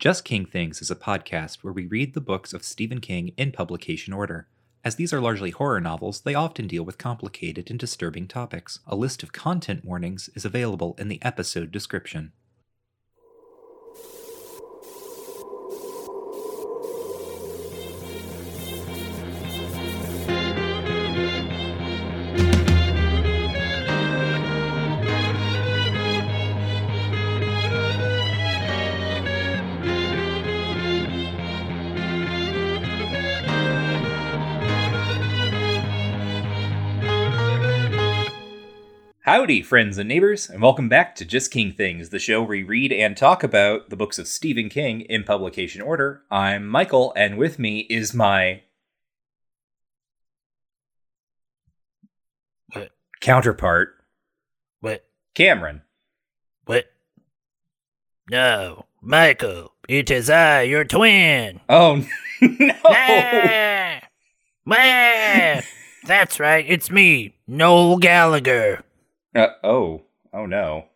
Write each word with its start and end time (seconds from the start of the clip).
Just 0.00 0.24
King 0.24 0.46
Things 0.46 0.80
is 0.80 0.90
a 0.90 0.96
podcast 0.96 1.58
where 1.58 1.74
we 1.74 1.84
read 1.84 2.14
the 2.14 2.22
books 2.22 2.54
of 2.54 2.64
Stephen 2.64 3.02
King 3.02 3.32
in 3.36 3.52
publication 3.52 4.14
order. 4.14 4.48
As 4.82 4.96
these 4.96 5.12
are 5.12 5.20
largely 5.20 5.50
horror 5.50 5.78
novels, 5.78 6.22
they 6.22 6.34
often 6.34 6.66
deal 6.66 6.84
with 6.84 6.96
complicated 6.96 7.68
and 7.68 7.78
disturbing 7.78 8.26
topics. 8.26 8.80
A 8.86 8.96
list 8.96 9.22
of 9.22 9.34
content 9.34 9.84
warnings 9.84 10.30
is 10.34 10.46
available 10.46 10.96
in 10.98 11.08
the 11.08 11.22
episode 11.22 11.70
description. 11.70 12.32
Howdy, 39.40 39.62
friends 39.62 39.96
and 39.96 40.06
neighbors, 40.06 40.50
and 40.50 40.60
welcome 40.60 40.90
back 40.90 41.14
to 41.14 41.24
Just 41.24 41.50
King 41.50 41.72
Things, 41.72 42.10
the 42.10 42.18
show 42.18 42.40
where 42.40 42.50
we 42.50 42.62
read 42.62 42.92
and 42.92 43.16
talk 43.16 43.42
about 43.42 43.88
the 43.88 43.96
books 43.96 44.18
of 44.18 44.28
Stephen 44.28 44.68
King 44.68 45.00
in 45.00 45.24
publication 45.24 45.80
order. 45.80 46.24
I'm 46.30 46.66
Michael, 46.66 47.14
and 47.16 47.38
with 47.38 47.58
me 47.58 47.78
is 47.88 48.12
my 48.12 48.60
What? 52.74 52.90
counterpart, 53.22 53.94
What? 54.80 55.06
Cameron. 55.34 55.80
What? 56.66 56.92
No, 58.30 58.84
Michael, 59.00 59.72
it 59.88 60.10
is 60.10 60.28
I, 60.28 60.64
your 60.64 60.84
twin. 60.84 61.62
Oh 61.66 62.04
no! 62.42 62.76
That's 66.04 66.38
right, 66.38 66.66
it's 66.68 66.90
me, 66.90 67.36
Noel 67.46 67.96
Gallagher. 67.96 68.84
Uh, 69.34 69.46
oh, 69.62 70.02
oh 70.32 70.46
no! 70.46 70.86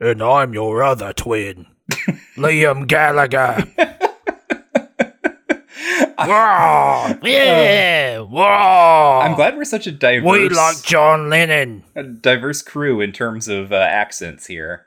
And 0.00 0.22
I'm 0.22 0.54
your 0.54 0.82
other 0.82 1.12
twin, 1.12 1.66
Liam 2.36 2.86
Gallagher. 2.86 3.64
Whoa! 6.16 7.18
Yeah! 7.22 8.20
Whoa! 8.20 9.20
I'm 9.22 9.34
glad 9.34 9.56
we're 9.56 9.64
such 9.64 9.86
a 9.88 9.92
diverse, 9.92 10.30
We 10.30 10.48
like 10.48 10.82
John 10.82 11.28
Lennon. 11.28 11.82
a 11.96 12.04
diverse 12.04 12.62
crew 12.62 13.00
in 13.00 13.12
terms 13.12 13.48
of 13.48 13.72
uh, 13.72 13.76
accents 13.76 14.46
here. 14.46 14.86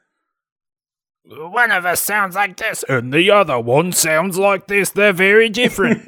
One 1.26 1.72
of 1.72 1.86
us 1.86 2.02
sounds 2.02 2.36
like 2.36 2.56
this, 2.56 2.86
and 2.88 3.14
the 3.14 3.30
other 3.30 3.60
one 3.60 3.92
sounds 3.92 4.38
like 4.38 4.68
this. 4.68 4.90
They're 4.92 5.12
very 5.12 5.50
different. 5.50 6.08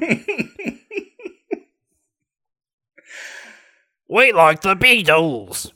we 4.08 4.32
like 4.32 4.62
the 4.62 4.74
Beatles, 4.74 5.72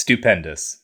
Stupendous. 0.00 0.82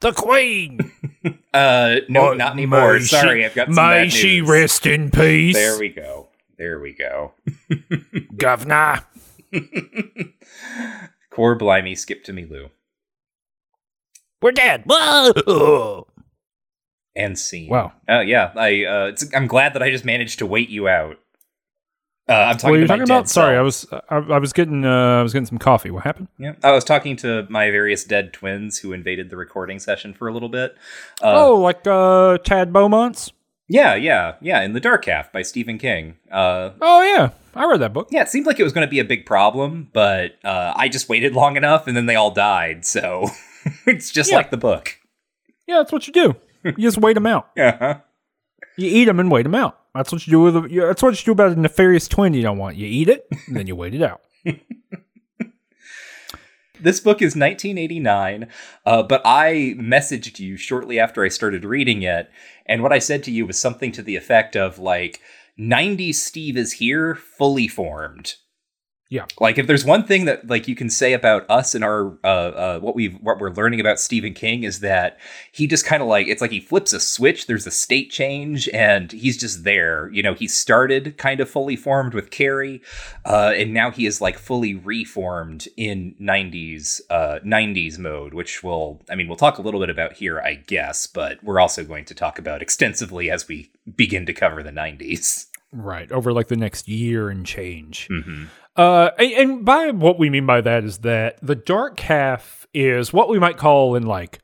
the 0.00 0.12
Queen. 0.12 0.78
Uh, 1.52 1.96
no, 2.08 2.28
Oh, 2.30 2.34
not 2.34 2.52
anymore. 2.52 3.00
she- 3.00 3.06
Sorry, 3.06 3.44
I've 3.44 3.54
got 3.54 3.66
some 3.66 3.74
May 3.74 4.08
she 4.10 4.40
rest 4.40 4.86
in 4.86 5.10
peace, 5.10 5.56
There 5.56 5.78
we 5.78 5.88
go. 5.88 6.28
There 6.56 6.78
we 6.78 6.92
go. 6.92 7.32
Governor. 8.36 9.00
Core 11.30 11.56
blimey, 11.56 11.94
skip 11.96 12.22
to 12.24 12.32
me, 12.32 12.46
Lou. 12.48 12.68
We're 14.40 14.52
dead. 14.52 14.84
Whoa! 14.86 16.06
And 17.16 17.36
scene. 17.38 17.70
Wow. 17.70 17.92
Oh 18.08 18.20
yeah, 18.20 18.52
I. 18.54 18.84
Uh, 18.84 19.06
it's, 19.06 19.24
I'm 19.34 19.46
glad 19.48 19.72
that 19.74 19.82
I 19.82 19.90
just 19.90 20.04
managed 20.04 20.38
to 20.38 20.46
wait 20.46 20.68
you 20.68 20.86
out. 20.86 21.16
Uh, 22.28 22.32
I'm 22.32 22.56
talking 22.58 22.70
What 22.70 22.76
are 22.76 22.80
you 22.80 22.86
to 22.86 22.92
my 22.92 22.96
talking 22.98 23.10
about? 23.14 23.28
Sorry, 23.28 23.56
I 23.56 23.62
was 23.62 23.86
I, 24.10 24.16
I 24.16 24.38
was 24.38 24.52
getting 24.52 24.84
uh, 24.84 25.20
I 25.20 25.22
was 25.22 25.32
getting 25.32 25.46
some 25.46 25.58
coffee. 25.58 25.90
What 25.90 26.04
happened? 26.04 26.28
Yeah, 26.38 26.54
I 26.62 26.72
was 26.72 26.84
talking 26.84 27.16
to 27.16 27.46
my 27.48 27.70
various 27.70 28.04
dead 28.04 28.32
twins 28.34 28.78
who 28.78 28.92
invaded 28.92 29.30
the 29.30 29.36
recording 29.36 29.78
session 29.78 30.12
for 30.12 30.28
a 30.28 30.32
little 30.32 30.48
bit. 30.50 30.76
Uh, 31.22 31.46
oh, 31.46 31.56
like 31.56 31.86
uh, 31.86 32.36
Tad 32.38 32.70
Beaumont's. 32.72 33.32
yeah, 33.68 33.94
yeah, 33.94 34.34
yeah. 34.42 34.60
In 34.62 34.74
the 34.74 34.80
Dark 34.80 35.06
Half 35.06 35.32
by 35.32 35.40
Stephen 35.42 35.78
King. 35.78 36.16
Uh, 36.30 36.70
Oh 36.82 37.02
yeah, 37.02 37.30
I 37.54 37.64
read 37.66 37.80
that 37.80 37.94
book. 37.94 38.08
yeah, 38.10 38.20
it 38.22 38.28
seemed 38.28 38.46
like 38.46 38.60
it 38.60 38.64
was 38.64 38.72
going 38.74 38.86
to 38.86 38.90
be 38.90 38.98
a 39.00 39.04
big 39.04 39.24
problem, 39.24 39.88
but 39.94 40.32
uh, 40.44 40.74
I 40.76 40.88
just 40.88 41.08
waited 41.08 41.32
long 41.42 41.56
enough, 41.56 41.86
and 41.86 41.96
then 41.96 42.04
they 42.06 42.16
all 42.16 42.30
died. 42.30 42.84
So 42.84 43.28
it's 43.86 44.10
just 44.10 44.30
Yeah. 44.30 44.36
like 44.36 44.50
the 44.50 44.56
book. 44.58 44.98
Yeah, 45.66 45.78
that's 45.78 45.92
what 45.92 46.06
you 46.06 46.12
do. 46.12 46.34
You 46.64 46.72
just 46.72 46.98
wait 46.98 47.14
them 47.14 47.26
out. 47.26 47.48
Yeah. 47.56 48.00
You 48.78 48.88
eat 48.88 49.06
them 49.06 49.18
and 49.18 49.30
wait 49.30 49.42
them 49.42 49.56
out. 49.56 49.80
That's 49.94 50.12
what 50.12 50.24
you 50.26 50.30
do 50.30 50.40
with. 50.40 50.56
A, 50.56 50.68
yeah, 50.70 50.86
that's 50.86 51.02
what 51.02 51.18
you 51.18 51.24
do 51.24 51.32
about 51.32 51.56
a 51.56 51.60
nefarious 51.60 52.06
twin 52.06 52.32
you 52.32 52.42
don't 52.42 52.58
want. 52.58 52.76
You 52.76 52.86
eat 52.86 53.08
it, 53.08 53.26
and 53.48 53.56
then 53.56 53.66
you 53.66 53.74
wait 53.76 53.94
it 53.94 54.02
out. 54.02 54.22
This 56.80 57.00
book 57.00 57.20
is 57.20 57.34
1989, 57.34 58.46
uh, 58.86 59.02
but 59.02 59.20
I 59.24 59.74
messaged 59.78 60.38
you 60.38 60.56
shortly 60.56 61.00
after 61.00 61.24
I 61.24 61.28
started 61.28 61.64
reading 61.64 62.02
it, 62.02 62.30
and 62.66 62.84
what 62.84 62.92
I 62.92 63.00
said 63.00 63.24
to 63.24 63.32
you 63.32 63.46
was 63.46 63.58
something 63.58 63.90
to 63.92 64.02
the 64.02 64.14
effect 64.14 64.54
of 64.54 64.78
like, 64.78 65.20
90s 65.58 66.14
Steve 66.14 66.56
is 66.56 66.74
here, 66.74 67.16
fully 67.16 67.66
formed. 67.66 68.36
Yeah. 69.10 69.24
Like 69.40 69.56
if 69.56 69.66
there's 69.66 69.86
one 69.86 70.04
thing 70.04 70.26
that 70.26 70.48
like 70.48 70.68
you 70.68 70.74
can 70.74 70.90
say 70.90 71.14
about 71.14 71.46
us 71.48 71.74
and 71.74 71.82
our 71.82 72.18
uh, 72.22 72.26
uh 72.26 72.78
what 72.80 72.94
we've 72.94 73.16
what 73.22 73.38
we're 73.38 73.52
learning 73.52 73.80
about 73.80 73.98
Stephen 73.98 74.34
King 74.34 74.64
is 74.64 74.80
that 74.80 75.18
he 75.50 75.66
just 75.66 75.86
kind 75.86 76.02
of 76.02 76.08
like 76.08 76.26
it's 76.28 76.42
like 76.42 76.50
he 76.50 76.60
flips 76.60 76.92
a 76.92 77.00
switch 77.00 77.46
there's 77.46 77.66
a 77.66 77.70
state 77.70 78.10
change 78.10 78.68
and 78.68 79.12
he's 79.12 79.38
just 79.38 79.64
there 79.64 80.10
you 80.12 80.22
know 80.22 80.34
he 80.34 80.46
started 80.46 81.16
kind 81.16 81.40
of 81.40 81.48
fully 81.48 81.74
formed 81.74 82.12
with 82.12 82.30
Carrie 82.30 82.82
uh 83.24 83.52
and 83.56 83.72
now 83.72 83.90
he 83.90 84.04
is 84.04 84.20
like 84.20 84.38
fully 84.38 84.74
reformed 84.74 85.68
in 85.78 86.14
90s 86.20 87.00
uh 87.08 87.38
90s 87.42 87.98
mode 87.98 88.34
which 88.34 88.62
will 88.62 89.00
I 89.08 89.14
mean 89.14 89.26
we'll 89.26 89.36
talk 89.36 89.56
a 89.56 89.62
little 89.62 89.80
bit 89.80 89.90
about 89.90 90.14
here 90.14 90.38
I 90.38 90.54
guess 90.54 91.06
but 91.06 91.42
we're 91.42 91.60
also 91.60 91.82
going 91.82 92.04
to 92.06 92.14
talk 92.14 92.38
about 92.38 92.60
extensively 92.60 93.30
as 93.30 93.48
we 93.48 93.72
begin 93.96 94.26
to 94.26 94.34
cover 94.34 94.62
the 94.62 94.70
90s 94.70 95.46
Right 95.70 96.10
over 96.10 96.32
like 96.32 96.48
the 96.48 96.56
next 96.56 96.88
year 96.88 97.28
and 97.28 97.44
change. 97.44 98.08
mm-hmm. 98.10 98.44
Uh, 98.78 99.10
and, 99.18 99.64
by 99.64 99.90
what 99.90 100.18
we 100.18 100.30
mean 100.30 100.46
by 100.46 100.60
that 100.60 100.84
is 100.84 100.98
that 100.98 101.38
the 101.42 101.56
dark 101.56 101.98
half 102.00 102.66
is 102.72 103.12
what 103.12 103.28
we 103.28 103.38
might 103.38 103.56
call 103.56 103.94
in 103.96 104.04
like 104.06 104.40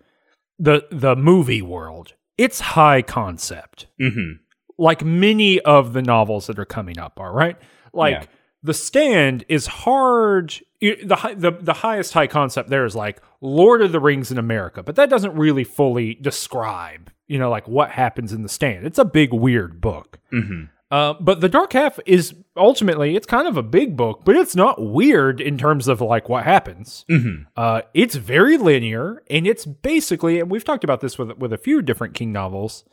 the 0.59 0.87
the 0.91 1.15
movie 1.17 1.63
world. 1.63 2.15
It's 2.37 2.61
high 2.61 3.01
concept, 3.03 3.87
Mm-hmm. 4.01 4.33
like 4.77 5.05
many 5.05 5.61
of 5.61 5.93
the 5.93 6.03
novels 6.03 6.49
that 6.49 6.59
are 6.59 6.65
coming 6.65 6.99
up 6.99 7.21
are 7.21 7.33
right. 7.33 7.57
Like 7.93 8.23
Yeah. 8.23 8.27
the 8.63 8.75
stand 8.75 9.45
is 9.49 9.67
hard. 9.69 10.55
The, 10.81 11.35
the 11.37 11.53
the 11.61 11.73
highest 11.73 12.13
high 12.13 12.27
concept 12.27 12.69
there 12.71 12.85
is 12.85 12.95
like 12.97 13.23
Lord 13.41 13.83
of 13.83 13.93
the 13.93 14.01
Rings 14.01 14.31
in 14.33 14.39
America, 14.39 14.83
but 14.83 14.97
that 14.97 15.09
doesn't 15.09 15.35
really 15.35 15.65
fully 15.65 16.15
describe 16.17 17.11
you 17.29 17.39
know 17.39 17.51
like 17.51 17.67
what 17.69 17.91
happens 17.91 18.33
in 18.33 18.43
the 18.43 18.49
stand. 18.49 18.85
It's 18.85 18.99
a 18.99 19.05
big 19.05 19.33
weird 19.33 19.81
book. 19.81 20.19
Mm-hmm. 20.33 20.65
Uh, 20.95 21.13
but 21.19 21.41
the 21.41 21.49
Dark 21.49 21.73
Half 21.73 21.99
is 22.07 22.37
ultimately 22.57 23.17
it's 23.17 23.27
kind 23.27 23.49
of 23.49 23.57
a 23.57 23.65
big 23.65 23.97
book, 23.97 24.21
but 24.25 24.37
it's 24.37 24.55
not 24.55 24.81
weird 24.81 25.41
in 25.41 25.59
terms 25.59 25.89
of 25.89 26.01
like 26.01 26.29
what 26.29 26.45
happens. 26.45 27.05
Mm-hmm. 27.11 27.49
Uh, 27.57 27.81
it's 27.95 28.15
very 28.15 28.57
linear, 28.57 29.21
and 29.29 29.45
it's 29.45 29.67
basically 29.67 30.39
and 30.39 30.49
we've 30.49 30.63
talked 30.63 30.85
about 30.85 31.01
this 31.01 31.19
with 31.19 31.37
with 31.37 31.53
a 31.53 31.59
few 31.59 31.83
different 31.83 32.15
King 32.15 32.31
novels, 32.31 32.85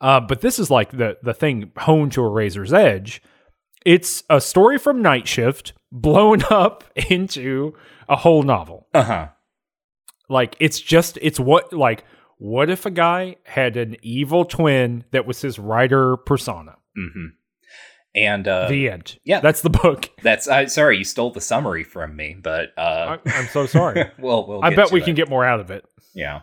uh, 0.00 0.20
but 0.20 0.40
this 0.40 0.58
is 0.58 0.70
like 0.70 0.92
the 0.92 1.18
the 1.22 1.34
thing 1.34 1.70
honed 1.76 2.12
to 2.12 2.22
a 2.22 2.30
razor's 2.30 2.72
edge. 2.72 3.22
It's 3.84 4.22
a 4.30 4.40
story 4.40 4.78
from 4.78 5.02
Night 5.02 5.28
Shift 5.28 5.74
blown 5.92 6.42
up 6.50 6.84
into 7.10 7.74
a 8.08 8.16
whole 8.16 8.42
novel. 8.42 8.86
Uh-huh. 8.94 9.28
Like 10.30 10.56
it's 10.60 10.80
just 10.80 11.18
it's 11.20 11.38
what 11.38 11.74
like 11.74 12.04
what 12.38 12.70
if 12.70 12.86
a 12.86 12.90
guy 12.90 13.36
had 13.44 13.76
an 13.76 13.96
evil 14.00 14.46
twin 14.46 15.04
that 15.10 15.26
was 15.26 15.42
his 15.42 15.58
writer 15.58 16.16
persona? 16.16 16.76
Mm-hmm. 16.96 17.26
And 18.14 18.48
uh, 18.48 18.68
the 18.68 18.90
end. 18.90 19.18
yeah. 19.24 19.40
that's 19.40 19.62
the 19.62 19.70
book. 19.70 20.10
that's 20.22 20.48
uh, 20.48 20.66
sorry 20.66 20.98
you 20.98 21.04
stole 21.04 21.30
the 21.30 21.40
summary 21.40 21.84
from 21.84 22.16
me, 22.16 22.36
but 22.40 22.70
uh, 22.76 23.18
I, 23.24 23.30
I'm 23.30 23.46
so 23.46 23.66
sorry. 23.66 24.10
well, 24.18 24.46
we'll 24.46 24.64
I 24.64 24.74
bet 24.74 24.90
we 24.90 25.00
it. 25.00 25.04
can 25.04 25.14
get 25.14 25.28
more 25.28 25.44
out 25.44 25.60
of 25.60 25.70
it. 25.70 25.84
Yeah, 26.12 26.40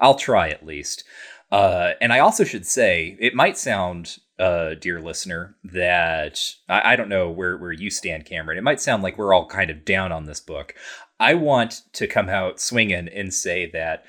I'll 0.00 0.14
try 0.14 0.48
at 0.48 0.64
least. 0.64 1.04
Uh, 1.50 1.92
and 2.00 2.14
I 2.14 2.20
also 2.20 2.44
should 2.44 2.64
say 2.64 3.14
it 3.20 3.34
might 3.34 3.58
sound, 3.58 4.16
uh, 4.38 4.72
dear 4.72 5.02
listener, 5.02 5.54
that 5.64 6.40
I, 6.66 6.92
I 6.94 6.96
don't 6.96 7.10
know 7.10 7.30
where 7.30 7.58
where 7.58 7.72
you 7.72 7.90
stand, 7.90 8.24
Cameron. 8.24 8.56
It 8.56 8.64
might 8.64 8.80
sound 8.80 9.02
like 9.02 9.18
we're 9.18 9.34
all 9.34 9.46
kind 9.46 9.70
of 9.70 9.84
down 9.84 10.12
on 10.12 10.24
this 10.24 10.40
book. 10.40 10.74
I 11.20 11.34
want 11.34 11.82
to 11.92 12.06
come 12.06 12.30
out 12.30 12.58
swinging 12.58 13.08
and 13.08 13.34
say 13.34 13.70
that 13.72 14.04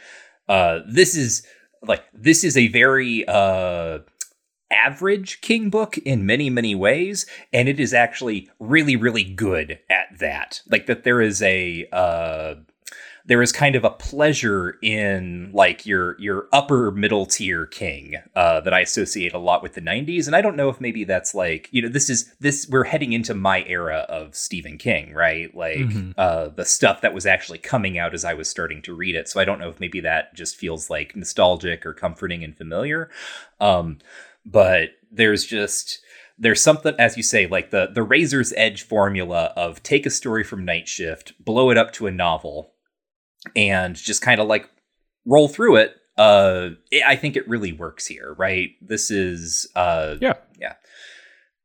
uh, 0.48 0.80
this 0.88 1.16
is 1.16 1.46
like 1.86 2.04
this 2.14 2.44
is 2.44 2.58
a 2.58 2.70
very 2.70 3.26
uh, 3.28 4.00
average 4.74 5.42
King 5.42 5.70
book 5.70 5.98
in 6.00 6.26
many, 6.26 6.50
many 6.50 6.76
ways, 6.76 7.26
and 7.52 7.70
it 7.70 7.80
is 7.80 7.94
actually 7.94 8.50
really, 8.60 8.96
really 8.96 9.24
good 9.24 9.80
at 9.90 10.20
that. 10.20 10.62
Like 10.70 10.86
that 10.88 11.04
there 11.04 11.22
is 11.22 11.42
a 11.42 11.88
uh 11.92 12.56
there 13.26 13.42
is 13.42 13.54
kind 13.54 13.78
of 13.78 13.86
a 13.86 13.90
pleasure 13.90 14.78
in 14.82 15.50
like 15.54 15.86
your 15.86 16.20
your 16.20 16.48
upper 16.52 16.92
middle 16.92 17.26
tier 17.26 17.66
king 17.66 18.16
uh, 18.36 18.60
that 18.60 18.74
I 18.74 18.82
associate 18.82 19.34
a 19.34 19.38
lot 19.38 19.64
with 19.64 19.76
the 19.76 19.82
90s 19.82 20.28
and 20.28 20.36
I 20.36 20.42
don't 20.42 20.58
know 20.58 20.68
if 20.68 20.82
maybe 20.82 21.06
that's 21.06 21.34
like 21.34 21.70
you 21.72 21.82
know 21.82 21.88
this 21.88 22.10
is 22.10 22.34
this 22.42 22.68
we're 22.70 22.84
heading 22.84 23.14
into 23.14 23.34
my 23.34 23.64
era 23.64 24.06
of 24.10 24.36
Stephen 24.36 24.78
King 24.78 25.14
right 25.14 25.56
like 25.56 25.78
Mm-hmm. 25.78 26.12
uh, 26.18 26.50
the 26.50 26.66
stuff 26.66 27.00
that 27.00 27.14
was 27.14 27.26
actually 27.26 27.60
coming 27.60 27.98
out 27.98 28.14
as 28.14 28.26
I 28.26 28.34
was 28.34 28.50
starting 28.50 28.82
to 28.84 28.94
read 28.94 29.16
it 29.16 29.30
so 29.30 29.40
I 29.40 29.46
don't 29.46 29.60
know 29.60 29.70
if 29.70 29.80
maybe 29.80 30.02
that 30.02 30.36
just 30.36 30.58
feels 30.58 30.90
like 30.90 31.16
nostalgic 31.16 31.86
or 31.86 31.94
comforting 31.94 32.44
and 32.44 32.56
familiar 32.58 33.10
um, 33.62 34.00
but 34.46 34.90
there's 35.12 35.46
just 35.46 36.00
there's 36.38 36.62
something 36.62 36.94
as 36.98 37.16
you 37.18 37.24
say 37.24 37.48
like 37.48 37.72
the 37.72 37.90
the 37.94 38.04
razor's 38.04 38.54
edge 38.58 38.84
formula 38.84 39.54
of 39.56 39.82
take 39.84 40.06
a 40.06 40.10
story 40.10 40.44
from 40.44 40.66
night 40.66 40.88
shift 40.88 41.34
blow 41.44 41.70
it 41.70 41.78
up 41.78 41.92
to 41.94 42.08
a 42.08 42.12
novel 42.12 42.74
and 43.56 43.96
just 43.96 44.22
kind 44.22 44.42
of 44.42 44.48
like 44.48 44.70
roll 45.26 45.48
through 45.48 45.76
it 45.76 45.96
uh 46.18 46.70
it, 46.92 47.04
i 47.08 47.16
think 47.16 47.36
it 47.36 47.48
really 47.48 47.72
works 47.72 48.06
here 48.08 48.34
right? 48.38 48.72
This 48.82 49.12
is 49.12 49.68
uh 49.76 50.16
Yeah. 50.22 50.34
yeah. 50.60 50.74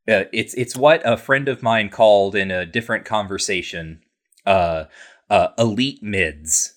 Uh, 0.08 0.24
it's 0.32 0.54
it's 0.54 0.74
what 0.76 1.02
a 1.04 1.16
friend 1.18 1.48
of 1.48 1.62
mine 1.62 1.90
called 1.90 2.34
in 2.34 2.50
a 2.50 2.64
different 2.64 3.04
conversation 3.04 4.00
uh 4.46 4.84
uh 5.28 5.48
elite 5.58 6.02
mids 6.02 6.74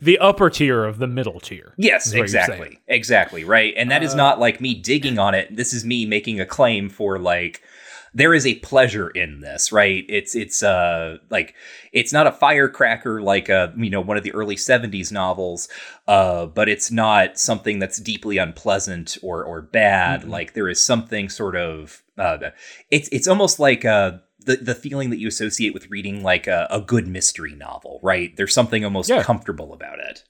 the 0.00 0.18
upper 0.18 0.50
tier 0.50 0.84
of 0.84 0.98
the 0.98 1.06
middle 1.06 1.40
tier. 1.40 1.74
Yes, 1.76 2.06
is 2.06 2.14
exactly. 2.14 2.78
Exactly, 2.88 3.44
right. 3.44 3.74
And 3.76 3.90
that 3.90 4.02
is 4.02 4.14
Uh, 4.14 4.18
not 4.18 4.40
like 4.40 4.60
me 4.60 4.74
digging 4.74 5.18
on 5.18 5.34
it. 5.34 5.54
This 5.54 5.72
is 5.72 5.84
me 5.84 6.06
making 6.06 6.40
a 6.40 6.46
claim 6.46 6.88
for 6.88 7.18
like 7.18 7.62
there 8.16 8.32
is 8.32 8.46
a 8.46 8.54
pleasure 8.56 9.10
in 9.10 9.40
this, 9.40 9.72
right? 9.72 10.04
It's 10.08 10.36
it's 10.36 10.62
uh 10.62 11.18
like 11.30 11.54
it's 11.92 12.12
not 12.12 12.28
a 12.28 12.32
firecracker 12.32 13.20
like 13.20 13.50
uh 13.50 13.68
you 13.76 13.90
know 13.90 14.00
one 14.00 14.16
of 14.16 14.22
the 14.22 14.32
early 14.32 14.54
70s 14.56 15.10
novels, 15.10 15.68
uh 16.06 16.46
but 16.46 16.68
it's 16.68 16.90
not 16.92 17.38
something 17.38 17.80
that's 17.80 17.98
deeply 17.98 18.38
unpleasant 18.38 19.18
or 19.22 19.42
or 19.44 19.62
bad. 19.62 20.22
Mhm. 20.22 20.28
Like 20.28 20.54
there 20.54 20.68
is 20.68 20.84
something 20.84 21.28
sort 21.28 21.56
of 21.56 22.02
uh 22.16 22.50
it's 22.90 23.08
it's 23.10 23.26
almost 23.26 23.58
like 23.58 23.84
uh 23.84 24.12
the, 24.44 24.56
the 24.56 24.74
feeling 24.74 25.10
that 25.10 25.18
you 25.18 25.28
associate 25.28 25.74
with 25.74 25.90
reading 25.90 26.22
like 26.22 26.46
a, 26.46 26.66
a 26.70 26.80
good 26.80 27.06
mystery 27.08 27.54
novel, 27.54 28.00
right? 28.02 28.36
There's 28.36 28.54
something 28.54 28.84
almost 28.84 29.08
Yeah. 29.08 29.22
comfortable 29.22 29.72
about 29.72 29.98
it. 29.98 30.24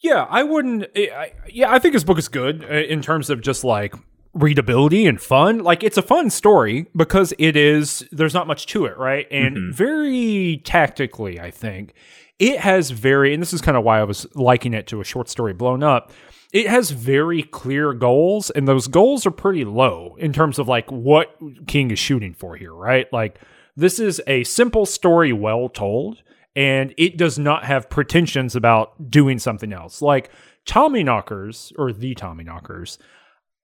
Yeah, 0.00 0.26
I 0.30 0.44
wouldn't. 0.44 0.86
I, 0.96 1.32
yeah, 1.48 1.72
I 1.72 1.78
think 1.78 1.94
his 1.94 2.04
book 2.04 2.18
is 2.18 2.28
good 2.28 2.64
uh, 2.64 2.68
in 2.74 3.02
terms 3.02 3.30
of 3.30 3.40
just 3.40 3.64
like 3.64 3.94
readability 4.32 5.06
and 5.06 5.20
fun. 5.20 5.58
Like 5.58 5.82
it's 5.82 5.96
a 5.96 6.02
fun 6.02 6.30
story 6.30 6.86
because 6.94 7.34
it 7.38 7.56
is. 7.56 8.06
There's 8.12 8.34
not 8.34 8.46
much 8.46 8.66
to 8.66 8.84
it, 8.86 8.96
right? 8.96 9.26
And 9.30 9.56
Mhm. 9.56 9.74
very 9.74 10.62
tactically, 10.64 11.40
I 11.40 11.50
think 11.50 11.94
it 12.38 12.60
has 12.60 12.90
very. 12.92 13.34
And 13.34 13.42
this 13.42 13.52
is 13.52 13.60
kind 13.60 13.76
of 13.76 13.82
why 13.82 13.98
I 13.98 14.04
was 14.04 14.26
liking 14.36 14.72
it 14.72 14.86
to 14.88 15.00
a 15.00 15.04
short 15.04 15.28
story 15.28 15.52
blown 15.52 15.82
up. 15.82 16.12
It 16.52 16.66
has 16.66 16.90
very 16.90 17.42
clear 17.42 17.92
goals, 17.92 18.50
and 18.50 18.66
those 18.66 18.86
goals 18.88 19.26
are 19.26 19.30
pretty 19.30 19.64
low 19.64 20.16
in 20.18 20.32
terms 20.32 20.58
of 20.58 20.68
like 20.68 20.90
what 20.90 21.36
King 21.66 21.90
is 21.90 21.98
shooting 21.98 22.34
for 22.34 22.56
here, 22.56 22.72
right? 22.72 23.10
Like 23.12 23.38
this 23.76 23.98
is 23.98 24.20
a 24.26 24.44
simple 24.44 24.86
story, 24.86 25.32
well 25.32 25.68
told 25.68 26.22
and 26.58 26.92
it 26.96 27.16
does 27.16 27.38
not 27.38 27.64
have 27.64 27.88
pretensions 27.88 28.56
about 28.56 29.12
doing 29.12 29.38
something 29.38 29.72
else. 29.72 30.02
Like 30.02 30.28
Tommy 30.66 31.04
Knockers 31.04 31.72
or 31.78 31.92
the 31.92 32.16
Tommy 32.16 32.42
Knockers, 32.42 32.98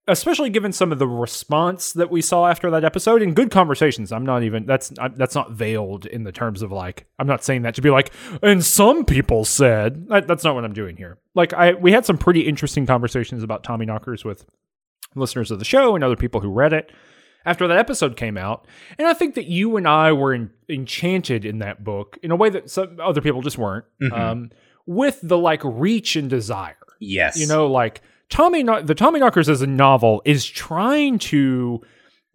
especially 0.07 0.51
given 0.51 0.71
some 0.73 0.93
of 0.93 0.99
the 0.99 1.07
response 1.09 1.93
that 1.95 2.11
we 2.11 2.21
saw 2.21 2.47
after 2.47 2.71
that 2.71 2.85
episode 2.85 3.23
and 3.23 3.35
good 3.35 3.51
conversations. 3.51 4.13
I'm 4.13 4.27
not 4.27 4.43
even 4.43 4.67
that's 4.67 4.93
I, 4.99 5.09
that's 5.09 5.35
not 5.35 5.53
veiled 5.53 6.05
in 6.07 6.25
the 6.25 6.33
terms 6.33 6.61
of 6.63 6.71
like 6.71 7.07
I'm 7.19 7.27
not 7.27 7.43
saying 7.43 7.63
that 7.63 7.75
to 7.77 7.83
be 7.83 7.91
like 7.91 8.13
and 8.43 8.65
some 8.65 9.05
people 9.05 9.45
said 9.45 10.09
that, 10.09 10.27
that's 10.29 10.45
not 10.45 10.55
what 10.55 10.65
I'm 10.65 10.75
doing 10.75 10.97
here. 10.97 11.19
Like 11.35 11.53
I 11.55 11.73
we 11.73 11.93
had 11.93 12.05
some 12.05 12.19
pretty 12.19 12.41
interesting 12.43 12.87
conversations 12.87 13.43
about 13.43 13.65
Tommy 13.65 13.87
Knockers 13.87 14.25
with 14.25 14.45
listeners 15.15 15.51
of 15.51 15.59
the 15.59 15.65
show 15.65 15.95
and 15.95 16.05
other 16.05 16.17
people 16.17 16.41
who 16.41 16.51
read 16.51 16.73
it 16.73 16.93
after 17.47 17.67
that 17.69 17.77
episode 17.79 18.17
came 18.17 18.37
out. 18.37 18.67
And 18.99 19.07
I 19.07 19.15
think 19.15 19.35
that 19.37 19.47
you 19.47 19.77
and 19.77 19.87
I 19.87 20.13
were 20.13 20.33
en- 20.35 20.51
enchanted 20.69 21.45
in 21.45 21.59
that 21.59 21.85
book 21.85 22.19
in 22.23 22.31
a 22.31 22.37
way 22.37 22.51
that 22.51 22.71
some 22.71 22.99
other 23.03 23.21
people 23.21 23.43
just 23.43 23.59
weren't, 23.59 23.85
Mhm. 24.03 24.13
um, 24.19 24.51
with 24.87 25.19
the 25.23 25.39
like 25.39 25.61
reach 25.65 26.17
and 26.17 26.29
desire. 26.29 26.77
Yes. 27.01 27.39
You 27.39 27.47
know, 27.47 27.67
like 27.69 28.01
Tommy, 28.31 28.63
the 28.63 28.95
Tommy 28.95 29.21
Knockers 29.21 29.49
as 29.49 29.63
a 29.63 29.67
novel 29.67 30.23
is 30.25 30.45
trying 30.45 31.19
to 31.21 31.81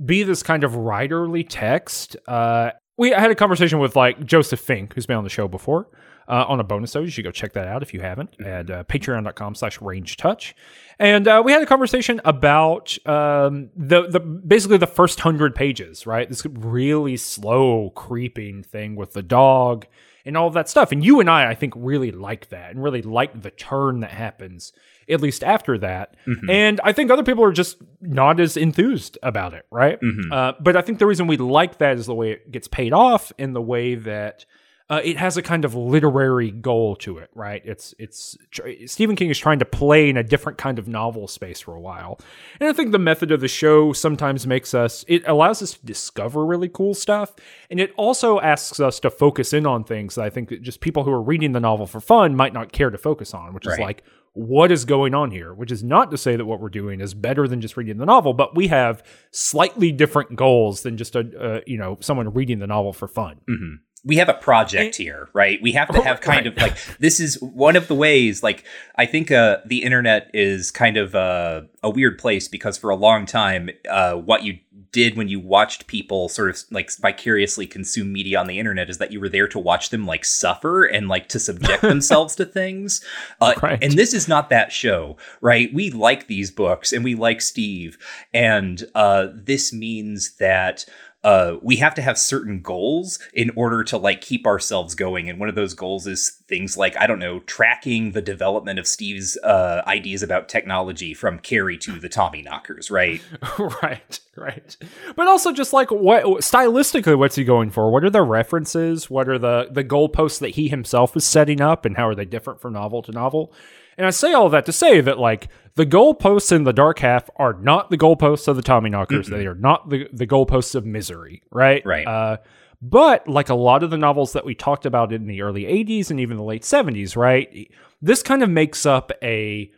be 0.03 0.23
this 0.23 0.43
kind 0.43 0.63
of 0.63 0.73
writerly 0.73 1.45
text. 1.47 2.15
Uh, 2.27 2.71
we 2.97 3.09
had 3.09 3.31
a 3.31 3.35
conversation 3.35 3.79
with 3.79 3.95
like 3.95 4.25
Joseph 4.25 4.59
Fink, 4.59 4.93
who's 4.93 5.05
been 5.05 5.17
on 5.17 5.23
the 5.23 5.29
show 5.29 5.47
before. 5.47 5.87
Uh, 6.27 6.45
on 6.47 6.59
a 6.59 6.63
bonus 6.63 6.91
episode, 6.95 7.05
you 7.05 7.09
should 7.09 7.23
go 7.23 7.31
check 7.31 7.53
that 7.53 7.67
out 7.67 7.81
if 7.81 7.91
you 7.91 8.01
haven't 8.01 8.39
at 8.39 8.69
uh, 8.69 8.83
patreon.com 8.83 9.55
slash 9.55 9.81
ranged 9.81 10.19
touch. 10.19 10.55
And 10.99 11.27
uh, 11.27 11.41
we 11.43 11.51
had 11.51 11.63
a 11.63 11.65
conversation 11.65 12.21
about 12.23 12.95
um, 13.07 13.71
the 13.75 14.07
the 14.07 14.19
basically 14.19 14.77
the 14.77 14.85
first 14.85 15.21
hundred 15.21 15.55
pages, 15.55 16.05
right? 16.05 16.29
This 16.29 16.45
really 16.45 17.17
slow 17.17 17.89
creeping 17.95 18.61
thing 18.61 18.95
with 18.95 19.13
the 19.13 19.23
dog 19.23 19.87
and 20.29 20.37
all 20.37 20.47
of 20.47 20.53
that 20.53 20.69
stuff. 20.69 20.93
And 20.93 21.03
you 21.03 21.19
and 21.19 21.29
I, 21.29 21.49
I 21.49 21.55
think, 21.55 21.73
really 21.75 22.11
like 22.11 22.47
that 22.49 22.71
and 22.71 22.81
really 22.81 23.01
like 23.01 23.41
the 23.41 23.51
turn 23.51 23.99
that 23.99 24.11
happens 24.11 24.71
at 25.09 25.19
least 25.19 25.43
after 25.43 25.77
that. 25.79 26.15
Mhm. 26.27 26.49
And 26.49 26.79
I 26.83 26.93
think 26.93 27.09
other 27.11 27.23
people 27.23 27.43
are 27.43 27.51
just 27.51 27.77
not 27.99 28.39
as 28.39 28.55
enthused 28.55 29.17
about 29.23 29.53
it, 29.55 29.65
right? 29.71 29.99
Mhm. 29.99 30.31
Uh, 30.31 30.53
but 30.61 30.77
I 30.77 30.81
think 30.81 30.99
the 30.99 31.07
reason 31.07 31.25
we 31.27 31.35
like 31.35 31.79
that 31.79 31.97
is 31.97 32.05
the 32.05 32.13
way 32.15 32.31
it 32.31 32.51
gets 32.51 32.67
paid 32.67 32.93
off 32.93 33.31
and 33.39 33.55
the 33.55 33.61
way 33.61 33.95
that 33.95 34.45
uh, 34.89 35.01
it 35.03 35.17
has 35.17 35.37
a 35.37 35.41
kind 35.41 35.65
of 35.65 35.75
literary 35.75 36.49
goal 36.49 36.95
to 36.95 37.17
it, 37.19 37.29
right? 37.35 37.61
It's 37.63 37.93
it's 37.99 38.37
tr- 38.51 38.69
Stephen 38.87 39.15
King 39.15 39.29
is 39.29 39.37
trying 39.37 39.59
to 39.59 39.65
play 39.65 40.09
in 40.09 40.17
a 40.17 40.23
different 40.23 40.57
kind 40.57 40.79
of 40.79 40.87
novel 40.87 41.27
space 41.27 41.59
for 41.59 41.75
a 41.75 41.79
while, 41.79 42.19
and 42.59 42.67
I 42.69 42.73
think 42.73 42.91
the 42.91 42.99
method 42.99 43.31
of 43.31 43.39
the 43.41 43.47
show 43.47 43.93
sometimes 43.93 44.47
makes 44.47 44.73
us 44.73 45.05
it 45.07 45.23
allows 45.27 45.61
us 45.61 45.73
to 45.73 45.85
discover 45.85 46.45
really 46.45 46.69
cool 46.69 46.93
stuff, 46.93 47.35
and 47.69 47.79
it 47.79 47.93
also 47.97 48.39
asks 48.39 48.79
us 48.79 48.99
to 49.01 49.09
focus 49.09 49.53
in 49.53 49.65
on 49.65 49.83
things 49.83 50.15
that 50.15 50.25
I 50.25 50.29
think 50.29 50.49
that 50.49 50.61
just 50.63 50.81
people 50.81 51.03
who 51.03 51.11
are 51.11 51.21
reading 51.21 51.51
the 51.51 51.59
novel 51.59 51.85
for 51.85 51.99
fun 52.01 52.35
might 52.35 52.53
not 52.53 52.71
care 52.71 52.89
to 52.89 52.97
focus 52.97 53.33
on, 53.33 53.53
which 53.53 53.65
is 53.67 53.73
like 53.83 54.03
what 54.33 54.71
is 54.71 54.85
going 54.85 55.13
on 55.15 55.31
here, 55.31 55.53
which 55.53 55.71
is 55.71 55.83
not 55.83 56.11
to 56.11 56.17
say 56.17 56.35
that 56.35 56.45
what 56.45 56.59
we're 56.61 56.69
doing 56.69 57.01
is 57.01 57.13
better 57.15 57.47
than 57.47 57.59
just 57.61 57.75
reading 57.75 57.97
the 57.97 58.05
novel, 58.05 58.31
but 58.33 58.55
we 58.55 58.67
have 58.67 59.03
slightly 59.31 59.91
different 59.91 60.35
goals 60.35 60.83
than 60.83 60.97
just 60.97 61.15
a 61.15 61.19
uh, 61.39 61.61
you 61.67 61.77
know 61.77 61.97
someone 61.99 62.33
reading 62.33 62.59
the 62.59 62.67
novel 62.67 62.93
for 62.93 63.07
fun. 63.07 63.37
Mhm. 63.49 63.79
We 64.05 64.15
have 64.15 64.29
a 64.29 64.33
project 64.33 64.95
here, 64.95 65.29
right? 65.33 65.61
We 65.61 65.73
have 65.73 65.89
to 65.89 66.01
have 66.01 66.21
kind 66.21 66.47
of 66.47 66.55
like 66.57 66.77
this 66.99 67.19
is 67.19 67.41
one 67.41 67.75
of 67.75 67.87
the 67.87 67.95
ways. 67.95 68.41
Like 68.41 68.63
I 68.95 69.05
think 69.05 69.29
uh, 69.31 69.57
the 69.65 69.83
internet 69.83 70.31
is 70.33 70.71
kind 70.71 70.95
of 70.95 71.15
uh, 71.15 71.61
a 71.83 71.89
weird 71.89 72.17
place 72.17 72.47
because 72.47 72.77
for 72.77 72.89
a 72.89 72.95
long 72.95 73.25
time, 73.25 73.69
uh, 73.89 74.13
what 74.13 74.43
you 74.43 74.59
did 74.91 75.17
when 75.17 75.27
you 75.27 75.39
watched 75.39 75.87
people 75.87 76.29
sort 76.29 76.49
of 76.49 76.63
like 76.71 76.91
vicariously 76.97 77.67
consume 77.67 78.11
media 78.11 78.39
on 78.39 78.47
the 78.47 78.57
internet 78.57 78.89
is 78.89 78.97
that 78.97 79.11
you 79.11 79.19
were 79.19 79.29
there 79.29 79.47
to 79.47 79.59
watch 79.59 79.89
them 79.89 80.05
like 80.05 80.25
suffer 80.25 80.83
and 80.83 81.07
like 81.07 81.27
to 81.29 81.39
subject 81.39 81.81
themselves 81.83 82.35
to 82.35 82.45
things. 82.45 83.03
Uh, 83.41 83.53
Right. 83.61 83.83
And 83.83 83.93
this 83.93 84.13
is 84.13 84.27
not 84.27 84.49
that 84.49 84.71
show, 84.71 85.17
right? 85.41 85.73
We 85.73 85.91
like 85.91 86.27
these 86.27 86.51
books 86.51 86.93
and 86.93 87.03
we 87.03 87.15
like 87.15 87.41
Steve, 87.41 87.97
and 88.33 88.83
uh, 88.95 89.27
this 89.33 89.73
means 89.73 90.37
that 90.37 90.85
uh, 91.23 91.57
we 91.61 91.75
have 91.77 91.93
to 91.95 92.01
have 92.01 92.17
certain 92.17 92.61
goals 92.61 93.19
in 93.33 93.51
order 93.55 93.83
to 93.83 93.97
like 93.97 94.21
keep 94.21 94.47
ourselves 94.47 94.95
going. 94.95 95.29
And 95.29 95.37
one 95.37 95.49
of 95.49 95.55
those 95.55 95.73
goals 95.73 96.07
is 96.07 96.41
things 96.47 96.77
like, 96.77 96.95
I 96.97 97.07
don't 97.07 97.19
know, 97.19 97.39
tracking 97.41 98.11
the 98.11 98.21
development 98.21 98.79
of 98.79 98.87
Steve's 98.87 99.37
uh, 99.43 99.83
ideas 99.85 100.23
about 100.23 100.47
technology 100.47 101.13
from 101.13 101.39
Carrie 101.39 101.77
to 101.79 101.99
the 101.99 102.07
Tommy 102.07 102.41
Knockers, 102.41 102.89
right? 102.89 103.21
right, 103.81 104.19
right. 104.37 104.77
But 105.17 105.27
also 105.27 105.51
just 105.51 105.73
like 105.73 105.91
what 105.91 106.23
stylistically, 106.23 107.17
what's 107.17 107.35
he 107.35 107.43
going 107.43 107.69
for? 107.69 107.91
What 107.91 108.05
are 108.05 108.09
the 108.09 108.21
references? 108.21 109.09
What 109.09 109.27
are 109.27 109.37
the 109.37 109.67
the 109.71 109.83
goalposts 109.83 110.39
that 110.39 110.51
he 110.51 110.69
himself 110.69 111.17
is 111.17 111.25
setting 111.25 111.59
up, 111.59 111.85
and 111.85 111.97
how 111.97 112.07
are 112.07 112.15
they 112.15 112.25
different 112.25 112.61
from 112.61 112.73
novel 112.73 113.01
to 113.03 113.11
novel? 113.11 113.53
And 113.97 114.07
I 114.07 114.11
say 114.11 114.33
all 114.33 114.45
of 114.45 114.51
that 114.53 114.65
to 114.67 114.71
say 114.71 115.01
that 115.01 115.19
like 115.19 115.49
the 115.75 115.85
goalposts 115.85 116.51
in 116.51 116.63
the 116.63 116.73
dark 116.73 116.99
half 116.99 117.29
are 117.35 117.53
not 117.53 117.89
the 117.89 117.97
goalposts 117.97 118.47
of 118.47 118.55
the 118.55 118.61
Tommy 118.61 118.89
Knockers. 118.89 119.27
Mm-mm. 119.27 119.37
They 119.37 119.47
are 119.47 119.55
not 119.55 119.89
the 119.89 120.07
the 120.13 120.27
goalposts 120.27 120.75
of 120.75 120.85
misery, 120.85 121.43
right? 121.51 121.85
Right. 121.85 122.07
Uh, 122.07 122.37
but 122.81 123.27
like 123.27 123.49
a 123.49 123.55
lot 123.55 123.83
of 123.83 123.89
the 123.89 123.97
novels 123.97 124.31
that 124.33 124.45
we 124.45 124.55
talked 124.55 124.85
about 124.85 125.11
in 125.11 125.27
the 125.27 125.41
early 125.41 125.63
80s 125.63 126.11
and 126.11 126.19
even 126.19 126.37
the 126.37 126.43
late 126.43 126.63
70s, 126.63 127.17
right? 127.17 127.69
This 128.01 128.23
kind 128.23 128.41
of 128.41 128.49
makes 128.49 128.85
up 128.85 129.11
a 129.21 129.69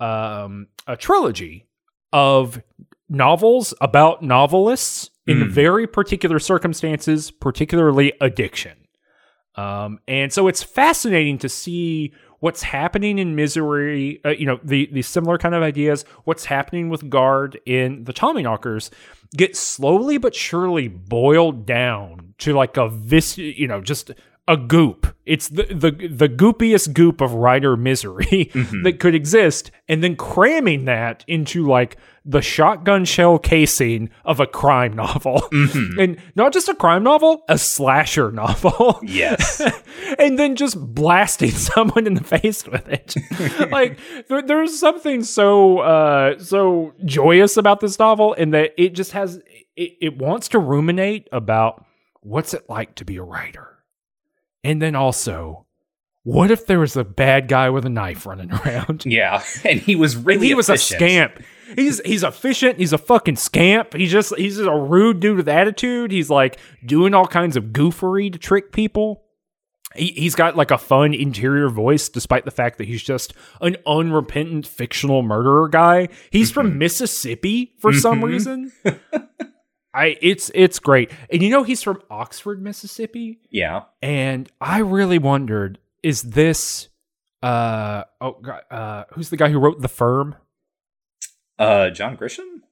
um, 0.00 0.66
a 0.86 0.96
trilogy 0.96 1.66
of 2.12 2.60
novels 3.08 3.74
about 3.80 4.22
novelists 4.22 5.10
in 5.26 5.38
Mm. 5.38 5.50
very 5.50 5.86
particular 5.86 6.38
circumstances, 6.38 7.30
particularly 7.30 8.12
addiction. 8.20 8.72
Um, 9.56 9.98
and 10.08 10.32
so 10.32 10.46
it's 10.48 10.62
fascinating 10.62 11.38
to 11.38 11.48
see 11.48 12.12
what's 12.40 12.62
happening 12.62 13.18
in 13.18 13.34
Misery, 13.34 14.20
uh, 14.24 14.30
you 14.30 14.46
know, 14.46 14.60
the 14.62 14.88
the 14.92 15.02
similar 15.02 15.38
kind 15.38 15.54
of 15.54 15.62
ideas, 15.62 16.04
what's 16.24 16.44
happening 16.46 16.88
with 16.88 17.08
Gard 17.10 17.60
in 17.66 18.04
the 18.04 18.12
Tommyknockers 18.12 18.90
get 19.36 19.56
slowly 19.56 20.18
but 20.18 20.34
surely 20.34 20.88
boiled 20.88 21.66
down 21.66 22.34
to 22.38 22.54
like 22.54 22.76
a 22.76 22.88
vis, 22.88 23.36
you 23.36 23.66
know, 23.66 23.80
just 23.80 24.12
a 24.48 24.56
goop. 24.56 25.14
It's 25.26 25.48
the 25.48 25.64
the 25.64 25.90
the 26.08 26.28
goopiest 26.28 26.94
goop 26.94 27.20
of 27.20 27.34
writer 27.34 27.76
misery 27.76 28.50
that 28.82 28.96
could 28.98 29.14
exist, 29.14 29.70
and 29.86 30.02
then 30.02 30.16
cramming 30.16 30.86
that 30.86 31.22
into 31.28 31.66
like 31.66 31.98
the 32.24 32.40
shotgun 32.40 33.04
shell 33.04 33.38
casing 33.38 34.08
of 34.24 34.40
a 34.40 34.46
crime 34.46 34.94
novel, 34.94 35.46
and 35.52 36.18
not 36.34 36.52
just 36.54 36.68
a 36.68 36.74
crime 36.74 37.02
novel, 37.02 37.44
a 37.48 37.58
slasher 37.58 38.32
novel. 38.32 39.00
Yes. 39.08 39.60
and 40.18 40.38
then 40.38 40.56
just 40.56 40.78
blasting 40.94 41.50
someone 41.50 42.06
in 42.06 42.14
the 42.14 42.24
face 42.24 42.66
with 42.66 42.88
it. 42.88 43.14
like 43.70 43.98
there, 44.28 44.42
there's 44.42 44.78
something 44.78 45.22
so 45.22 45.80
uh, 45.80 46.38
so 46.38 46.94
joyous 47.04 47.58
about 47.58 47.80
this 47.80 47.98
novel, 47.98 48.32
in 48.32 48.50
that 48.50 48.72
it 48.78 48.94
just 48.94 49.12
has 49.12 49.36
it, 49.76 49.92
it 50.00 50.18
wants 50.18 50.48
to 50.48 50.58
ruminate 50.58 51.28
about 51.32 51.84
what's 52.20 52.52
it 52.54 52.68
like 52.68 52.94
to 52.96 53.04
be 53.04 53.16
a 53.16 53.22
writer, 53.22 53.77
and 54.64 54.80
then 54.82 54.94
also. 54.94 55.64
What 56.24 56.50
if 56.50 56.66
there 56.66 56.80
was 56.80 56.94
a 56.94 57.04
bad 57.04 57.48
guy 57.48 57.70
with 57.70 57.86
a 57.86 57.88
knife 57.88 58.26
running 58.26 58.52
around? 58.52 59.06
yeah. 59.06 59.42
And 59.64 59.80
he 59.80 59.96
was 59.96 60.14
really 60.14 60.34
And 60.36 60.44
he 60.44 60.54
was 60.54 60.68
a 60.68 60.76
scamp. 60.76 61.40
He's 61.74 62.00
he's 62.04 62.22
efficient. 62.22 62.78
He's 62.78 62.92
a 62.92 62.98
fucking 62.98 63.36
scamp. 63.36 63.94
He's 63.94 64.10
just 64.12 64.36
he's 64.36 64.56
just 64.56 64.68
a 64.68 64.76
rude 64.76 65.20
dude 65.20 65.38
with 65.38 65.48
attitude. 65.48 66.10
He's 66.10 66.28
like 66.28 66.58
doing 66.84 67.14
all 67.14 67.26
kinds 67.26 67.56
of 67.56 67.66
goofery 67.66 68.30
to 68.30 68.38
trick 68.38 68.72
people. 68.72 69.22
He, 69.96 70.08
he's 70.08 70.34
got 70.34 70.54
like 70.54 70.70
a 70.70 70.76
fun 70.76 71.14
interior 71.14 71.70
voice, 71.70 72.10
despite 72.10 72.44
the 72.44 72.50
fact 72.50 72.76
that 72.76 72.88
he's 72.88 73.02
just 73.02 73.32
an 73.62 73.76
unrepentant 73.86 74.66
fictional 74.66 75.22
murderer 75.22 75.68
guy. 75.68 76.08
He's 76.30 76.50
from 76.50 76.76
Mississippi 76.76 77.72
for 77.78 77.92
some 77.94 78.20
Mhm. 78.20 78.24
reason. 78.26 78.72
I 79.94 80.16
it's 80.20 80.50
it's 80.54 80.78
great, 80.78 81.10
and 81.30 81.42
you 81.42 81.50
know 81.50 81.62
he's 81.62 81.82
from 81.82 82.02
Oxford, 82.10 82.62
Mississippi. 82.62 83.40
Yeah. 83.50 83.84
And 84.02 84.50
I 84.60 84.78
really 84.78 85.18
wondered, 85.18 85.78
is 86.02 86.22
this 86.22 86.88
uh 87.42 88.04
oh 88.20 88.38
God, 88.42 88.62
uh 88.70 89.04
who's 89.12 89.30
the 89.30 89.36
guy 89.36 89.48
who 89.50 89.58
wrote 89.58 89.80
The 89.80 89.88
Firm? 89.88 90.36
Uh, 91.58 91.90
John 91.90 92.16
Grisham? 92.16 92.62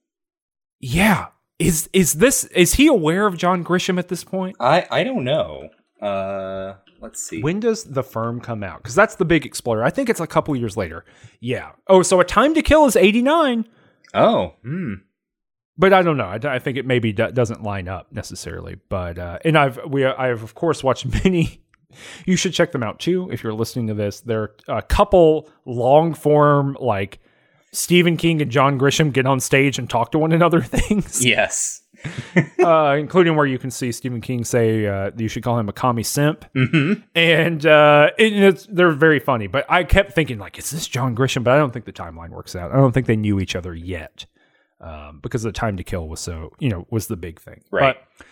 Yeah. 0.79 1.29
Is 1.59 1.89
is 1.93 2.15
this 2.15 2.45
is 2.45 2.75
he 2.75 2.87
aware 2.87 3.27
of 3.27 3.37
John 3.37 3.65
Grisham 3.65 3.99
at 3.99 4.09
this 4.09 4.25
point? 4.25 4.57
I 4.61 4.87
I 4.91 5.05
don't 5.05 5.25
know. 5.25 5.71
Uh, 6.01 6.75
let's 7.01 7.23
see. 7.23 7.43
When 7.43 7.61
does 7.61 7.85
The 7.85 8.03
Firm 8.03 8.41
come 8.41 8.63
out? 8.63 8.83
Because 8.83 8.95
that's 8.95 9.17
the 9.17 9.25
big 9.25 9.47
explorer. 9.47 9.83
I 9.83 9.91
think 9.91 10.11
it's 10.11 10.21
a 10.21 10.27
couple 10.27 10.55
years 10.55 10.77
later. 10.77 11.05
Yeah. 11.41 11.73
Oh, 11.87 12.03
so 12.03 12.21
A 12.21 12.25
Time 12.25 12.53
to 12.55 12.63
Kill 12.63 12.85
is 12.85 12.95
89, 12.95 13.67
oh, 14.13 14.55
hmm. 14.63 14.95
But 15.79 15.93
I 15.93 16.03
don't 16.03 16.17
know. 16.17 16.25
I, 16.27 16.39
I 16.43 16.59
think 16.59 16.77
it 16.79 16.87
maybe 16.87 17.13
do- 17.13 17.31
doesn't 17.33 17.63
line 17.63 17.89
up 17.89 18.13
necessarily. 18.13 18.77
But 18.89 19.19
uh 19.19 19.39
and 19.45 19.57
I've 19.59 19.79
we 19.89 20.05
I've 20.05 20.43
of 20.43 20.55
course 20.55 20.83
watched 20.85 21.07
many 21.25 21.63
you 22.27 22.37
should 22.37 22.53
check 22.53 22.73
them 22.73 22.83
out 22.83 22.99
too 23.01 23.31
if 23.33 23.43
you're 23.43 23.55
listening 23.55 23.87
to 23.87 23.95
this. 23.95 24.21
There 24.21 24.53
are 24.69 24.79
a 24.79 24.83
couple 24.83 25.49
long 25.65 26.13
form 26.15 26.77
like 26.81 27.21
Stephen 27.73 28.17
King 28.17 28.43
and 28.43 28.51
John 28.51 28.79
Grisham 28.79 29.13
get 29.13 29.27
on 29.27 29.41
stage 29.41 29.79
and 29.79 29.89
talk 29.89 30.13
to 30.13 30.19
one 30.19 30.33
another 30.33 30.61
things. 30.63 31.25
Yes. 31.25 31.83
uh, 32.63 32.95
including 32.99 33.35
where 33.37 33.47
you 33.47 33.59
can 33.59 33.71
see 33.71 33.91
Stephen 33.91 34.21
King 34.21 34.45
say 34.45 34.87
uh, 34.87 35.11
you 35.17 35.29
should 35.29 35.43
call 35.43 35.59
him 35.59 35.69
a 35.69 35.73
commie 35.73 36.03
simp, 36.03 36.45
Mm-hmm. 36.55 37.01
and 37.15 37.65
uh, 37.67 38.11
it, 38.19 38.33
it's 38.35 38.67
they're 38.67 38.91
very 38.93 39.19
funny. 39.19 39.47
But 39.47 39.65
I 39.69 39.83
kept 39.85 40.13
thinking 40.13 40.39
like, 40.39 40.59
is 40.59 40.71
this 40.71 40.87
John 40.87 41.17
Grisham? 41.17 41.43
But 41.43 41.55
I 41.55 41.59
don't 41.59 41.73
think 41.73 41.87
the 41.87 41.93
timeline 41.93 42.31
works 42.31 42.55
out. 42.55 42.71
I 42.71 42.77
don't 42.77 42.93
think 42.93 43.07
they 43.07 43.17
knew 43.17 43.41
each 43.41 43.57
other 43.57 43.75
yet 43.75 44.27
um, 44.81 45.21
because 45.23 45.43
the 45.43 45.53
time 45.53 45.77
to 45.77 45.85
kill 45.85 46.09
was 46.09 46.21
so 46.21 46.53
you 46.59 46.69
know 46.69 46.87
was 46.91 47.07
the 47.07 47.17
big 47.17 47.41
thing. 47.41 47.63
Right. 47.71 47.97
But 47.97 48.27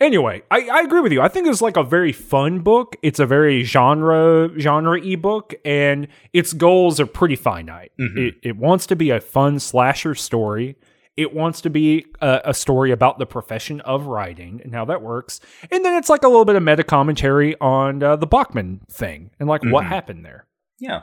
anyway, 0.00 0.42
I, 0.50 0.68
I 0.68 0.80
agree 0.80 1.00
with 1.00 1.12
you. 1.12 1.20
I 1.20 1.28
think 1.28 1.46
it's 1.46 1.60
like 1.62 1.76
a 1.76 1.82
very 1.82 2.12
fun 2.12 2.60
book. 2.60 2.96
It's 3.02 3.20
a 3.20 3.26
very 3.26 3.62
genre 3.62 4.50
genre 4.58 4.98
ebook, 5.00 5.54
and 5.64 6.08
its 6.32 6.52
goals 6.52 6.98
are 7.00 7.06
pretty 7.06 7.36
finite. 7.36 7.92
Mhm. 8.00 8.16
It, 8.28 8.34
it 8.42 8.56
wants 8.56 8.86
to 8.86 8.96
be 8.96 9.10
a 9.10 9.20
fun 9.20 9.58
slasher 9.58 10.14
story. 10.14 10.76
It 11.16 11.34
wants 11.34 11.60
to 11.62 11.70
be 11.70 12.06
a, 12.22 12.40
a 12.46 12.54
story 12.54 12.92
about 12.92 13.18
the 13.18 13.26
profession 13.26 13.82
of 13.82 14.06
writing 14.06 14.62
and 14.64 14.74
how 14.74 14.86
that 14.86 15.02
works. 15.02 15.38
And 15.70 15.84
then 15.84 15.94
it's 15.96 16.08
like 16.08 16.22
a 16.22 16.28
little 16.28 16.46
bit 16.46 16.56
of 16.56 16.62
meta 16.62 16.82
commentary 16.84 17.56
on 17.60 18.02
uh, 18.02 18.16
the 18.16 18.26
Bachman 18.26 18.80
thing 18.90 19.30
and 19.38 19.46
like 19.46 19.62
what 19.64 19.84
Mhm. 19.84 19.88
happened 19.88 20.24
there. 20.24 20.46
Yeah. 20.78 21.02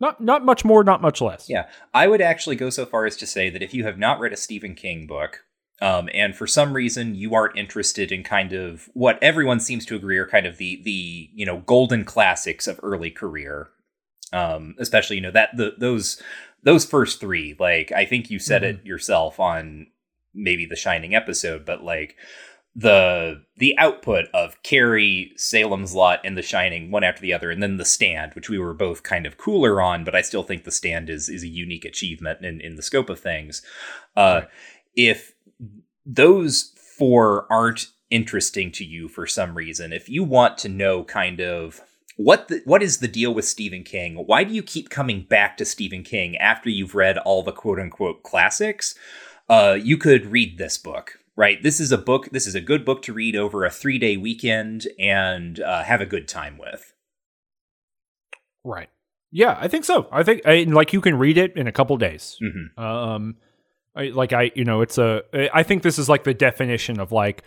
Not 0.00 0.20
not 0.20 0.44
much 0.44 0.64
more, 0.64 0.82
not 0.82 1.02
much 1.02 1.20
less. 1.20 1.48
Yeah. 1.48 1.66
I 1.92 2.08
would 2.08 2.20
actually 2.20 2.56
go 2.56 2.70
so 2.70 2.84
far 2.84 3.06
as 3.06 3.16
to 3.18 3.26
say 3.26 3.50
that 3.50 3.62
if 3.62 3.72
you 3.72 3.84
have 3.84 3.98
not 3.98 4.20
read 4.20 4.32
a 4.32 4.36
Stephen 4.36 4.74
King 4.74 5.06
book, 5.06 5.44
um, 5.80 6.08
and 6.12 6.36
for 6.36 6.46
some 6.46 6.72
reason 6.72 7.14
you 7.14 7.34
aren't 7.34 7.56
interested 7.56 8.12
in 8.12 8.22
kind 8.22 8.52
of 8.52 8.88
what 8.94 9.18
everyone 9.22 9.60
seems 9.60 9.84
to 9.86 9.96
agree 9.96 10.18
are 10.18 10.26
kind 10.26 10.46
of 10.46 10.56
the 10.56 10.80
the 10.84 11.30
you 11.34 11.46
know 11.46 11.58
golden 11.60 12.04
classics 12.04 12.66
of 12.66 12.80
early 12.82 13.10
career, 13.10 13.68
um, 14.32 14.74
especially 14.78 15.16
you 15.16 15.22
know 15.22 15.30
that 15.30 15.56
the 15.56 15.74
those 15.78 16.20
those 16.62 16.84
first 16.84 17.20
three, 17.20 17.56
like 17.58 17.92
I 17.92 18.04
think 18.04 18.30
you 18.30 18.38
said 18.38 18.64
it 18.64 18.84
yourself 18.84 19.38
on 19.38 19.86
maybe 20.34 20.66
the 20.66 20.76
Shining 20.76 21.14
episode, 21.14 21.64
but 21.64 21.84
like 21.84 22.16
the 22.76 23.42
the 23.56 23.76
output 23.78 24.26
of 24.34 24.60
Carrie, 24.62 25.32
Salem's 25.36 25.94
Lot, 25.94 26.20
and 26.24 26.36
The 26.36 26.42
Shining, 26.42 26.90
one 26.90 27.04
after 27.04 27.22
the 27.22 27.32
other, 27.32 27.50
and 27.50 27.62
then 27.62 27.76
The 27.76 27.84
Stand, 27.84 28.34
which 28.34 28.50
we 28.50 28.58
were 28.58 28.74
both 28.74 29.02
kind 29.02 29.26
of 29.26 29.38
cooler 29.38 29.80
on, 29.80 30.04
but 30.04 30.14
I 30.14 30.22
still 30.22 30.42
think 30.42 30.64
The 30.64 30.70
Stand 30.70 31.08
is 31.08 31.28
is 31.28 31.42
a 31.42 31.48
unique 31.48 31.84
achievement 31.84 32.44
in, 32.44 32.60
in 32.60 32.76
the 32.76 32.82
scope 32.82 33.10
of 33.10 33.20
things. 33.20 33.62
Uh, 34.16 34.42
Right. 34.42 34.48
If 34.96 35.32
those 36.06 36.72
four 36.98 37.46
aren't 37.50 37.88
interesting 38.10 38.70
to 38.72 38.84
you 38.84 39.08
for 39.08 39.26
some 39.26 39.56
reason, 39.56 39.92
if 39.92 40.08
you 40.08 40.22
want 40.22 40.56
to 40.58 40.68
know 40.68 41.02
kind 41.04 41.40
of 41.40 41.80
what 42.16 42.48
the, 42.48 42.62
what 42.64 42.82
is 42.82 42.98
the 42.98 43.08
deal 43.08 43.34
with 43.34 43.44
Stephen 43.44 43.82
King? 43.82 44.14
Why 44.14 44.44
do 44.44 44.54
you 44.54 44.62
keep 44.62 44.88
coming 44.88 45.22
back 45.22 45.56
to 45.56 45.64
Stephen 45.64 46.04
King 46.04 46.36
after 46.36 46.70
you've 46.70 46.94
read 46.94 47.18
all 47.18 47.42
the 47.42 47.52
quote 47.52 47.80
unquote 47.80 48.22
classics? 48.22 48.94
Uh, 49.48 49.76
you 49.80 49.96
could 49.96 50.26
read 50.26 50.56
this 50.56 50.78
book, 50.78 51.18
right? 51.36 51.62
This 51.62 51.80
is 51.80 51.92
a 51.92 51.98
book. 51.98 52.30
This 52.30 52.46
is 52.46 52.54
a 52.54 52.60
good 52.60 52.84
book 52.84 53.02
to 53.02 53.12
read 53.12 53.36
over 53.36 53.64
a 53.64 53.70
three 53.70 53.98
day 53.98 54.16
weekend 54.16 54.88
and 54.98 55.60
uh, 55.60 55.82
have 55.82 56.00
a 56.00 56.06
good 56.06 56.28
time 56.28 56.58
with. 56.58 56.92
Right. 58.64 58.88
Yeah, 59.30 59.58
I 59.60 59.68
think 59.68 59.84
so. 59.84 60.06
I 60.12 60.22
think 60.22 60.42
I, 60.46 60.62
like 60.62 60.92
you 60.92 61.00
can 61.00 61.18
read 61.18 61.38
it 61.38 61.56
in 61.56 61.66
a 61.66 61.72
couple 61.72 61.96
days. 61.96 62.38
hmm 62.40 62.80
Um, 62.80 63.36
I, 63.96 64.04
like 64.04 64.32
I, 64.32 64.52
you 64.54 64.64
know, 64.64 64.80
it's 64.80 64.98
a. 64.98 65.22
I 65.52 65.62
think 65.62 65.82
this 65.82 65.98
is 65.98 66.08
like 66.08 66.24
the 66.24 66.34
definition 66.34 67.00
of 67.00 67.12
like 67.12 67.42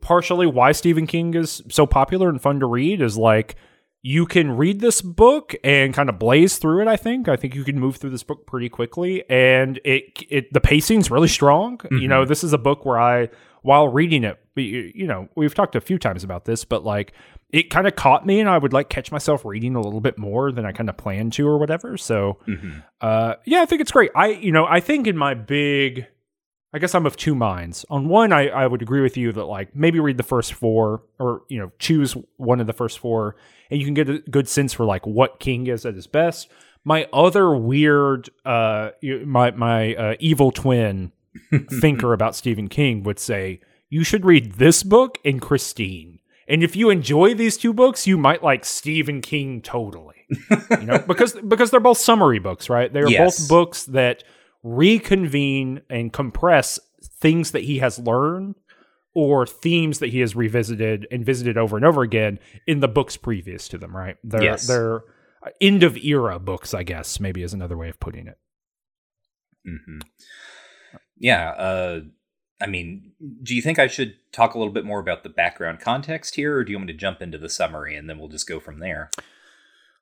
partially 0.00 0.46
why 0.46 0.72
Stephen 0.72 1.06
King 1.06 1.34
is 1.34 1.62
so 1.70 1.86
popular 1.86 2.28
and 2.28 2.40
fun 2.40 2.60
to 2.60 2.66
read 2.66 3.00
is 3.00 3.16
like 3.16 3.56
you 4.04 4.26
can 4.26 4.50
read 4.56 4.80
this 4.80 5.00
book 5.00 5.54
and 5.62 5.94
kind 5.94 6.08
of 6.08 6.18
blaze 6.18 6.58
through 6.58 6.82
it. 6.82 6.88
I 6.88 6.96
think. 6.96 7.28
I 7.28 7.36
think 7.36 7.54
you 7.54 7.64
can 7.64 7.78
move 7.78 7.96
through 7.96 8.10
this 8.10 8.24
book 8.24 8.46
pretty 8.46 8.68
quickly, 8.68 9.22
and 9.30 9.78
it 9.84 10.18
it 10.28 10.52
the 10.52 10.60
pacing's 10.60 11.10
really 11.10 11.28
strong. 11.28 11.80
You 11.90 12.08
know, 12.08 12.24
this 12.24 12.42
is 12.42 12.52
a 12.52 12.58
book 12.58 12.84
where 12.84 13.00
I 13.00 13.28
while 13.62 13.86
reading 13.88 14.24
it, 14.24 14.38
you 14.56 14.90
you 14.94 15.06
know, 15.06 15.28
we've 15.36 15.54
talked 15.54 15.76
a 15.76 15.80
few 15.80 15.98
times 15.98 16.24
about 16.24 16.44
this, 16.46 16.64
but 16.64 16.84
like 16.84 17.12
it 17.50 17.68
kind 17.70 17.86
of 17.86 17.94
caught 17.94 18.26
me, 18.26 18.40
and 18.40 18.48
I 18.48 18.56
would 18.58 18.72
like 18.72 18.88
catch 18.88 19.12
myself 19.12 19.44
reading 19.44 19.76
a 19.76 19.80
little 19.80 20.00
bit 20.00 20.18
more 20.18 20.50
than 20.50 20.64
I 20.64 20.72
kind 20.72 20.88
of 20.88 20.96
planned 20.96 21.34
to 21.34 21.46
or 21.46 21.58
whatever. 21.58 21.96
So. 21.96 22.38
hmm 22.46 22.78
Uh, 23.00 23.34
yeah, 23.44 23.62
I 23.62 23.66
think 23.66 23.80
it's 23.82 23.90
great. 23.92 24.10
I, 24.16 24.28
you 24.28 24.52
know, 24.52 24.64
I 24.64 24.78
think 24.80 25.06
in 25.06 25.16
my 25.16 25.34
big, 25.34 26.06
I 26.74 26.78
guess 26.78 26.94
I'm 26.94 27.04
of 27.06 27.16
two 27.16 27.34
minds. 27.34 27.84
On 27.90 28.08
one, 28.08 28.32
I, 28.32 28.48
I 28.48 28.66
would 28.66 28.80
agree 28.82 29.02
with 29.02 29.16
you 29.16 29.30
that 29.32 29.44
like 29.44 29.76
maybe 29.76 30.00
read 30.00 30.16
the 30.16 30.22
first 30.22 30.54
four, 30.54 31.02
or 31.18 31.42
you 31.48 31.58
know, 31.58 31.70
choose 31.78 32.16
one 32.36 32.60
of 32.60 32.66
the 32.66 32.72
first 32.72 32.98
four, 32.98 33.36
and 33.70 33.78
you 33.78 33.84
can 33.86 33.94
get 33.94 34.08
a 34.08 34.18
good 34.20 34.48
sense 34.48 34.72
for 34.72 34.84
like 34.86 35.06
what 35.06 35.38
King 35.40 35.66
is 35.66 35.84
at 35.84 35.94
his 35.94 36.06
best. 36.06 36.48
My 36.84 37.06
other 37.12 37.54
weird, 37.54 38.30
uh, 38.44 38.90
my 39.24 39.50
my 39.52 39.94
uh, 39.94 40.14
evil 40.18 40.50
twin 40.50 41.12
thinker 41.80 42.12
about 42.12 42.34
Stephen 42.34 42.68
King 42.68 43.02
would 43.02 43.18
say 43.18 43.60
you 43.90 44.02
should 44.04 44.24
read 44.24 44.52
this 44.54 44.82
book 44.82 45.18
and 45.24 45.40
Christine. 45.40 46.18
And 46.48 46.62
if 46.64 46.74
you 46.74 46.90
enjoy 46.90 47.34
these 47.34 47.56
two 47.56 47.72
books, 47.72 48.06
you 48.06 48.18
might 48.18 48.42
like 48.42 48.64
Stephen 48.64 49.20
King 49.20 49.60
totally. 49.62 50.16
You 50.70 50.86
know, 50.86 50.98
because 51.06 51.34
because 51.34 51.70
they're 51.70 51.80
both 51.80 51.98
summary 51.98 52.38
books, 52.40 52.68
right? 52.68 52.92
They 52.92 53.00
are 53.00 53.08
Yes. 53.10 53.38
both 53.40 53.48
books 53.48 53.84
that 53.84 54.24
reconvene 54.62 55.82
and 55.90 56.12
compress 56.12 56.78
things 57.02 57.50
that 57.50 57.64
he 57.64 57.78
has 57.78 57.98
learned 57.98 58.54
or 59.14 59.46
themes 59.46 59.98
that 59.98 60.08
he 60.10 60.20
has 60.20 60.34
revisited 60.34 61.06
and 61.10 61.24
visited 61.24 61.58
over 61.58 61.76
and 61.76 61.84
over 61.84 62.02
again 62.02 62.38
in 62.66 62.80
the 62.80 62.88
books 62.88 63.16
previous 63.16 63.68
to 63.68 63.78
them, 63.78 63.94
right? 63.94 64.16
They're 64.24 64.42
Yes. 64.42 64.66
they're 64.66 65.02
end 65.60 65.82
of 65.82 65.96
era 65.96 66.38
books, 66.38 66.72
I 66.72 66.82
guess, 66.84 67.18
maybe 67.18 67.42
is 67.42 67.52
another 67.52 67.76
way 67.76 67.88
of 67.88 67.98
putting 68.00 68.26
it. 68.28 68.38
hmm 69.64 69.98
Yeah. 71.18 71.50
Uh, 71.50 72.00
I 72.60 72.66
mean, 72.66 73.12
do 73.42 73.56
you 73.56 73.62
think 73.62 73.80
I 73.80 73.88
should 73.88 74.14
talk 74.30 74.54
a 74.54 74.58
little 74.58 74.72
bit 74.72 74.84
more 74.84 75.00
about 75.00 75.24
the 75.24 75.28
background 75.28 75.80
context 75.80 76.36
here, 76.36 76.56
or 76.56 76.64
do 76.64 76.70
you 76.70 76.78
want 76.78 76.86
me 76.86 76.92
to 76.92 76.98
jump 76.98 77.20
into 77.20 77.38
the 77.38 77.48
summary 77.48 77.96
and 77.96 78.08
then 78.08 78.18
we'll 78.18 78.28
just 78.28 78.48
go 78.48 78.60
from 78.60 78.78
there? 78.78 79.10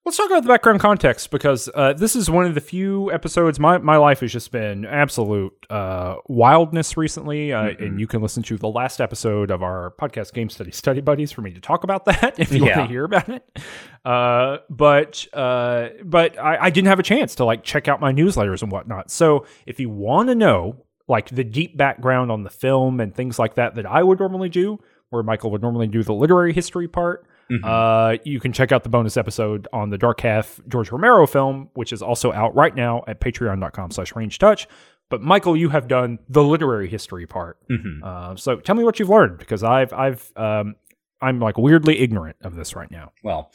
Let's 0.06 0.16
talk 0.16 0.30
about 0.30 0.42
the 0.44 0.48
background 0.48 0.80
context 0.80 1.30
because 1.30 1.68
uh, 1.74 1.92
this 1.92 2.16
is 2.16 2.30
one 2.30 2.46
of 2.46 2.54
the 2.54 2.60
few 2.62 3.12
episodes. 3.12 3.60
My, 3.60 3.76
my 3.76 3.98
life 3.98 4.20
has 4.20 4.32
just 4.32 4.50
been 4.50 4.86
absolute 4.86 5.52
uh, 5.68 6.16
wildness 6.26 6.96
recently. 6.96 7.52
Uh, 7.52 7.60
Mhm. 7.64 7.80
And 7.86 8.00
you 8.00 8.06
can 8.06 8.22
listen 8.22 8.42
to 8.44 8.56
the 8.56 8.66
last 8.68 9.02
episode 9.02 9.50
of 9.50 9.62
our 9.62 9.92
podcast, 10.00 10.32
Game 10.32 10.48
Study 10.48 10.70
Study 10.70 11.02
Buddies, 11.02 11.30
for 11.32 11.42
me 11.42 11.52
to 11.52 11.60
talk 11.60 11.84
about 11.84 12.04
that 12.06 12.38
if 12.38 12.50
you 12.50 12.64
Yeah. 12.64 12.78
want 12.78 12.88
to 12.88 12.92
hear 12.92 13.04
about 13.04 13.28
it. 13.28 13.58
Uh, 14.02 14.58
but 14.70 15.26
uh, 15.34 15.88
but 16.02 16.38
I, 16.38 16.56
I 16.56 16.70
didn't 16.70 16.88
have 16.88 16.98
a 16.98 17.02
chance 17.04 17.34
to 17.34 17.44
like 17.44 17.62
check 17.62 17.86
out 17.86 18.00
my 18.00 18.10
newsletters 18.12 18.62
and 18.62 18.72
whatnot. 18.72 19.10
So 19.10 19.44
if 19.66 19.78
you 19.78 19.90
want 19.90 20.30
to 20.30 20.34
know 20.34 20.82
like 21.08 21.28
the 21.28 21.44
deep 21.44 21.76
background 21.76 22.32
on 22.32 22.42
the 22.42 22.50
film 22.50 23.00
and 23.00 23.14
things 23.14 23.38
like 23.38 23.56
that 23.56 23.74
that 23.74 23.84
I 23.84 24.02
would 24.02 24.18
normally 24.18 24.48
do, 24.48 24.78
where 25.10 25.22
Michael 25.22 25.50
would 25.50 25.60
normally 25.60 25.88
do 25.88 26.02
the 26.02 26.14
literary 26.14 26.54
history 26.54 26.88
part, 26.88 27.26
Mhm. 27.50 27.64
uh, 27.64 28.18
you 28.24 28.38
can 28.40 28.52
check 28.52 28.70
out 28.72 28.82
the 28.84 28.88
bonus 28.88 29.16
episode 29.16 29.66
on 29.72 29.90
the 29.90 29.98
Dark 29.98 30.20
Half 30.20 30.60
George 30.68 30.90
Romero 30.92 31.26
film, 31.26 31.68
which 31.74 31.92
is 31.92 32.00
also 32.02 32.32
out 32.32 32.54
right 32.54 32.74
now 32.74 33.02
at 33.08 33.20
patreon.com 33.20 33.90
slash 33.90 34.14
ranged 34.14 34.40
touch. 34.40 34.68
But 35.08 35.20
Michael, 35.22 35.56
you 35.56 35.70
have 35.70 35.88
done 35.88 36.20
the 36.28 36.44
literary 36.44 36.88
history 36.88 37.26
part. 37.26 37.58
Mhm. 37.68 38.02
Uh, 38.04 38.36
so 38.36 38.56
tell 38.60 38.76
me 38.76 38.84
what 38.84 39.00
you've 39.00 39.08
learned 39.08 39.38
because 39.38 39.64
I've 39.64 39.92
I've 39.92 40.30
um, 40.36 40.76
I'm 41.20 41.40
like 41.40 41.58
weirdly 41.58 41.98
ignorant 41.98 42.36
of 42.42 42.54
this 42.54 42.76
right 42.76 42.90
now. 42.90 43.10
Well, 43.24 43.50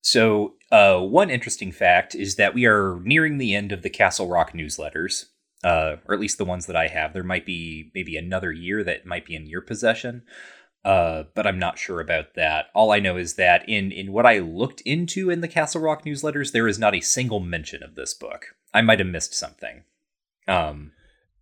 so 0.00 0.54
uh, 0.72 0.98
one 1.00 1.30
interesting 1.30 1.70
fact 1.70 2.14
is 2.14 2.34
that 2.36 2.54
we 2.54 2.66
are 2.66 2.98
nearing 3.04 3.38
the 3.38 3.54
end 3.54 3.70
of 3.72 3.82
the 3.82 3.90
Castle 3.90 4.28
Rock 4.28 4.52
newsletters, 4.52 5.26
uh, 5.62 5.96
or 6.06 6.14
at 6.14 6.20
least 6.20 6.38
the 6.38 6.44
ones 6.44 6.66
that 6.66 6.74
I 6.76 6.88
have. 6.88 7.12
There 7.12 7.22
might 7.22 7.46
be 7.46 7.90
maybe 7.94 8.16
another 8.16 8.50
year 8.50 8.82
that 8.82 9.06
might 9.06 9.24
be 9.24 9.36
in 9.36 9.46
your 9.46 9.60
possession, 9.60 10.22
uh, 10.84 11.24
but 11.34 11.46
I'm 11.46 11.58
not 11.58 11.78
sure 11.78 12.00
about 12.00 12.34
that. 12.34 12.66
All 12.74 12.90
I 12.92 12.98
know 13.00 13.16
is 13.16 13.34
that 13.34 13.68
in 13.68 13.92
in 13.92 14.12
what 14.12 14.26
I 14.26 14.38
looked 14.38 14.80
into 14.82 15.30
in 15.30 15.40
the 15.40 15.48
Castle 15.48 15.80
Rock 15.80 16.04
newsletters, 16.04 16.52
there 16.52 16.68
is 16.68 16.78
not 16.78 16.94
a 16.94 17.00
single 17.00 17.40
mention 17.40 17.82
of 17.82 17.94
this 17.94 18.14
book. 18.14 18.54
I 18.74 18.80
might 18.82 18.98
have 18.98 19.08
missed 19.08 19.34
something. 19.34 19.84
Um, 20.48 20.92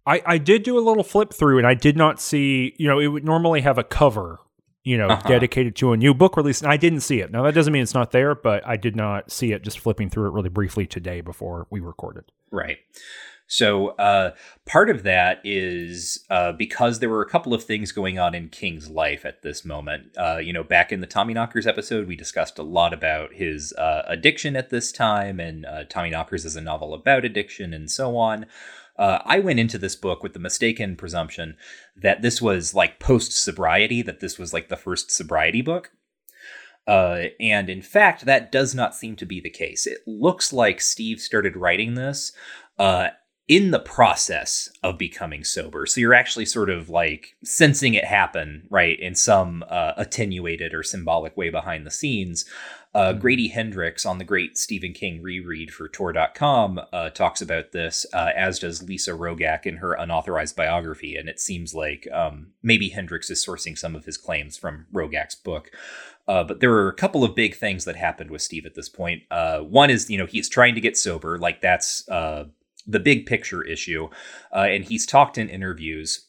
I, 0.06 0.22
I 0.26 0.38
did 0.38 0.62
do 0.62 0.78
a 0.78 0.80
little 0.80 1.04
flip 1.04 1.32
through 1.32 1.58
and 1.58 1.66
I 1.66 1.74
did 1.74 1.96
not 1.96 2.20
see, 2.20 2.74
you 2.78 2.88
know, 2.88 2.98
it 2.98 3.06
would 3.08 3.24
normally 3.24 3.60
have 3.60 3.78
a 3.78 3.84
cover, 3.84 4.40
you 4.82 4.96
know, 4.98 5.08
Uh-huh. 5.08 5.28
dedicated 5.28 5.76
to 5.76 5.92
a 5.92 5.96
new 5.96 6.12
book 6.14 6.36
release. 6.36 6.60
And 6.62 6.70
I 6.72 6.76
didn't 6.76 7.00
see 7.00 7.20
it. 7.20 7.30
Now, 7.30 7.42
that 7.44 7.54
doesn't 7.54 7.72
mean 7.72 7.82
it's 7.82 7.94
not 7.94 8.10
there, 8.10 8.34
but 8.34 8.66
I 8.66 8.76
did 8.76 8.96
not 8.96 9.30
see 9.30 9.52
it 9.52 9.62
just 9.62 9.78
flipping 9.78 10.10
through 10.10 10.28
it 10.28 10.32
really 10.32 10.48
briefly 10.48 10.86
today 10.86 11.20
before 11.20 11.66
we 11.70 11.80
recorded. 11.80 12.24
Right. 12.50 12.78
So 13.50 13.88
uh, 13.88 14.30
part 14.64 14.90
of 14.90 15.02
that 15.02 15.40
is 15.42 16.24
uh, 16.30 16.52
because 16.52 17.00
there 17.00 17.08
were 17.08 17.20
a 17.20 17.28
couple 17.28 17.52
of 17.52 17.64
things 17.64 17.90
going 17.90 18.16
on 18.16 18.32
in 18.32 18.48
King's 18.48 18.88
life 18.88 19.24
at 19.24 19.42
this 19.42 19.64
moment. 19.64 20.16
Uh, 20.16 20.36
you 20.36 20.52
know, 20.52 20.62
back 20.62 20.92
in 20.92 21.00
the 21.00 21.06
Tommy 21.08 21.34
Knockers 21.34 21.66
episode, 21.66 22.06
we 22.06 22.14
discussed 22.14 22.60
a 22.60 22.62
lot 22.62 22.94
about 22.94 23.34
his 23.34 23.72
uh, 23.72 24.02
addiction 24.06 24.54
at 24.54 24.70
this 24.70 24.92
time, 24.92 25.40
and 25.40 25.66
uh, 25.66 25.82
Tommy 25.88 26.10
Knockers 26.10 26.44
is 26.44 26.54
a 26.54 26.60
novel 26.60 26.94
about 26.94 27.24
addiction 27.24 27.74
and 27.74 27.90
so 27.90 28.16
on. 28.16 28.46
Uh, 28.96 29.18
I 29.24 29.40
went 29.40 29.58
into 29.58 29.78
this 29.78 29.96
book 29.96 30.22
with 30.22 30.32
the 30.32 30.38
mistaken 30.38 30.94
presumption 30.94 31.56
that 31.96 32.22
this 32.22 32.40
was 32.40 32.72
like 32.72 33.00
post 33.00 33.32
sobriety, 33.32 34.00
that 34.02 34.20
this 34.20 34.38
was 34.38 34.52
like 34.52 34.68
the 34.68 34.76
first 34.76 35.10
sobriety 35.10 35.60
book. 35.60 35.90
Uh, 36.86 37.24
and 37.40 37.68
in 37.68 37.82
fact, 37.82 38.26
that 38.26 38.52
does 38.52 38.76
not 38.76 38.94
seem 38.94 39.16
to 39.16 39.26
be 39.26 39.40
the 39.40 39.50
case. 39.50 39.88
It 39.88 39.98
looks 40.06 40.52
like 40.52 40.80
Steve 40.80 41.20
started 41.20 41.56
writing 41.56 41.94
this 41.94 42.32
uh, 42.80 43.10
in 43.50 43.72
the 43.72 43.80
process 43.80 44.70
of 44.84 44.96
becoming 44.96 45.42
sober. 45.42 45.84
So 45.84 46.00
you're 46.00 46.14
actually 46.14 46.46
sort 46.46 46.70
of 46.70 46.88
like 46.88 47.34
sensing 47.42 47.94
it 47.94 48.04
happen, 48.04 48.62
right, 48.70 48.96
in 49.00 49.16
some 49.16 49.64
uh, 49.68 49.92
attenuated 49.96 50.72
or 50.72 50.84
symbolic 50.84 51.36
way 51.36 51.50
behind 51.50 51.84
the 51.84 51.90
scenes. 51.90 52.44
Uh, 52.94 53.12
Mhm. 53.12 53.20
Grady 53.20 53.48
Hendrix 53.48 54.06
on 54.06 54.18
the 54.18 54.24
great 54.24 54.56
Stephen 54.56 54.92
King 54.92 55.20
reread 55.20 55.72
for 55.72 55.88
Tor.com 55.88 56.80
uh, 56.92 57.10
talks 57.10 57.42
about 57.42 57.72
this, 57.72 58.06
uh, 58.12 58.30
as 58.36 58.60
does 58.60 58.84
Lisa 58.84 59.12
Rogak 59.12 59.66
in 59.66 59.78
her 59.78 59.94
unauthorized 59.94 60.54
biography. 60.54 61.16
And 61.16 61.28
it 61.28 61.40
seems 61.40 61.74
like 61.74 62.06
um, 62.12 62.52
maybe 62.62 62.90
Hendrix 62.90 63.30
is 63.30 63.44
sourcing 63.44 63.76
some 63.76 63.96
of 63.96 64.04
his 64.04 64.16
claims 64.16 64.56
from 64.56 64.86
Rogak's 64.94 65.34
book. 65.34 65.72
Uh, 66.28 66.44
but 66.44 66.60
there 66.60 66.70
were 66.70 66.88
a 66.88 66.94
couple 66.94 67.24
of 67.24 67.34
big 67.34 67.56
things 67.56 67.84
that 67.84 67.96
happened 67.96 68.30
with 68.30 68.42
Steve 68.42 68.64
at 68.64 68.76
this 68.76 68.88
point. 68.88 69.24
Uh, 69.28 69.58
one 69.58 69.90
is, 69.90 70.08
you 70.08 70.18
know, 70.18 70.26
he's 70.26 70.48
trying 70.48 70.76
to 70.76 70.80
get 70.80 70.96
sober. 70.96 71.36
Like 71.36 71.60
that's 71.60 72.08
uh, 72.08 72.44
the 72.90 73.00
big 73.00 73.26
picture 73.26 73.62
issue. 73.62 74.08
Uh, 74.54 74.66
and 74.70 74.84
he's 74.84 75.06
talked 75.06 75.38
in 75.38 75.48
interviews. 75.48 76.26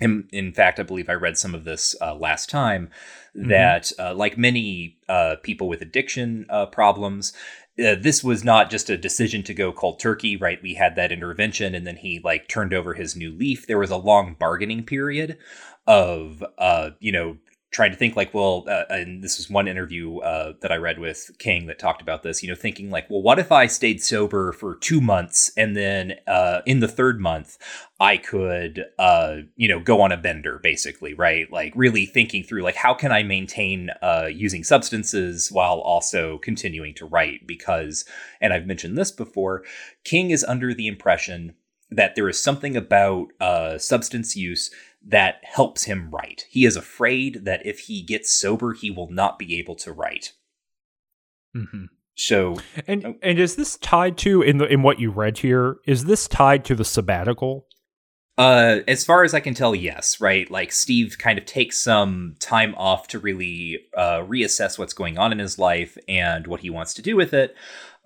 In, 0.00 0.28
in 0.32 0.52
fact, 0.52 0.80
I 0.80 0.82
believe 0.82 1.08
I 1.08 1.14
read 1.14 1.38
some 1.38 1.54
of 1.54 1.64
this 1.64 1.94
uh, 2.00 2.14
last 2.14 2.50
time 2.50 2.90
that, 3.34 3.92
uh, 3.98 4.14
like 4.14 4.36
many 4.36 4.98
uh, 5.08 5.36
people 5.42 5.68
with 5.68 5.82
addiction 5.82 6.46
uh, 6.50 6.66
problems, 6.66 7.32
uh, 7.78 7.94
this 8.00 8.22
was 8.22 8.44
not 8.44 8.70
just 8.70 8.90
a 8.90 8.96
decision 8.96 9.42
to 9.44 9.54
go 9.54 9.72
cold 9.72 9.98
turkey, 9.98 10.36
right? 10.36 10.62
We 10.62 10.74
had 10.74 10.94
that 10.96 11.12
intervention 11.12 11.74
and 11.74 11.86
then 11.86 11.96
he 11.96 12.20
like 12.22 12.48
turned 12.48 12.74
over 12.74 12.94
his 12.94 13.16
new 13.16 13.32
leaf. 13.32 13.66
There 13.66 13.78
was 13.78 13.90
a 13.90 13.96
long 13.96 14.36
bargaining 14.38 14.84
period 14.84 15.38
of, 15.86 16.44
uh, 16.58 16.90
you 17.00 17.12
know, 17.12 17.36
trying 17.74 17.90
to 17.90 17.96
think 17.96 18.14
like, 18.14 18.32
well, 18.32 18.64
uh, 18.68 18.84
and 18.88 19.20
this 19.20 19.36
was 19.36 19.50
one 19.50 19.66
interview 19.66 20.18
uh, 20.18 20.52
that 20.60 20.70
I 20.70 20.76
read 20.76 21.00
with 21.00 21.32
King 21.40 21.66
that 21.66 21.80
talked 21.80 22.00
about 22.00 22.22
this, 22.22 22.40
you 22.40 22.48
know, 22.48 22.54
thinking 22.54 22.88
like, 22.88 23.10
well, 23.10 23.20
what 23.20 23.40
if 23.40 23.50
I 23.50 23.66
stayed 23.66 24.00
sober 24.00 24.52
for 24.52 24.76
two 24.76 25.00
months 25.00 25.50
and 25.56 25.76
then 25.76 26.14
uh, 26.28 26.60
in 26.66 26.78
the 26.78 26.86
third 26.86 27.20
month 27.20 27.58
I 27.98 28.16
could, 28.16 28.84
uh, 28.96 29.38
you 29.56 29.66
know, 29.66 29.80
go 29.80 30.00
on 30.00 30.12
a 30.12 30.16
bender, 30.16 30.60
basically, 30.62 31.14
right? 31.14 31.50
Like 31.50 31.72
really 31.74 32.06
thinking 32.06 32.44
through 32.44 32.62
like, 32.62 32.76
how 32.76 32.94
can 32.94 33.10
I 33.10 33.24
maintain 33.24 33.90
uh, 34.00 34.28
using 34.32 34.62
substances 34.62 35.50
while 35.50 35.80
also 35.80 36.38
continuing 36.38 36.94
to 36.94 37.06
write? 37.06 37.44
Because, 37.44 38.04
and 38.40 38.52
I've 38.52 38.66
mentioned 38.66 38.96
this 38.96 39.10
before, 39.10 39.64
King 40.04 40.30
is 40.30 40.44
under 40.44 40.72
the 40.72 40.86
impression 40.86 41.56
that 41.90 42.14
there 42.14 42.28
is 42.28 42.40
something 42.40 42.76
about 42.76 43.28
uh, 43.40 43.78
substance 43.78 44.36
use 44.36 44.70
that 45.06 45.36
helps 45.42 45.84
him 45.84 46.10
write. 46.10 46.44
He 46.48 46.64
is 46.64 46.76
afraid 46.76 47.44
that 47.44 47.64
if 47.66 47.80
he 47.80 48.02
gets 48.02 48.30
sober, 48.32 48.72
he 48.72 48.90
will 48.90 49.10
not 49.10 49.38
be 49.38 49.58
able 49.58 49.74
to 49.76 49.92
write. 49.92 50.32
Mhm. 51.56 51.88
So, 52.16 52.56
And 52.86 53.04
Oh. 53.04 53.14
and 53.22 53.38
is 53.38 53.56
this 53.56 53.76
tied 53.78 54.16
to 54.18 54.40
in 54.42 54.58
the 54.58 54.66
in 54.66 54.82
what 54.82 55.00
you 55.00 55.10
read 55.10 55.38
here? 55.38 55.78
Is 55.86 56.04
this 56.04 56.28
tied 56.28 56.64
to 56.66 56.74
the 56.74 56.84
sabbatical? 56.84 57.66
uh, 58.36 58.80
as 58.88 59.04
far 59.04 59.22
as 59.22 59.32
I 59.32 59.38
can 59.38 59.54
tell, 59.54 59.76
yes, 59.76 60.20
right? 60.20 60.50
Like 60.50 60.72
Steve 60.72 61.18
kind 61.20 61.38
of 61.38 61.46
takes 61.46 61.78
some 61.78 62.34
time 62.40 62.74
off 62.76 63.06
to 63.08 63.20
really 63.20 63.78
uh, 63.96 64.22
reassess 64.22 64.76
what's 64.76 64.92
going 64.92 65.16
on 65.18 65.30
in 65.30 65.38
his 65.38 65.56
life 65.56 65.96
and 66.08 66.48
what 66.48 66.58
he 66.58 66.68
wants 66.68 66.94
to 66.94 67.02
do 67.02 67.14
with 67.14 67.32
it. 67.32 67.54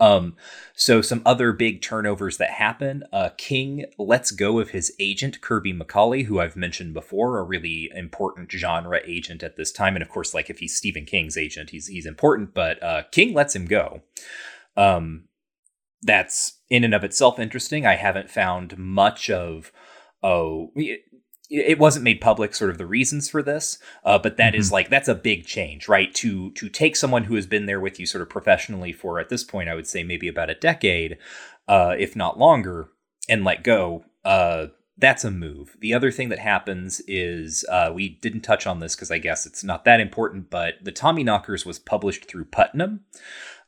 Um, 0.00 0.36
so 0.74 1.02
some 1.02 1.22
other 1.26 1.52
big 1.52 1.82
turnovers 1.82 2.36
that 2.36 2.50
happen. 2.50 3.02
Uh, 3.12 3.30
King 3.36 3.86
lets 3.98 4.30
go 4.30 4.60
of 4.60 4.70
his 4.70 4.92
agent 5.00 5.40
Kirby 5.40 5.74
McCauley, 5.74 6.26
who 6.26 6.40
I've 6.40 6.56
mentioned 6.56 6.94
before, 6.94 7.38
a 7.38 7.42
really 7.42 7.90
important 7.94 8.50
genre 8.50 9.00
agent 9.04 9.42
at 9.42 9.56
this 9.56 9.72
time. 9.72 9.96
And 9.96 10.02
of 10.02 10.08
course, 10.08 10.34
like 10.34 10.50
if 10.50 10.60
he's 10.60 10.76
Stephen 10.76 11.04
King's 11.04 11.36
agent, 11.36 11.70
he's 11.70 11.88
he's 11.88 12.06
important. 12.06 12.54
But 12.54 12.82
uh, 12.82 13.02
King 13.10 13.34
lets 13.34 13.56
him 13.56 13.66
go. 13.66 14.02
Um, 14.76 15.24
that's 16.02 16.60
in 16.70 16.84
and 16.84 16.94
of 16.94 17.02
itself 17.02 17.40
interesting. 17.40 17.84
I 17.84 17.96
haven't 17.96 18.30
found 18.30 18.78
much 18.78 19.30
of 19.30 19.72
oh. 20.22 20.70
It, 21.50 21.78
wasn't 21.78 22.04
made 22.04 22.20
public 22.20 22.54
sort 22.54 22.70
of 22.70 22.78
the 22.78 22.86
reasons 22.86 23.30
for 23.30 23.42
this 23.42 23.78
uh, 24.04 24.18
but 24.18 24.36
that 24.36 24.54
is 24.54 24.70
like 24.70 24.90
that's 24.90 25.08
a 25.08 25.14
big 25.14 25.46
change 25.46 25.88
right? 25.88 26.14
To 26.14 26.50
to 26.52 26.68
take 26.68 26.96
someone 26.96 27.24
who 27.24 27.34
has 27.36 27.46
been 27.46 27.66
there 27.66 27.80
with 27.80 27.98
you 27.98 28.06
sort 28.06 28.22
of 28.22 28.28
professionally 28.28 28.92
for 28.92 29.18
at 29.18 29.28
this 29.28 29.44
point 29.44 29.68
i 29.68 29.74
would 29.74 29.86
say 29.86 30.02
maybe 30.02 30.28
about 30.28 30.50
a 30.50 30.54
decade 30.54 31.18
uh, 31.66 31.94
if 31.98 32.14
not 32.16 32.38
longer 32.38 32.90
and 33.28 33.44
let 33.44 33.62
go 33.64 34.04
uh, 34.24 34.66
that's 34.98 35.24
a 35.24 35.30
move. 35.30 35.76
The 35.80 35.94
other 35.94 36.10
thing 36.10 36.28
that 36.30 36.40
happens 36.40 37.00
is 37.06 37.64
uh, 37.70 37.92
we 37.94 38.08
didn't 38.08 38.40
touch 38.40 38.66
on 38.66 38.80
this 38.80 38.94
because 38.96 39.10
i 39.10 39.18
guess 39.18 39.46
it's 39.46 39.64
not 39.64 39.84
that 39.84 40.00
important 40.00 40.50
but 40.50 40.74
the 40.82 40.92
tommy 40.92 41.22
knockers 41.22 41.64
was 41.64 41.78
published 41.78 42.26
through 42.26 42.46
putnam 42.46 43.00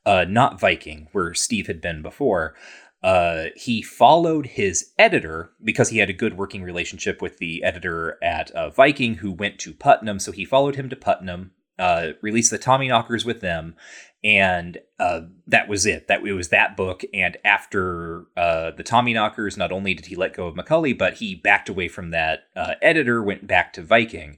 uh, 0.05 0.25
not 0.29 0.59
viking 0.59 1.09
where 1.13 1.33
steve 1.35 1.67
had 1.67 1.81
been 1.81 2.03
before 2.03 2.55
uh, 3.03 3.45
he 3.57 3.83
followed 3.83 4.47
his 4.47 4.93
editor 4.99 5.53
because 5.63 5.89
he 5.89 5.99
had 5.99 6.11
a 6.11 6.15
good 6.15 6.37
working 6.37 6.63
relationship 6.63 7.23
with 7.23 7.39
the 7.39 7.63
editor 7.65 8.19
at 8.23 8.51
uh, 8.53 8.71
Viking, 8.71 9.17
who 9.17 9.33
went 9.33 9.59
to 9.61 9.73
Putnam. 9.73 10.19
So 10.19 10.33
he 10.33 10.45
followed 10.45 10.77
him 10.77 10.89
to 10.91 10.97
Putnam, 10.97 11.53
uh, 11.79 12.09
released 12.21 12.51
the 12.51 12.59
Tommy 12.59 12.89
Knockers 12.89 13.25
with 13.25 13.41
them, 13.41 13.75
and 14.23 14.79
uh, 14.99 15.23
that 15.47 15.69
was 15.69 15.87
it. 15.87 16.09
That 16.09 16.27
it 16.27 16.33
was 16.33 16.49
that 16.49 16.77
book. 16.77 17.03
And 17.15 17.39
after 17.45 18.27
uh, 18.37 18.73
the 18.73 18.83
Tommy 18.83 19.15
Knockers, 19.15 19.57
not 19.57 19.73
only 19.73 19.95
did 19.95 20.07
he 20.07 20.17
let 20.17 20.37
go 20.37 20.47
of 20.47 20.55
McCauley, 20.55 20.97
but 20.97 21.15
he 21.15 21.35
backed 21.35 21.69
away 21.69 21.89
from 21.89 22.11
that 22.11 22.41
uh, 22.55 22.75
editor, 22.83 23.23
went 23.23 23.47
back 23.47 23.73
to 23.75 23.83
Viking. 23.83 24.37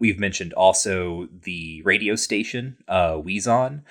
We've 0.00 0.18
mentioned 0.18 0.54
also 0.54 1.28
the 1.30 1.82
radio 1.84 2.16
station, 2.16 2.78
uh, 2.88 3.16
Weezon, 3.16 3.82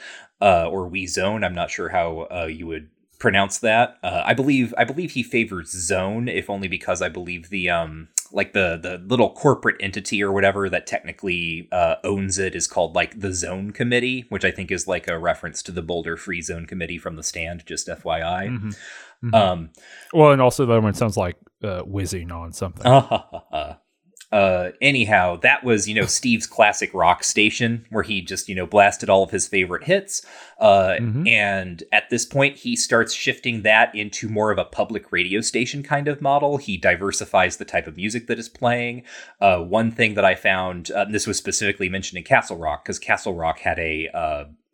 uh, 0.42 0.68
or 0.68 0.90
Weezone. 0.90 1.46
I'm 1.46 1.54
not 1.54 1.70
sure 1.70 1.90
how 1.90 2.28
uh, 2.32 2.46
you 2.48 2.66
would 2.66 2.90
pronounce 3.20 3.60
that. 3.60 3.98
Uh, 4.02 4.24
I 4.26 4.34
believe 4.34 4.74
I 4.78 4.84
believe 4.86 5.12
he 5.12 5.24
favors 5.24 5.72
zone, 5.72 6.28
if 6.28 6.50
only 6.50 6.68
because 6.68 7.02
I 7.02 7.10
believe 7.10 7.50
the 7.50 7.70
um 7.70 8.08
like 8.32 8.54
the 8.54 8.80
the 8.82 8.98
little 9.08 9.32
corporate 9.32 9.76
entity 9.80 10.22
or 10.24 10.32
whatever 10.32 10.70
that 10.70 10.86
technically 10.88 11.68
uh, 11.72 11.96
owns 12.04 12.38
it 12.38 12.56
is 12.56 12.68
called 12.68 12.96
like 12.96 13.20
the 13.20 13.34
Zone 13.34 13.72
Committee, 13.72 14.26
which 14.30 14.46
I 14.46 14.52
think 14.52 14.72
is 14.72 14.88
like 14.88 15.08
a 15.08 15.18
reference 15.18 15.62
to 15.64 15.72
the 15.72 15.82
Boulder 15.82 16.16
Free 16.16 16.42
Zone 16.42 16.66
Committee 16.66 16.98
from 16.98 17.16
the 17.16 17.24
stand. 17.24 17.66
Just 17.66 17.88
FYI. 17.88 18.48
Mhm. 18.50 18.78
Mhm. 19.24 19.34
Um, 19.36 19.70
well, 20.14 20.32
and 20.32 20.42
also 20.42 20.66
the 20.66 20.72
other 20.74 20.82
one 20.82 20.94
sounds 20.94 21.18
like 21.18 21.36
uh, 21.64 21.82
whizzing 21.82 22.32
on 22.32 22.54
something. 22.54 22.86
uh, 24.32 24.70
anyhow, 24.82 25.36
that 25.38 25.64
was 25.64 25.88
you 25.88 25.96
know 25.96 26.06
Steve's 26.20 26.48
classic 26.48 26.94
rock 26.94 27.24
station 27.24 27.86
where 27.90 28.04
he 28.04 28.22
just 28.22 28.48
you 28.50 28.56
know 28.56 28.66
blasted 28.66 29.10
all 29.10 29.24
of 29.24 29.32
his 29.32 29.48
favorite 29.48 29.84
hits. 29.84 30.26
Uh, 30.60 30.96
Mhm. 31.00 31.28
And 31.28 31.84
at 31.92 32.10
this 32.10 32.26
point, 32.26 32.58
he 32.58 32.76
starts 32.76 33.14
shifting 33.14 33.62
that 33.62 33.96
into 33.96 34.28
more 34.28 34.52
of 34.52 34.58
a 34.58 34.66
public 34.66 35.12
radio 35.12 35.42
station 35.42 35.84
kind 35.84 36.08
of 36.08 36.22
model. 36.22 36.58
He 36.58 36.78
diversifies 36.78 37.58
the 37.58 37.66
type 37.66 37.88
of 37.88 37.96
music 37.96 38.28
that 38.28 38.38
is 38.38 38.50
playing. 38.50 39.04
Uh, 39.40 39.60
one 39.60 39.92
thing 39.92 40.16
that 40.16 40.26
I 40.26 40.36
found, 40.36 40.92
uh, 40.92 41.06
this 41.06 41.26
was 41.26 41.38
specifically 41.38 41.88
mentioned 41.90 42.18
in 42.18 42.24
Castle 42.26 42.58
Rock, 42.58 42.84
because 42.84 43.00
Castle 43.00 43.34
Rock 43.36 43.60
had 43.60 43.80
a 43.80 44.10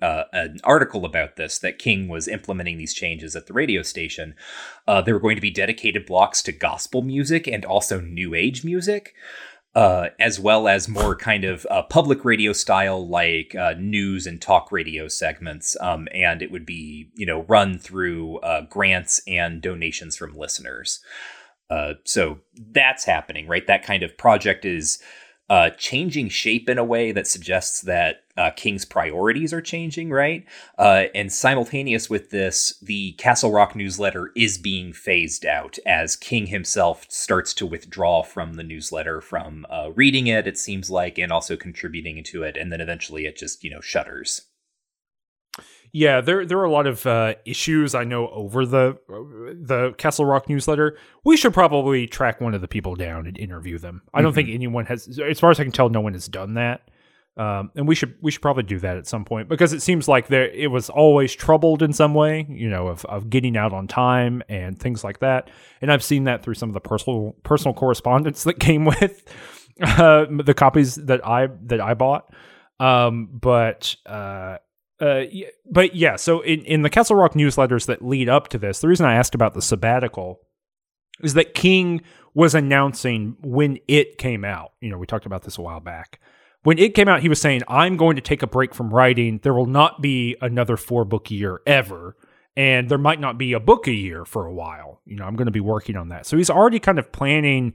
uh, 0.01 0.23
an 0.33 0.59
article 0.63 1.05
about 1.05 1.35
this 1.35 1.59
that 1.59 1.79
King 1.79 2.07
was 2.07 2.27
implementing 2.27 2.77
these 2.77 2.93
changes 2.93 3.35
at 3.35 3.47
the 3.47 3.53
radio 3.53 3.81
station. 3.81 4.35
Uh, 4.87 5.01
there 5.01 5.13
were 5.13 5.19
going 5.19 5.35
to 5.35 5.41
be 5.41 5.51
dedicated 5.51 6.05
blocks 6.05 6.41
to 6.43 6.51
gospel 6.51 7.01
music 7.01 7.47
and 7.47 7.63
also 7.65 8.01
new 8.01 8.33
age 8.33 8.63
music. 8.63 9.13
Uh, 9.73 10.07
as 10.21 10.39
well 10.39 10.69
as 10.69 10.87
more 10.87 11.17
kind 11.17 11.43
of 11.43 11.67
uh, 11.69 11.83
public 11.83 12.23
radio 12.23 12.53
style, 12.53 13.05
like 13.05 13.53
uh, 13.55 13.73
news 13.77 14.25
and 14.25 14.41
talk 14.41 14.71
radio 14.71 15.09
segments, 15.09 15.75
um, 15.81 16.07
and 16.13 16.41
it 16.41 16.49
would 16.49 16.65
be 16.65 17.09
you 17.15 17.25
know 17.25 17.41
run 17.49 17.77
through 17.77 18.37
uh, 18.37 18.61
grants 18.69 19.19
and 19.27 19.61
donations 19.61 20.15
from 20.15 20.33
listeners. 20.33 21.01
So 22.05 22.39
that's 22.71 23.03
happening, 23.03 23.49
right? 23.49 23.67
That 23.67 23.83
kind 23.83 24.01
of 24.01 24.17
project 24.17 24.63
is 24.63 25.03
uh, 25.49 25.69
changing 25.71 26.29
shape 26.29 26.67
in 26.69 26.77
a 26.77 26.83
way 26.83 27.11
that 27.11 27.27
suggests 27.27 27.81
that 27.81 28.23
uh, 28.37 28.51
King's 28.51 28.83
priorities 28.83 29.53
are 29.53 29.61
changing, 29.61 30.09
right? 30.09 30.45
Uh, 30.77 31.05
and 31.13 31.31
simultaneous 31.31 32.09
with 32.09 32.31
this, 32.31 32.77
the 32.81 33.13
Castle 33.13 33.51
Rock 33.51 33.75
newsletter 33.75 34.31
is 34.35 34.57
being 34.57 34.91
phased 34.91 35.45
out 35.45 35.77
as 35.85 36.15
King 36.15 36.47
himself 36.47 37.05
starts 37.09 37.53
to 37.55 37.65
withdraw 37.65 38.23
from 38.23 38.55
the 38.55 38.63
newsletter, 38.63 39.21
from 39.21 39.65
uh, 39.69 39.91
reading 39.95 40.27
it, 40.27 40.47
it 40.47 40.57
seems 40.57 40.89
like, 40.89 41.17
and 41.17 41.31
also 41.31 41.55
contributing 41.55 42.23
to 42.23 42.43
it. 42.43 42.57
And 42.57 42.71
then 42.71 42.81
eventually 42.81 43.25
it 43.25 43.37
just, 43.37 43.63
you 43.63 43.69
know, 43.69 43.81
shutters. 43.81 44.41
Yeah, 45.97 46.19
there 46.19 46.45
there 46.45 46.57
are 46.59 46.65
a 46.65 46.71
lot 46.71 46.87
of 46.87 47.05
uh, 47.05 47.35
issues 47.45 47.95
I 47.95 48.03
know 48.03 48.27
over 48.27 48.65
the 48.65 48.97
the 49.07 49.93
Castle 49.97 50.25
Rock 50.25 50.49
newsletter. 50.49 50.97
We 51.23 51.37
should 51.37 51.53
probably 51.53 52.05
track 52.05 52.41
one 52.41 52.53
of 52.53 52.59
the 52.59 52.67
people 52.67 52.95
down 52.95 53.27
and 53.27 53.37
interview 53.37 53.77
them. 53.77 54.01
I 54.13 54.21
don't 54.21 54.33
think 54.33 54.49
anyone 54.49 54.85
has, 54.87 55.17
as 55.17 55.39
far 55.39 55.51
as 55.51 55.59
I 55.61 55.63
can 55.63 55.71
tell, 55.71 55.87
no 55.87 56.01
one 56.01 56.11
has 56.11 56.27
done 56.27 56.55
that. 56.55 56.89
Um, 57.37 57.71
and 57.77 57.87
we 57.87 57.95
should 57.95 58.15
we 58.21 58.29
should 58.29 58.41
probably 58.41 58.63
do 58.63 58.77
that 58.79 58.97
at 58.97 59.07
some 59.07 59.23
point 59.23 59.47
because 59.47 59.71
it 59.71 59.81
seems 59.81 60.09
like 60.09 60.27
there 60.27 60.49
it 60.49 60.69
was 60.69 60.89
always 60.89 61.33
troubled 61.33 61.81
in 61.81 61.93
some 61.93 62.13
way, 62.13 62.45
you 62.49 62.69
know, 62.69 62.89
of, 62.89 63.05
of 63.05 63.29
getting 63.29 63.55
out 63.55 63.71
on 63.71 63.87
time 63.87 64.43
and 64.49 64.77
things 64.77 65.01
like 65.01 65.19
that. 65.19 65.49
And 65.79 65.89
I've 65.93 66.03
seen 66.03 66.25
that 66.25 66.43
through 66.43 66.55
some 66.55 66.67
of 66.67 66.73
the 66.73 66.81
personal 66.81 67.37
personal 67.43 67.73
correspondence 67.73 68.43
that 68.43 68.59
came 68.59 68.83
with 68.83 69.23
uh, 69.81 70.25
the 70.43 70.53
copies 70.53 70.95
that 70.95 71.25
I 71.25 71.47
that 71.67 71.79
I 71.79 71.93
bought. 71.93 72.33
Um, 72.81 73.29
but 73.31 73.95
uh, 74.05 74.57
uh, 74.99 75.23
but 75.69 75.95
yeah, 75.95 76.15
so 76.15 76.41
in, 76.41 76.63
in 76.65 76.81
the 76.81 76.89
Castle 76.89 77.15
Rock 77.15 77.33
newsletters 77.33 77.85
that 77.87 78.03
lead 78.03 78.29
up 78.29 78.47
to 78.49 78.57
this, 78.57 78.79
the 78.79 78.87
reason 78.87 79.05
I 79.05 79.15
asked 79.15 79.35
about 79.35 79.53
the 79.53 79.61
sabbatical 79.61 80.39
is 81.21 81.33
that 81.33 81.53
King 81.53 82.01
was 82.33 82.55
announcing 82.55 83.37
when 83.41 83.77
it 83.87 84.17
came 84.17 84.45
out. 84.45 84.71
You 84.81 84.89
know, 84.89 84.97
we 84.97 85.05
talked 85.05 85.25
about 85.25 85.43
this 85.43 85.57
a 85.57 85.61
while 85.61 85.79
back. 85.79 86.19
When 86.63 86.79
it 86.79 86.95
came 86.95 87.07
out, 87.07 87.21
he 87.21 87.29
was 87.29 87.39
saying, 87.39 87.61
I'm 87.67 87.95
going 87.95 88.15
to 88.15 88.21
take 88.21 88.41
a 88.41 88.47
break 88.47 88.73
from 88.73 88.93
writing. 88.93 89.39
There 89.43 89.53
will 89.53 89.67
not 89.67 90.01
be 90.01 90.35
another 90.41 90.77
four 90.77 91.05
book 91.05 91.29
year 91.29 91.61
ever. 91.67 92.15
And 92.57 92.89
there 92.89 92.97
might 92.97 93.19
not 93.19 93.37
be 93.37 93.53
a 93.53 93.59
book 93.59 93.87
a 93.87 93.93
year 93.93 94.25
for 94.25 94.45
a 94.45 94.53
while. 94.53 95.01
You 95.05 95.17
know, 95.17 95.25
I'm 95.25 95.35
going 95.35 95.47
to 95.47 95.51
be 95.51 95.59
working 95.59 95.97
on 95.97 96.09
that. 96.09 96.25
So 96.25 96.37
he's 96.37 96.49
already 96.49 96.79
kind 96.79 96.97
of 96.97 97.11
planning 97.11 97.73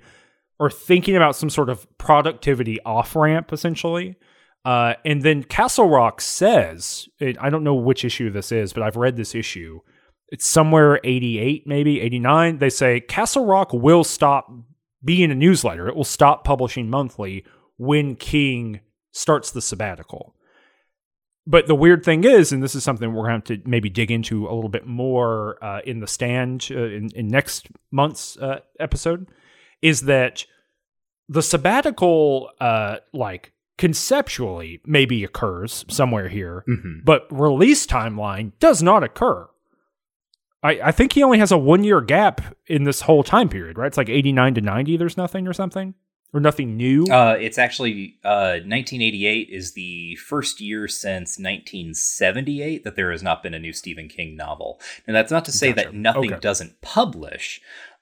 or 0.59 0.71
thinking 0.71 1.17
about 1.17 1.37
some 1.37 1.51
sort 1.51 1.69
of 1.69 1.87
productivity 1.99 2.81
off 2.83 3.15
ramp, 3.15 3.53
essentially. 3.53 4.17
Uh, 4.64 4.94
and 5.05 5.23
then 5.23 5.42
Castle 5.42 5.88
Rock 5.88 6.20
says, 6.20 7.09
I 7.20 7.49
don't 7.49 7.64
know 7.64 7.75
which 7.75 8.05
issue 8.05 8.31
this 8.31 8.53
is, 8.53 8.73
but 8.73 8.83
I've 8.83 8.96
read 8.96 9.16
this 9.16 9.35
issue. 9.35 9.81
It's 10.29 10.46
somewhere 10.46 11.01
88, 11.03 11.66
maybe 11.66 12.01
89. 12.01 12.59
They 12.59 12.70
say 12.70 13.01
Castle 13.01 13.46
Rock 13.46 13.73
will 13.73 14.05
stop 14.05 14.53
being 15.05 15.31
a 15.31 15.35
newsletter. 15.35 15.88
It 15.88 15.96
will 15.96 16.05
stop 16.05 16.44
publishing 16.44 16.90
monthly 16.90 17.44
when 17.79 18.16
King 18.16 18.81
starts 19.12 19.51
the 19.51 19.62
sabbatical. 19.62 20.35
But 21.46 21.66
the 21.66 21.75
weird 21.75 22.05
thing 22.05 22.25
is, 22.25 22.53
and 22.53 22.62
this 22.62 22.75
is 22.75 22.85
something 22.85 23.12
we're 23.12 23.27
going 23.27 23.42
to 23.42 23.55
have 23.55 23.62
to 23.62 23.68
maybe 23.68 23.88
dig 23.88 24.11
into 24.11 24.46
a 24.46 24.53
little 24.55 24.68
bit 24.68 24.87
more 24.87 25.62
uh, 25.64 25.81
in 25.85 26.01
the 26.01 26.07
stand 26.07 26.68
uh, 26.70 26.79
in, 26.79 27.09
in 27.14 27.29
next 27.29 27.68
month's 27.90 28.37
uh, 28.37 28.61
episode, 28.79 29.27
is 29.81 30.03
that 30.03 30.44
the 31.29 31.42
sabbatical, 31.42 32.51
uh, 32.61 32.96
like 33.12 33.53
conceptually, 33.81 34.81
maybe 34.85 35.25
occurs 35.25 35.85
somewhere 35.88 36.29
here, 36.29 36.64
Mm-hmm. 36.69 37.01
but 37.05 37.27
release 37.31 37.87
timeline 37.87 38.53
does 38.61 38.83
not 38.83 39.03
occur. 39.03 39.49
I, 40.62 40.73
I 40.85 40.93
think 40.93 41.14
he 41.14 41.23
only 41.23 41.38
has 41.38 41.51
a 41.51 41.57
one 41.57 41.83
year 41.83 42.03
gap 42.03 42.43
in 42.66 42.85
this 42.85 43.01
whole 43.01 43.23
time 43.23 43.49
period, 43.49 43.79
right? 43.79 43.87
It's 43.87 43.97
like 43.97 44.11
89 44.11 44.55
to 44.57 44.61
90, 44.61 44.97
there's 44.99 45.16
nothing 45.16 45.49
or 45.49 45.55
something, 45.55 45.95
or 46.35 46.40
nothing 46.40 46.77
new. 46.77 47.05
Uh, 47.11 47.37
it's 47.40 47.57
actually 47.57 48.19
uh, 48.23 48.61
1988 48.62 49.49
is 49.51 49.73
the 49.73 50.16
first 50.16 50.61
year 50.61 50.87
since 50.87 51.38
1978 51.38 52.85
that 52.85 52.95
there 52.97 53.11
has 53.11 53.23
not 53.23 53.43
been 53.43 53.55
a 53.55 53.59
new 53.59 53.73
Stephen 53.73 54.09
King 54.09 54.37
novel. 54.37 54.79
And 55.07 55.16
that's 55.16 55.33
not 55.33 55.45
to 55.47 55.53
say 55.53 55.73
Gotcha. 55.73 55.88
that 55.88 55.95
nothing 55.95 56.33
Okay. 56.33 56.40
doesn't 56.40 56.81
publish. 56.83 57.61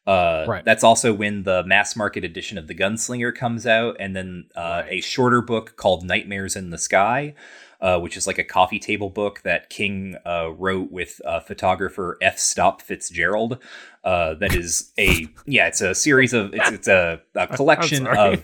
Uh, 0.09 0.47
Right. 0.49 0.65
That's 0.65 0.83
also 0.83 1.13
when 1.13 1.43
the 1.43 1.63
mass 1.65 1.95
market 1.95 2.25
edition 2.25 2.57
of 2.57 2.67
The 2.67 2.75
Gunslinger 2.75 3.35
comes 3.35 3.67
out, 3.67 3.97
and 4.01 4.17
then 4.17 4.47
uh, 4.57 4.83
a 4.89 5.03
shorter 5.03 5.43
book 5.43 5.77
called 5.77 6.05
Nightmares 6.05 6.57
in 6.57 6.71
the 6.71 6.79
Sky, 6.79 7.35
uh, 7.81 8.01
which 8.01 8.17
is 8.17 8.27
like 8.27 8.39
a 8.39 8.45
coffee 8.45 8.79
table 8.79 9.11
book 9.11 9.43
that 9.43 9.69
King 9.69 10.17
uh, 10.25 10.51
wrote 10.57 10.91
with 10.91 11.21
uh, 11.27 11.41
photographer 11.41 12.17
F. 12.23 12.39
Stop 12.39 12.81
Fitzgerald. 12.81 13.59
Uh, 14.09 14.33
that 14.33 14.55
is 14.55 14.91
a 14.99 15.29
yeah, 15.45 15.67
it's 15.67 15.83
a 15.83 15.95
series 15.95 16.33
of 16.33 16.55
it's 16.55 16.71
it's 16.71 16.89
a, 16.89 17.21
a 17.35 17.47
collection 17.59 18.07
of 18.07 18.43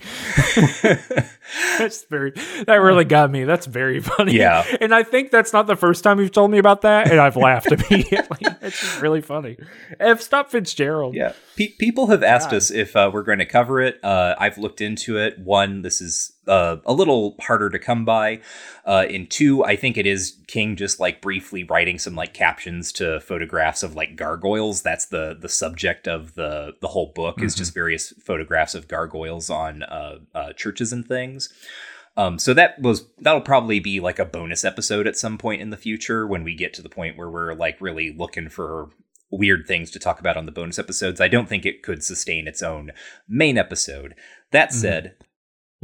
that's 1.79 2.05
very 2.05 2.33
that 2.67 2.83
really 2.83 3.07
got 3.07 3.31
me. 3.31 3.45
That's 3.45 3.65
very 3.65 3.99
funny. 4.01 4.35
Yeah. 4.35 4.63
And 4.83 4.95
I 4.95 5.05
think 5.05 5.31
that's 5.31 5.55
not 5.55 5.67
the 5.67 5.75
first 5.75 6.05
time 6.05 6.21
you've 6.21 6.33
told 6.33 6.51
me 6.51 6.59
about 6.59 6.83
that, 6.83 7.11
and 7.11 7.19
I've 7.19 7.39
laughed 7.39 7.73
immediately. 7.91 8.41
it's 8.61 8.79
just 8.79 9.01
really 9.01 9.23
funny. 9.23 9.57
F 9.99 10.21
stop 10.21 10.51
Fitzgerald. 10.51 11.15
Yeah, 11.15 11.33
Pe- 11.57 11.69
people 11.79 12.09
have 12.09 12.23
asked 12.23 12.51
God. 12.51 12.57
us 12.57 12.71
if 12.71 12.95
uh, 12.95 13.11
we're 13.11 13.23
going 13.23 13.39
to 13.39 13.47
cover 13.47 13.81
it. 13.81 13.99
Uh, 14.05 14.35
I've 14.39 14.59
looked 14.59 14.83
into 14.83 15.17
it. 15.17 15.39
One, 15.39 15.81
this 15.81 16.03
is 16.03 16.34
uh, 16.47 16.77
a 16.85 16.93
little 16.93 17.37
harder 17.41 17.71
to 17.71 17.79
come 17.79 18.05
by. 18.05 18.41
Uh, 18.85 19.07
in 19.09 19.27
two, 19.27 19.65
I 19.65 19.77
think 19.77 19.97
it 19.97 20.07
is 20.07 20.39
King 20.47 20.77
just 20.77 21.01
like 21.01 21.21
briefly 21.21 21.65
writing 21.65 21.99
some 21.99 22.15
like 22.15 22.35
captions 22.35 22.93
to 22.93 23.21
photographs 23.21 23.83
of 23.83 23.95
like 23.95 24.17
gargoyles. 24.17 24.83
That's 24.83 25.07
the 25.07 25.37
the 25.39 25.49
subject 25.49 26.07
of 26.07 26.35
the 26.35 26.75
the 26.81 26.89
whole 26.89 27.13
book 27.15 27.43
is 27.43 27.55
just 27.55 27.75
various 27.75 28.11
photographs 28.25 28.75
of 28.75 28.89
gargoyles 28.89 29.51
on 29.51 29.83
uh, 29.83 30.19
uh, 30.35 30.53
churches 30.53 30.93
and 30.93 31.07
things. 31.07 31.49
Um, 32.17 32.39
so 32.39 32.55
that 32.55 32.81
was 32.81 33.07
that'll 33.19 33.41
probably 33.41 33.81
be 33.81 34.01
like 34.01 34.19
a 34.19 34.25
bonus 34.25 34.65
episode 34.65 35.07
at 35.07 35.17
some 35.17 35.37
point 35.37 35.63
in 35.63 35.71
the 35.71 35.77
future 35.77 36.27
when 36.27 36.45
we 36.45 36.55
get 36.55 36.73
to 36.75 36.83
the 36.83 36.89
point 36.89 37.17
where 37.17 37.31
we're 37.31 37.55
like 37.55 37.81
really 37.81 38.15
looking 38.17 38.49
for 38.49 38.91
weird 39.31 39.67
things 39.67 39.91
to 39.91 39.99
talk 39.99 40.21
about 40.21 40.37
on 40.37 40.47
the 40.47 40.53
bonus 40.53 40.79
episodes. 40.79 41.21
I 41.21 41.29
don't 41.29 41.49
think 41.49 41.67
it 41.67 41.83
could 41.83 42.05
sustain 42.05 42.47
its 42.47 42.63
own 42.63 42.93
main 43.29 43.59
episode. 43.59 44.15
That 44.53 44.73
said, 44.73 45.17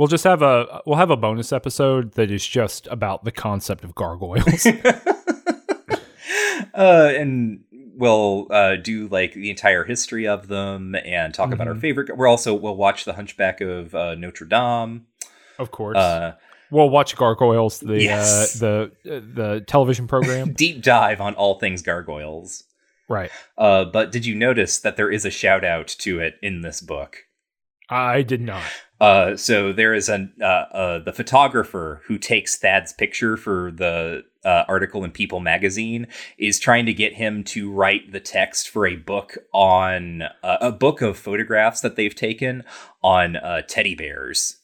We'll 0.00 0.08
just 0.08 0.24
have 0.24 0.40
a 0.40 0.80
we'll 0.86 0.96
have 0.96 1.10
a 1.10 1.16
bonus 1.18 1.52
episode 1.52 2.12
that 2.12 2.30
is 2.30 2.46
just 2.46 2.86
about 2.86 3.24
the 3.24 3.30
concept 3.30 3.84
of 3.84 3.94
gargoyles. 3.94 4.64
uh, 6.74 7.12
and 7.14 7.64
we'll 7.96 8.46
uh, 8.50 8.76
do 8.76 9.08
like 9.08 9.34
the 9.34 9.50
entire 9.50 9.84
history 9.84 10.26
of 10.26 10.48
them 10.48 10.94
and 10.94 11.34
talk 11.34 11.52
about 11.52 11.68
our 11.68 11.74
Mhm. 11.74 11.80
favorite. 11.82 12.16
We're 12.16 12.28
also 12.28 12.54
we'll 12.54 12.76
watch 12.76 13.04
the 13.04 13.12
Hunchback 13.12 13.60
of 13.60 13.94
uh, 13.94 14.14
Notre 14.14 14.46
Dame. 14.46 15.04
of 15.58 15.70
course. 15.70 15.98
Uh, 15.98 16.32
we'll 16.70 16.88
watch 16.88 17.14
Gargoyles, 17.14 17.80
the 17.80 18.02
Yes. 18.02 18.62
uh, 18.62 18.88
the 19.04 19.16
uh, 19.16 19.20
the 19.34 19.60
television 19.66 20.08
program. 20.08 20.52
deep 20.54 20.82
dive 20.82 21.20
on 21.20 21.34
all 21.34 21.58
things 21.58 21.82
gargoyles. 21.82 22.64
right. 23.06 23.30
Uh, 23.58 23.84
but 23.84 24.10
did 24.12 24.24
you 24.24 24.34
notice 24.34 24.78
that 24.78 24.96
there 24.96 25.10
is 25.10 25.26
a 25.26 25.30
shout 25.30 25.62
out 25.62 25.88
to 25.88 26.20
it 26.20 26.36
in 26.42 26.62
this 26.62 26.80
book? 26.80 27.24
I 27.90 28.22
did 28.22 28.40
not. 28.40 28.62
Uh, 29.00 29.34
so 29.36 29.72
there 29.72 29.94
is 29.94 30.08
an 30.08 30.32
uh, 30.40 30.44
uh, 30.44 30.98
the 30.98 31.12
photographer 31.12 32.02
who 32.06 32.18
takes 32.18 32.56
Thad's 32.58 32.92
picture 32.92 33.36
for 33.36 33.70
the 33.72 34.24
uh, 34.44 34.64
article 34.68 35.04
in 35.04 35.10
People 35.10 35.40
magazine 35.40 36.06
is 36.38 36.58
trying 36.58 36.86
to 36.86 36.92
get 36.92 37.14
him 37.14 37.42
to 37.44 37.70
write 37.70 38.12
the 38.12 38.20
text 38.20 38.68
for 38.68 38.86
a 38.86 38.96
book 38.96 39.38
on 39.52 40.22
uh, 40.42 40.58
a 40.60 40.70
book 40.72 41.00
of 41.02 41.18
photographs 41.18 41.80
that 41.80 41.96
they've 41.96 42.14
taken 42.14 42.62
on 43.02 43.36
uh, 43.36 43.62
teddy 43.62 43.94
bears. 43.94 44.58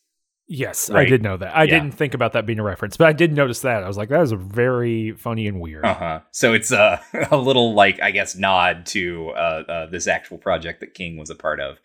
Yes, 0.48 0.90
I 0.90 1.06
did 1.06 1.22
know 1.24 1.36
that. 1.38 1.56
I 1.56 1.64
Yeah. 1.64 1.70
didn't 1.80 1.92
think 1.96 2.14
about 2.14 2.32
that 2.34 2.46
being 2.46 2.60
a 2.60 2.62
reference, 2.62 2.96
but 2.96 3.08
I 3.08 3.12
did 3.12 3.32
notice 3.32 3.60
that. 3.62 3.82
I 3.82 3.88
was 3.88 3.96
like, 3.96 4.10
that 4.10 4.20
is 4.20 4.30
very 4.30 5.10
funny 5.12 5.48
and 5.48 5.60
weird. 5.60 5.84
Uh 5.84 5.94
huh. 5.94 6.20
So 6.30 6.52
it's 6.52 6.70
a 6.70 7.00
a 7.32 7.36
little 7.36 7.74
like 7.74 8.00
I 8.00 8.12
guess 8.12 8.36
nod 8.36 8.86
to 8.86 9.30
uh, 9.30 9.62
uh, 9.68 9.86
this 9.86 10.06
actual 10.06 10.38
project 10.38 10.80
that 10.80 10.94
King 10.94 11.16
was 11.16 11.30
a 11.30 11.34
part 11.34 11.58
of. 11.58 11.78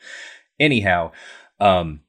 Anyhow, 0.60 1.12
um, 1.60 2.02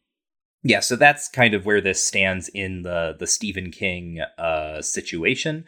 yeah. 0.63 0.81
So 0.81 0.97
that's 0.97 1.29
kind 1.29 1.55
of 1.55 1.67
where 1.67 1.81
this 1.81 2.05
stands 2.05 2.49
in 2.49 2.83
the 2.83 3.17
the 3.19 3.27
Stephen 3.27 3.71
King 3.71 4.21
uh, 4.39 4.81
situation. 4.81 5.65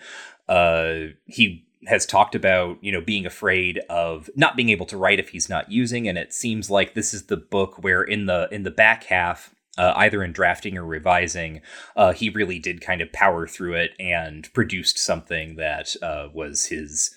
Uh, 0.48 1.14
he 1.26 1.66
has 1.86 2.06
talked 2.06 2.34
about 2.34 2.78
you 2.82 2.92
know 2.92 3.00
being 3.00 3.26
afraid 3.26 3.78
of 3.90 4.30
not 4.36 4.56
being 4.56 4.68
able 4.68 4.86
to 4.86 4.96
write 4.96 5.18
if 5.18 5.30
he's 5.30 5.48
not 5.48 5.70
using, 5.70 6.08
and 6.08 6.16
it 6.16 6.32
seems 6.32 6.70
like 6.70 6.94
this 6.94 7.12
is 7.12 7.26
the 7.26 7.36
book 7.36 7.82
where 7.82 8.02
in 8.02 8.26
the 8.26 8.48
in 8.50 8.62
the 8.62 8.70
back 8.70 9.04
half. 9.04 9.50
Uh, 9.76 9.92
either 9.96 10.22
in 10.22 10.30
drafting 10.30 10.78
or 10.78 10.84
revising, 10.84 11.60
uh, 11.96 12.12
he 12.12 12.30
really 12.30 12.60
did 12.60 12.80
kind 12.80 13.00
of 13.00 13.12
power 13.12 13.44
through 13.44 13.74
it 13.74 13.90
and 13.98 14.48
produced 14.54 14.96
something 15.00 15.56
that 15.56 15.96
uh, 16.00 16.28
was 16.32 16.66
his 16.66 17.12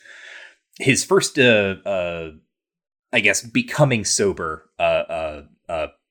his 0.79 1.03
first, 1.03 1.37
uh, 1.37 1.75
I 3.13 3.19
guess, 3.19 3.43
becoming 3.43 4.03
sober 4.03 4.71
uh, 4.79 5.41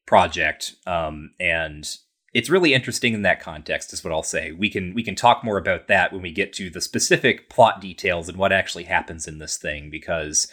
project. 0.07 0.77
Um, 0.87 1.33
and 1.41 1.89
it's 2.33 2.51
really 2.51 2.75
interesting 2.75 3.15
in 3.15 3.23
that 3.23 3.41
context, 3.41 3.93
is 3.93 4.05
what 4.05 4.13
I'll 4.13 4.23
say. 4.23 4.53
We 4.53 4.69
can 4.71 4.95
we 4.95 5.03
can 5.03 5.15
talk 5.15 5.43
more 5.45 5.59
about 5.59 5.89
that 5.89 6.13
when 6.13 6.23
we 6.23 6.33
get 6.33 6.53
to 6.55 6.71
the 6.71 6.81
specific 6.81 7.49
plot 7.49 7.81
details 7.81 8.29
and 8.29 8.39
what 8.39 8.53
actually 8.53 8.85
happens 8.85 9.27
in 9.29 9.39
this 9.39 9.57
thing, 9.57 9.91
because. 9.91 10.51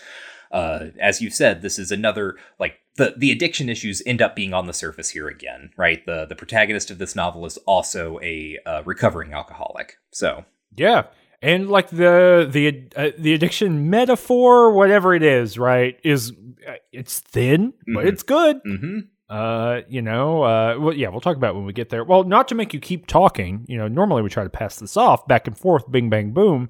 Uh, 0.51 0.91
as 1.01 1.19
you 1.19 1.31
said, 1.31 1.63
this 1.63 1.79
is 1.79 1.91
another 1.91 2.35
like 2.59 2.75
the 2.97 3.15
the 3.17 3.31
addiction 3.31 3.69
issues 3.69 4.03
end 4.05 4.21
up 4.21 4.35
being 4.35 4.53
on 4.53 4.67
the 4.67 4.73
surface 4.73 5.09
here 5.09 5.27
again, 5.27 5.71
right? 5.77 6.05
The 6.05 6.27
the 6.27 6.35
protagonist 6.35 6.91
of 6.91 6.99
this 6.99 7.15
novel 7.15 7.47
is 7.47 7.57
also 7.65 8.19
a 8.21 8.59
uh, 8.63 8.83
recovering 8.85 9.33
alcoholic. 9.33 9.97
So 10.11 10.45
Yeah, 10.75 11.05
and 11.41 11.71
like 11.71 11.89
the 11.89 12.47
the 12.47 12.87
uh, 12.95 13.09
the 13.17 13.33
addiction 13.33 13.89
metaphor, 13.89 14.71
whatever 14.73 15.15
it 15.15 15.23
is, 15.23 15.57
right? 15.57 15.99
Is 16.03 16.31
uh, 16.67 16.73
it's 16.91 17.19
thin, 17.19 17.73
but 17.87 18.05
Mhm. 18.05 18.09
it's 18.09 18.21
good. 18.21 18.59
hmm 18.63 18.99
Uh, 19.29 19.81
you 19.87 20.01
know, 20.01 20.43
uh, 20.43 20.75
well, 20.79 20.93
yeah, 20.93 21.09
we'll 21.09 21.21
talk 21.21 21.37
about 21.37 21.55
when 21.55 21.65
we 21.65 21.73
get 21.73 21.89
there. 21.89 22.03
Well, 22.03 22.23
not 22.23 22.47
to 22.49 22.55
make 22.55 22.73
you 22.73 22.79
keep 22.79 23.07
talking. 23.07 23.65
You 23.67 23.77
know, 23.77 23.87
normally 23.87 24.21
we 24.21 24.29
try 24.29 24.43
to 24.43 24.49
pass 24.49 24.77
this 24.77 24.95
off 24.97 25.27
back 25.27 25.47
and 25.47 25.57
forth, 25.57 25.89
bing 25.91 26.09
bang 26.09 26.31
boom. 26.31 26.69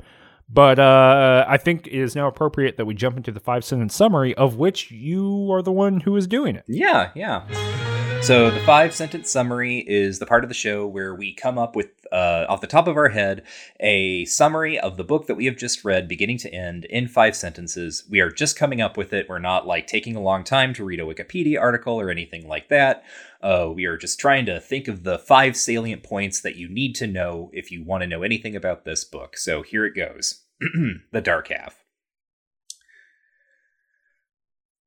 But 0.49 0.77
uh, 0.77 1.45
I 1.47 1.57
think 1.57 1.87
it 1.87 1.93
is 1.93 2.15
now 2.15 2.27
appropriate 2.27 2.77
that 2.77 2.85
we 2.85 2.93
jump 2.93 3.17
into 3.17 3.31
the 3.31 3.39
five 3.39 3.65
sentence 3.65 3.95
summary, 3.95 4.35
of 4.35 4.55
which 4.55 4.91
you 4.91 5.51
are 5.51 5.61
the 5.61 5.71
one 5.71 6.01
who 6.01 6.15
is 6.15 6.27
doing 6.27 6.55
it. 6.55 6.63
Yeah, 6.67 7.09
yeah. 7.15 7.91
So 8.23 8.49
the 8.49 8.61
five 8.61 8.95
sentence 8.95 9.29
summary 9.29 9.79
is 9.79 10.17
the 10.17 10.25
part 10.25 10.45
of 10.45 10.47
the 10.47 10.53
show 10.53 10.87
where 10.87 11.13
we 11.13 11.33
come 11.33 11.57
up 11.57 11.75
with, 11.75 11.89
uh, 12.09 12.45
off 12.47 12.61
the 12.61 12.67
top 12.67 12.87
of 12.87 12.95
our 12.95 13.09
head, 13.09 13.43
a 13.81 14.23
summary 14.23 14.79
of 14.79 14.95
the 14.95 15.03
book 15.03 15.27
that 15.27 15.35
we 15.35 15.43
have 15.43 15.57
just 15.57 15.83
read, 15.83 16.07
beginning 16.07 16.37
to 16.37 16.53
end, 16.53 16.85
in 16.85 17.09
five 17.09 17.35
sentences. 17.35 18.05
We 18.09 18.21
are 18.21 18.31
just 18.31 18.57
coming 18.57 18.79
up 18.79 18.95
with 18.95 19.11
it. 19.11 19.27
We're 19.27 19.39
not 19.39 19.67
like 19.67 19.87
taking 19.87 20.15
a 20.15 20.21
long 20.21 20.45
time 20.45 20.73
to 20.75 20.85
read 20.85 21.01
a 21.01 21.03
Wikipedia 21.03 21.59
article 21.59 21.99
or 21.99 22.09
anything 22.09 22.47
like 22.47 22.69
that. 22.69 23.03
Uh, 23.41 23.69
we 23.75 23.83
are 23.83 23.97
just 23.97 24.21
trying 24.21 24.45
to 24.45 24.61
think 24.61 24.87
of 24.87 25.03
the 25.03 25.19
five 25.19 25.57
salient 25.57 26.01
points 26.01 26.39
that 26.39 26.55
you 26.55 26.69
need 26.69 26.95
to 26.95 27.07
know 27.07 27.49
if 27.51 27.71
you 27.71 27.83
want 27.83 28.03
to 28.03 28.07
know 28.07 28.23
anything 28.23 28.55
about 28.55 28.85
this 28.85 29.03
book. 29.03 29.35
So 29.35 29.63
here 29.63 29.85
it 29.85 29.97
goes 29.97 30.45
The 31.11 31.21
Dark 31.21 31.49
Half. 31.49 31.82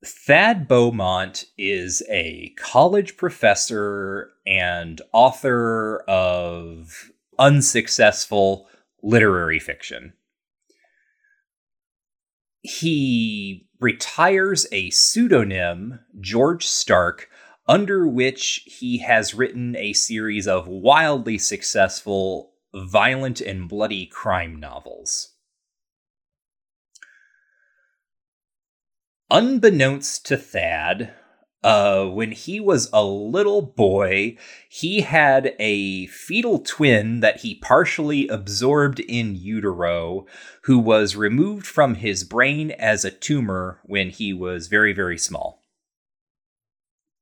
Thad 0.04 0.68
Beaumont 0.68 1.46
is 1.56 2.02
a 2.08 2.54
college 2.58 3.16
professor 3.16 4.32
and 4.46 5.00
author 5.12 6.00
of 6.06 7.10
unsuccessful 7.38 8.68
literary 9.02 9.58
fiction. 9.58 10.12
He 12.60 13.68
retires 13.80 14.66
a 14.72 14.90
pseudonym, 14.90 16.00
George 16.20 16.66
Stark, 16.66 17.28
under 17.68 18.06
which 18.06 18.62
he 18.66 18.98
has 18.98 19.34
written 19.34 19.76
a 19.76 19.92
series 19.92 20.46
of 20.46 20.68
wildly 20.68 21.38
successful, 21.38 22.52
violent, 22.74 23.40
and 23.40 23.68
bloody 23.68 24.06
crime 24.06 24.60
novels. 24.60 25.35
Unbeknownst 29.30 30.26
to 30.26 30.36
Thad, 30.36 31.12
uh, 31.62 32.06
when 32.06 32.30
he 32.30 32.60
was 32.60 32.88
a 32.92 33.04
little 33.04 33.60
boy, 33.62 34.36
he 34.68 35.00
had 35.00 35.54
a 35.58 36.06
fetal 36.06 36.60
twin 36.60 37.20
that 37.20 37.40
he 37.40 37.56
partially 37.56 38.28
absorbed 38.28 39.00
in 39.00 39.34
utero, 39.34 40.26
who 40.62 40.78
was 40.78 41.16
removed 41.16 41.66
from 41.66 41.96
his 41.96 42.22
brain 42.22 42.70
as 42.72 43.04
a 43.04 43.10
tumor 43.10 43.80
when 43.84 44.10
he 44.10 44.32
was 44.32 44.68
very, 44.68 44.92
very 44.92 45.18
small. 45.18 45.62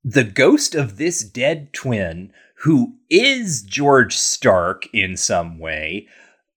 The 0.03 0.25
ghost 0.25 0.75
of 0.75 0.99
this 0.99 1.25
dead 1.25 1.73
twin, 1.73 2.31
who 2.59 2.97
is 3.09 3.63
George 3.63 4.15
Stark 4.15 4.87
in 4.93 5.17
some 5.17 5.59
way, 5.59 6.07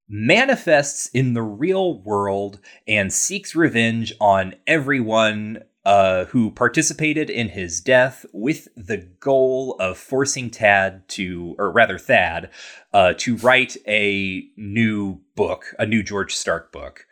manifests 0.09 1.09
in 1.09 1.33
the 1.33 1.41
real 1.41 2.01
world 2.01 2.59
and 2.87 3.11
seeks 3.11 3.55
revenge 3.55 4.13
on 4.19 4.55
everyone 4.65 5.63
uh, 5.87 6.25
who 6.25 6.51
participated 6.51 7.29
in 7.29 7.49
his 7.49 7.79
death 7.79 8.25
with 8.33 8.67
the 8.75 8.97
goal 8.97 9.77
of 9.79 9.97
forcing 9.97 10.49
Tad 10.49 11.07
to, 11.07 11.55
or 11.57 11.71
rather 11.71 11.97
Thad, 11.97 12.49
uh, 12.93 13.13
to 13.19 13.37
write 13.37 13.77
a 13.87 14.43
new 14.57 15.21
book, 15.35 15.73
a 15.79 15.85
new 15.85 16.03
George 16.03 16.35
Stark 16.35 16.73
book. 16.73 17.05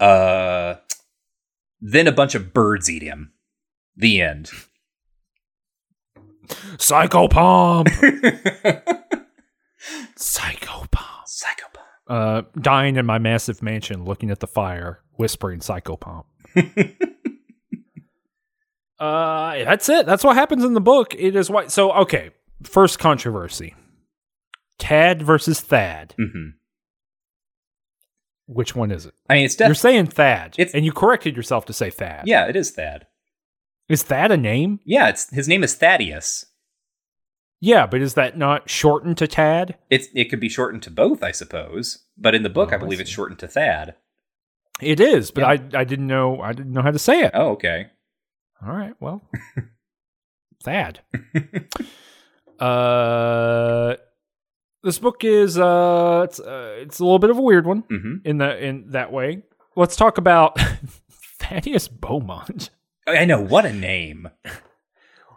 Uh, 0.00 0.76
then 1.80 2.08
a 2.08 2.12
bunch 2.12 2.34
of 2.34 2.52
birds 2.52 2.90
eat 2.90 3.02
him. 3.02 3.32
The 3.96 4.20
end. 4.20 4.50
Psychopomp, 6.76 7.86
psychopomp. 10.18 10.91
Psychopath. 11.34 11.82
Uh, 12.06 12.42
dying 12.60 12.96
in 12.96 13.06
my 13.06 13.18
massive 13.18 13.62
mansion, 13.62 14.04
looking 14.04 14.30
at 14.30 14.40
the 14.40 14.46
fire, 14.46 15.00
whispering 15.12 15.60
psychopomp. 15.60 16.24
uh, 19.00 19.64
that's 19.64 19.88
it. 19.88 20.04
That's 20.04 20.22
what 20.24 20.36
happens 20.36 20.62
in 20.62 20.74
the 20.74 20.80
book. 20.80 21.14
It 21.18 21.34
is 21.34 21.48
what. 21.48 21.72
So 21.72 21.90
okay, 21.92 22.32
first 22.64 22.98
controversy: 22.98 23.74
Tad 24.78 25.22
versus 25.22 25.62
Thad. 25.62 26.14
hmm 26.18 26.50
Which 28.44 28.76
one 28.76 28.90
is 28.90 29.06
it? 29.06 29.14
I 29.30 29.36
mean, 29.36 29.44
it's 29.46 29.58
You're 29.58 29.74
saying 29.74 30.08
Thad, 30.08 30.56
and 30.74 30.84
you 30.84 30.92
corrected 30.92 31.34
yourself 31.34 31.64
to 31.66 31.72
say 31.72 31.88
Thad. 31.88 32.24
Yeah, 32.26 32.46
it 32.46 32.56
is 32.56 32.72
Thad. 32.72 33.06
Is 33.88 34.02
Thad 34.02 34.30
a 34.32 34.36
name? 34.36 34.80
Yeah, 34.84 35.08
it's 35.08 35.30
his 35.34 35.48
name 35.48 35.64
is 35.64 35.74
Thaddeus. 35.74 36.44
Yeah, 37.64 37.86
but 37.86 38.00
is 38.02 38.14
that 38.14 38.36
not 38.36 38.68
shortened 38.68 39.16
to 39.18 39.28
Tad? 39.28 39.78
It's 39.88 40.08
it 40.16 40.24
could 40.30 40.40
be 40.40 40.48
shortened 40.48 40.82
to 40.82 40.90
both, 40.90 41.22
I 41.22 41.30
suppose. 41.30 42.04
But 42.18 42.34
in 42.34 42.42
the 42.42 42.50
book, 42.50 42.70
Oh, 42.70 42.72
I 42.72 42.74
I 42.74 42.78
believe 42.78 42.98
it's 42.98 43.08
shortened 43.08 43.38
to 43.38 43.46
Thad. 43.46 43.94
It 44.80 44.98
is, 44.98 45.30
but 45.30 45.42
Yeah. 45.42 45.46
I 45.76 45.80
I 45.82 45.84
didn't 45.84 46.08
know 46.08 46.40
I 46.40 46.52
didn't 46.54 46.72
know 46.72 46.82
how 46.82 46.90
to 46.90 46.98
say 46.98 47.20
it. 47.22 47.30
Oh, 47.34 47.50
okay. 47.50 47.86
All 48.66 48.74
right, 48.74 48.94
well, 49.00 49.22
Thad. 50.64 51.00
uh, 52.58 53.94
this 54.82 54.98
book 54.98 55.22
is 55.24 55.56
uh, 55.58 56.22
it's 56.24 56.40
uh, 56.40 56.74
it's 56.78 56.98
a 56.98 57.04
little 57.04 57.18
bit 57.20 57.30
of 57.30 57.38
a 57.38 57.42
weird 57.42 57.66
one 57.66 57.84
hmm 57.88 58.16
in 58.24 58.38
the 58.38 58.58
in 58.64 58.90
that 58.90 59.12
way. 59.12 59.44
Let's 59.76 59.94
talk 59.96 60.18
about 60.18 60.58
Thaddeus 61.38 61.86
Beaumont. 61.88 62.70
I 63.06 63.24
know 63.24 63.40
what 63.40 63.64
a 63.66 63.72
name. 63.72 64.28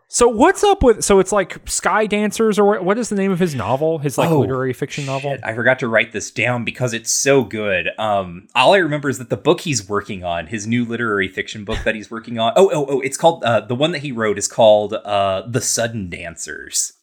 So 0.08 0.28
what's 0.28 0.64
up 0.64 0.84
with? 0.84 1.04
So 1.04 1.20
it's 1.20 1.32
like 1.32 1.68
Sky 1.68 2.06
Dancers, 2.06 2.60
or 2.60 2.80
what- 2.82 2.98
is 2.98 3.10
the 3.10 3.16
name 3.16 3.32
of 3.32 3.40
his 3.40 3.56
novel? 3.56 3.98
His 4.00 4.18
like 4.18 4.30
Oh, 4.30 4.40
literary 4.42 4.72
fiction 4.72 5.06
novel. 5.06 5.32
Shit, 5.32 5.40
I 5.44 5.54
forgot 5.56 5.80
to 5.80 5.88
write 5.88 6.12
this 6.12 6.30
down 6.32 6.64
because 6.64 6.94
it's 6.94 7.12
so 7.12 7.44
good. 7.44 7.90
Um, 7.98 8.48
all 8.54 8.74
I 8.74 8.78
remember 8.78 9.10
is 9.10 9.18
that 9.18 9.30
the 9.30 9.36
book 9.38 9.62
he's 9.62 9.90
working 9.90 10.24
on, 10.24 10.48
his 10.48 10.68
new 10.68 10.86
literary 10.86 11.28
fiction 11.28 11.66
book 11.66 11.80
that 11.84 11.96
he's 11.96 12.12
working 12.12 12.38
on. 12.38 12.54
Oh, 12.56 12.70
oh, 12.72 12.86
oh! 12.88 13.00
It's 13.02 13.18
called 13.18 13.44
uh, 13.44 13.62
the 13.62 13.76
one 13.76 13.92
that 13.94 14.04
he 14.04 14.12
wrote 14.12 14.38
is 14.38 14.48
called 14.48 14.94
uh, 14.94 15.44
"The 15.48 15.62
Sudden 15.62 16.10
Dancers." 16.10 16.94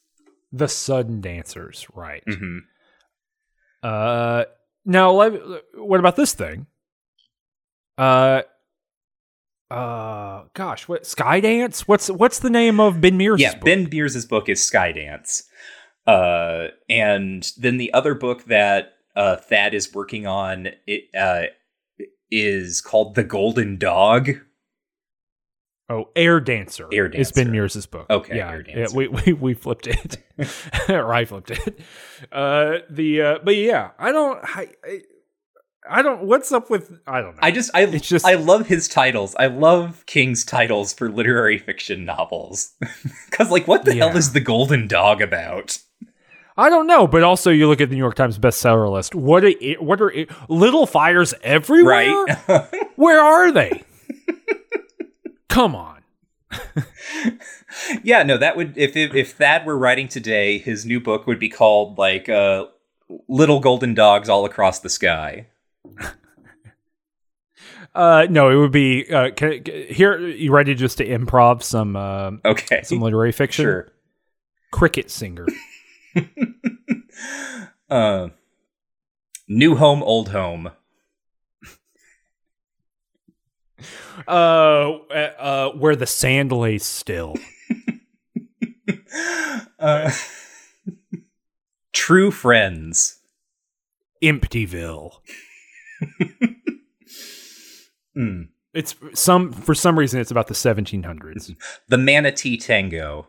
The 0.51 0.67
Sudden 0.69 1.19
Dancers, 1.19 1.85
right? 1.93 2.23
hmm 2.25 2.59
Uh, 3.83 4.45
now, 4.85 5.13
what 5.75 5.99
about 5.99 6.15
this 6.15 6.33
thing? 6.33 6.67
Uh, 7.97 8.43
uh, 9.73 10.43
gosh, 10.53 10.87
what 10.87 11.03
Skydance? 11.03 11.81
What's 11.81 12.09
what's 12.09 12.39
the 12.39 12.49
name 12.49 12.79
of 12.79 13.01
Ben 13.01 13.17
Mears? 13.17 13.41
Yeah, 13.41 13.55
book? 13.55 13.65
Ben 13.65 13.89
Mears' 13.91 14.25
book 14.25 14.47
is 14.49 14.59
Skydance. 14.59 15.43
Uh, 16.05 16.67
and 16.89 17.51
then 17.57 17.77
the 17.77 17.93
other 17.93 18.13
book 18.13 18.45
that 18.45 18.93
uh, 19.15 19.37
Thad 19.37 19.73
is 19.73 19.93
working 19.93 20.27
on 20.27 20.69
it 20.85 21.03
uh, 21.17 21.43
is 22.29 22.81
called 22.81 23.15
The 23.15 23.23
Golden 23.23 23.77
Dog. 23.77 24.31
Oh, 25.89 26.09
Air 26.15 26.39
Dancer. 26.39 26.87
Air 26.93 27.07
dancer 27.07 27.21
It's 27.21 27.31
Ben. 27.31 27.51
Mears' 27.51 27.85
book. 27.85 28.05
Okay, 28.09 28.37
yeah, 28.37 28.51
Air 28.51 28.63
yeah, 28.67 28.75
Dancer. 28.75 28.95
we, 28.95 29.07
we 29.07 29.33
we 29.33 29.53
flipped 29.53 29.87
it, 29.87 30.17
or 30.89 31.13
I 31.13 31.25
flipped 31.25 31.51
it. 31.51 31.79
Uh, 32.31 32.77
the 32.89 33.21
uh, 33.21 33.39
but 33.43 33.55
yeah, 33.55 33.91
I 33.99 34.11
don't, 34.11 34.39
I, 34.43 34.69
I, 34.83 35.01
I 35.89 36.01
don't. 36.01 36.23
What's 36.23 36.51
up 36.51 36.69
with? 36.69 36.99
I 37.05 37.21
don't 37.21 37.35
know. 37.35 37.39
I 37.41 37.51
just 37.51 37.71
I 37.73 37.81
It's 37.83 38.07
just- 38.07 38.25
I 38.25 38.35
love 38.35 38.67
his 38.67 38.87
titles. 38.87 39.35
I 39.37 39.47
love 39.47 40.05
King's 40.05 40.45
titles 40.45 40.93
for 40.93 41.09
literary 41.09 41.57
fiction 41.57 42.05
novels. 42.05 42.71
Cuz 43.31 43.49
like 43.49 43.67
what 43.67 43.83
the 43.85 43.95
hell 43.95 44.15
is 44.15 44.31
The 44.33 44.39
Golden 44.39 44.87
Dog 44.87 45.21
about? 45.21 45.77
I 46.55 46.69
don't 46.69 46.85
know, 46.87 47.07
but 47.07 47.23
also 47.23 47.49
you 47.49 47.67
look 47.67 47.81
at 47.81 47.89
the 47.89 47.95
New 47.95 48.01
York 48.01 48.15
Times 48.15 48.37
bestseller 48.37 48.89
list. 48.91 49.15
What 49.15 49.43
are 49.43 49.47
it, 49.59 49.81
what 49.81 49.99
are 49.99 50.11
it, 50.11 50.29
little 50.47 50.85
fires 50.85 51.33
everywhere? 51.41 52.25
Right? 52.47 52.67
Where 52.95 53.19
are 53.21 53.51
they? 53.51 53.83
Come 55.49 55.75
on. 55.75 56.03
yeah, 58.03 58.21
no, 58.23 58.37
that 58.37 58.55
would 58.55 58.77
if, 58.77 58.95
if 58.95 59.13
if 59.15 59.31
Thad 59.33 59.65
were 59.65 59.77
writing 59.77 60.07
today, 60.07 60.59
his 60.59 60.85
new 60.85 60.99
book 60.99 61.25
would 61.27 61.39
be 61.39 61.49
called 61.49 61.97
like 61.97 62.29
uh 62.29 62.65
Little 63.27 63.59
Golden 63.59 63.93
Dogs 63.93 64.29
All 64.29 64.45
Across 64.45 64.79
the 64.79 64.89
Sky. 64.89 65.47
Uh, 67.95 68.25
no, 68.29 68.49
it 68.49 68.55
would 68.55 68.71
be 68.71 69.05
uh, 69.13 69.29
can, 69.35 69.63
can- 69.63 69.85
here. 69.87 70.19
You 70.19 70.51
ready 70.51 70.73
just 70.73 70.97
to 70.97 71.07
improv 71.07 71.61
some 71.61 71.95
uh, 71.95 72.31
Okay. 72.43 72.81
some 72.81 72.99
literary 72.99 73.31
fiction? 73.31 73.65
Sure. 73.65 73.93
Cricket 74.71 75.11
singer. 75.11 75.45
uh 77.91 78.29
New 79.47 79.75
Home 79.75 80.01
Old 80.01 80.29
Home. 80.29 80.71
uh, 84.27 84.31
uh, 84.31 85.69
where 85.73 85.95
the 85.95 86.07
sand 86.07 86.51
lays 86.51 86.83
still. 86.83 87.35
Uh 89.77 90.09
True 91.91 92.31
Friends. 92.31 93.19
Emptyville. 94.23 95.17
Hmm. 98.15 98.43
It's 98.73 98.95
some 99.15 99.51
for 99.51 99.73
some 99.75 99.97
reason 99.97 100.19
it's 100.19 100.31
about 100.31 100.47
the 100.47 100.53
1700s. 100.53 101.55
The 101.89 101.97
Manatee 101.97 102.57
Tango. 102.57 103.27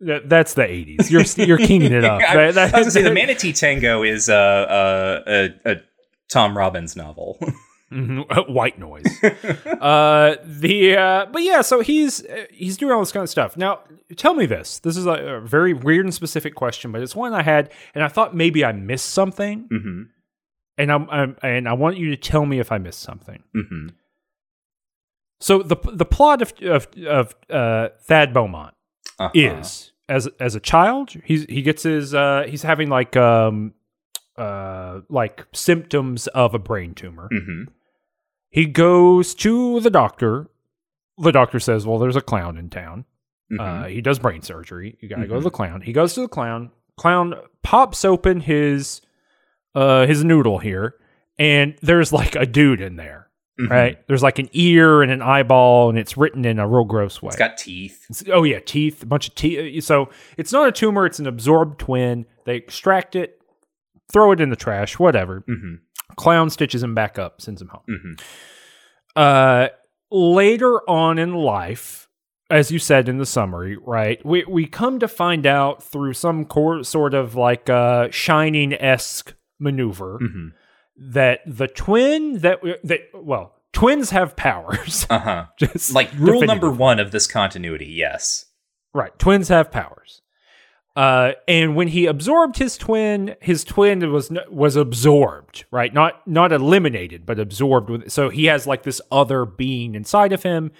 That, 0.00 0.28
that's 0.28 0.54
the 0.54 0.62
80s. 0.62 1.10
You're 1.10 1.46
you're 1.46 1.58
kinging 1.58 1.92
it 1.92 2.04
up. 2.06 2.22
I, 2.22 2.52
That- 2.52 2.58
I 2.58 2.78
was 2.78 2.86
gonna 2.86 2.90
say 2.90 3.02
the 3.02 3.12
Manatee 3.12 3.52
Tango 3.52 4.02
is 4.02 4.28
uh, 4.28 4.34
uh, 4.34 5.22
a 5.26 5.70
a 5.72 5.76
Tom 6.30 6.56
Robbins 6.56 6.96
novel. 6.96 7.38
Mhm, 7.90 8.50
white 8.50 8.78
noise. 8.78 9.06
uh, 9.80 10.36
the 10.44 10.94
uh, 10.94 11.24
but 11.32 11.42
yeah, 11.42 11.62
so 11.62 11.80
he's 11.80 12.22
uh, 12.22 12.44
he's 12.50 12.76
doing 12.76 12.92
all 12.92 13.00
this 13.00 13.12
kind 13.12 13.24
of 13.24 13.30
stuff. 13.30 13.56
Now, 13.56 13.80
tell 14.16 14.34
me 14.34 14.44
this. 14.44 14.78
This 14.80 14.94
is 14.98 15.06
a, 15.06 15.12
a 15.12 15.40
very 15.40 15.72
weird 15.72 16.04
and 16.04 16.12
specific 16.12 16.54
question, 16.54 16.92
but 16.92 17.00
it's 17.00 17.16
one 17.16 17.32
I 17.32 17.40
had, 17.42 17.70
and 17.94 18.04
I 18.04 18.08
thought 18.08 18.36
maybe 18.36 18.62
I 18.62 18.72
missed 18.72 19.08
something, 19.08 19.68
hmm 19.70 20.02
and 20.78 20.90
I'm, 20.92 21.10
I'm 21.10 21.36
and 21.42 21.68
I 21.68 21.72
want 21.74 21.96
you 21.98 22.10
to 22.10 22.16
tell 22.16 22.46
me 22.46 22.58
if 22.60 22.70
I 22.72 22.78
missed 22.78 23.00
something. 23.00 23.42
hmm 23.54 23.88
So 25.40 25.62
the 25.62 25.76
the 25.92 26.04
plot 26.06 26.42
of 26.42 26.52
of, 26.62 26.88
of 27.06 27.34
uh, 27.50 27.88
Thad 28.02 28.32
Beaumont 28.32 28.74
Uh-huh. 29.18 29.30
is 29.34 29.92
as 30.08 30.28
as 30.40 30.54
a 30.54 30.60
child 30.60 31.10
he's 31.24 31.44
he 31.44 31.60
gets 31.62 31.82
his 31.82 32.14
uh 32.14 32.44
he's 32.48 32.62
having 32.62 32.88
like 32.88 33.16
um 33.16 33.74
uh 34.36 35.00
like 35.08 35.46
symptoms 35.52 36.26
of 36.28 36.54
a 36.54 36.58
brain 36.58 36.94
tumor. 36.94 37.28
Hmm 37.32 37.64
he 38.50 38.64
goes 38.64 39.34
to 39.34 39.78
the 39.80 39.90
doctor. 39.90 40.48
The 41.18 41.32
doctor 41.32 41.60
says 41.60 41.86
well 41.86 41.98
there's 41.98 42.16
a 42.16 42.20
clown 42.22 42.56
in 42.56 42.70
town. 42.70 43.04
Hmm 43.50 43.60
uh 43.60 43.84
he 43.84 44.00
does 44.00 44.18
brain 44.18 44.42
surgery. 44.42 44.96
You 45.00 45.08
gotta 45.08 45.26
go 45.26 45.34
to 45.34 45.40
Mhm. 45.40 45.44
the 45.44 45.50
clown. 45.50 45.80
He 45.82 45.92
goes 45.92 46.14
to 46.14 46.22
the 46.22 46.28
clown. 46.28 46.70
Clown 46.96 47.34
pops 47.62 48.04
open 48.04 48.40
his 48.40 49.00
uh 49.78 50.06
his 50.06 50.24
noodle 50.24 50.58
here 50.58 50.94
and 51.38 51.74
there's 51.82 52.12
like 52.12 52.34
a 52.36 52.46
dude 52.46 52.80
in 52.80 52.96
there 52.96 53.28
Mhm. 53.60 53.70
right 53.70 54.06
there's 54.08 54.22
like 54.22 54.38
an 54.38 54.48
ear 54.52 55.02
and 55.02 55.10
an 55.10 55.20
eyeball 55.22 55.88
and 55.90 55.98
it's 55.98 56.16
written 56.16 56.44
in 56.44 56.58
a 56.58 56.66
real 56.68 56.84
gross 56.84 57.20
way 57.22 57.28
It's 57.28 57.36
got 57.36 57.56
teeth. 57.58 57.98
it's- 58.10 58.24
oh 58.32 58.44
yeah, 58.44 58.60
teeth, 58.64 59.02
a 59.02 59.06
bunch 59.06 59.28
of 59.28 59.34
teeth. 59.34 59.82
So 59.84 60.10
it's 60.36 60.52
not 60.52 60.68
a 60.68 60.72
tumor; 60.72 61.06
it's 61.06 61.18
an 61.18 61.26
absorbed 61.26 61.78
twin. 61.80 62.24
They 62.46 62.54
extract 62.56 63.16
it, 63.16 63.40
throw 64.12 64.30
it 64.32 64.40
in 64.40 64.50
the 64.50 64.56
trash, 64.56 64.98
whatever. 64.98 65.42
hmm 65.46 65.74
Clown 66.16 66.50
stitches 66.50 66.82
him 66.84 66.94
back 66.94 67.18
up, 67.18 67.40
sends 67.40 67.60
him 67.60 67.68
home. 67.68 67.82
hmm 67.88 68.12
Uh, 69.16 69.68
later 70.10 70.88
on 70.88 71.18
in 71.18 71.34
life, 71.34 72.08
as 72.50 72.70
you 72.70 72.78
said 72.78 73.08
in 73.08 73.18
the 73.18 73.26
summary, 73.26 73.76
right? 73.84 74.24
We 74.24 74.44
we 74.48 74.66
come 74.66 74.98
to 75.00 75.08
find 75.08 75.46
out 75.46 75.82
through 75.82 76.14
some 76.14 76.44
cor- 76.44 76.84
sort 76.84 77.12
of 77.14 77.34
like 77.34 77.68
uh, 77.68 78.08
shining 78.10 78.72
esque 78.74 79.34
maneuver 79.58 80.18
hmm 80.18 80.48
that 81.00 81.40
the 81.46 81.68
twin 81.68 82.38
that 82.38 82.60
that 82.82 83.00
well 83.14 83.54
twins 83.72 84.10
have 84.10 84.34
powers. 84.36 85.06
Uh 85.10 85.18
huh. 85.18 85.44
Just 85.56 85.94
Like 85.94 86.10
rule 86.18 86.42
number 86.42 86.70
one 86.70 86.98
of 86.98 87.12
this 87.12 87.26
continuity. 87.26 87.86
Yes. 87.86 88.46
Right. 88.92 89.16
Twins 89.18 89.48
have 89.48 89.70
powers. 89.70 90.22
Uh, 90.96 91.34
and 91.46 91.76
when 91.76 91.86
he 91.86 92.06
absorbed 92.06 92.58
his 92.58 92.76
twin, 92.76 93.36
his 93.40 93.62
twin 93.62 94.10
was 94.10 94.32
was 94.50 94.74
absorbed, 94.74 95.64
right? 95.70 95.94
Not 95.94 96.26
not 96.26 96.50
eliminated, 96.50 97.24
but 97.24 97.38
absorbed 97.38 97.88
with. 97.88 98.10
So 98.10 98.30
he 98.30 98.46
has 98.46 98.66
like 98.66 98.82
this 98.82 99.00
other 99.12 99.44
being 99.44 99.94
inside 99.94 100.32
of 100.32 100.42
him, 100.42 100.72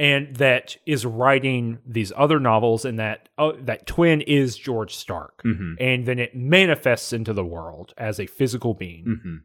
and 0.00 0.34
that 0.36 0.76
is 0.86 1.04
writing 1.04 1.78
these 1.86 2.10
other 2.16 2.40
novels. 2.40 2.84
And 2.86 2.98
that 2.98 3.28
uh, 3.38 3.52
that 3.60 3.86
twin 3.86 4.22
is 4.22 4.56
George 4.56 4.96
Stark, 4.96 5.42
hmm 5.42 5.74
and 5.78 6.06
then 6.06 6.18
it 6.18 6.34
manifests 6.34 7.12
into 7.12 7.32
the 7.32 7.44
world 7.44 7.92
as 7.98 8.18
a 8.18 8.26
physical 8.26 8.74
being. 8.74 9.04
hmm 9.22 9.36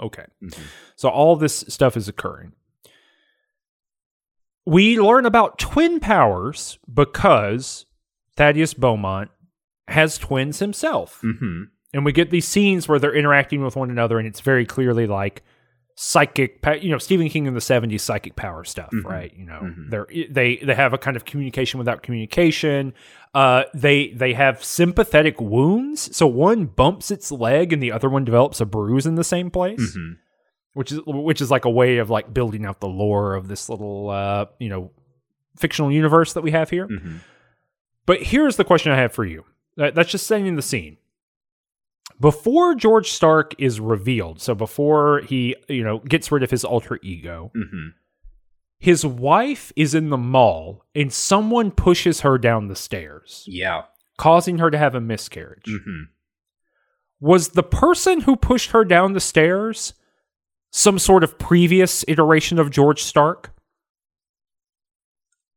Okay. 0.00 0.24
Mhm. 0.42 0.58
So 0.96 1.08
all 1.08 1.36
this 1.36 1.64
stuff 1.68 1.96
is 1.96 2.08
occurring. 2.08 2.52
We 4.66 4.98
learn 4.98 5.26
about 5.26 5.58
twin 5.58 6.00
powers 6.00 6.78
because 6.92 7.86
Thaddeus 8.36 8.74
Beaumont 8.74 9.30
has 9.88 10.16
twins 10.18 10.58
himself. 10.60 11.20
hmm 11.20 11.64
And 11.92 12.04
we 12.04 12.12
get 12.12 12.30
these 12.30 12.48
scenes 12.48 12.88
where 12.88 12.98
they're 12.98 13.14
interacting 13.14 13.62
with 13.62 13.76
one 13.76 13.90
another, 13.90 14.18
and 14.18 14.26
it's 14.26 14.40
very 14.40 14.64
clearly 14.66 15.06
like 15.06 15.42
psychic, 15.96 16.58
you 16.82 16.90
know, 16.90 16.98
Stephen 16.98 17.28
King 17.28 17.46
in 17.46 17.54
the 17.54 17.60
70s 17.60 18.00
psychic 18.00 18.34
power 18.36 18.64
stuff, 18.64 18.90
Mhm. 18.92 19.04
right? 19.04 19.32
You 19.36 19.46
know, 19.46 19.60
Mhm. 19.62 19.90
they're, 19.90 20.06
they, 20.28 20.56
they 20.56 20.74
have 20.74 20.92
a 20.92 20.98
kind 20.98 21.16
of 21.16 21.24
communication 21.24 21.78
without 21.78 22.02
communication. 22.02 22.92
Uh, 23.32 23.64
they, 23.74 24.08
they 24.08 24.32
have 24.32 24.62
sympathetic 24.64 25.40
wounds. 25.40 26.14
So 26.16 26.26
one 26.26 26.66
bumps 26.66 27.10
its 27.12 27.30
leg 27.30 27.72
and 27.72 27.80
the 27.82 27.92
other 27.92 28.08
one 28.08 28.24
develops 28.24 28.60
a 28.60 28.66
bruise 28.66 29.06
in 29.06 29.14
the 29.14 29.24
same 29.24 29.50
place 29.50 29.94
hmm 29.94 30.12
which 30.72 30.90
is 30.90 30.98
which 31.06 31.40
is 31.40 31.52
like 31.52 31.64
a 31.64 31.70
way 31.70 31.98
of 31.98 32.10
like 32.10 32.34
building 32.34 32.66
out 32.66 32.80
the 32.80 32.88
lore 32.88 33.36
of 33.36 33.46
this 33.46 33.68
little 33.68 34.10
uh 34.10 34.46
you 34.58 34.68
know 34.68 34.90
fictional 35.56 35.92
universe 35.92 36.32
that 36.32 36.42
we 36.42 36.50
have 36.50 36.68
here 36.68 36.88
hmm 36.88 37.18
but 38.06 38.20
here's 38.20 38.56
the 38.56 38.64
question 38.64 38.90
i 38.90 38.96
have 38.96 39.12
for 39.12 39.24
you 39.24 39.44
that's 39.76 40.10
just 40.10 40.26
setting 40.26 40.56
the 40.56 40.62
scene 40.62 40.96
before 42.20 42.74
george 42.74 43.10
stark 43.10 43.54
is 43.58 43.80
revealed 43.80 44.40
so 44.40 44.54
before 44.54 45.20
he 45.20 45.54
you 45.68 45.82
know 45.82 45.98
gets 45.98 46.30
rid 46.32 46.42
of 46.42 46.50
his 46.50 46.64
alter 46.64 46.98
ego 47.02 47.50
hmm 47.54 47.88
his 48.80 49.06
wife 49.06 49.72
is 49.76 49.94
in 49.94 50.10
the 50.10 50.16
mall 50.18 50.84
and 50.94 51.10
someone 51.12 51.70
pushes 51.70 52.20
her 52.20 52.36
down 52.36 52.68
the 52.68 52.76
stairs 52.76 53.44
Yeah. 53.46 53.84
causing 54.18 54.58
her 54.58 54.70
to 54.70 54.78
have 54.78 54.94
a 54.94 55.00
miscarriage 55.00 55.64
hmm 55.66 56.02
was 57.20 57.50
the 57.50 57.62
person 57.62 58.22
who 58.22 58.36
pushed 58.36 58.72
her 58.72 58.84
down 58.84 59.12
the 59.14 59.20
stairs 59.20 59.94
some 60.70 60.98
sort 60.98 61.24
of 61.24 61.38
previous 61.38 62.04
iteration 62.08 62.58
of 62.58 62.70
george 62.70 63.02
stark 63.02 63.50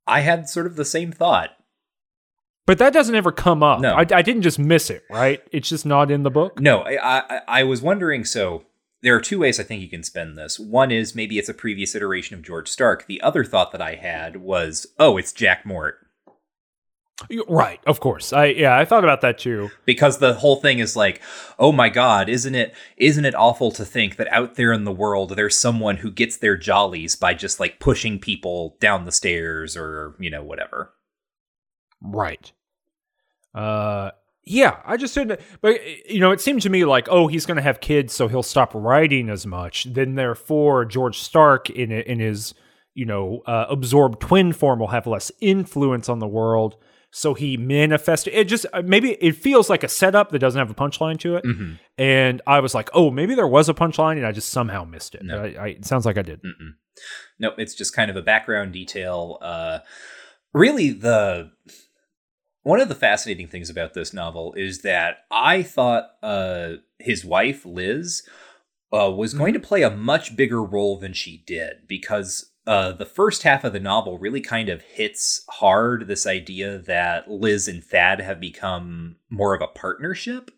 I 0.09 0.21
had 0.21 0.47
sort 0.47 0.67
of 0.67 0.77
the 0.77 0.85
same 0.85 1.11
thought. 1.11 1.49
But 2.67 2.77
that 2.77 2.93
doesn't 2.93 3.15
ever 3.15 3.31
come 3.31 3.63
up. 3.63 3.79
No. 3.79 3.95
I, 3.95 4.01
I 4.01 4.21
didn't 4.21 4.43
just 4.43 4.59
miss 4.59 4.91
it, 4.91 5.03
right? 5.09 5.41
It's 5.51 5.69
just 5.69 5.85
not 5.85 6.11
in 6.11 6.21
the 6.21 6.29
book. 6.29 6.59
No, 6.59 6.81
I, 6.81 6.97
I 7.01 7.41
I 7.47 7.63
was 7.63 7.81
wondering. 7.81 8.23
So 8.25 8.65
there 9.01 9.15
are 9.15 9.21
two 9.21 9.39
ways 9.39 9.59
I 9.59 9.63
think 9.63 9.81
you 9.81 9.89
can 9.89 10.03
spend 10.03 10.37
this. 10.37 10.59
One 10.59 10.91
is 10.91 11.15
maybe 11.15 11.39
it's 11.39 11.49
a 11.49 11.53
previous 11.55 11.95
iteration 11.95 12.35
of 12.35 12.43
George 12.43 12.67
Stark. 12.67 13.07
The 13.07 13.21
other 13.21 13.43
thought 13.43 13.71
that 13.71 13.81
I 13.81 13.95
had 13.95 14.37
was, 14.37 14.85
oh, 14.99 15.17
it's 15.17 15.33
Jack 15.33 15.65
Mort, 15.65 16.07
Right, 17.47 17.79
of 17.87 17.99
course. 17.99 18.31
I 18.31 18.45
yeah, 18.45 18.77
I 18.77 18.85
thought 18.85 19.03
about 19.03 19.21
that 19.21 19.39
too. 19.39 19.71
because 19.85 20.19
the 20.19 20.35
whole 20.35 20.57
thing 20.57 20.77
is 20.77 20.95
like, 20.95 21.19
oh 21.57 21.71
my 21.71 21.89
God, 21.89 22.29
isn't 22.29 22.53
it 22.53 22.75
isn't 22.95 23.25
it 23.25 23.33
awful 23.33 23.71
to 23.71 23.83
think 23.83 24.17
that 24.17 24.31
out 24.31 24.53
there 24.53 24.71
in 24.71 24.83
the 24.83 24.91
world 24.91 25.31
there's 25.31 25.57
someone 25.57 25.97
who 25.97 26.11
gets 26.11 26.37
their 26.37 26.55
jollies 26.55 27.15
by 27.15 27.33
just 27.33 27.59
like 27.59 27.79
pushing 27.79 28.19
people 28.19 28.77
down 28.79 29.05
the 29.05 29.11
stairs 29.11 29.75
or 29.75 30.15
you 30.19 30.29
know 30.29 30.43
whatever. 30.43 30.93
Right. 32.01 32.51
Uh 33.57 34.11
Yeah, 34.45 34.77
I 34.85 34.97
just 34.97 35.15
didn't. 35.15 35.41
But 35.61 35.81
you 36.09 36.19
know, 36.19 36.31
it 36.31 36.41
seemed 36.41 36.61
to 36.61 36.69
me 36.69 36.85
like, 36.85 37.07
oh, 37.09 37.27
he's 37.27 37.45
going 37.45 37.57
to 37.57 37.63
have 37.63 37.79
kids, 37.81 38.13
so 38.13 38.27
he'll 38.27 38.43
stop 38.43 38.71
writing 38.73 39.29
as 39.29 39.45
much. 39.45 39.85
Then, 39.85 40.15
therefore, 40.15 40.85
George 40.85 41.19
Stark 41.19 41.69
in 41.69 41.91
in 41.91 42.19
his 42.19 42.53
you 42.93 43.05
know 43.05 43.41
uh, 43.45 43.65
absorbed 43.69 44.21
twin 44.21 44.53
form 44.53 44.79
will 44.79 44.87
have 44.87 45.05
less 45.07 45.31
influence 45.41 46.09
on 46.09 46.19
the 46.19 46.27
world. 46.27 46.77
So 47.11 47.33
he 47.33 47.57
manifested. 47.57 48.33
It 48.33 48.47
just 48.47 48.65
uh, 48.73 48.83
maybe 48.85 49.11
it 49.13 49.35
feels 49.35 49.69
like 49.69 49.83
a 49.83 49.87
setup 49.87 50.31
that 50.31 50.39
doesn't 50.39 50.59
have 50.59 50.69
a 50.69 50.75
punchline 50.75 51.17
to 51.19 51.37
it. 51.37 51.43
Mm-hmm. 51.45 51.73
And 51.97 52.41
I 52.45 52.59
was 52.59 52.75
like, 52.75 52.89
oh, 52.93 53.09
maybe 53.11 53.33
there 53.33 53.47
was 53.47 53.69
a 53.69 53.73
punchline, 53.73 54.17
and 54.17 54.25
I 54.25 54.31
just 54.33 54.49
somehow 54.49 54.83
missed 54.83 55.15
it. 55.15 55.23
No. 55.23 55.41
I, 55.41 55.47
I, 55.59 55.67
it 55.69 55.85
sounds 55.85 56.05
like 56.05 56.17
I 56.17 56.21
did. 56.21 56.41
Mm-mm. 56.41 56.73
Nope, 57.39 57.55
it's 57.57 57.75
just 57.75 57.95
kind 57.95 58.11
of 58.11 58.17
a 58.17 58.21
background 58.21 58.73
detail. 58.73 59.37
Uh, 59.41 59.79
really, 60.53 60.91
the 60.91 61.51
one 62.67 62.81
of 62.81 62.89
the 62.89 62.95
fascinating 62.95 63.47
things 63.47 63.69
about 63.69 63.93
this 63.93 64.13
novel 64.13 64.53
is 64.57 64.81
that 64.81 65.19
I 65.31 65.63
thought 65.63 66.09
uh, 66.21 66.73
his 66.99 67.23
wife 67.23 67.65
Liz 67.65 68.27
uh, 68.91 69.09
was 69.09 69.33
going 69.33 69.53
to 69.53 69.59
play 69.59 69.83
a 69.83 69.89
much 69.89 70.35
bigger 70.35 70.61
role 70.61 70.99
than 70.99 71.13
she 71.13 71.43
did 71.47 71.87
because 71.87 72.51
uh, 72.65 72.91
the 72.91 73.05
first 73.05 73.43
half 73.43 73.63
of 73.63 73.71
the 73.71 73.79
novel 73.79 74.17
really 74.17 74.41
kind 74.41 74.67
of 74.67 74.81
hits 74.81 75.45
hard 75.49 76.07
this 76.07 76.27
idea 76.27 76.77
that 76.77 77.31
Liz 77.31 77.69
and 77.69 77.81
Thad 77.81 78.19
have 78.19 78.41
become 78.41 79.15
more 79.29 79.55
of 79.55 79.61
a 79.61 79.67
partnership. 79.67 80.51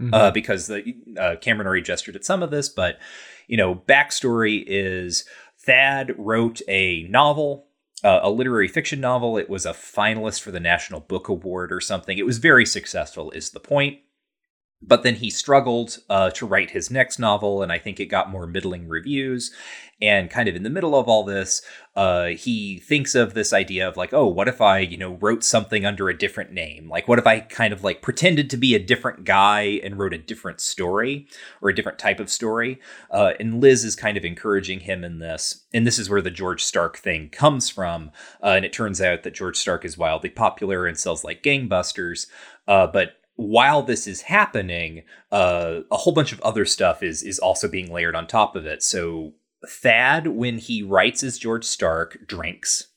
Mhm. 0.00 0.12
Uh, 0.12 0.30
because 0.32 0.66
the 0.66 0.94
uh, 1.18 1.36
Cameron 1.40 1.66
already 1.66 1.82
gestured 1.82 2.14
at 2.16 2.24
some 2.24 2.42
of 2.42 2.50
this, 2.50 2.68
but 2.68 2.98
you 3.46 3.56
know, 3.56 3.74
backstory 3.74 4.64
is 4.66 5.24
Thad 5.58 6.14
wrote 6.16 6.62
a 6.68 7.06
novel, 7.08 7.67
uh, 8.04 8.20
a 8.22 8.30
literary 8.30 8.68
fiction 8.68 9.00
novel. 9.00 9.36
It 9.36 9.50
was 9.50 9.66
a 9.66 9.72
finalist 9.72 10.40
for 10.40 10.50
the 10.50 10.60
National 10.60 11.00
Book 11.00 11.28
Award 11.28 11.72
or 11.72 11.80
something. 11.80 12.18
It 12.18 12.26
was 12.26 12.38
very 12.38 12.66
successful, 12.66 13.30
is 13.32 13.50
the 13.50 13.60
point. 13.60 13.98
But 14.80 15.02
then 15.02 15.16
he 15.16 15.28
struggled 15.28 15.98
uh, 16.08 16.30
to 16.30 16.46
write 16.46 16.70
his 16.70 16.90
next 16.90 17.18
novel, 17.18 17.62
and 17.62 17.72
I 17.72 17.78
think 17.78 17.98
it 17.98 18.06
got 18.06 18.30
more 18.30 18.46
middling 18.46 18.86
reviews. 18.86 19.52
And 20.00 20.30
kind 20.30 20.48
of 20.48 20.54
in 20.54 20.62
the 20.62 20.70
middle 20.70 20.94
of 20.94 21.08
all 21.08 21.24
this, 21.24 21.62
uh, 21.96 22.26
he 22.26 22.78
thinks 22.78 23.16
of 23.16 23.34
this 23.34 23.52
idea 23.52 23.88
of 23.88 23.96
like, 23.96 24.14
oh, 24.14 24.28
what 24.28 24.46
if 24.46 24.60
I, 24.60 24.78
you 24.78 24.96
know, 24.96 25.14
wrote 25.14 25.42
something 25.42 25.84
under 25.84 26.08
a 26.08 26.16
different 26.16 26.52
name? 26.52 26.88
Like, 26.88 27.08
what 27.08 27.18
if 27.18 27.26
I 27.26 27.40
kind 27.40 27.72
of 27.72 27.82
like 27.82 28.02
pretended 28.02 28.48
to 28.50 28.56
be 28.56 28.76
a 28.76 28.78
different 28.78 29.24
guy 29.24 29.80
and 29.82 29.98
wrote 29.98 30.14
a 30.14 30.18
different 30.18 30.60
story 30.60 31.26
or 31.60 31.70
a 31.70 31.74
different 31.74 31.98
type 31.98 32.20
of 32.20 32.30
story? 32.30 32.78
Uh, 33.10 33.32
and 33.40 33.60
Liz 33.60 33.84
is 33.84 33.96
kind 33.96 34.16
of 34.16 34.24
encouraging 34.24 34.80
him 34.80 35.02
in 35.02 35.18
this. 35.18 35.64
And 35.74 35.84
this 35.84 35.98
is 35.98 36.08
where 36.08 36.22
the 36.22 36.30
George 36.30 36.62
Stark 36.62 36.98
thing 36.98 37.30
comes 37.30 37.68
from. 37.68 38.12
Uh, 38.40 38.50
and 38.50 38.64
it 38.64 38.72
turns 38.72 39.00
out 39.00 39.24
that 39.24 39.34
George 39.34 39.56
Stark 39.56 39.84
is 39.84 39.98
wildly 39.98 40.30
popular 40.30 40.86
and 40.86 40.96
sells 40.96 41.24
like 41.24 41.42
gangbusters. 41.42 42.28
Uh, 42.68 42.86
but 42.86 43.14
while 43.38 43.82
this 43.82 44.08
is 44.08 44.22
happening, 44.22 45.04
uh, 45.30 45.80
a 45.92 45.96
whole 45.96 46.12
bunch 46.12 46.32
of 46.32 46.40
other 46.40 46.64
stuff 46.64 47.04
is 47.04 47.22
is 47.22 47.38
also 47.38 47.68
being 47.68 47.92
layered 47.92 48.16
on 48.16 48.26
top 48.26 48.56
of 48.56 48.66
it. 48.66 48.82
So 48.82 49.34
Thad, 49.64 50.26
when 50.26 50.58
he 50.58 50.82
writes 50.82 51.22
as 51.22 51.38
George 51.38 51.64
Stark, 51.64 52.26
drinks. 52.26 52.88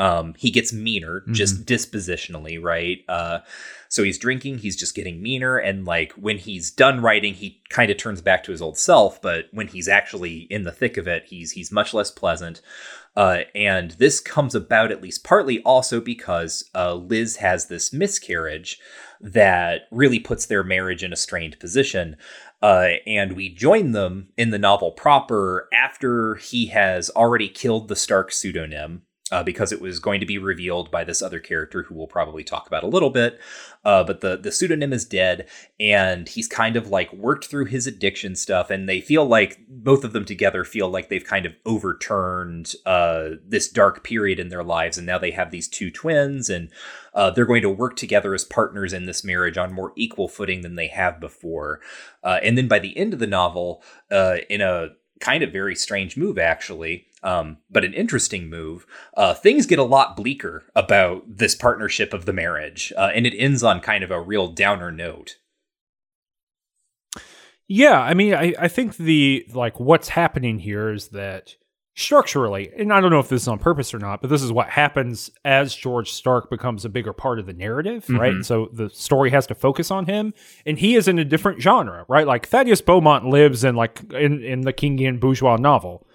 Um, 0.00 0.34
he 0.38 0.52
gets 0.52 0.72
meaner 0.72 1.24
just 1.32 1.64
dispositionally, 1.64 2.62
right? 2.62 2.98
Uh, 3.08 3.40
so 3.88 4.04
he's 4.04 4.18
drinking, 4.18 4.58
he's 4.58 4.76
just 4.76 4.94
getting 4.94 5.20
meaner, 5.20 5.56
and 5.56 5.84
like 5.84 6.12
when 6.12 6.38
he's 6.38 6.70
done 6.70 7.00
writing, 7.00 7.34
he 7.34 7.60
kind 7.68 7.90
of 7.90 7.96
turns 7.96 8.20
back 8.20 8.44
to 8.44 8.52
his 8.52 8.62
old 8.62 8.78
self. 8.78 9.20
But 9.20 9.46
when 9.52 9.66
he's 9.66 9.88
actually 9.88 10.46
in 10.50 10.62
the 10.62 10.70
thick 10.70 10.98
of 10.98 11.08
it, 11.08 11.24
he's 11.26 11.52
he's 11.52 11.72
much 11.72 11.92
less 11.94 12.12
pleasant. 12.12 12.60
Uh, 13.18 13.40
and 13.52 13.90
this 13.92 14.20
comes 14.20 14.54
about 14.54 14.92
at 14.92 15.02
least 15.02 15.24
partly 15.24 15.60
also 15.64 16.00
because 16.00 16.70
uh, 16.72 16.94
Liz 16.94 17.38
has 17.38 17.66
this 17.66 17.92
miscarriage 17.92 18.78
that 19.20 19.88
really 19.90 20.20
puts 20.20 20.46
their 20.46 20.62
marriage 20.62 21.02
in 21.02 21.12
a 21.12 21.16
strained 21.16 21.58
position. 21.58 22.16
Uh, 22.62 22.90
and 23.08 23.32
we 23.32 23.52
join 23.52 23.90
them 23.90 24.28
in 24.36 24.50
the 24.50 24.58
novel 24.58 24.92
proper 24.92 25.68
after 25.74 26.36
he 26.36 26.68
has 26.68 27.10
already 27.10 27.48
killed 27.48 27.88
the 27.88 27.96
Stark 27.96 28.30
pseudonym. 28.30 29.02
Uh, 29.30 29.42
because 29.42 29.72
it 29.72 29.80
was 29.82 29.98
going 29.98 30.20
to 30.20 30.26
be 30.26 30.38
revealed 30.38 30.90
by 30.90 31.04
this 31.04 31.20
other 31.20 31.38
character 31.38 31.82
who 31.82 31.94
we'll 31.94 32.06
probably 32.06 32.42
talk 32.42 32.66
about 32.66 32.82
a 32.82 32.86
little 32.88 33.10
bit. 33.10 33.38
Uh, 33.84 34.02
but 34.02 34.22
the, 34.22 34.38
the 34.38 34.50
pseudonym 34.50 34.90
is 34.90 35.04
dead, 35.04 35.46
and 35.78 36.30
he's 36.30 36.48
kind 36.48 36.76
of 36.76 36.88
like 36.88 37.12
worked 37.12 37.44
through 37.44 37.66
his 37.66 37.86
addiction 37.86 38.34
stuff, 38.34 38.70
and 38.70 38.88
they 38.88 39.02
feel 39.02 39.26
like 39.26 39.58
both 39.68 40.02
of 40.02 40.14
them 40.14 40.24
together 40.24 40.64
feel 40.64 40.88
like 40.88 41.10
they've 41.10 41.26
kind 41.26 41.44
of 41.44 41.52
overturned 41.66 42.72
uh, 42.86 43.30
this 43.46 43.68
dark 43.68 44.02
period 44.02 44.38
in 44.38 44.48
their 44.48 44.64
lives, 44.64 44.96
and 44.96 45.06
now 45.06 45.18
they 45.18 45.30
have 45.30 45.50
these 45.50 45.68
two 45.68 45.90
twins, 45.90 46.48
and 46.48 46.70
uh, 47.12 47.30
they're 47.30 47.44
going 47.44 47.62
to 47.62 47.68
work 47.68 47.96
together 47.96 48.32
as 48.32 48.44
partners 48.44 48.94
in 48.94 49.04
this 49.04 49.24
marriage 49.24 49.58
on 49.58 49.74
more 49.74 49.92
equal 49.94 50.28
footing 50.28 50.62
than 50.62 50.76
they 50.76 50.88
have 50.88 51.20
before. 51.20 51.80
Uh, 52.24 52.38
and 52.42 52.56
then 52.56 52.66
by 52.66 52.78
the 52.78 52.96
end 52.96 53.12
of 53.12 53.18
the 53.18 53.26
novel, 53.26 53.82
uh, 54.10 54.36
in 54.48 54.62
a 54.62 54.88
kind 55.20 55.42
of 55.42 55.52
very 55.52 55.74
strange 55.74 56.16
move, 56.16 56.38
actually, 56.38 57.07
um, 57.22 57.58
but 57.70 57.84
an 57.84 57.94
interesting 57.94 58.48
move, 58.48 58.86
uh, 59.16 59.34
things 59.34 59.66
get 59.66 59.78
a 59.78 59.84
lot 59.84 60.16
bleaker 60.16 60.64
about 60.74 61.22
this 61.26 61.54
partnership 61.54 62.12
of 62.14 62.24
the 62.26 62.32
marriage, 62.32 62.92
uh, 62.96 63.10
and 63.14 63.26
it 63.26 63.34
ends 63.36 63.62
on 63.62 63.80
kind 63.80 64.04
of 64.04 64.10
a 64.10 64.20
real 64.20 64.48
downer 64.48 64.90
note. 64.90 65.36
Yeah, 67.66 68.00
I 68.00 68.14
mean, 68.14 68.34
I, 68.34 68.54
I 68.58 68.68
think 68.68 68.96
the 68.96 69.46
like 69.52 69.78
what's 69.78 70.08
happening 70.08 70.58
here 70.58 70.90
is 70.90 71.08
that 71.08 71.54
structurally, 71.94 72.70
and 72.78 72.92
I 72.92 73.00
don't 73.00 73.10
know 73.10 73.18
if 73.18 73.28
this 73.28 73.42
is 73.42 73.48
on 73.48 73.58
purpose 73.58 73.92
or 73.92 73.98
not, 73.98 74.22
but 74.22 74.30
this 74.30 74.42
is 74.42 74.52
what 74.52 74.70
happens 74.70 75.30
as 75.44 75.74
George 75.74 76.10
Stark 76.12 76.48
becomes 76.48 76.84
a 76.84 76.88
bigger 76.88 77.12
part 77.12 77.38
of 77.38 77.44
the 77.46 77.52
narrative, 77.52 78.08
right? 78.08 78.32
Mhm. 78.32 78.44
So 78.44 78.70
the 78.72 78.88
story 78.88 79.30
has 79.30 79.46
to 79.48 79.54
focus 79.54 79.90
on 79.90 80.06
him, 80.06 80.32
and 80.64 80.78
he 80.78 80.94
is 80.94 81.08
in 81.08 81.18
a 81.18 81.24
different 81.24 81.60
genre, 81.60 82.06
right? 82.08 82.26
Like 82.26 82.46
Thaddeus 82.46 82.80
Beaumont 82.80 83.26
lives 83.26 83.64
in 83.64 83.74
like 83.74 84.00
in 84.14 84.42
in 84.42 84.62
the 84.62 84.72
Kingian 84.72 85.20
bourgeois 85.20 85.56
novel. 85.56 86.06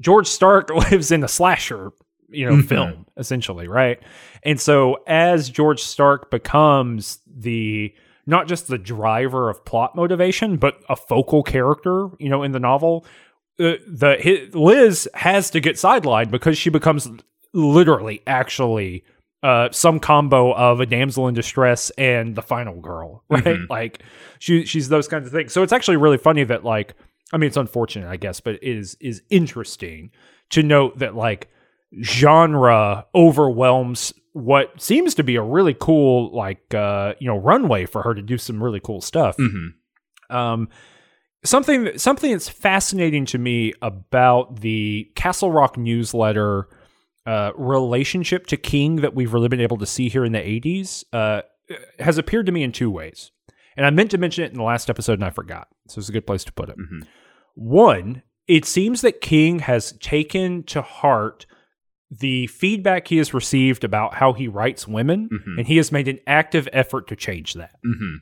George 0.00 0.26
Stark 0.26 0.70
lives 0.90 1.10
in 1.12 1.22
a 1.24 1.28
slasher, 1.28 1.92
you 2.28 2.46
know, 2.46 2.56
Mhm. 2.56 2.68
film 2.68 3.06
essentially, 3.16 3.68
right? 3.68 3.98
And 4.42 4.60
so 4.60 4.98
as 5.06 5.50
George 5.50 5.80
Stark 5.82 6.30
becomes 6.30 7.18
the 7.26 7.92
not 8.26 8.46
just 8.46 8.68
the 8.68 8.78
driver 8.78 9.50
of 9.50 9.64
plot 9.64 9.96
motivation, 9.96 10.56
but 10.56 10.76
a 10.88 10.94
focal 10.96 11.42
character, 11.42 12.08
you 12.18 12.28
know, 12.28 12.42
in 12.42 12.52
the 12.52 12.60
novel, 12.60 13.04
uh, 13.58 13.74
the 13.86 14.16
hi 14.22 14.56
Liz 14.56 15.08
has 15.14 15.50
to 15.50 15.60
get 15.60 15.76
sidelined 15.76 16.30
because 16.30 16.56
she 16.56 16.70
becomes 16.70 17.08
literally 17.52 18.22
actually 18.26 19.04
uh, 19.42 19.68
some 19.72 19.98
combo 19.98 20.52
of 20.54 20.80
a 20.80 20.86
damsel 20.86 21.26
in 21.26 21.34
distress 21.34 21.88
and 21.96 22.36
the 22.36 22.42
final 22.42 22.78
girl, 22.80 23.24
right? 23.30 23.42
Mhm. 23.44 23.68
Like 23.70 24.02
she 24.38 24.64
she's 24.66 24.88
those 24.90 25.08
kinds 25.08 25.26
of 25.26 25.32
things. 25.32 25.52
So 25.52 25.62
it's 25.62 25.72
actually 25.72 25.96
really 25.96 26.18
funny 26.18 26.44
that 26.44 26.62
like 26.64 26.94
I 27.32 27.36
mean 27.36 27.48
it's 27.48 27.56
unfortunate, 27.56 28.08
I 28.08 28.16
guess, 28.16 28.40
but 28.40 28.54
it 28.56 28.62
is 28.64 28.96
is 29.00 29.22
interesting 29.30 30.10
to 30.50 30.62
note 30.62 30.98
that 30.98 31.14
like 31.14 31.48
genre 32.02 33.06
overwhelms 33.14 34.12
what 34.32 34.80
seems 34.80 35.14
to 35.16 35.24
be 35.24 35.34
a 35.36 35.42
really 35.42 35.74
cool 35.78 36.34
like 36.34 36.72
uh 36.72 37.14
you 37.18 37.26
know 37.26 37.36
runway 37.36 37.84
for 37.84 38.02
her 38.02 38.14
to 38.14 38.22
do 38.22 38.38
some 38.38 38.62
really 38.62 38.80
cool 38.80 39.00
stuff 39.00 39.36
Mm-hmm. 39.36 40.36
um, 40.36 40.68
something 41.44 41.98
something 41.98 42.30
that's 42.30 42.48
fascinating 42.48 43.26
to 43.26 43.38
me 43.38 43.72
about 43.82 44.60
the 44.60 45.10
Castle 45.16 45.50
Rock 45.50 45.76
newsletter 45.76 46.68
uh, 47.26 47.52
relationship 47.56 48.46
to 48.48 48.56
King 48.56 48.96
that 48.96 49.14
we've 49.14 49.32
really 49.34 49.48
been 49.48 49.60
able 49.60 49.78
to 49.78 49.86
see 49.86 50.08
here 50.08 50.24
in 50.24 50.32
the 50.32 50.38
'80s 50.38 51.04
uh, 51.12 51.42
has 51.98 52.18
appeared 52.18 52.46
to 52.46 52.52
me 52.52 52.62
in 52.62 52.72
two 52.72 52.90
ways, 52.90 53.30
and 53.76 53.84
I 53.86 53.90
meant 53.90 54.10
to 54.12 54.18
mention 54.18 54.44
it 54.44 54.52
in 54.52 54.58
the 54.58 54.62
last 54.64 54.88
episode 54.90 55.14
and 55.14 55.24
I 55.24 55.30
forgot, 55.30 55.68
so 55.88 55.98
it's 55.98 56.08
a 56.08 56.12
good 56.12 56.26
place 56.26 56.44
to 56.44 56.52
put 56.52 56.68
it. 56.68 56.76
Mhm. 56.78 57.06
One, 57.54 58.22
it 58.46 58.64
seems 58.64 59.00
that 59.02 59.20
King 59.20 59.60
has 59.60 59.92
taken 59.98 60.62
to 60.64 60.82
heart 60.82 61.46
the 62.10 62.48
feedback 62.48 63.06
he 63.08 63.18
has 63.18 63.32
received 63.32 63.84
about 63.84 64.14
how 64.14 64.32
he 64.32 64.48
writes 64.48 64.88
women, 64.88 65.28
Mhm. 65.32 65.58
and 65.58 65.66
he 65.68 65.76
has 65.76 65.92
made 65.92 66.08
an 66.08 66.18
active 66.26 66.68
effort 66.72 67.06
to 67.08 67.14
change 67.16 67.54
that. 67.54 67.76
Mm-hmm. 67.86 68.16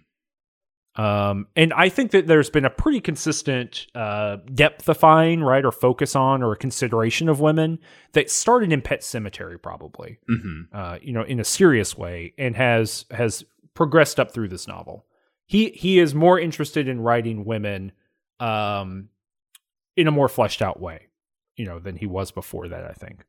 Um, 1.02 1.46
and 1.54 1.72
I 1.74 1.88
think 1.88 2.10
that 2.10 2.26
there's 2.26 2.50
been 2.50 2.64
a 2.64 2.70
pretty 2.70 3.00
consistent 3.00 3.86
uh, 3.94 4.38
depthifying, 4.50 5.42
right, 5.42 5.64
or 5.64 5.70
focus 5.70 6.16
on, 6.16 6.42
or 6.42 6.52
a 6.52 6.56
consideration 6.56 7.28
of 7.28 7.38
women 7.40 7.78
that 8.14 8.30
started 8.30 8.72
in 8.72 8.82
Pet 8.82 9.00
Sematary, 9.02 9.62
probably, 9.62 10.18
Mm-hmm. 10.28 10.60
uh, 10.76 10.98
you 11.00 11.12
know, 11.12 11.22
in 11.22 11.38
a 11.38 11.44
serious 11.44 11.96
way, 11.96 12.34
and 12.36 12.56
has 12.56 13.04
has 13.12 13.44
progressed 13.74 14.18
up 14.18 14.32
through 14.32 14.48
this 14.48 14.66
novel. 14.66 15.06
He 15.46 15.70
he 15.70 16.00
is 16.00 16.14
more 16.16 16.38
interested 16.38 16.88
in 16.88 17.00
writing 17.00 17.44
women, 17.44 17.92
um, 18.40 19.08
in 19.98 20.06
a 20.06 20.10
more 20.10 20.28
fleshed 20.28 20.62
out 20.62 20.80
way, 20.80 21.08
you 21.56 21.66
know, 21.66 21.78
than 21.78 21.96
he 21.96 22.06
was 22.06 22.30
before 22.30 22.68
that. 22.68 22.84
I 22.84 22.92
think. 22.92 23.24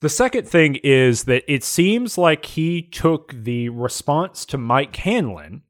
The 0.00 0.08
second 0.08 0.48
thing 0.48 0.76
is 0.82 1.24
that 1.24 1.44
it 1.46 1.62
seems 1.62 2.16
like 2.16 2.46
he 2.46 2.80
took 2.82 3.32
the 3.34 3.68
response 3.68 4.46
to 4.46 4.56
Mike 4.56 4.96
Hanlon, 4.96 5.60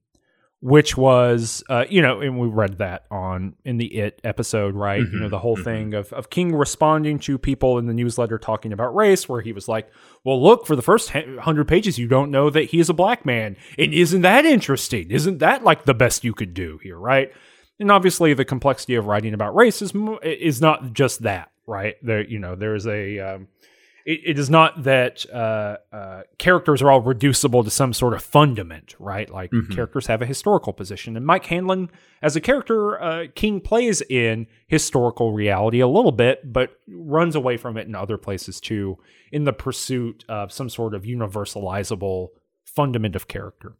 which 0.61 0.97
was 0.97 1.65
uh, 1.69 1.85
you 1.91 2.01
know, 2.01 2.21
and 2.21 2.39
we 2.39 2.47
read 2.47 2.79
that 2.79 3.07
on 3.11 3.57
in 3.65 3.79
the 3.79 3.87
It 3.87 4.21
episode, 4.23 4.77
right? 4.77 5.01
You 5.01 5.19
know, 5.21 5.27
Mhm, 5.27 5.31
the 5.31 5.39
whole 5.41 5.57
mhm. 5.57 5.65
thing 5.65 5.95
of 5.95 6.13
of 6.13 6.31
King 6.31 6.55
responding 6.55 7.19
to 7.21 7.39
people 7.39 7.77
in 7.79 7.87
the 7.87 7.95
newsletter 7.95 8.39
talking 8.39 8.73
about 8.73 8.95
race, 8.95 9.29
where 9.29 9.41
he 9.41 9.53
was 9.53 9.67
like, 9.67 9.91
"Well, 10.23 10.41
look, 10.41 10.65
for 10.65 10.77
the 10.77 10.83
first 10.83 11.11
hundred 11.11 11.67
pages, 11.67 11.99
you 11.99 12.07
don't 12.07 12.31
know 12.31 12.51
that 12.51 12.67
he 12.71 12.79
is 12.79 12.89
a 12.89 12.95
black 12.95 13.27
man, 13.27 13.57
and 13.79 13.93
isn't 13.93 14.21
that 14.23 14.45
interesting? 14.45 15.11
Isn't 15.11 15.39
that 15.39 15.65
like 15.65 15.87
the 15.87 15.95
best 15.95 16.23
you 16.23 16.35
could 16.35 16.55
do 16.55 16.79
here, 16.85 16.99
right?" 16.99 17.33
And 17.81 17.91
obviously, 17.91 18.35
the 18.35 18.45
complexity 18.45 18.95
of 18.95 19.07
writing 19.07 19.35
about 19.35 19.55
race 19.57 19.83
is 19.83 19.93
is 20.23 20.61
not 20.61 20.93
just 20.93 21.23
that, 21.23 21.51
right? 21.67 21.97
There, 22.03 22.23
you 22.23 22.39
know, 22.39 22.55
there's 22.55 22.87
a 22.87 23.19
um, 23.19 23.49
it, 24.05 24.21
it 24.25 24.39
is 24.39 24.51
not 24.51 24.83
that 24.85 25.25
uh, 25.33 25.77
uh, 25.93 26.23
characters 26.39 26.83
are 26.83 26.91
all 26.91 27.01
reducible 27.01 27.65
to 27.65 27.71
some 27.71 27.93
sort 27.93 28.13
of 28.15 28.23
fundament, 28.23 28.95
right? 28.99 29.29
Like 29.31 29.51
Mhm. 29.51 29.75
characters 29.75 30.07
have 30.07 30.21
a 30.23 30.27
historical 30.27 30.73
position, 30.75 31.17
and 31.17 31.25
Mike 31.25 31.47
Hanlon, 31.47 31.91
as 32.23 32.37
a 32.37 32.41
character, 32.41 33.01
uh, 33.03 33.27
King 33.35 33.61
plays 33.61 34.03
in 34.03 34.47
historical 34.67 35.33
reality 35.33 35.81
a 35.81 35.89
little 35.89 36.13
bit, 36.13 36.53
but 36.53 36.79
runs 36.87 37.35
away 37.35 37.57
from 37.57 37.77
it 37.77 37.87
in 37.87 37.95
other 37.95 38.19
places 38.19 38.61
too, 38.61 38.99
in 39.33 39.45
the 39.45 39.53
pursuit 39.55 40.25
of 40.29 40.53
some 40.53 40.69
sort 40.69 40.95
of 40.95 41.05
universalizable 41.05 42.29
fundament 42.65 43.17
of 43.17 43.27
character. 43.27 43.75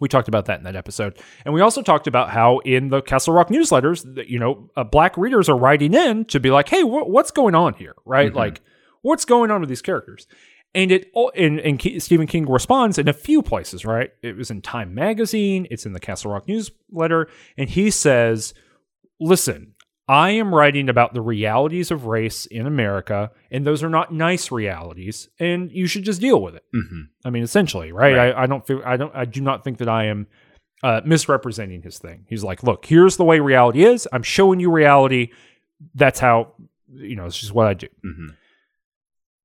We 0.00 0.08
talked 0.08 0.28
about 0.28 0.46
that 0.46 0.58
in 0.58 0.64
that 0.64 0.76
episode, 0.76 1.18
and 1.44 1.52
we 1.54 1.60
also 1.60 1.82
talked 1.82 2.06
about 2.06 2.30
how 2.30 2.58
in 2.60 2.88
the 2.88 3.02
Castle 3.02 3.34
Rock 3.34 3.48
newsletters, 3.48 4.02
that 4.14 4.28
you 4.28 4.38
know, 4.38 4.70
uh, 4.76 4.84
black 4.84 5.16
readers 5.16 5.48
are 5.48 5.56
writing 5.56 5.94
in 5.94 6.24
to 6.26 6.38
be 6.40 6.50
like, 6.50 6.68
"Hey, 6.68 6.82
wh- 6.82 7.08
what's 7.08 7.30
going 7.30 7.54
on 7.54 7.74
here?" 7.74 7.94
Right? 8.04 8.32
Mhm. 8.32 8.36
Like, 8.36 8.60
what's 9.02 9.24
going 9.24 9.50
on 9.50 9.60
with 9.60 9.68
these 9.68 9.82
characters? 9.82 10.26
And 10.74 10.92
it 10.92 11.10
all 11.14 11.32
and, 11.34 11.58
and 11.60 11.78
Ke- 11.78 12.00
Stephen 12.00 12.26
King 12.26 12.46
responds 12.48 12.98
in 12.98 13.08
a 13.08 13.12
few 13.12 13.42
places, 13.42 13.84
right? 13.84 14.10
It 14.22 14.36
was 14.36 14.50
in 14.50 14.60
Time 14.62 14.94
Magazine, 14.94 15.66
it's 15.70 15.86
in 15.86 15.94
the 15.94 16.00
Castle 16.00 16.30
Rock 16.32 16.46
newsletter, 16.46 17.28
and 17.56 17.70
he 17.70 17.90
says, 17.90 18.52
"Listen, 19.20 19.74
I 20.08 20.30
am 20.30 20.54
writing 20.54 20.88
about 20.88 21.12
the 21.12 21.20
realities 21.20 21.90
of 21.90 22.06
race 22.06 22.46
in 22.46 22.66
America, 22.66 23.30
and 23.50 23.66
those 23.66 23.82
are 23.82 23.90
not 23.90 24.12
nice 24.12 24.50
realities, 24.50 25.28
and 25.38 25.70
you 25.70 25.86
should 25.86 26.04
just 26.04 26.20
deal 26.20 26.40
with 26.40 26.54
it." 26.54 26.64
Mhm. 26.74 27.08
I 27.24 27.30
mean, 27.30 27.42
essentially, 27.42 27.92
right? 27.92 28.16
Right. 28.16 28.34
I, 28.34 28.44
I 28.44 28.46
don't 28.46 28.66
feel 28.66 28.80
I 28.84 28.96
don't 28.96 29.14
I 29.14 29.24
do 29.26 29.40
not 29.40 29.64
think 29.64 29.78
that 29.78 29.88
I 29.88 30.04
am 30.06 30.26
uh, 30.82 31.00
misrepresenting 31.04 31.82
his 31.82 31.98
thing. 31.98 32.24
He's 32.28 32.44
like, 32.44 32.62
look, 32.62 32.86
here's 32.86 33.16
the 33.16 33.24
way 33.24 33.40
reality 33.40 33.84
is. 33.84 34.06
I'm 34.12 34.22
showing 34.22 34.60
you 34.60 34.70
reality. 34.70 35.30
That's 35.94 36.20
how 36.20 36.54
you 36.94 37.16
know. 37.16 37.26
It's 37.26 37.38
just 37.38 37.52
what 37.52 37.66
I 37.66 37.74
do. 37.74 37.88
Mhm. 38.04 38.34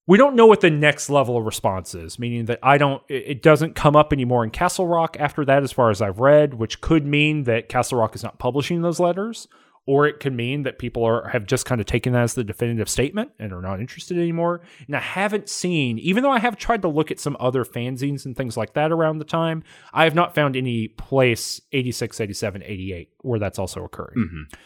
We 0.05 0.17
don't 0.17 0.35
know 0.35 0.45
what 0.47 0.59
the 0.61 0.69
next 0.69 1.09
level 1.09 1.37
of 1.37 1.45
response 1.45 1.95
is, 1.95 2.19
meaning 2.19 2.45
that 2.45 2.59
I 2.61 2.77
don't. 2.77 3.01
It 3.09 3.41
doesn't 3.41 3.73
come 3.73 3.95
up 3.95 4.11
anymore 4.13 4.43
in 4.43 4.49
Castle 4.49 4.85
Rock 4.85 5.15
after 5.19 5.43
that, 5.45 5.63
as 5.63 5.71
far 5.71 5.89
as 5.89 6.01
I've 6.01 6.19
read, 6.19 6.53
which 6.55 6.81
could 6.81 7.05
mean 7.05 7.43
that 7.45 7.69
Castle 7.69 7.99
Rock 7.99 8.13
is 8.15 8.21
not 8.23 8.37
publishing 8.37 8.81
those 8.81 8.99
letters. 8.99 9.47
Or 9.85 10.07
it 10.07 10.21
could 10.21 10.31
mean 10.33 10.63
that 10.63 10.79
people 10.79 11.03
are 11.03 11.27
have 11.27 11.45
just 11.45 11.65
kind 11.65 11.81
of 11.81 11.85
taken 11.87 12.13
that 12.13 12.21
as 12.23 12.35
the 12.35 12.43
definitive 12.45 12.87
statement 12.87 13.31
and 13.37 13.51
are 13.51 13.61
not 13.61 13.81
interested 13.81 14.17
anymore. 14.17 14.61
And 14.87 14.95
I 14.95 15.01
haven't 15.01 15.49
seen, 15.49 15.99
even 15.99 16.23
though 16.23 16.31
I 16.31 16.39
have 16.39 16.55
tried 16.55 16.81
to 16.83 16.87
look 16.87 17.11
at 17.11 17.19
some 17.19 17.35
other 17.37 17.65
fanzines 17.65 18.25
and 18.25 18.33
things 18.35 18.55
like 18.55 18.75
that 18.75 18.93
around 18.93 19.17
the 19.17 19.25
time, 19.25 19.61
I 19.93 20.05
have 20.05 20.15
not 20.15 20.33
found 20.35 20.55
any 20.55 20.87
place 20.87 21.59
86, 21.73 22.21
87, 22.21 22.63
88 22.63 23.09
where 23.23 23.39
that's 23.39 23.59
also 23.59 23.83
occurring. 23.83 24.15
Mhm. 24.15 24.57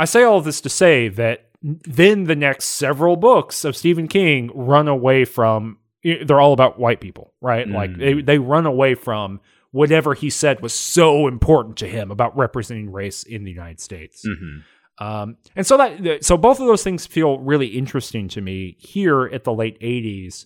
I 0.00 0.04
say 0.04 0.24
all 0.24 0.38
of 0.38 0.44
this 0.44 0.60
to 0.62 0.68
say 0.68 1.06
that 1.08 1.50
then 1.62 2.24
the 2.24 2.34
next 2.34 2.64
several 2.64 3.14
books 3.16 3.64
of 3.64 3.76
Stephen 3.76 4.08
King 4.08 4.50
run 4.54 4.88
away 4.88 5.24
from 5.24 5.76
they're 6.02 6.40
all 6.40 6.54
about 6.54 6.78
white 6.80 7.00
people, 7.00 7.34
right? 7.42 7.68
Like 7.68 7.90
Mm. 7.90 7.98
they 7.98 8.22
they 8.22 8.38
run 8.38 8.64
away 8.66 8.94
from 8.94 9.38
whatever 9.72 10.14
he 10.14 10.30
said 10.30 10.60
was 10.62 10.72
so 10.74 11.26
important 11.28 11.76
to 11.78 11.86
him 11.86 12.10
about 12.10 12.36
representing 12.36 12.90
race 12.90 13.22
in 13.22 13.44
the 13.44 13.50
United 13.50 13.80
States. 13.80 14.26
Mhm. 14.26 14.62
Um, 14.98 15.36
and 15.56 15.66
so 15.66 15.76
that 15.78 16.24
so 16.24 16.36
both 16.36 16.60
of 16.60 16.66
those 16.66 16.82
things 16.84 17.06
feel 17.06 17.38
really 17.38 17.68
interesting 17.68 18.28
to 18.28 18.40
me 18.40 18.76
here 18.78 19.26
at 19.32 19.44
the 19.44 19.52
late 19.54 19.78
80s 19.80 20.44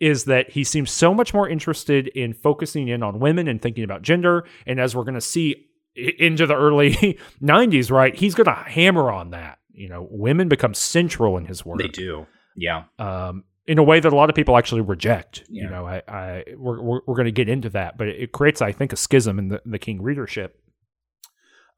is 0.00 0.24
that 0.24 0.50
he 0.50 0.62
seems 0.64 0.90
so 0.90 1.14
much 1.14 1.32
more 1.32 1.48
interested 1.48 2.08
in 2.08 2.34
focusing 2.34 2.88
in 2.88 3.02
on 3.02 3.18
women 3.20 3.48
and 3.48 3.62
thinking 3.62 3.84
about 3.84 4.02
gender 4.02 4.44
and 4.66 4.78
as 4.80 4.94
we're 4.94 5.04
going 5.04 5.14
to 5.14 5.20
see 5.22 5.68
into 5.96 6.46
the 6.46 6.54
early 6.56 6.90
90s 7.42 7.90
right 7.90 8.14
he's 8.16 8.34
going 8.34 8.44
to 8.44 8.52
hammer 8.52 9.10
on 9.10 9.30
that 9.30 9.58
you 9.72 9.88
know 9.88 10.06
women 10.10 10.48
become 10.48 10.74
central 10.74 11.38
in 11.38 11.46
his 11.46 11.64
work 11.64 11.78
They 11.78 11.88
do. 11.88 12.26
Yeah. 12.56 12.84
um, 12.98 13.44
in 13.66 13.78
a 13.78 13.82
way 13.82 13.98
that 14.00 14.12
a 14.12 14.16
lot 14.16 14.28
of 14.28 14.36
people 14.36 14.56
actually 14.56 14.82
reject. 14.82 15.44
You 15.48 15.68
know, 15.68 15.86
I, 15.86 16.02
I 16.06 16.44
we're 16.56 16.82
we're, 16.82 17.00
we're 17.06 17.14
going 17.14 17.26
to 17.26 17.32
get 17.32 17.48
into 17.48 17.70
that, 17.70 17.96
but 17.96 18.08
it 18.08 18.32
creates, 18.32 18.60
I 18.60 18.72
think, 18.72 18.92
a 18.92 18.96
schism 18.96 19.38
in 19.38 19.48
the, 19.48 19.62
the 19.64 19.78
King 19.78 20.02
readership. 20.02 20.60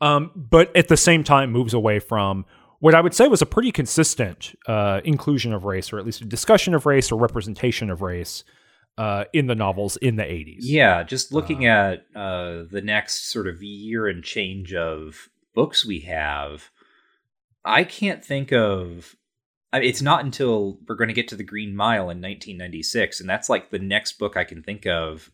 Um, 0.00 0.30
but 0.34 0.76
at 0.76 0.88
the 0.88 0.96
same 0.96 1.24
time, 1.24 1.52
moves 1.52 1.72
away 1.72 2.00
from 2.00 2.44
what 2.80 2.94
I 2.94 3.00
would 3.00 3.14
say 3.14 3.28
was 3.28 3.40
a 3.40 3.46
pretty 3.46 3.72
consistent 3.72 4.54
uh, 4.66 5.00
inclusion 5.04 5.54
of 5.54 5.64
race, 5.64 5.92
or 5.92 5.98
at 5.98 6.04
least 6.04 6.20
a 6.20 6.26
discussion 6.26 6.74
of 6.74 6.84
race 6.84 7.10
or 7.10 7.18
representation 7.18 7.88
of 7.88 8.02
race 8.02 8.44
uh, 8.98 9.24
in 9.32 9.46
the 9.46 9.54
novels 9.54 9.96
in 9.96 10.16
the 10.16 10.24
eighties. 10.24 10.68
Yeah, 10.70 11.02
just 11.02 11.32
looking 11.32 11.66
Um, 11.66 11.72
at 11.72 12.06
uh, 12.14 12.64
the 12.70 12.82
next 12.82 13.32
sort 13.32 13.46
of 13.46 13.62
year 13.62 14.06
and 14.06 14.22
change 14.22 14.74
of 14.74 15.30
books 15.54 15.86
we 15.86 16.00
have, 16.00 16.70
I 17.64 17.84
can't 17.84 18.24
think 18.24 18.52
of. 18.52 19.16
I 19.76 19.80
mean, 19.80 19.88
it's 19.88 20.02
not 20.02 20.24
until 20.24 20.78
we're 20.88 20.96
going 20.96 21.08
to 21.08 21.14
get 21.14 21.28
to 21.28 21.36
the 21.36 21.44
Green 21.44 21.74
Mile 21.76 22.02
in 22.10 22.20
1996, 22.20 23.20
and 23.20 23.28
that's 23.30 23.48
like 23.48 23.70
the 23.70 23.78
next 23.78 24.18
book 24.18 24.36
I 24.36 24.44
can 24.44 24.62
think 24.62 24.86
of 24.86 25.30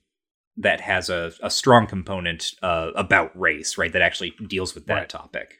that 0.56 0.80
has 0.82 1.08
a, 1.08 1.32
a 1.42 1.48
strong 1.50 1.86
component 1.86 2.52
uh, 2.62 2.90
about 2.94 3.38
race, 3.38 3.78
right? 3.78 3.92
That 3.92 4.02
actually 4.02 4.34
deals 4.48 4.74
with 4.74 4.86
that 4.86 4.94
Right. 4.94 5.08
topic. 5.08 5.58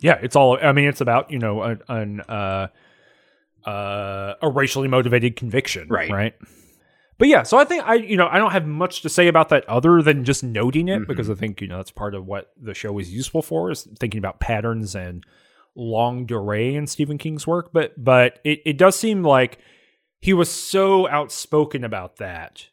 yeah, 0.00 0.18
it's 0.22 0.36
all. 0.36 0.58
I 0.62 0.72
mean, 0.72 0.86
it's 0.88 1.00
about 1.00 1.30
you 1.30 1.38
know 1.38 1.62
an, 1.62 1.82
an 1.88 2.20
uh, 2.22 2.68
uh, 3.64 4.34
a 4.42 4.48
racially 4.50 4.88
motivated 4.88 5.36
conviction, 5.36 5.88
Right. 5.88 6.10
Right. 6.10 6.34
But 7.16 7.28
yeah, 7.28 7.44
so 7.44 7.58
I 7.58 7.64
think 7.64 7.84
I 7.86 7.94
you 7.94 8.16
know 8.16 8.26
I 8.30 8.38
don't 8.38 8.50
have 8.50 8.66
much 8.66 9.02
to 9.02 9.08
say 9.08 9.28
about 9.28 9.48
that 9.50 9.66
other 9.68 10.02
than 10.02 10.24
just 10.24 10.42
noting 10.42 10.88
it 10.88 11.02
Mhm. 11.02 11.06
because 11.06 11.30
I 11.30 11.34
think 11.34 11.60
you 11.60 11.68
know 11.68 11.76
that's 11.76 11.92
part 11.92 12.14
of 12.14 12.26
what 12.26 12.50
the 12.60 12.74
show 12.74 12.98
is 12.98 13.12
useful 13.14 13.40
for 13.40 13.70
is 13.70 13.84
thinking 13.98 14.18
about 14.18 14.40
patterns 14.40 14.94
and 14.96 15.24
longue 15.76 16.26
durée 16.28 16.74
in 16.74 16.86
Stephen 16.86 17.18
King's 17.18 17.46
work. 17.46 17.70
But 17.72 17.92
but 18.02 18.38
it, 18.44 18.60
it 18.64 18.78
does 18.78 18.96
seem 18.96 19.22
like 19.22 19.58
he 20.20 20.32
was 20.32 20.50
so 20.50 21.08
outspoken 21.08 21.84
about 21.84 22.16
that 22.16 22.68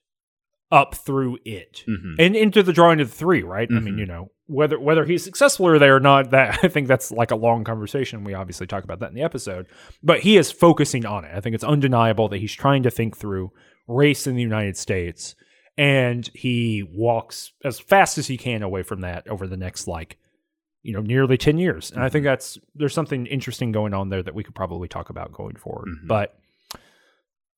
up 0.72 0.96
through 0.96 1.38
it 1.44 1.84
Mhm. 1.88 2.16
and 2.18 2.36
into 2.36 2.64
the 2.64 2.72
drawing 2.72 3.02
of 3.02 3.10
the 3.10 3.16
three, 3.16 3.44
right? 3.44 3.68
I 3.70 3.80
mean, 3.80 3.96
Mhm. 3.96 4.00
you 4.00 4.06
know, 4.06 4.32
whether 4.48 4.80
whether 4.80 5.04
he's 5.04 5.22
successful 5.24 5.68
or 5.68 5.78
they 5.80 5.90
or 5.90 6.00
not, 6.00 6.32
that 6.32 6.60
I 6.64 6.70
think 6.70 6.88
that's 6.88 7.12
like 7.12 7.32
a 7.32 7.36
long 7.36 7.64
conversation. 7.66 8.24
We 8.24 8.34
obviously 8.34 8.68
talk 8.68 8.84
about 8.86 9.00
that 9.00 9.10
in 9.10 9.16
the 9.16 9.22
episode, 9.24 9.66
but 10.02 10.22
he 10.22 10.38
is 10.38 10.50
focusing 10.52 11.06
on 11.06 11.26
it. 11.26 11.32
I 11.36 11.42
think 11.42 11.56
it's 11.56 11.64
undeniable 11.64 12.30
that 12.30 12.38
he's 12.40 12.54
trying 12.54 12.84
to 12.84 12.90
think 12.92 13.18
through 13.18 13.52
race 13.88 14.28
in 14.28 14.36
the 14.36 14.42
United 14.42 14.78
States, 14.78 15.36
and 15.78 16.30
he 16.34 16.84
walks 16.90 17.52
as 17.66 17.80
fast 17.80 18.18
as 18.18 18.28
he 18.28 18.38
can 18.38 18.64
away 18.64 18.84
from 18.84 19.02
that 19.02 19.28
over 19.28 19.48
the 19.48 19.58
next 19.58 19.88
like 19.88 20.18
you 20.84 20.94
know 20.94 21.02
nearly 21.02 21.38
10 21.38 21.58
years 21.58 21.92
and 21.92 22.04
i 22.04 22.10
think 22.10 22.24
that's 22.24 22.58
there's 22.76 22.94
something 22.94 23.26
interesting 23.28 23.72
going 23.72 23.94
on 23.94 24.10
there 24.10 24.24
that 24.24 24.34
we 24.34 24.44
could 24.44 24.56
probably 24.56 24.88
talk 24.88 25.10
about 25.10 25.32
going 25.32 25.56
forward 25.56 25.88
Mhm. 25.88 26.08
but 26.08 26.36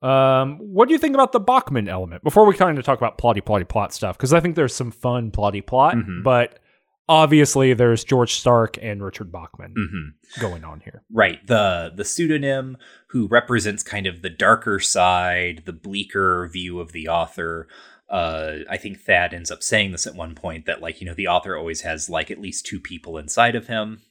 um, 0.02 0.58
what 0.58 0.88
do 0.88 0.94
you 0.94 1.00
think 1.00 1.14
about 1.16 1.32
the 1.32 1.40
Bachman 1.40 1.88
element? 1.88 2.24
Before 2.24 2.46
we 2.46 2.56
kind 2.56 2.78
of 2.78 2.84
talk 2.84 2.98
about 3.00 3.18
plotty 3.18 3.42
plotty 3.42 3.66
plot 3.66 3.94
stuff, 3.94 4.18
because 4.18 4.34
I 4.34 4.42
think 4.42 4.56
there's 4.58 4.76
some 4.76 4.92
fun 4.92 5.32
plotty 5.32 5.66
plot, 5.66 5.96
Mhm. 5.96 6.24
but 6.24 6.60
obviously 7.08 7.74
there's 7.74 8.04
George 8.04 8.34
Stark 8.34 8.78
and 8.82 9.02
Richard 9.02 9.32
Bachman 9.32 9.74
Mhm. 9.78 10.42
going 10.42 10.66
on 10.66 10.82
here. 10.82 11.04
Right. 11.10 11.46
The 11.48 11.94
the 11.96 12.04
pseudonym 12.04 12.76
who 13.08 13.28
represents 13.28 13.82
kind 13.82 14.06
of 14.06 14.22
the 14.22 14.30
darker 14.30 14.80
side, 14.82 15.64
the 15.66 15.72
bleaker 15.74 16.50
view 16.52 16.82
of 16.82 16.92
the 16.92 17.08
author. 17.08 17.68
Uh, 18.10 18.60
I 18.70 18.78
think 18.78 19.00
Thad 19.00 19.34
ends 19.34 19.50
up 19.50 19.64
saying 19.64 19.92
this 19.92 20.06
at 20.06 20.16
one 20.16 20.36
point 20.36 20.66
that 20.66 20.82
like 20.82 21.02
you 21.02 21.08
know 21.08 21.14
the 21.16 21.28
author 21.28 21.58
always 21.58 21.82
has 21.82 22.10
like 22.10 22.30
at 22.30 22.40
least 22.42 22.66
two 22.66 22.80
people 22.80 23.18
inside 23.18 23.56
of 23.56 23.68
him. 23.68 24.02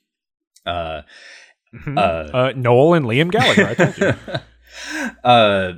Uh, 0.66 1.03
Mhm. 1.74 1.99
Uh, 1.99 2.36
Uh, 2.36 2.53
Noel 2.55 2.95
and 2.95 3.07
Liam 3.07 3.30
Gallagher. 3.30 3.74
I 3.78 5.20
uh, 5.24 5.72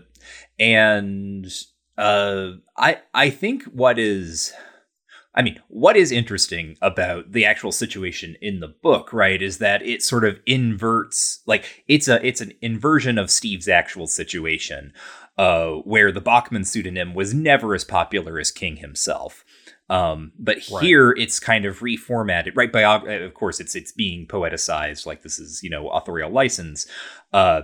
and 0.59 1.47
uh, 1.97 2.53
I 2.77 2.99
I 3.13 3.31
think 3.31 3.65
what 3.65 3.99
is, 3.99 4.53
I 5.35 5.43
mean, 5.43 5.61
what 5.69 5.97
is 5.97 6.11
interesting 6.11 6.77
about 6.83 7.33
the 7.33 7.45
actual 7.45 7.73
situation 7.73 8.37
in 8.41 8.61
the 8.61 8.69
book, 8.69 9.13
right, 9.13 9.41
is 9.41 9.59
that 9.59 9.83
it 9.83 10.03
sort 10.03 10.25
of 10.25 10.41
inverts, 10.47 11.43
like 11.47 11.85
it's 11.87 12.09
a 12.09 12.25
it's 12.27 12.41
an 12.41 12.53
inversion 12.61 13.19
of 13.19 13.31
Steve's 13.31 13.69
actual 13.69 14.07
situation, 14.07 14.93
uh, 15.37 15.71
where 15.85 16.13
the 16.13 16.21
Bachman 16.21 16.65
pseudonym 16.65 17.15
was 17.15 17.35
never 17.35 17.75
as 17.75 17.85
popular 17.85 18.39
as 18.39 18.51
King 18.51 18.77
himself. 18.77 19.45
Um, 19.91 20.33
but 20.39 20.59
Right. 20.73 20.83
here 20.85 21.11
it's 21.11 21.39
kind 21.41 21.67
of 21.67 21.81
reformatted, 21.81 22.53
right? 22.57 22.73
Biog- 22.73 23.25
of 23.27 23.35
course, 23.35 23.61
it's 23.61 23.75
it's 23.75 23.93
being 23.93 24.27
poeticized, 24.27 25.05
like 25.07 25.23
this 25.23 25.39
is 25.39 25.63
you 25.63 25.69
know 25.71 25.89
authorial 25.91 26.31
license. 26.31 26.87
Uh, 27.33 27.63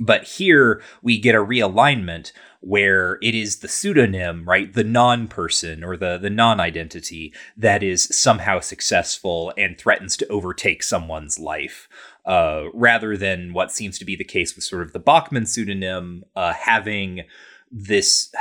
but 0.00 0.24
here 0.24 0.82
we 1.02 1.18
get 1.18 1.34
a 1.34 1.38
realignment 1.38 2.32
where 2.60 3.18
it 3.22 3.34
is 3.34 3.58
the 3.58 3.68
pseudonym, 3.68 4.44
right, 4.48 4.72
the 4.72 4.84
non-person 4.84 5.82
or 5.82 5.96
the 5.96 6.18
the 6.18 6.30
non-identity 6.30 7.32
that 7.56 7.82
is 7.82 8.04
somehow 8.04 8.60
successful 8.60 9.52
and 9.56 9.78
threatens 9.78 10.16
to 10.16 10.26
overtake 10.28 10.82
someone's 10.82 11.38
life, 11.38 11.88
uh, 12.24 12.64
rather 12.72 13.16
than 13.16 13.52
what 13.52 13.72
seems 13.72 13.98
to 13.98 14.04
be 14.04 14.16
the 14.16 14.24
case 14.24 14.54
with 14.54 14.64
sort 14.64 14.82
of 14.82 14.92
the 14.92 14.98
Bachman 14.98 15.46
pseudonym 15.46 16.24
uh, 16.36 16.52
having 16.52 17.22
this 17.70 18.32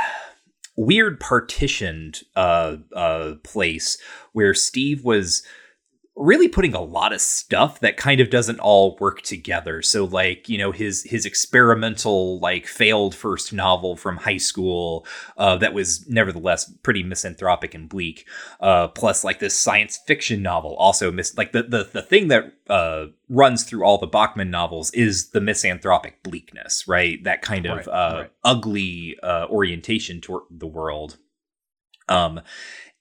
weird 0.76 1.20
partitioned 1.20 2.22
uh, 2.36 2.78
uh, 2.96 3.36
place 3.44 3.98
where 4.34 4.54
Steve 4.54 5.04
was 5.04 5.44
really 6.22 6.48
putting 6.48 6.74
a 6.74 6.82
lot 6.82 7.14
of 7.14 7.20
stuff 7.20 7.80
that 7.80 7.98
kind 7.98 8.22
of 8.22 8.30
doesn't 8.30 8.60
all 8.60 8.96
work 9.00 9.22
together. 9.22 9.82
So 9.82 10.06
like, 10.06 10.48
you 10.48 10.58
know, 10.58 10.72
his 10.72 11.04
his 11.04 11.26
experimental 11.26 12.40
like 12.40 12.68
failed 12.68 13.16
first 13.16 13.52
novel 13.52 13.96
from 13.96 14.18
high 14.18 14.38
school 14.38 15.06
uh, 15.38 15.58
that 15.58 15.74
was 15.74 16.08
nevertheless 16.08 16.72
pretty 16.84 17.04
misanthropic 17.04 17.74
and 17.74 17.90
bleak. 17.90 18.28
Uh, 18.60 18.88
plus 18.90 19.24
like 19.24 19.40
this 19.40 19.56
science 19.58 20.00
fiction 20.06 20.42
novel 20.42 20.76
also 20.76 21.12
mis- 21.12 21.36
like 21.38 21.52
the 21.52 21.64
the 21.64 21.90
the 21.92 22.02
thing 22.02 22.28
that 22.28 22.54
uh, 22.70 23.08
runs 23.28 23.64
through 23.64 23.84
all 23.84 23.98
the 23.98 24.08
Bachman 24.08 24.52
novels 24.52 24.92
is 24.92 25.32
the 25.32 25.42
misanthropic 25.42 26.22
bleakness, 26.24 26.88
right? 26.88 27.24
That 27.24 27.42
kind 27.42 27.66
of 27.66 27.72
Right, 27.72 27.88
uh, 27.88 28.18
right. 28.22 28.32
ugly 28.44 29.18
uh, 29.24 29.48
orientation 29.50 30.22
toward 30.22 30.44
the 30.52 30.68
world. 30.68 31.18
Um, 32.08 32.42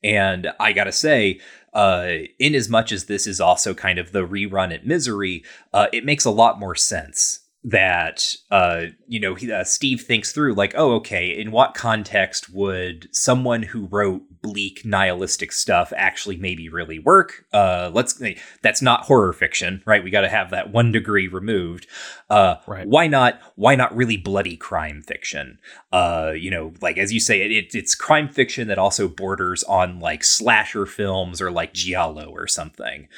and 0.02 0.50
I 0.58 0.72
gotta 0.72 0.92
say, 0.92 1.40
uh, 1.72 2.12
in 2.38 2.54
as 2.54 2.68
much 2.68 2.92
as 2.92 3.04
this 3.04 3.26
is 3.26 3.40
also 3.40 3.74
kind 3.74 3.98
of 3.98 4.12
the 4.12 4.26
rerun 4.26 4.74
at 4.74 4.86
Misery, 4.86 5.44
uh, 5.72 5.86
it 5.92 6.04
makes 6.04 6.24
a 6.24 6.30
lot 6.30 6.58
more 6.58 6.74
sense 6.74 7.40
that 7.62 8.34
uh, 8.50 8.86
you 9.06 9.20
know 9.20 9.34
he, 9.34 9.52
uh, 9.52 9.64
Steve 9.64 10.00
thinks 10.02 10.32
through 10.32 10.54
like, 10.54 10.74
oh, 10.76 10.92
okay, 10.94 11.28
in 11.28 11.50
what 11.50 11.74
context 11.74 12.52
would 12.52 13.08
someone 13.12 13.62
who 13.62 13.86
wrote 13.86 14.22
bleak 14.42 14.82
nihilistic 14.84 15.52
stuff 15.52 15.92
actually 15.96 16.36
maybe 16.36 16.68
really 16.70 16.98
work? 16.98 17.44
Uh, 17.52 17.90
let's 17.92 18.20
that's 18.62 18.80
not 18.80 19.02
horror 19.02 19.32
fiction, 19.32 19.82
right? 19.84 20.02
We 20.02 20.10
got 20.10 20.22
to 20.22 20.28
have 20.28 20.50
that 20.50 20.72
one 20.72 20.92
degree 20.92 21.28
removed. 21.28 21.86
Uh, 22.28 22.56
Right. 22.66 22.86
Why 22.86 23.06
not? 23.06 23.40
Why 23.56 23.74
not 23.74 23.94
really 23.94 24.16
bloody 24.16 24.56
crime 24.56 25.02
fiction? 25.02 25.58
uh 25.92 26.32
you 26.36 26.50
know 26.50 26.72
like 26.80 26.98
as 26.98 27.12
you 27.12 27.20
say 27.20 27.42
it, 27.42 27.50
it 27.50 27.74
it's 27.74 27.94
crime 27.94 28.28
fiction 28.28 28.68
that 28.68 28.78
also 28.78 29.08
borders 29.08 29.62
on 29.64 29.98
like 29.98 30.22
slasher 30.22 30.86
films 30.86 31.40
or 31.40 31.50
like 31.50 31.72
giallo 31.74 32.30
or 32.30 32.46
something 32.46 33.08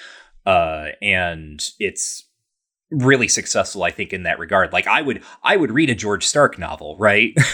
uh 0.46 0.86
and 1.00 1.70
it's 1.78 2.24
really 2.92 3.26
successful 3.28 3.82
i 3.82 3.90
think 3.90 4.12
in 4.12 4.22
that 4.22 4.38
regard 4.38 4.72
like 4.72 4.86
i 4.86 5.00
would 5.02 5.22
i 5.42 5.56
would 5.56 5.70
read 5.72 5.88
a 5.90 5.94
george 5.94 6.24
stark 6.26 6.58
novel 6.58 6.96
right 6.98 7.34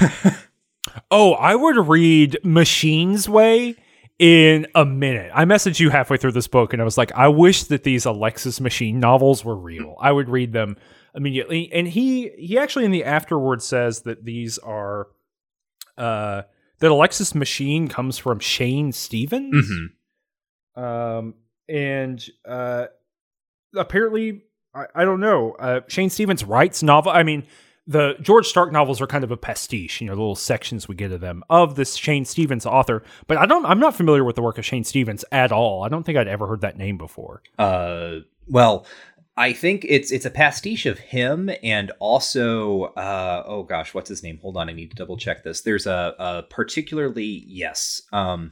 Oh, 1.10 1.34
I 1.34 1.54
would 1.54 1.76
read 1.86 2.38
Machine's 2.42 3.28
Way 3.28 3.76
in 4.18 4.66
a 4.74 4.84
minute. 4.84 5.30
I 5.34 5.44
messaged 5.44 5.78
you 5.80 5.90
halfway 5.90 6.16
through 6.16 6.32
this 6.32 6.48
book 6.48 6.72
and 6.72 6.80
I 6.80 6.84
was 6.84 6.96
like, 6.98 7.12
I 7.12 7.28
wish 7.28 7.64
that 7.64 7.84
these 7.84 8.04
Alexis 8.06 8.58
Machine 8.60 8.98
novels 8.98 9.44
were 9.44 9.54
real. 9.56 9.96
I 10.00 10.10
would 10.12 10.28
read 10.28 10.52
them 10.52 10.76
immediately. 11.14 11.70
And 11.72 11.86
he 11.86 12.30
he 12.38 12.58
actually 12.58 12.84
in 12.86 12.90
the 12.90 13.04
afterword 13.04 13.62
says 13.62 14.02
that 14.02 14.24
these 14.24 14.58
are 14.58 15.08
uh 15.98 16.42
that 16.80 16.90
Alexis 16.90 17.34
Machine 17.34 17.88
comes 17.88 18.18
from 18.18 18.38
Shane 18.40 18.90
Stevens. 18.92 19.70
Mhm. 20.76 20.82
Um 20.82 21.34
and 21.68 22.24
uh 22.46 22.86
apparently 23.76 24.42
I, 24.74 24.84
I 24.94 25.04
don't 25.04 25.20
know. 25.20 25.52
Uh 25.58 25.80
Shane 25.88 26.10
Stevens 26.10 26.44
writes 26.44 26.82
novel 26.82 27.12
I 27.12 27.22
mean 27.22 27.46
the 27.86 28.16
George 28.20 28.46
Stark 28.46 28.70
novels 28.70 29.00
are 29.00 29.06
kind 29.06 29.24
of 29.24 29.30
a 29.30 29.36
pastiche, 29.38 30.02
you 30.02 30.06
know, 30.08 30.14
the 30.14 30.20
little 30.20 30.36
sections 30.36 30.88
we 30.88 30.94
get 30.94 31.10
of 31.10 31.22
them 31.22 31.42
of 31.48 31.74
this 31.74 31.94
Shane 31.94 32.26
Stevens 32.26 32.66
author. 32.66 33.02
But 33.26 33.38
I 33.38 33.46
don't 33.46 33.64
I'm 33.64 33.80
not 33.80 33.96
familiar 33.96 34.24
with 34.24 34.36
the 34.36 34.42
work 34.42 34.58
of 34.58 34.64
Shane 34.66 34.84
Stevens 34.84 35.24
at 35.32 35.52
all. 35.52 35.82
I 35.84 35.88
don't 35.88 36.04
think 36.04 36.18
I'd 36.18 36.28
ever 36.28 36.46
heard 36.46 36.60
that 36.60 36.76
name 36.76 36.98
before. 36.98 37.42
uh 37.58 38.16
well 38.46 38.86
i 39.36 39.52
think 39.52 39.84
it's 39.88 40.10
it's 40.10 40.24
a 40.24 40.30
pastiche 40.30 40.84
of 40.86 40.98
him 40.98 41.50
and 41.62 41.92
also 42.00 42.84
uh 42.96 43.42
oh 43.46 43.62
gosh 43.62 43.92
what's 43.94 44.08
his 44.08 44.22
name 44.22 44.38
hold 44.42 44.56
on 44.56 44.68
i 44.68 44.72
need 44.72 44.90
to 44.90 44.96
double 44.96 45.16
check 45.16 45.44
this 45.44 45.60
there's 45.60 45.86
a, 45.86 46.14
a 46.18 46.42
particularly 46.50 47.44
yes 47.46 48.02
um 48.12 48.50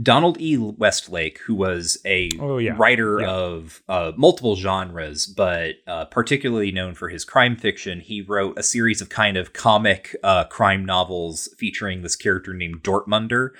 donald 0.00 0.40
e 0.40 0.56
westlake 0.56 1.38
who 1.40 1.54
was 1.54 1.98
a 2.06 2.28
Oh, 2.40 2.58
yeah. 2.58 2.74
writer 2.78 3.20
Yeah. 3.20 3.28
of 3.30 3.82
uh, 3.88 4.12
multiple 4.16 4.56
genres 4.56 5.26
but 5.26 5.74
uh, 5.86 6.04
particularly 6.06 6.72
known 6.72 6.94
for 6.94 7.08
his 7.08 7.24
crime 7.24 7.56
fiction 7.56 8.00
he 8.00 8.22
wrote 8.22 8.58
a 8.58 8.62
series 8.62 9.00
of 9.02 9.08
kind 9.08 9.36
of 9.36 9.52
comic 9.52 10.16
uh, 10.22 10.44
crime 10.44 10.84
novels 10.84 11.48
featuring 11.58 12.02
this 12.02 12.16
character 12.16 12.54
named 12.54 12.82
dortmunder 12.82 13.50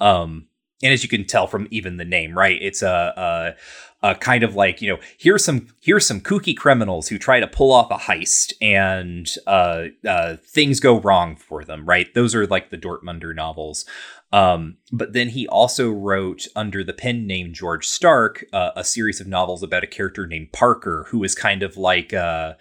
um 0.00 0.46
and 0.82 0.92
as 0.92 1.02
you 1.02 1.08
can 1.08 1.24
tell 1.24 1.46
from 1.46 1.68
even 1.70 1.96
the 1.96 2.04
name 2.04 2.36
right 2.36 2.58
it's 2.60 2.82
a, 2.82 3.54
a, 4.02 4.10
a 4.10 4.14
kind 4.16 4.42
of 4.42 4.54
like 4.56 4.82
you 4.82 4.90
know 4.92 4.98
here's 5.16 5.44
some 5.44 5.68
here's 5.80 6.04
some 6.04 6.20
kooky 6.20 6.56
criminals 6.56 7.08
who 7.08 7.18
try 7.18 7.38
to 7.40 7.46
pull 7.46 7.72
off 7.72 7.90
a 7.90 7.96
heist 8.10 8.52
and 8.60 9.28
uh, 9.46 9.84
uh, 10.06 10.36
things 10.44 10.80
go 10.80 10.98
wrong 11.00 11.36
for 11.36 11.64
them 11.64 11.86
right 11.86 12.12
those 12.14 12.34
are 12.34 12.46
like 12.48 12.70
the 12.70 12.76
dortmunder 12.78 13.34
novels 13.34 13.84
um, 14.32 14.76
but 14.90 15.12
then 15.12 15.28
he 15.28 15.46
also 15.48 15.90
wrote 15.90 16.46
under 16.56 16.82
the 16.82 16.92
pen 16.92 17.26
name 17.26 17.52
george 17.52 17.86
stark 17.86 18.44
uh, 18.52 18.70
a 18.76 18.84
series 18.84 19.20
of 19.20 19.26
novels 19.26 19.62
about 19.62 19.84
a 19.84 19.88
character 19.88 20.26
named 20.26 20.52
parker 20.52 21.06
who 21.10 21.22
is 21.24 21.34
kind 21.34 21.62
of 21.62 21.76
like 21.76 22.12
uh, 22.12 22.54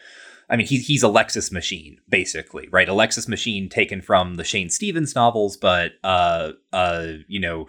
I 0.51 0.57
mean, 0.57 0.67
he's 0.67 0.85
he's 0.85 1.01
Alexis 1.01 1.49
Machine, 1.49 2.01
basically, 2.09 2.67
right? 2.71 2.89
Alexis 2.89 3.29
Machine 3.29 3.69
taken 3.69 4.01
from 4.01 4.35
the 4.35 4.43
Shane 4.43 4.69
Stevens 4.69 5.15
novels, 5.15 5.55
but 5.55 5.93
uh, 6.03 6.51
uh, 6.73 7.07
you 7.29 7.39
know, 7.39 7.67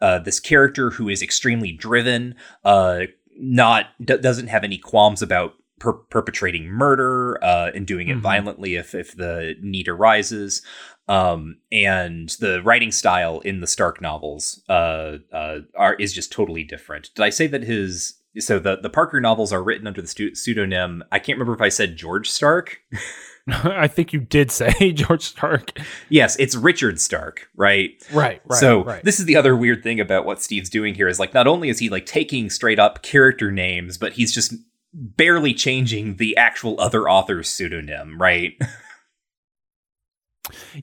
uh, 0.00 0.18
this 0.18 0.40
character 0.40 0.90
who 0.90 1.10
is 1.10 1.22
extremely 1.22 1.72
driven, 1.72 2.34
uh, 2.64 3.02
not 3.38 3.88
d- 4.02 4.16
doesn't 4.16 4.48
have 4.48 4.64
any 4.64 4.78
qualms 4.78 5.20
about 5.20 5.54
per- 5.82 5.92
perpetrating 5.94 6.66
murder 6.68 7.42
uh, 7.44 7.70
and 7.74 7.86
doing 7.86 8.08
it 8.08 8.16
Mhm. 8.18 8.20
violently 8.20 8.76
if 8.76 8.94
if 8.94 9.16
the 9.16 9.56
need 9.60 9.88
arises. 9.88 10.62
Um, 11.08 11.56
and 11.72 12.28
the 12.40 12.62
writing 12.62 12.92
style 12.92 13.40
in 13.40 13.60
the 13.60 13.66
Stark 13.66 14.00
novels 14.00 14.62
uh, 14.68 15.18
uh, 15.32 15.58
are 15.76 15.94
is 15.94 16.12
just 16.12 16.30
totally 16.32 16.62
different. 16.64 17.10
Did 17.14 17.22
I 17.24 17.30
say 17.30 17.48
that 17.48 17.64
his 17.64 18.14
so 18.38 18.58
the 18.60 18.76
the 18.76 18.88
Parker 18.88 19.20
novels 19.20 19.52
are 19.52 19.62
written 19.62 19.86
under 19.88 20.00
the 20.00 20.08
stu- 20.08 20.34
pseudonym? 20.36 21.02
I 21.10 21.18
can't 21.18 21.36
remember 21.38 21.54
if 21.54 21.60
I 21.60 21.68
said 21.70 21.96
George 21.96 22.30
Stark. 22.30 22.78
I 23.48 23.88
think 23.88 24.12
you 24.12 24.20
did 24.20 24.52
say 24.52 24.92
George 24.94 25.22
Stark. 25.24 25.76
yes, 26.08 26.36
it's 26.38 26.54
Richard 26.54 27.00
Stark, 27.00 27.48
right? 27.56 27.90
Right, 28.12 28.40
right. 28.46 28.60
so 28.60 28.84
right. 28.84 29.02
this 29.04 29.18
is 29.18 29.26
the 29.26 29.34
other 29.34 29.56
weird 29.56 29.82
thing 29.82 29.98
about 29.98 30.24
what 30.24 30.40
Steve's 30.40 30.70
doing 30.70 30.94
here 30.94 31.08
is 31.08 31.18
like 31.18 31.34
not 31.34 31.48
only 31.48 31.68
is 31.68 31.80
he 31.80 31.88
like 31.88 32.06
taking 32.06 32.48
straight 32.50 32.78
up 32.78 33.02
character 33.02 33.50
names, 33.50 33.98
but 33.98 34.12
he's 34.12 34.32
just 34.32 34.54
barely 34.92 35.54
changing 35.54 36.16
the 36.16 36.36
actual 36.36 36.80
other 36.80 37.08
author's 37.08 37.48
pseudonym, 37.48 38.20
right? 38.20 38.54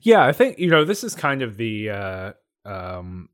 Yeah, 0.02 0.24
I 0.24 0.32
think 0.32 0.58
you 0.58 0.68
know 0.68 0.84
this 0.84 1.04
is 1.04 1.14
kind 1.14 1.42
of 1.42 1.56
the 1.56 1.90
uh, 1.90 2.32
um, 2.64 3.28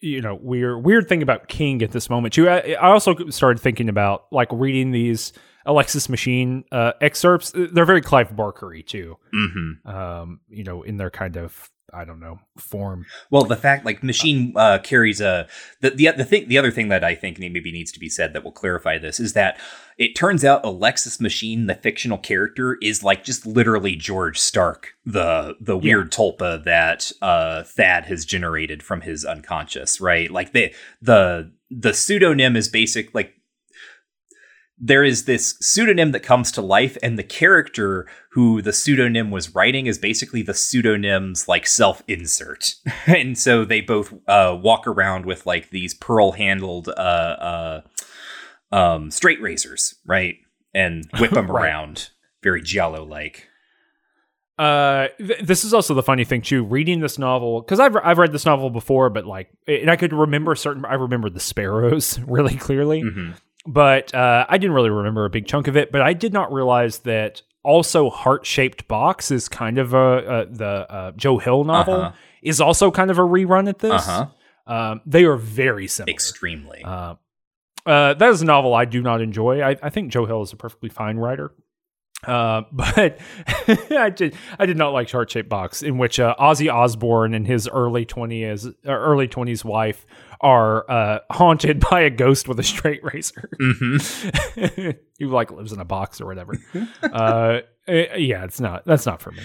you 0.00 0.22
know 0.22 0.34
weird 0.34 0.84
weird 0.84 1.08
thing 1.08 1.22
about 1.22 1.48
King 1.48 1.82
at 1.82 1.90
this 1.90 2.08
moment. 2.08 2.36
You, 2.36 2.48
I, 2.48 2.76
I 2.80 2.90
also 2.90 3.28
started 3.30 3.60
thinking 3.60 3.88
about 3.88 4.26
like 4.30 4.48
reading 4.52 4.92
these 4.92 5.32
Alexis 5.66 6.08
Machine 6.08 6.64
uh, 6.72 6.92
excerpts. 7.00 7.52
They're 7.54 7.84
very 7.84 8.00
Clive 8.00 8.30
Barkery 8.30 8.86
too. 8.86 9.16
mm-hmm. 9.34 9.88
Um, 9.88 10.40
you 10.48 10.64
know, 10.64 10.82
in 10.82 10.96
their 10.96 11.10
kind 11.10 11.36
of 11.36 11.70
I 11.94 12.04
don't 12.04 12.20
know 12.20 12.40
form. 12.58 13.06
Well, 13.30 13.44
the 13.44 13.56
fact 13.56 13.84
like 13.84 14.02
machine 14.02 14.52
uh, 14.56 14.78
carries 14.82 15.20
a 15.20 15.48
the, 15.80 15.90
the 15.90 16.10
the 16.10 16.24
thing 16.24 16.48
the 16.48 16.58
other 16.58 16.70
thing 16.70 16.88
that 16.88 17.04
I 17.04 17.14
think 17.14 17.38
maybe 17.38 17.72
needs 17.72 17.92
to 17.92 18.00
be 18.00 18.08
said 18.08 18.32
that 18.32 18.44
will 18.44 18.52
clarify 18.52 18.98
this 18.98 19.20
is 19.20 19.32
that 19.34 19.58
it 19.96 20.14
turns 20.14 20.44
out 20.44 20.64
Alexis 20.64 21.20
Machine, 21.20 21.66
the 21.66 21.74
fictional 21.74 22.18
character, 22.18 22.76
is 22.82 23.02
like 23.02 23.24
just 23.24 23.46
literally 23.46 23.96
George 23.96 24.38
Stark, 24.38 24.94
the 25.04 25.56
the 25.60 25.78
weird 25.78 26.10
tulpa 26.12 26.62
that 26.64 27.12
uh, 27.22 27.62
Thad 27.62 28.06
has 28.06 28.24
generated 28.24 28.82
from 28.82 29.02
his 29.02 29.24
unconscious, 29.24 30.00
right? 30.00 30.30
Like 30.30 30.52
the 30.52 30.74
the 31.00 31.52
the 31.70 31.94
pseudonym 31.94 32.56
is 32.56 32.68
basic 32.68 33.14
like 33.14 33.35
there 34.78 35.02
is 35.04 35.24
this 35.24 35.56
pseudonym 35.60 36.12
that 36.12 36.20
comes 36.22 36.52
to 36.52 36.60
life 36.60 36.98
and 37.02 37.18
the 37.18 37.22
character 37.22 38.06
who 38.32 38.60
the 38.60 38.72
pseudonym 38.74 39.30
was 39.30 39.54
writing 39.54 39.86
is 39.86 39.96
basically 39.98 40.42
the 40.42 40.52
pseudonym's 40.52 41.48
like 41.48 41.66
self 41.66 42.02
insert 42.06 42.74
and 43.06 43.38
so 43.38 43.64
they 43.64 43.80
both 43.80 44.12
uh, 44.28 44.56
walk 44.60 44.86
around 44.86 45.24
with 45.24 45.46
like 45.46 45.70
these 45.70 45.94
pearl 45.94 46.32
handled 46.32 46.88
uh, 46.88 46.92
uh, 46.92 47.80
um, 48.72 49.10
straight 49.10 49.40
razors 49.40 49.94
right 50.04 50.36
and 50.74 51.08
whip 51.20 51.30
them 51.32 51.50
Right. 51.50 51.64
around 51.64 52.10
very 52.42 52.60
giallo 52.62 53.02
like 53.04 53.48
Uh, 54.58 55.08
th- 55.18 55.40
this 55.42 55.64
is 55.64 55.74
also 55.74 55.92
the 55.94 56.02
funny 56.02 56.24
thing 56.24 56.40
too. 56.40 56.64
Reading 56.64 57.00
this 57.00 57.18
novel 57.18 57.60
because 57.60 57.78
I've 57.78 57.94
I've 57.96 58.16
read 58.18 58.32
this 58.32 58.46
novel 58.46 58.70
before, 58.70 59.10
but 59.10 59.26
like, 59.26 59.50
and 59.68 59.90
I 59.90 59.96
could 59.96 60.14
remember 60.14 60.54
certain. 60.54 60.84
I 60.86 60.94
remember 60.94 61.28
the 61.28 61.40
sparrows 61.40 62.18
really 62.26 62.56
clearly. 62.56 63.02
Mm-hmm. 63.02 63.32
But 63.66 64.14
uh, 64.14 64.46
I 64.48 64.58
didn't 64.58 64.74
really 64.74 64.90
remember 64.90 65.24
a 65.24 65.30
big 65.30 65.46
chunk 65.46 65.68
of 65.68 65.76
it. 65.76 65.90
But 65.92 66.02
I 66.02 66.12
did 66.12 66.32
not 66.32 66.52
realize 66.52 67.00
that 67.00 67.42
also 67.62 68.10
Heart 68.10 68.46
Shaped 68.46 68.86
Box 68.88 69.30
is 69.30 69.48
kind 69.48 69.78
of 69.78 69.92
a, 69.94 69.98
a 70.42 70.46
the 70.46 70.66
uh, 70.88 71.12
Joe 71.12 71.38
Hill 71.38 71.64
novel 71.64 71.94
Uh-huh. 71.94 72.12
is 72.42 72.60
also 72.60 72.90
kind 72.90 73.10
of 73.10 73.18
a 73.18 73.22
rerun 73.22 73.68
at 73.68 73.78
this. 73.80 74.06
Uh-huh. 74.08 74.26
Um, 74.72 75.00
they 75.06 75.24
are 75.24 75.36
very 75.36 75.86
similar. 75.88 76.12
Extremely. 76.12 76.82
Uh, 76.84 77.14
uh, 77.84 78.14
that 78.14 78.30
is 78.30 78.42
a 78.42 78.44
novel 78.44 78.74
I 78.74 78.84
do 78.84 79.00
not 79.00 79.20
enjoy. 79.20 79.60
I, 79.62 79.76
I 79.82 79.90
think 79.90 80.10
Joe 80.10 80.26
Hill 80.26 80.42
is 80.42 80.52
a 80.52 80.56
perfectly 80.56 80.88
fine 80.88 81.16
writer. 81.18 81.52
Uh, 82.26 82.62
but 82.72 83.18
I 83.90 84.10
did 84.10 84.34
I 84.58 84.66
did 84.66 84.76
not 84.76 84.92
like 84.92 85.10
Heart 85.10 85.30
Shaped 85.30 85.48
Box, 85.48 85.82
in 85.82 85.98
which 85.98 86.18
uh, 86.18 86.34
Ozzy 86.40 86.72
Osbourne 86.72 87.34
and 87.34 87.46
his 87.46 87.68
early 87.68 88.04
twenties 88.04 88.66
uh, 88.66 88.70
early 88.86 89.28
twenties 89.28 89.64
wife 89.64 90.04
are 90.40 90.90
uh, 90.90 91.18
haunted 91.30 91.80
by 91.90 92.00
a 92.02 92.10
ghost 92.10 92.48
with 92.48 92.58
a 92.58 92.64
straight 92.64 93.02
razor. 93.04 93.50
hmm 93.60 93.96
who 95.18 95.28
like 95.28 95.50
lives 95.50 95.72
in 95.72 95.80
a 95.80 95.84
box 95.84 96.20
or 96.20 96.26
whatever. 96.26 96.54
uh, 97.02 97.60
eh, 97.88 98.16
yeah, 98.16 98.44
it's 98.44 98.60
not. 98.60 98.84
That's 98.84 99.06
not 99.06 99.22
for 99.22 99.32
me. 99.32 99.42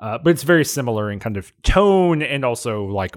Uh, 0.00 0.18
but 0.18 0.30
it's 0.30 0.42
very 0.42 0.64
similar 0.64 1.10
in 1.10 1.18
kind 1.18 1.36
of 1.36 1.52
tone 1.62 2.22
and 2.22 2.44
also 2.44 2.84
like 2.84 3.16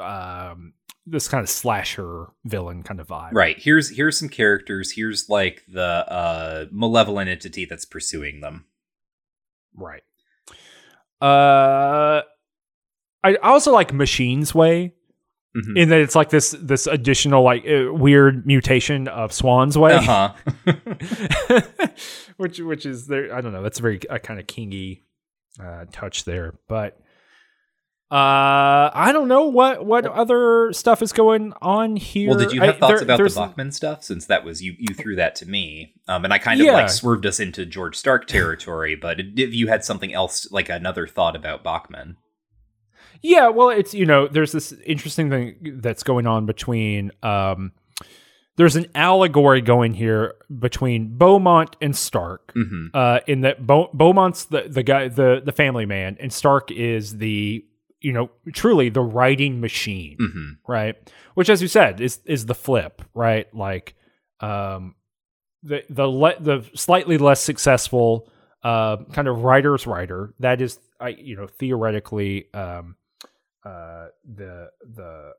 um, 0.00 0.74
this 1.06 1.28
kind 1.28 1.42
of 1.42 1.50
slasher 1.50 2.28
villain 2.44 2.82
kind 2.82 3.00
of 3.00 3.08
vibe. 3.08 3.32
Right. 3.32 3.58
Here's 3.58 3.94
here's 3.94 4.18
some 4.18 4.28
characters. 4.28 4.92
Here's 4.92 5.28
like 5.28 5.64
the 5.68 5.82
uh 5.82 6.66
malevolent 6.70 7.28
entity 7.28 7.64
that's 7.64 7.84
pursuing 7.84 8.40
them. 8.40 8.66
Right. 9.74 10.02
Uh, 11.20 12.22
I 13.22 13.34
also 13.42 13.72
like 13.72 13.92
Machine's 13.92 14.54
Way 14.54 14.94
Mhm. 15.56 15.76
in 15.76 15.88
that 15.88 16.00
it's 16.00 16.14
like 16.14 16.30
this 16.30 16.54
this 16.60 16.86
additional 16.86 17.42
like 17.42 17.64
uh, 17.66 17.92
weird 17.92 18.46
mutation 18.46 19.08
of 19.08 19.32
Swann's 19.32 19.76
Way. 19.76 19.94
Uh-huh. 19.94 20.32
which 22.36 22.58
which 22.60 22.86
is 22.86 23.06
there 23.06 23.34
i 23.34 23.40
don't 23.40 23.52
know 23.52 23.62
that's 23.62 23.78
a 23.78 23.82
very 23.82 24.00
a 24.08 24.18
kind 24.18 24.38
of 24.40 24.46
kingy 24.46 25.02
uh 25.62 25.84
touch 25.92 26.24
there 26.24 26.54
but 26.68 26.98
uh 28.12 28.90
i 28.92 29.10
don't 29.12 29.28
know 29.28 29.44
what 29.46 29.84
what 29.84 30.06
other 30.06 30.72
stuff 30.72 31.00
is 31.02 31.12
going 31.12 31.52
on 31.62 31.94
here 31.96 32.30
Well, 32.30 32.38
did 32.38 32.52
you 32.52 32.62
I- 32.62 32.66
have 32.66 32.78
thoughts 32.78 33.00
there- 33.00 33.02
about 33.14 33.18
the 33.18 33.34
Bachman 33.34 33.70
stuff? 33.72 34.02
Since 34.02 34.26
that 34.26 34.44
was 34.44 34.62
you, 34.62 34.74
you 34.78 34.94
threw 34.94 35.16
that 35.16 35.34
to 35.36 35.46
me, 35.46 35.94
um, 36.08 36.24
and 36.24 36.32
I 36.34 36.38
kind 36.38 36.60
of 36.60 36.66
Yeah. 36.66 36.72
like 36.72 36.90
swerved 36.90 37.24
us 37.26 37.38
into 37.38 37.64
George 37.66 37.94
Stark 37.96 38.26
territory. 38.26 38.96
But 38.96 39.20
if 39.20 39.54
you 39.54 39.68
had 39.68 39.84
something 39.84 40.12
else, 40.12 40.50
like 40.50 40.68
another 40.68 41.06
thought 41.06 41.36
about 41.36 41.62
Bachman, 41.62 42.16
yeah 43.22 43.48
well 43.48 43.68
it's 43.70 43.94
you 43.94 44.06
know 44.06 44.26
there's 44.28 44.52
this 44.52 44.72
interesting 44.84 45.30
thing 45.30 45.78
that's 45.82 46.02
going 46.02 46.26
on 46.26 46.46
between 46.46 47.10
um 47.22 47.72
there's 48.56 48.76
an 48.76 48.86
allegory 48.94 49.60
going 49.62 49.94
here 49.94 50.34
between 50.58 51.16
beaumont 51.16 51.76
and 51.80 51.96
stark 51.96 52.52
hmm 52.54 52.86
uh, 52.92 53.20
in 53.26 53.42
that 53.42 53.66
Beau- 53.66 53.90
Beaumont's 53.94 54.44
the, 54.46 54.62
the 54.68 54.82
guy, 54.82 55.08
the 55.08 55.40
the 55.44 55.52
family 55.52 55.86
man, 55.86 56.16
and 56.20 56.32
Stark 56.32 56.70
is 56.70 57.18
the 57.18 57.64
you 58.00 58.12
know 58.12 58.30
truly 58.52 58.88
the 58.88 59.00
writing 59.00 59.60
machine, 59.60 60.16
hmm 60.18 60.52
right? 60.66 60.96
Which, 61.34 61.48
as 61.48 61.62
you 61.62 61.68
said, 61.68 62.00
is 62.00 62.18
is 62.26 62.46
the 62.46 62.54
flip, 62.54 63.00
right? 63.14 63.46
Like, 63.54 63.94
um, 64.40 64.96
the 65.62 65.84
the 65.88 66.06
le- 66.08 66.40
the 66.40 66.68
slightly 66.74 67.16
less 67.16 67.40
successful 67.40 68.28
uh, 68.64 68.96
kind 69.12 69.28
of 69.28 69.44
writer's 69.44 69.86
writer 69.86 70.34
that 70.40 70.60
is, 70.60 70.78
I 70.98 71.10
you 71.10 71.36
know 71.36 71.46
theoretically, 71.46 72.52
um, 72.52 72.96
uh, 73.64 74.06
the 74.34 74.70
the 74.94 75.32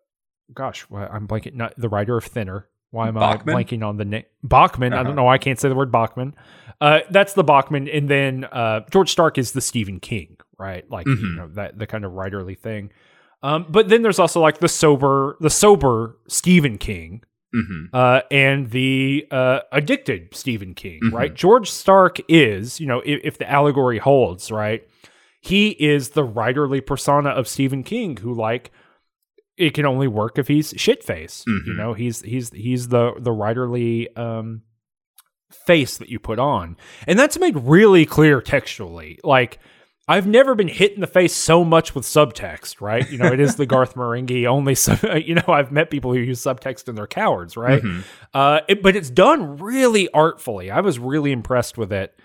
gosh, 0.54 0.86
I'm 0.92 1.28
blanking. 1.28 1.54
Not 1.56 1.74
the 1.78 1.90
writer 1.90 2.18
of 2.18 2.26
Thinner. 2.26 2.68
Why 2.92 3.08
am 3.08 3.14
Bachman? 3.16 3.56
I 3.56 3.64
blanking 3.64 3.88
on 3.88 3.98
the 3.98 4.06
name? 4.06 4.24
Bachman. 4.44 4.92
I 4.94 4.98
Uh-huh. 4.98 5.04
don't 5.06 5.16
know. 5.16 5.24
why 5.24 5.36
I 5.36 5.38
can't 5.38 5.60
say 5.60 5.70
the 5.70 5.76
word 5.76 5.92
Bachman. 5.92 6.36
Uh, 6.82 7.00
that's 7.10 7.34
the 7.34 7.44
Bachman, 7.44 7.88
and 7.88 8.10
then 8.10 8.44
uh, 8.46 8.82
George 8.92 9.10
Stark 9.12 9.38
is 9.38 9.54
the 9.54 9.62
Stephen 9.62 10.00
King, 10.00 10.36
right? 10.58 10.90
Like 10.90 11.08
you 11.08 11.16
Mhm. 11.16 11.36
know 11.38 11.48
that 11.50 11.78
the 11.80 11.88
kind 11.88 12.04
of 12.06 12.12
writerly 12.14 12.58
thing. 12.58 12.92
Um, 13.44 13.66
but 13.70 13.88
then 13.90 14.02
there's 14.02 14.20
also 14.20 14.40
like 14.42 14.60
the 14.60 14.68
sober, 14.68 15.38
the 15.40 15.50
sober 15.50 16.18
Stephen 16.28 16.78
King, 16.78 17.24
hmm 17.54 17.86
uh, 17.94 18.22
and 18.30 18.70
the 18.72 19.26
uh, 19.32 19.62
addicted 19.72 20.34
Stephen 20.36 20.74
King, 20.74 21.00
Mhm. 21.06 21.14
right? 21.14 21.34
George 21.34 21.70
Stark 21.72 22.20
is, 22.30 22.80
you 22.80 22.88
know, 22.88 23.00
if, 23.06 23.20
if 23.24 23.38
the 23.38 23.50
allegory 23.50 23.98
holds, 24.00 24.52
right? 24.52 24.88
He 25.42 25.70
is 25.72 26.10
the 26.12 26.26
writerly 26.26 26.86
persona 26.86 27.30
of 27.30 27.48
Stephen 27.48 27.84
King, 27.84 28.18
who 28.18 28.34
like 28.34 28.72
it 29.58 29.74
can 29.74 29.86
only 29.86 30.08
work 30.08 30.38
if 30.38 30.48
he's 30.48 30.74
shit 30.78 31.04
face. 31.04 31.44
You 31.48 31.62
Mhm. 31.68 31.78
know, 31.78 31.94
he's 31.94 32.22
he's 32.22 32.52
he's 32.52 32.88
the 32.90 33.14
the 33.20 33.32
writerly 33.32 34.16
um, 34.18 34.62
face 35.52 35.98
that 35.98 36.10
you 36.10 36.20
put 36.20 36.40
on, 36.40 36.78
and 37.08 37.18
that's 37.20 37.38
made 37.40 37.58
really 37.58 38.06
clear 38.06 38.42
textually. 38.42 39.20
Like 39.24 39.60
I've 40.08 40.28
never 40.28 40.56
been 40.56 40.68
hit 40.68 40.94
in 40.94 41.02
the 41.02 41.08
face 41.08 41.34
so 41.34 41.64
much 41.64 41.96
with 41.96 42.04
subtext, 42.06 42.82
right? 42.82 43.10
You 43.10 43.18
know, 43.18 43.28
it 43.32 43.40
is 43.40 43.56
the 43.56 43.66
Garth 43.74 43.96
Marenghi 43.96 44.46
only. 44.46 44.76
Sub- 44.76 45.00
you 45.26 45.36
know, 45.36 45.44
I've 45.48 45.72
met 45.72 45.90
people 45.90 46.14
who 46.14 46.20
use 46.20 46.42
subtext 46.42 46.88
and 46.88 46.98
they're 46.98 47.08
cowards, 47.08 47.56
right? 47.58 47.82
Mhm. 47.82 48.04
Uh, 48.34 48.62
it, 48.68 48.82
but 48.84 48.96
it's 48.96 49.10
done 49.10 49.58
really 49.58 50.10
artfully. 50.14 50.70
I 50.72 50.82
was 50.82 51.00
really 51.00 51.32
impressed 51.32 51.78
with 51.78 51.92
it. 51.94 52.18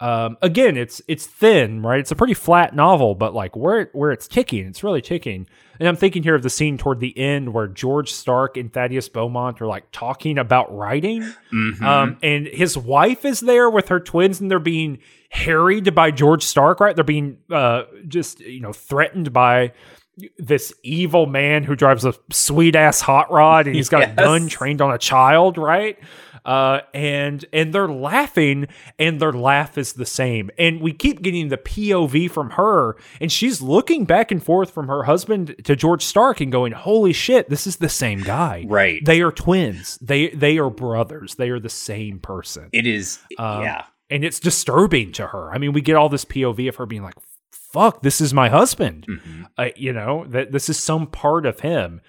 Um, 0.00 0.36
again, 0.42 0.76
it's 0.76 1.00
it's 1.06 1.26
thin, 1.26 1.80
right? 1.82 2.00
It's 2.00 2.10
a 2.10 2.16
pretty 2.16 2.34
flat 2.34 2.74
novel, 2.74 3.14
but 3.14 3.32
like 3.32 3.54
where 3.56 3.80
it, 3.82 3.90
where 3.92 4.10
it's 4.10 4.26
ticking, 4.26 4.66
it's 4.66 4.82
really 4.82 5.00
ticking. 5.00 5.46
And 5.78 5.88
I'm 5.88 5.96
thinking 5.96 6.22
here 6.22 6.34
of 6.34 6.42
the 6.42 6.50
scene 6.50 6.78
toward 6.78 7.00
the 7.00 7.16
end 7.18 7.52
where 7.52 7.68
George 7.68 8.12
Stark 8.12 8.56
and 8.56 8.72
Thaddeus 8.72 9.08
Beaumont 9.08 9.60
are 9.62 9.66
like 9.66 9.84
talking 9.92 10.36
about 10.38 10.74
writing. 10.76 11.22
Mhm. 11.52 11.82
Um, 11.82 12.16
and 12.22 12.46
his 12.46 12.76
wife 12.76 13.24
is 13.24 13.40
there 13.40 13.70
with 13.70 13.88
her 13.88 14.00
twins, 14.00 14.40
and 14.40 14.50
they're 14.50 14.58
being 14.58 14.98
harried 15.30 15.94
by 15.94 16.10
George 16.10 16.42
Stark, 16.44 16.80
right? 16.80 16.94
They're 16.94 17.04
being 17.04 17.38
uh, 17.50 17.84
just 18.08 18.40
you 18.40 18.60
know 18.60 18.72
threatened 18.72 19.32
by 19.32 19.72
this 20.38 20.72
evil 20.84 21.26
man 21.26 21.64
who 21.64 21.74
drives 21.74 22.04
a 22.04 22.14
sweet 22.30 22.76
ass 22.76 23.00
hot 23.00 23.30
rod, 23.32 23.66
and 23.66 23.74
he's 23.74 23.88
got 23.88 24.02
a 24.02 24.12
gun 24.16 24.48
trained 24.48 24.80
on 24.80 24.92
a 24.92 24.98
child, 24.98 25.56
right? 25.58 25.98
Uh, 26.44 26.80
and 26.92 27.44
and 27.52 27.72
they're 27.72 27.88
laughing, 27.88 28.66
and 28.98 29.18
their 29.20 29.32
laugh 29.32 29.78
is 29.78 29.94
the 29.94 30.04
same. 30.04 30.50
And 30.58 30.80
we 30.80 30.92
keep 30.92 31.22
getting 31.22 31.48
the 31.48 31.56
POV 31.56 32.30
from 32.30 32.50
her, 32.50 32.96
and 33.20 33.32
she's 33.32 33.62
looking 33.62 34.04
back 34.04 34.30
and 34.30 34.42
forth 34.42 34.70
from 34.70 34.88
her 34.88 35.04
husband 35.04 35.54
to 35.64 35.74
George 35.74 36.04
Stark, 36.04 36.40
and 36.40 36.52
going, 36.52 36.72
"Holy 36.72 37.12
shit, 37.14 37.48
this 37.48 37.66
is 37.66 37.76
the 37.76 37.88
same 37.88 38.20
guy." 38.20 38.64
right. 38.68 39.02
They 39.04 39.22
are 39.22 39.32
twins. 39.32 39.98
They 40.02 40.28
they 40.30 40.58
are 40.58 40.70
brothers. 40.70 41.36
They 41.36 41.48
are 41.50 41.60
the 41.60 41.68
same 41.70 42.18
person. 42.18 42.68
it 42.72 42.86
is. 42.86 43.18
Um, 43.38 43.62
yeah. 43.62 43.84
And 44.10 44.22
it's 44.22 44.38
disturbing 44.38 45.12
to 45.12 45.28
her. 45.28 45.50
I 45.52 45.56
mean, 45.58 45.72
we 45.72 45.80
get 45.80 45.96
all 45.96 46.10
this 46.10 46.26
POV 46.26 46.68
of 46.68 46.76
her 46.76 46.84
being 46.84 47.02
like, 47.02 47.14
"Fuck, 47.50 48.02
this 48.02 48.20
is 48.20 48.34
my 48.34 48.50
husband." 48.50 49.06
Mhm. 49.08 49.46
Uh, 49.56 49.68
you 49.76 49.92
know, 49.94 50.26
that 50.28 50.52
this 50.52 50.68
is 50.68 50.78
some 50.78 51.06
part 51.06 51.46
of 51.46 51.60
him. 51.60 52.02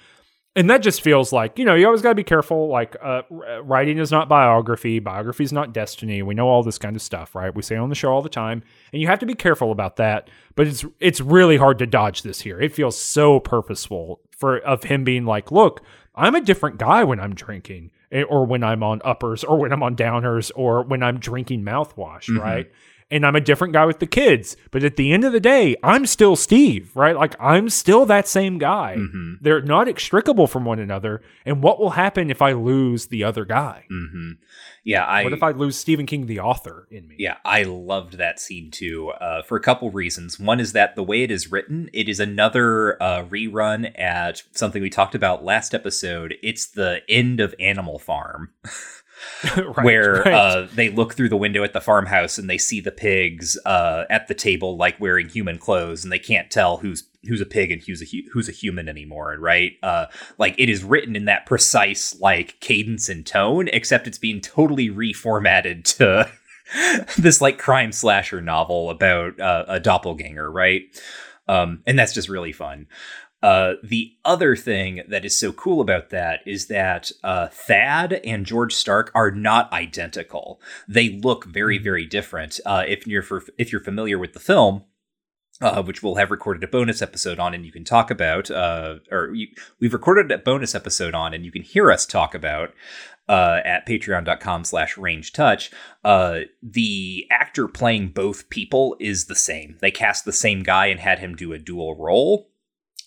And 0.58 0.70
that 0.70 0.82
just 0.82 1.02
feels 1.02 1.34
like, 1.34 1.60
you 1.60 1.66
know, 1.66 1.76
you 1.76 1.86
always 1.86 2.02
got 2.02 2.10
to 2.10 2.16
be 2.16 2.24
careful. 2.24 2.70
Like, 2.70 2.96
uh, 3.04 3.24
writing 3.62 3.98
is 3.98 4.10
not 4.10 4.30
biography. 4.30 5.00
Biography 5.00 5.44
is 5.44 5.52
not 5.52 5.74
destiny. 5.74 6.22
We 6.22 6.34
know 6.34 6.48
all 6.48 6.64
this 6.64 6.78
kind 6.78 6.96
of 6.96 7.02
stuff, 7.02 7.36
right? 7.36 7.54
We 7.54 7.62
say 7.62 7.76
on 7.76 7.90
the 7.90 7.96
show 7.96 8.12
all 8.14 8.22
the 8.22 8.30
time, 8.30 8.64
and 8.94 9.02
you 9.02 9.08
have 9.08 9.20
to 9.20 9.26
be 9.26 9.34
careful 9.36 9.72
about 9.74 9.98
that. 9.98 10.30
But 10.56 10.68
it's 10.68 10.86
it's 11.02 11.20
really 11.20 11.58
hard 11.58 11.78
to 11.80 11.86
dodge 11.86 12.22
this 12.22 12.40
here. 12.42 12.62
It 12.62 12.74
feels 12.74 12.98
so 12.98 13.42
purposeful 13.42 14.22
for 14.32 14.60
of 14.60 14.84
him 14.84 15.04
being 15.04 15.26
like, 15.26 15.52
look, 15.52 15.82
I'm 16.16 16.36
a 16.36 16.42
different 16.42 16.78
guy 16.78 17.04
when 17.04 17.20
I'm 17.20 17.36
drinking, 17.36 17.92
eh, 18.14 18.24
or 18.24 18.46
when 18.46 18.64
I'm 18.64 18.82
on 18.82 19.02
uppers, 19.04 19.44
or 19.44 19.58
when 19.58 19.74
I'm 19.74 19.84
on 19.84 19.98
downers, 19.98 20.52
or 20.56 20.84
when 20.84 21.04
I'm 21.04 21.20
drinking 21.20 21.64
mouthwash, 21.64 22.30
Mhm. 22.30 22.40
right? 22.42 22.72
And 23.12 23.24
I'm 23.24 23.36
a 23.36 23.42
different 23.42 23.74
guy 23.74 23.86
with 23.86 24.00
the 24.00 24.08
kids. 24.08 24.58
But 24.72 24.84
at 24.84 24.96
the 24.96 25.14
end 25.14 25.24
of 25.24 25.32
the 25.32 25.40
day, 25.40 25.76
I'm 25.84 26.08
still 26.08 26.36
Steve, 26.36 26.90
right? 26.96 27.16
Like 27.16 27.36
I'm 27.40 27.70
still 27.70 28.06
that 28.08 28.28
same 28.28 28.58
guy. 28.58 28.96
Mhm. 28.98 29.36
They're 29.42 29.62
not 29.62 29.88
extricable 29.88 30.48
from 30.48 30.66
one 30.66 30.80
another. 30.80 31.22
And 31.46 31.62
what 31.62 31.80
will 31.80 31.92
happen 31.92 32.32
if 32.32 32.42
I 32.42 32.54
lose 32.54 33.08
the 33.08 33.24
other 33.24 33.46
guy? 33.46 33.86
hmm 33.90 34.32
Yeah. 34.84 35.06
I. 35.06 35.24
what 35.24 35.34
if 35.34 35.44
I 35.44 35.52
lose 35.52 35.76
Stephen 35.78 36.08
King, 36.08 36.26
the 36.26 36.40
author, 36.40 36.88
in 36.90 37.08
me? 37.08 37.16
Yeah, 37.20 37.38
I 37.46 37.62
loved 37.64 38.18
that 38.18 38.40
scene 38.40 38.72
too, 38.72 39.10
uh, 39.22 39.44
for 39.44 39.56
a 39.56 39.62
couple 39.62 39.92
reasons. 39.92 40.40
One 40.40 40.60
is 40.60 40.74
that 40.74 40.96
the 40.96 41.04
way 41.04 41.22
it 41.22 41.30
is 41.32 41.52
written, 41.52 41.90
it 41.94 42.10
is 42.10 42.20
another 42.20 43.02
uh, 43.02 43.24
rerun 43.26 43.92
at 44.00 44.42
something 44.54 44.82
we 44.82 44.90
talked 44.90 45.14
about 45.16 45.44
last 45.44 45.76
episode. 45.76 46.36
It's 46.42 46.66
the 46.66 47.02
end 47.08 47.40
of 47.40 47.54
Animal 47.60 48.00
Farm, 48.00 48.50
Right, 49.56 49.86
where 49.86 50.24
right. 50.24 50.34
uh, 50.34 50.68
they 50.74 50.90
look 50.90 51.14
through 51.14 51.30
the 51.30 51.38
window 51.38 51.64
at 51.64 51.74
the 51.74 51.82
farmhouse 51.82 52.38
and 52.38 52.50
they 52.50 52.58
see 52.58 52.80
the 52.80 52.92
pigs 52.92 53.58
uh, 53.66 54.04
at 54.10 54.28
the 54.28 54.34
table, 54.34 54.76
like 54.78 55.00
wearing 55.00 55.30
human 55.30 55.58
clothes, 55.58 56.04
and 56.04 56.12
they 56.12 56.20
can't 56.20 56.52
tell 56.52 56.78
who's 56.78 57.04
who's 57.28 57.42
a 57.42 57.46
pig 57.46 57.72
and 57.72 57.82
who's 57.84 58.02
a 58.02 58.06
hu- 58.06 58.30
who's 58.32 58.50
a 58.50 58.52
human 58.52 58.90
anymore, 58.90 59.36
right? 59.40 59.74
Uh, 59.84 60.06
like 60.38 60.56
it 60.58 60.70
is 60.70 60.84
written 60.84 61.16
in 61.16 61.26
that 61.26 61.46
precise 61.46 62.20
like 62.20 62.60
cadence 62.60 63.10
and 63.10 63.26
tone, 63.26 63.68
except 63.74 64.08
it's 64.08 64.18
being 64.18 64.42
totally 64.42 64.90
reformatted 64.90 65.84
to 65.98 66.30
this 67.18 67.42
like 67.42 67.58
crime 67.58 67.92
slasher 67.92 68.42
novel 68.42 68.90
about 68.90 69.40
uh, 69.40 69.66
a 69.68 69.80
doppelganger, 69.80 70.50
right? 70.52 70.84
Um, 71.48 71.84
and 71.86 71.98
that's 71.98 72.14
just 72.14 72.30
really 72.30 72.52
fun. 72.52 72.88
Uh, 73.46 73.76
the 73.84 74.12
other 74.26 74.56
thing 74.56 75.04
that 75.08 75.24
is 75.24 75.38
so 75.38 75.52
cool 75.52 75.80
about 75.80 76.10
that 76.10 76.40
is 76.48 76.66
that 76.66 77.12
uh, 77.24 77.48
Thad 77.50 78.14
and 78.26 78.44
George 78.44 78.74
Stark 78.74 79.12
are 79.14 79.30
not 79.30 79.72
identical. 79.72 80.60
They 80.88 81.10
look 81.10 81.46
very, 81.46 81.78
very 81.78 82.08
different. 82.08 82.60
Uh, 82.66 82.86
if 82.88 83.06
you're 83.06 83.22
for, 83.22 83.44
if 83.60 83.72
you're 83.72 83.82
familiar 83.82 84.18
with 84.18 84.34
the 84.34 84.40
film, 84.40 84.86
uh, 85.62 85.84
which 85.84 86.02
we'll 86.02 86.16
have 86.16 86.32
recorded 86.32 86.64
a 86.64 86.68
bonus 86.68 87.04
episode 87.04 87.38
on, 87.38 87.54
and 87.54 87.68
you 87.68 87.72
can 87.72 87.84
talk 87.84 88.10
about, 88.10 88.50
uh, 88.50 88.96
or 89.12 89.32
you, 89.36 89.46
we've 89.80 89.94
recorded 89.94 90.32
a 90.32 90.40
bonus 90.40 90.74
episode 90.74 91.14
on, 91.14 91.32
and 91.32 91.46
you 91.46 91.52
can 91.52 91.62
hear 91.62 91.92
us 91.92 92.08
talk 92.08 92.34
about 92.34 92.74
uh, 93.30 93.60
at 93.64 93.86
patreon.com 93.86 94.64
slash 94.64 94.98
ranged 94.98 95.36
touch 95.36 95.70
uh, 96.04 96.40
the 96.64 97.28
actor 97.30 97.68
playing 97.68 98.08
both 98.08 98.50
people 98.50 98.96
is 99.00 99.26
the 99.26 99.36
same 99.36 99.78
they 99.82 99.90
cast 99.90 100.26
the 100.26 100.32
same 100.32 100.62
guy 100.62 100.88
and 100.88 101.00
had 101.00 101.20
him 101.20 101.36
do 101.36 101.52
a 101.52 101.58
dual 101.58 101.96
role 101.96 102.50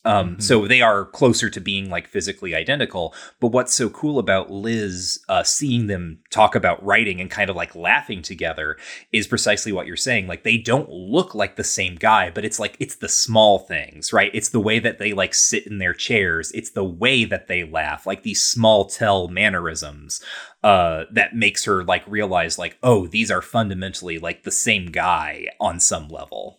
um, 0.08 0.36
Mhm. 0.36 0.42
So 0.42 0.66
they 0.66 0.80
are 0.80 1.04
closer 1.04 1.50
to 1.50 1.60
being 1.60 1.90
like 1.90 2.08
physically 2.08 2.54
identical. 2.54 3.14
But 3.40 3.48
what's 3.48 3.74
so 3.74 3.90
cool 3.90 4.18
about 4.18 4.50
Liz 4.50 5.20
uh, 5.28 5.42
seeing 5.42 5.86
them 5.86 6.20
talk 6.30 6.54
about 6.54 6.82
writing 6.84 7.20
and 7.20 7.30
kind 7.30 7.50
of 7.50 7.56
like 7.56 7.76
laughing 7.76 8.22
together 8.22 8.76
is 9.12 9.26
precisely 9.26 9.70
what 9.70 9.86
you're 9.86 9.96
saying. 9.96 10.26
Like 10.26 10.44
they 10.44 10.56
don't 10.56 10.88
look 10.88 11.34
like 11.34 11.56
the 11.56 11.64
same 11.64 11.94
guy, 11.96 12.30
but 12.30 12.44
it's 12.44 12.58
like 12.58 12.76
it's 12.80 12.96
the 12.96 13.08
small 13.08 13.58
things, 13.58 14.12
right? 14.12 14.30
It's 14.32 14.48
the 14.48 14.60
way 14.60 14.78
that 14.78 14.98
they 14.98 15.12
like 15.12 15.34
sit 15.34 15.66
in 15.66 15.78
their 15.78 15.94
chairs. 15.94 16.50
It's 16.52 16.70
the 16.70 16.84
way 16.84 17.24
that 17.24 17.48
they 17.48 17.64
laugh, 17.64 18.06
like 18.06 18.22
these 18.22 18.42
small 18.44 18.86
tell 18.86 19.28
mannerisms 19.28 20.22
uh, 20.64 21.04
that 21.12 21.34
makes 21.34 21.64
her 21.64 21.84
like 21.84 22.04
realize 22.06 22.58
like, 22.58 22.78
oh, 22.82 23.06
these 23.06 23.30
are 23.30 23.42
fundamentally 23.42 24.18
like 24.18 24.42
the 24.42 24.50
same 24.50 24.86
guy 24.86 25.46
on 25.60 25.78
some 25.80 26.08
level. 26.08 26.57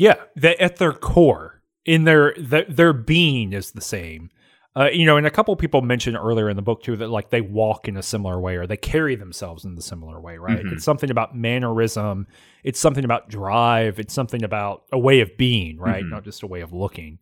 Yeah, 0.00 0.14
they, 0.34 0.56
at 0.56 0.76
their 0.76 0.92
core, 0.94 1.60
in 1.84 2.04
their 2.04 2.34
their, 2.38 2.64
their 2.64 2.92
being 2.94 3.52
is 3.52 3.72
the 3.72 3.82
same. 3.82 4.30
Uh, 4.74 4.88
you 4.90 5.04
know, 5.04 5.16
and 5.18 5.26
a 5.26 5.30
couple 5.30 5.54
people 5.56 5.82
mentioned 5.82 6.16
earlier 6.16 6.48
in 6.48 6.56
the 6.56 6.62
book 6.62 6.82
too 6.82 6.96
that 6.96 7.08
like 7.10 7.28
they 7.30 7.40
walk 7.40 7.86
in 7.88 7.96
a 7.96 8.02
similar 8.02 8.40
way 8.40 8.56
or 8.56 8.66
they 8.66 8.76
carry 8.76 9.14
themselves 9.16 9.64
in 9.64 9.74
the 9.74 9.82
similar 9.82 10.18
way, 10.20 10.38
right? 10.38 10.64
Mhm. 10.64 10.72
It's 10.72 10.84
something 10.84 11.10
about 11.10 11.36
mannerism, 11.36 12.26
it's 12.64 12.80
something 12.80 13.04
about 13.04 13.28
drive, 13.28 13.98
it's 13.98 14.14
something 14.14 14.42
about 14.44 14.84
a 14.92 14.98
way 14.98 15.20
of 15.20 15.36
being, 15.36 15.76
right? 15.78 16.04
Mhm. 16.04 16.10
Not 16.10 16.24
just 16.24 16.42
a 16.42 16.46
way 16.46 16.60
of 16.62 16.72
looking. 16.72 17.18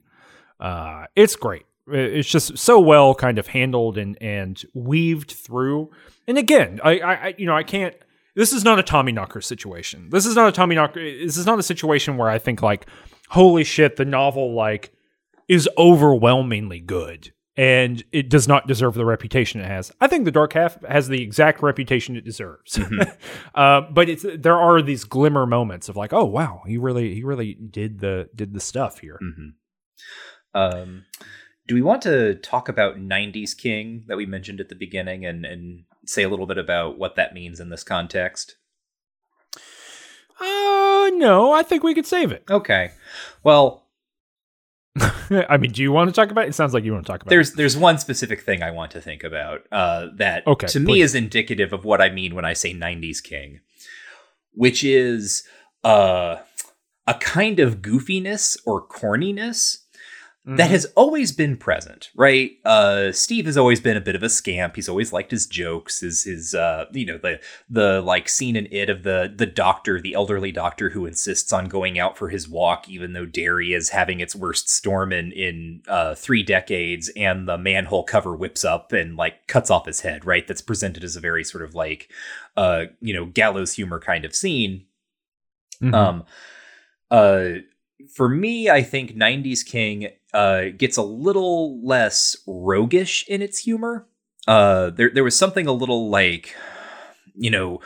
Uh, 0.60 1.06
it's 1.16 1.36
great. 1.36 1.64
It's 1.90 2.28
just 2.28 2.58
so 2.58 2.78
well 2.78 3.14
kind 3.14 3.38
of 3.38 3.48
handled 3.48 3.98
and 3.98 4.16
and 4.22 4.62
weaved 4.74 5.32
through. 5.32 5.90
And 6.28 6.36
again, 6.38 6.80
I, 6.84 7.00
I 7.00 7.34
you 7.38 7.46
know 7.46 7.56
I 7.56 7.64
can't. 7.64 7.94
This 8.38 8.52
is 8.52 8.62
not 8.62 8.78
a 8.78 8.84
Tommy 8.84 9.10
Knocker 9.10 9.40
situation. 9.40 10.10
This 10.10 10.24
is 10.24 10.36
not 10.36 10.48
a 10.48 10.52
Tommy 10.52 10.76
Knocker. 10.76 11.00
This 11.00 11.36
is 11.36 11.44
not 11.44 11.58
a 11.58 11.62
situation 11.62 12.16
where 12.16 12.28
I 12.28 12.38
think 12.38 12.62
like, 12.62 12.86
holy 13.30 13.64
shit, 13.64 13.96
the 13.96 14.04
novel 14.04 14.54
like 14.54 14.92
is 15.48 15.68
overwhelmingly 15.76 16.78
good 16.78 17.32
and 17.56 18.04
it 18.12 18.28
does 18.28 18.46
not 18.46 18.68
deserve 18.68 18.94
the 18.94 19.04
reputation 19.04 19.60
it 19.60 19.66
has. 19.66 19.90
I 20.00 20.06
think 20.06 20.24
the 20.24 20.30
Dark 20.30 20.52
Half 20.52 20.80
has 20.84 21.08
the 21.08 21.20
exact 21.20 21.62
reputation 21.62 22.14
it 22.14 22.24
deserves. 22.24 22.76
Mhm. 22.76 23.16
uh, 23.56 23.80
but 23.90 24.08
it's 24.08 24.24
there 24.38 24.56
are 24.56 24.80
these 24.82 25.02
glimmer 25.02 25.44
moments 25.44 25.88
of 25.88 25.96
like, 25.96 26.12
oh 26.12 26.24
wow, 26.24 26.62
he 26.64 26.78
really 26.78 27.16
he 27.16 27.24
really 27.24 27.54
did 27.54 27.98
the 27.98 28.28
did 28.36 28.54
the 28.54 28.60
stuff 28.60 29.00
here. 29.00 29.18
hmm 29.20 29.48
Um, 30.54 31.06
do 31.66 31.74
we 31.74 31.82
want 31.82 32.02
to 32.02 32.36
talk 32.36 32.68
about 32.68 32.98
90s 32.98 33.56
King 33.56 34.04
that 34.06 34.16
we 34.16 34.26
mentioned 34.26 34.60
at 34.60 34.68
the 34.68 34.76
beginning 34.76 35.26
and, 35.26 35.44
and 35.44 35.84
say 36.08 36.22
a 36.22 36.28
little 36.28 36.46
bit 36.46 36.58
about 36.58 36.98
what 36.98 37.16
that 37.16 37.34
means 37.34 37.60
in 37.60 37.70
this 37.70 37.84
context? 37.84 38.56
Uh 40.40 41.10
no, 41.14 41.52
I 41.52 41.62
think 41.62 41.82
we 41.82 41.94
could 41.94 42.06
save 42.06 42.32
it. 42.32 42.44
Okay. 42.48 42.90
Well, 43.42 43.88
I 45.48 45.56
mean, 45.56 45.72
do 45.72 45.82
you 45.82 45.92
want 45.92 46.08
to 46.08 46.14
talk 46.14 46.30
about 46.30 46.44
it? 46.44 46.50
It 46.50 46.54
sounds 46.54 46.74
like 46.74 46.84
you 46.84 46.92
want 46.92 47.06
to 47.06 47.12
talk 47.12 47.22
about 47.22 47.30
there's 47.30 47.52
there's 47.52 47.76
one 47.76 47.98
specific 47.98 48.40
thing 48.42 48.62
I 48.62 48.70
want 48.70 48.92
to 48.92 49.00
think 49.00 49.24
about 49.24 49.62
uh, 49.70 50.08
that 50.16 50.46
Okay, 50.46 50.66
to 50.68 50.80
me 50.80 51.00
is 51.00 51.14
indicative 51.14 51.72
of 51.72 51.84
what 51.84 52.00
I 52.00 52.10
mean 52.10 52.34
when 52.34 52.44
I 52.44 52.52
say 52.52 52.74
90s 52.74 53.22
King, 53.22 53.60
which 54.52 54.82
is 54.84 55.44
uh, 55.84 56.36
a 57.06 57.14
kind 57.14 57.60
of 57.60 57.82
goofiness 57.82 58.58
or 58.66 58.86
corniness 58.86 59.78
it. 60.54 60.56
that 60.56 60.70
has 60.70 60.86
always 60.96 61.32
been 61.32 61.56
present, 61.56 62.10
right? 62.16 62.52
Uh, 62.64 63.12
Steve 63.12 63.46
has 63.46 63.56
always 63.56 63.80
been 63.80 63.96
a 63.96 64.00
bit 64.00 64.14
of 64.16 64.22
a 64.22 64.28
scamp. 64.28 64.76
He's 64.76 64.88
always 64.88 65.12
liked 65.12 65.30
his 65.30 65.46
jokes, 65.46 66.00
his 66.00 66.24
his 66.24 66.54
uh, 66.54 66.86
you 66.92 67.04
know 67.06 67.18
the 67.18 67.40
the 67.68 68.00
like 68.00 68.28
scene 68.28 68.56
in 68.56 68.66
it 68.70 68.88
of 68.88 69.02
the 69.02 69.32
the 69.34 69.46
doctor, 69.46 70.00
the 70.00 70.14
elderly 70.14 70.52
doctor 70.52 70.90
who 70.90 71.06
insists 71.06 71.52
on 71.52 71.66
going 71.66 71.98
out 71.98 72.16
for 72.16 72.28
his 72.28 72.48
walk, 72.48 72.88
even 72.88 73.12
though 73.12 73.26
Derry 73.26 73.72
is 73.74 73.90
having 73.90 74.20
its 74.20 74.34
worst 74.34 74.68
storm 74.70 75.12
in 75.12 75.32
in 75.32 75.82
uh, 75.88 76.14
three 76.14 76.42
decades, 76.42 77.10
and 77.16 77.48
the 77.48 77.58
manhole 77.58 78.04
cover 78.04 78.34
whips 78.34 78.64
up 78.64 78.92
and 78.92 79.16
like 79.16 79.46
cuts 79.46 79.70
off 79.70 79.86
his 79.86 80.00
head, 80.00 80.24
right? 80.24 80.46
That's 80.46 80.62
presented 80.62 81.04
as 81.04 81.16
a 81.16 81.20
very 81.20 81.44
sort 81.44 81.64
of 81.64 81.74
like 81.74 82.10
uh, 82.56 82.86
you 83.00 83.12
know 83.14 83.26
gallows 83.26 83.74
humor 83.74 84.00
kind 84.00 84.24
of 84.24 84.34
scene. 84.34 84.86
Mhm. 85.82 85.94
Um, 85.94 86.24
uh, 87.10 87.60
for 88.10 88.28
me, 88.28 88.70
I 88.70 88.82
think 88.82 89.16
'90s 89.16 89.64
King 89.64 90.08
uh, 90.32 90.64
gets 90.76 90.96
a 90.96 91.02
little 91.02 91.84
less 91.86 92.36
roguish 92.46 93.26
in 93.28 93.42
its 93.42 93.58
humor. 93.58 94.06
Uh, 94.46 94.90
there, 94.90 95.10
there 95.10 95.24
was 95.24 95.36
something 95.36 95.66
a 95.66 95.72
little 95.72 96.08
like, 96.08 96.54
you 97.34 97.50
know, 97.50 97.80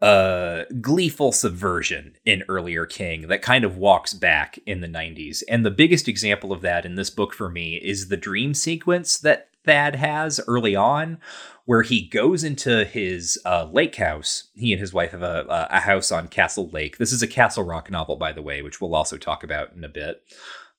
uh, 0.00 0.62
gleeful 0.80 1.32
subversion 1.32 2.14
in 2.24 2.44
earlier 2.48 2.86
King 2.86 3.22
that 3.28 3.42
kind 3.42 3.64
of 3.64 3.76
walks 3.76 4.14
back 4.14 4.58
in 4.66 4.80
the 4.80 4.86
'90s. 4.86 5.42
And 5.48 5.64
the 5.66 5.70
biggest 5.70 6.08
example 6.08 6.52
of 6.52 6.60
that 6.62 6.84
in 6.84 6.94
this 6.94 7.10
book 7.10 7.34
for 7.34 7.48
me 7.48 7.76
is 7.76 8.08
the 8.08 8.16
dream 8.16 8.54
sequence 8.54 9.18
that 9.18 9.47
Thad 9.64 9.96
has 9.96 10.40
early 10.46 10.74
on, 10.74 11.18
where 11.64 11.82
he 11.82 12.08
goes 12.08 12.44
into 12.44 12.84
his 12.84 13.38
uh, 13.44 13.68
lake 13.70 13.96
house. 13.96 14.48
He 14.54 14.72
and 14.72 14.80
his 14.80 14.94
wife 14.94 15.10
have 15.10 15.22
a, 15.22 15.68
a 15.70 15.80
house 15.80 16.10
on 16.10 16.28
Castle 16.28 16.70
Lake. 16.70 16.98
This 16.98 17.12
is 17.12 17.22
a 17.22 17.26
Castle 17.26 17.64
Rock 17.64 17.90
novel, 17.90 18.16
by 18.16 18.32
the 18.32 18.42
way, 18.42 18.62
which 18.62 18.80
we'll 18.80 18.94
also 18.94 19.18
talk 19.18 19.44
about 19.44 19.74
in 19.74 19.84
a 19.84 19.88
bit. 19.88 20.22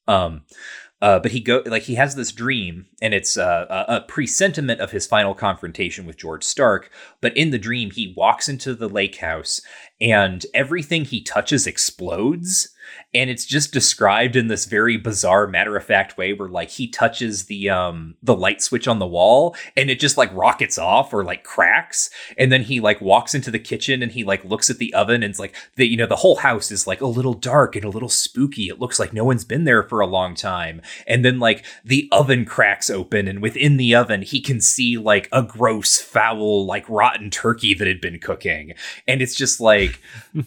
Um, 0.08 0.42
uh, 1.02 1.20
but 1.20 1.32
he 1.32 1.40
go 1.40 1.64
like 1.66 1.84
he 1.84 1.96
has 1.96 2.16
this 2.16 2.32
dream, 2.32 2.88
and 3.02 3.14
it's 3.14 3.38
uh, 3.38 3.66
a, 3.70 3.96
a 3.98 4.02
presentiment 4.02 4.82
of 4.82 4.92
his 4.92 5.08
final 5.08 5.34
confrontation 5.34 6.06
with 6.06 6.18
George 6.18 6.44
Stark. 6.44 6.92
But 7.22 7.38
in 7.38 7.52
the 7.52 7.58
dream, 7.58 7.92
he 7.92 8.14
walks 8.18 8.50
into 8.50 8.74
the 8.74 8.90
lake 8.90 9.18
house, 9.18 9.62
and 10.02 10.46
everything 10.54 11.06
he 11.06 11.22
touches 11.22 11.66
explodes. 11.66 12.76
And 13.14 13.30
it's 13.30 13.46
just 13.46 13.74
described 13.74 14.36
in 14.36 14.48
this 14.48 14.66
very 14.66 14.98
bizarre, 14.98 15.48
matter 15.48 15.76
of 15.76 15.84
fact 15.84 16.18
way, 16.18 16.34
where 16.34 16.50
like 16.50 16.70
he 16.70 16.88
touches 16.88 17.46
the 17.46 17.70
um 17.70 18.16
the 18.22 18.36
light 18.36 18.62
switch 18.62 18.88
on 18.88 19.00
the 19.00 19.08
wall, 19.08 19.56
and 19.76 19.90
it 19.90 20.00
just 20.00 20.18
like 20.18 20.34
rockets 20.34 20.78
off 20.78 21.14
or 21.14 21.24
like 21.24 21.44
cracks. 21.44 22.10
And 22.38 22.52
then 22.52 22.64
he 22.64 22.80
like 22.80 23.02
walks 23.02 23.34
into 23.34 23.52
the 23.52 23.60
kitchen, 23.60 24.04
and 24.04 24.12
he 24.12 24.24
like 24.24 24.46
looks 24.46 24.70
at 24.70 24.78
the 24.78 24.94
oven, 24.94 25.24
and 25.24 25.32
it's 25.32 25.40
like 25.40 25.56
the 25.76 25.88
you 25.88 25.98
know 25.98 26.06
the 26.06 26.18
whole 26.18 26.38
house 26.38 26.72
is 26.72 26.86
like 26.88 27.02
a 27.02 27.08
little 27.08 27.34
dark 27.34 27.76
and 27.76 27.86
a 27.86 27.90
little 27.90 28.10
spooky. 28.10 28.70
It 28.70 28.80
looks 28.80 29.00
like 29.00 29.14
no 29.14 29.24
one's 29.24 29.46
been 29.46 29.64
there 29.64 29.84
for 29.84 30.00
a 30.02 30.08
long 30.08 30.36
time 30.36 30.82
and 31.08 31.24
then 31.26 31.40
like 31.40 31.66
the 31.84 32.08
oven 32.12 32.46
cracks 32.46 32.90
open 32.90 33.28
and 33.28 33.42
within 33.42 33.78
the 33.78 33.96
oven 33.96 34.22
he 34.22 34.40
can 34.42 34.62
see 34.62 34.98
like 34.98 35.28
a 35.32 35.42
gross 35.44 36.00
foul 36.00 36.66
like 36.66 36.88
rotten 36.90 37.30
turkey 37.30 37.74
that 37.74 37.88
had 37.88 38.02
been 38.02 38.20
cooking 38.20 38.74
and 39.08 39.22
it's 39.22 39.36
just 39.36 39.60
like 39.60 40.00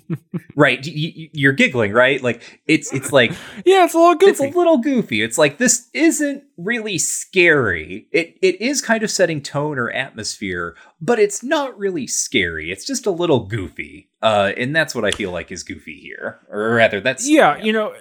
right 0.57 0.85
y- 0.87 1.13
y- 1.17 1.31
you're 1.33 1.53
giggling 1.53 1.93
right 1.93 2.23
like 2.23 2.52
it's 2.67 2.93
it's 2.93 3.13
like 3.13 3.31
yeah, 3.65 3.85
it's 3.85 3.95
a 3.95 3.99
little 3.99 4.29
it's 4.29 4.41
a 4.41 4.45
goofy. 4.45 4.57
little 4.59 4.79
goofy 4.79 5.23
it's 5.23 5.39
like 5.39 5.59
this 5.59 5.89
isn't 5.95 6.45
really 6.57 6.99
scary 6.99 8.07
it 8.13 8.37
it 8.43 8.61
is 8.61 8.81
kind 8.81 9.03
of 9.03 9.11
setting 9.11 9.41
tone 9.43 9.79
or 9.79 9.91
atmosphere 9.91 10.75
but 11.01 11.19
it's 11.19 11.43
not 11.43 11.77
really 11.79 12.07
scary 12.07 12.71
it's 12.71 12.85
just 12.85 13.07
a 13.07 13.11
little 13.11 13.41
goofy 13.47 14.09
uh 14.23 14.53
and 14.57 14.75
that's 14.75 14.95
what 14.95 15.05
i 15.05 15.11
feel 15.11 15.31
like 15.31 15.51
is 15.51 15.63
goofy 15.63 15.99
here 16.01 16.41
or 16.49 16.75
rather 16.75 17.01
that's 17.01 17.29
yeah, 17.29 17.57
you 17.57 17.73
know, 17.73 17.95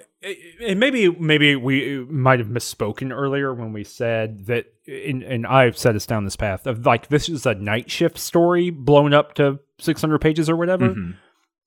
and 0.64 0.78
maybe 0.78 1.08
maybe 1.10 1.56
we 1.56 2.04
might 2.04 2.38
have 2.38 2.48
misspoken 2.48 3.10
earlier 3.12 3.52
when 3.52 3.72
we 3.72 3.82
said 3.82 4.46
that, 4.46 4.66
and, 4.86 5.22
and 5.24 5.44
I've 5.46 5.76
set 5.76 5.96
us 5.96 6.06
down 6.06 6.24
this 6.24 6.36
path 6.36 6.66
of 6.66 6.86
like 6.86 7.08
this 7.08 7.28
is 7.28 7.44
a 7.44 7.54
night 7.54 7.90
shift 7.90 8.18
story 8.18 8.70
blown 8.70 9.12
up 9.14 9.34
to 9.34 9.58
600 9.80 10.20
pages 10.20 10.48
or 10.48 10.54
whatever. 10.56 10.90
Mhm. 10.90 11.16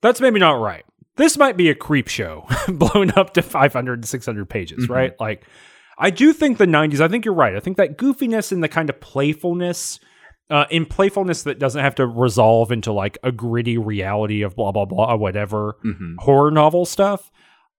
That's 0.02 0.22
maybe 0.22 0.40
not 0.40 0.62
right. 0.62 0.86
This 1.18 1.38
might 1.38 1.56
be 1.58 1.70
a 1.70 1.76
creep 1.76 2.08
show 2.08 2.46
blown 2.68 3.12
up 3.12 3.34
to 3.36 3.42
500 3.42 4.02
to 4.02 4.08
600 4.08 4.50
pages, 4.50 4.88
Mhm. 4.88 4.90
right? 4.90 5.14
Like, 5.20 5.44
I 5.98 6.10
do 6.10 6.34
think 6.34 6.58
the 6.58 6.66
90s, 6.68 7.00
I 7.00 7.08
think 7.08 7.24
you're 7.26 7.34
right. 7.34 7.56
I 7.56 7.60
think 7.62 7.78
that 7.78 7.98
goofiness 7.98 8.52
and 8.52 8.62
the 8.64 8.68
kind 8.68 8.90
of 8.90 9.00
playfulness, 9.00 10.00
uh, 10.50 10.66
in 10.70 10.86
playfulness 10.86 11.44
that 11.44 11.58
doesn't 11.58 11.82
have 11.82 11.96
to 11.96 12.06
resolve 12.06 12.72
into 12.72 12.92
like 12.92 13.18
a 13.24 13.32
gritty 13.32 13.78
reality 13.78 14.42
of 14.42 14.56
blah, 14.56 14.72
blah, 14.72 14.86
blah, 14.86 15.16
whatever 15.16 15.78
Mhm. 15.86 16.16
horror 16.20 16.52
novel 16.52 16.86
stuff. 16.86 17.32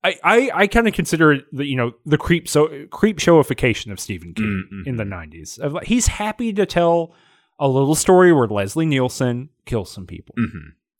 I, 0.03 0.17
I, 0.25 0.51
I 0.55 0.67
kind 0.67 0.87
of 0.89 0.95
consider 0.95 1.41
the 1.53 1.67
you 1.67 1.75
know 1.77 1.93
the 2.05 2.19
creep 2.19 2.49
so 2.49 2.87
creep 2.91 3.19
showification 3.19 3.91
of 3.93 3.99
Stephen 3.99 4.35
King 4.35 4.65
Mhm. 4.73 4.87
in 4.87 4.97
the 4.97 5.05
'90s. 5.05 5.59
He's 5.85 6.07
happy 6.07 6.53
to 6.53 6.65
tell 6.65 7.13
a 7.59 7.67
little 7.69 7.95
story 7.97 8.33
where 8.33 8.47
Leslie 8.47 8.87
Nielsen 8.87 9.49
kills 9.65 9.91
some 9.91 10.07
people. 10.07 10.35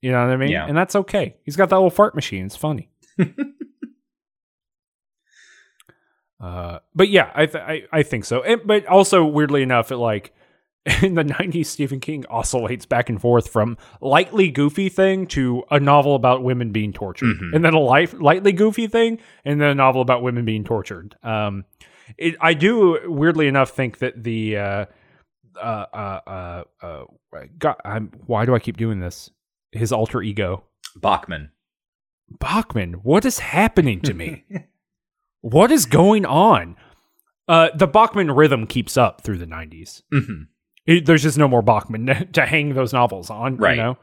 You 0.07 0.13
know 0.13 0.25
what 0.25 0.33
I 0.33 0.37
mean? 0.37 0.51
Yeah. 0.51 0.67
And 0.69 0.77
that's 0.77 0.95
okay. 0.95 1.35
He's 1.43 1.57
got 1.57 1.69
that 1.71 1.75
little 1.77 1.91
fart 1.91 2.15
machine. 2.15 2.47
It's 2.47 2.55
funny. 2.55 2.91
Uh, 6.39 6.81
but 6.95 7.09
yeah, 7.09 7.31
I, 7.35 7.47
th- 7.47 7.65
I 7.65 7.83
I 7.91 8.03
think 8.03 8.25
so. 8.27 8.43
And, 8.43 8.61
but 8.67 8.87
also 8.87 9.25
weirdly 9.25 9.63
enough, 9.63 9.91
it 9.91 9.97
like 9.97 10.35
in 11.03 11.15
the 11.15 11.25
90s 11.25 11.65
Stephen 11.67 11.99
King 11.99 12.25
oscillates 12.29 12.85
back 12.85 13.09
and 13.09 13.19
forth 13.21 13.49
from 13.49 13.79
lightly 14.03 14.51
goofy 14.51 14.89
thing 14.91 15.27
to 15.29 15.65
a 15.71 15.81
novel 15.81 16.15
about 16.15 16.43
women 16.43 16.73
being 16.73 16.93
tortured 16.93 17.39
Mhm. 17.39 17.55
and 17.55 17.65
then 17.65 17.73
a 17.73 17.79
life, 17.81 18.15
lightly 18.21 18.53
goofy 18.53 18.87
thing 18.87 19.19
and 19.47 19.61
then 19.61 19.71
a 19.71 19.75
novel 19.75 20.03
about 20.03 20.23
women 20.23 20.45
being 20.45 20.63
tortured 20.63 21.17
um 21.23 21.65
it, 22.19 22.37
I 22.41 22.53
do 22.55 23.01
weirdly 23.11 23.49
enough 23.49 23.71
think 23.71 23.99
that 23.99 24.23
the 24.23 24.59
uh 24.59 24.85
uh 25.61 25.87
uh 25.95 26.21
uh, 26.27 26.63
uh 26.83 27.05
God, 27.59 27.77
I'm, 27.85 28.13
why 28.27 28.45
do 28.45 28.55
I 28.55 28.59
keep 28.61 28.77
doing 28.77 29.01
this 29.01 29.31
his 29.77 29.93
alter 29.93 30.23
ego 30.23 30.65
Bachman. 30.97 31.51
Bachman 32.41 32.95
what 32.95 33.25
is 33.25 33.39
happening 33.39 34.01
to 34.01 34.15
me 34.15 34.45
what 35.41 35.71
is 35.71 35.87
going 35.87 36.27
on 36.27 36.77
uh 37.49 37.69
the 37.75 37.87
Bachman 37.87 38.31
rhythm 38.31 38.67
keeps 38.67 38.97
up 38.97 39.21
through 39.21 39.39
the 39.39 39.47
90s 39.47 40.03
hmm 40.11 40.43
it, 40.87 41.05
there's 41.07 41.23
just 41.23 41.39
no 41.39 41.49
more 41.49 41.63
Bachman 41.63 42.29
to 42.33 42.47
hang 42.47 42.75
those 42.75 42.93
novels 42.93 43.29
on, 43.29 43.57
Right. 43.57 43.77
You 43.77 43.83
know? 43.83 43.99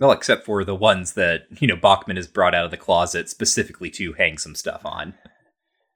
Well, 0.00 0.12
except 0.12 0.44
for 0.44 0.64
the 0.64 0.74
ones 0.74 1.12
that 1.12 1.42
you 1.60 1.68
know 1.68 1.76
Bachman 1.76 2.16
has 2.16 2.26
brought 2.26 2.54
out 2.54 2.64
of 2.64 2.70
the 2.70 2.76
closet 2.76 3.28
specifically 3.28 3.90
to 3.90 4.12
hang 4.14 4.38
some 4.38 4.54
stuff 4.54 4.84
on. 4.84 5.14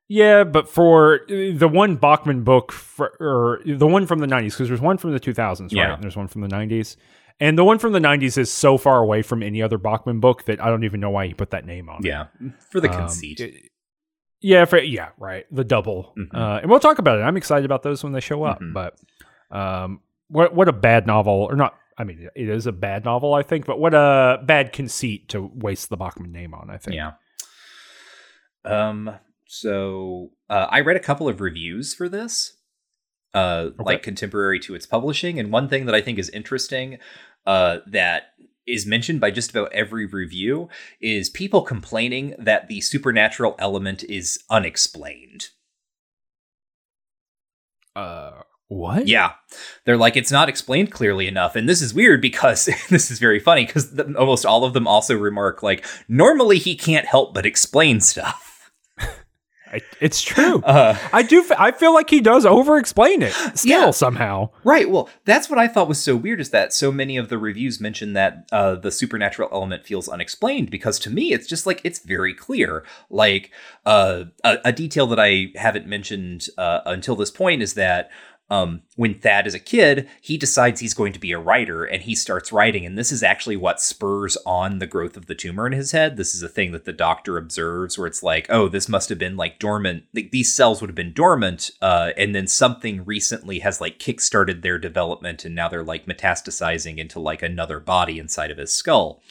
Yeah, 0.09 0.45
but 0.45 0.69
for 0.69 1.23
uh, 1.25 1.53
the 1.55 1.69
one 1.71 1.97
Bachman 1.97 2.43
book, 2.45 2.73
for, 2.73 3.09
or 3.21 3.61
the 3.67 3.89
one 3.89 4.07
from 4.07 4.21
the 4.21 4.27
'90s, 4.27 4.53
because 4.53 4.69
there's 4.69 4.81
one 4.81 4.99
from 4.99 5.13
the 5.13 5.21
2000s, 5.21 5.61
right? 5.61 5.73
Yeah. 5.73 5.95
And 5.95 6.03
there's 6.03 6.17
one 6.17 6.29
from 6.29 6.43
the 6.43 6.49
'90s, 6.49 6.97
and 7.41 7.57
the 7.59 7.65
one 7.65 7.79
from 7.79 7.93
the 7.93 7.99
'90s 8.01 8.37
is 8.39 8.51
so 8.53 8.79
far 8.79 8.99
away 9.01 9.23
from 9.23 9.43
any 9.43 9.63
other 9.63 9.79
Bachman 9.79 10.21
book 10.21 10.45
that 10.45 10.63
I 10.63 10.69
don't 10.71 10.85
even 10.85 11.01
know 11.01 11.11
why 11.11 11.27
he 11.27 11.35
put 11.35 11.51
that 11.51 11.65
name 11.67 11.89
on. 11.89 12.05
it. 12.05 12.09
Yeah, 12.09 12.27
for 12.71 12.81
the 12.81 12.91
Um, 12.91 12.97
conceit. 12.97 13.41
it- 13.41 13.71
yeah, 14.41 14.65
for 14.67 14.79
yeah, 14.79 15.09
right. 15.19 15.47
The 15.51 15.65
double, 15.65 16.15
Mhm. 16.17 16.33
uh, 16.35 16.61
and 16.63 16.71
we'll 16.71 16.79
talk 16.81 16.99
about 16.99 17.19
it. 17.19 17.23
I'm 17.23 17.37
excited 17.37 17.65
about 17.65 17.83
those 17.83 18.05
when 18.05 18.13
they 18.13 18.21
show 18.21 18.45
up. 18.45 18.61
Mhm. 18.61 18.73
But 18.73 18.97
um, 19.51 20.01
what 20.29 20.55
what 20.55 20.69
a 20.69 20.73
bad 20.73 21.07
novel, 21.07 21.33
or 21.51 21.57
not? 21.57 21.75
I 21.97 22.05
mean, 22.05 22.29
it 22.37 22.49
is 22.49 22.67
a 22.67 22.73
bad 22.73 23.05
novel, 23.05 23.35
I 23.35 23.43
think. 23.43 23.67
But 23.67 23.81
what 23.81 23.95
a 23.95 24.41
bad 24.45 24.73
conceit 24.73 25.29
to 25.31 25.51
waste 25.55 25.91
the 25.91 25.97
Bachman 25.97 26.31
name 26.31 26.55
on. 26.55 26.71
I 26.71 26.77
think. 26.79 26.95
Yeah. 26.95 27.13
Um. 28.65 29.11
So 29.47 30.31
uh, 30.51 30.67
I 30.71 30.81
read 30.81 30.97
a 30.97 31.01
couple 31.01 31.29
of 31.29 31.41
reviews 31.41 31.95
for 31.95 32.09
this, 32.09 32.58
uh, 33.35 33.71
Okay. 33.71 33.83
like 33.85 34.03
contemporary 34.03 34.59
to 34.61 34.75
its 34.75 34.87
publishing, 34.87 35.39
and 35.39 35.53
one 35.53 35.69
thing 35.69 35.87
that 35.87 35.95
I 35.95 36.01
think 36.01 36.19
is 36.19 36.29
interesting, 36.31 36.99
uh, 37.47 37.79
that 37.87 38.35
is 38.67 38.85
mentioned 38.87 39.21
by 39.21 39.31
just 39.31 39.51
about 39.51 39.73
every 39.73 40.05
review 40.07 40.69
is 41.01 41.31
people 41.31 41.63
complaining 41.63 42.35
that 42.39 42.69
the 42.69 42.81
supernatural 42.83 43.55
element 43.59 44.05
is 44.05 44.39
unexplained. 44.51 45.49
Uh, 47.97 48.43
what? 48.69 49.09
Yeah. 49.09 49.33
They're 49.85 49.97
like, 49.97 50.17
it's 50.17 50.31
not 50.31 50.49
explained 50.51 50.93
clearly 50.93 51.27
enough. 51.27 51.57
And 51.57 51.67
this 51.69 51.81
is 51.81 51.95
weird 51.95 52.21
because 52.21 52.67
this 52.91 53.11
is 53.11 53.19
very 53.19 53.41
funny 53.41 53.65
because 53.65 53.99
almost 54.17 54.45
all 54.45 54.65
of 54.65 54.75
them 54.75 54.87
also 54.87 55.17
remark, 55.17 55.63
like, 55.63 55.87
normally 56.07 56.59
he 56.59 56.77
can't 56.77 57.07
help 57.07 57.33
but 57.35 57.47
explain 57.47 58.01
stuff. 58.01 58.48
I, 59.73 59.81
it's 60.01 60.23
true. 60.23 60.63
Uh, 60.69 60.97
I 61.13 61.23
do. 61.23 61.41
f- 61.41 61.59
I 61.59 61.71
feel 61.73 61.95
like 61.95 62.11
he 62.11 62.21
does 62.21 62.45
over-explain 62.45 63.23
it 63.23 63.33
still 63.55 63.87
Yeah. 63.87 63.91
somehow. 63.91 64.51
right. 64.65 64.89
Well, 64.91 65.09
that's 65.25 65.49
what 65.49 65.59
I 65.59 65.67
thought 65.69 65.89
was 65.89 66.01
so 66.03 66.15
weird 66.17 66.41
is 66.41 66.51
that 66.51 66.73
so 66.73 66.93
many 66.93 67.17
of 67.17 67.29
the 67.29 67.39
reviews 67.39 67.81
mention 67.81 68.13
that 68.13 68.47
uh, 68.53 68.75
the 68.75 68.91
supernatural 68.91 69.49
element 69.53 69.87
feels 69.87 70.09
unexplained 70.09 70.71
because 70.71 70.99
to 71.01 71.11
me, 71.11 71.33
it's 71.33 71.47
just 71.47 71.67
like, 71.67 71.81
it's 71.85 71.99
very 72.01 72.35
clear. 72.35 72.85
Like, 73.11 73.51
uh, 73.87 74.25
a, 74.45 74.59
a 74.67 74.73
detail 74.73 75.07
that 75.09 75.19
I 75.21 75.53
haven't 75.57 75.87
mentioned 75.87 76.49
uh, 76.59 76.81
until 76.87 77.17
this 77.17 77.31
point 77.31 77.63
is 77.63 77.75
that 77.75 78.11
um, 78.51 78.83
when 78.97 79.15
Thad 79.15 79.47
is 79.47 79.55
a 79.55 79.59
kid, 79.59 80.09
he 80.23 80.39
decides 80.39 80.81
he's 80.81 80.95
going 80.95 81.13
to 81.13 81.19
be 81.21 81.33
a 81.33 81.39
writer 81.39 81.85
and 81.85 82.03
he 82.03 82.15
starts 82.15 82.51
writing. 82.51 82.87
And 82.87 82.97
this 82.97 83.13
is 83.13 83.23
actually 83.23 83.57
what 83.57 83.81
spurs 83.81 84.39
on 84.47 84.79
the 84.79 84.87
growth 84.87 85.17
of 85.19 85.27
the 85.27 85.35
tumor 85.35 85.67
in 85.67 85.73
his 85.75 85.93
head. 85.93 86.17
This 86.17 86.35
is 86.35 86.43
a 86.43 86.49
thing 86.49 86.73
that 86.73 86.87
the 86.87 86.93
doctor 86.93 87.37
observes 87.37 87.99
where 87.99 88.07
it's 88.07 88.23
like, 88.23 88.47
oh, 88.49 88.69
this 88.69 88.89
must 88.89 89.11
have 89.11 89.19
been 89.19 89.37
like 89.37 89.59
dormant. 89.59 90.05
Like, 90.15 90.31
these 90.31 90.55
cells 90.55 90.81
would 90.81 90.89
have 90.89 90.95
been 90.97 91.13
dormant. 91.13 91.71
Uh, 91.83 92.13
and 92.17 92.35
then 92.35 92.47
something 92.47 93.05
recently 93.05 93.59
has 93.59 93.81
like 93.81 93.99
kickstarted 93.99 94.63
their 94.63 94.79
development 94.79 95.45
and 95.45 95.55
now 95.55 95.69
they're 95.69 95.85
like 95.85 96.07
metastasizing 96.07 96.97
into 96.97 97.21
like 97.21 97.43
another 97.43 97.81
body 97.81 98.19
inside 98.19 98.51
of 98.51 98.59
his 98.59 98.73
skull. 98.73 99.23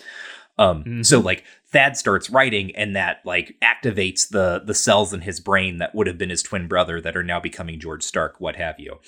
Um, 0.59 0.83
Mhm. 0.83 1.05
so 1.05 1.19
like 1.19 1.43
Thad 1.71 1.97
starts 1.97 2.29
writing 2.29 2.75
and 2.75 2.95
that 2.95 3.17
like 3.25 3.55
activates 3.61 4.29
the 4.29 4.61
the 4.65 4.73
cells 4.73 5.13
in 5.13 5.21
his 5.21 5.39
brain 5.39 5.77
that 5.77 5.93
would 5.93 6.07
have 6.07 6.17
been 6.17 6.29
his 6.29 6.43
twin 6.43 6.67
brother 6.67 7.01
that 7.01 7.17
are 7.17 7.23
now 7.23 7.39
becoming 7.39 7.79
George 7.79 8.03
Stark, 8.03 8.39
what 8.39 8.55
have 8.55 8.79
you. 8.79 8.99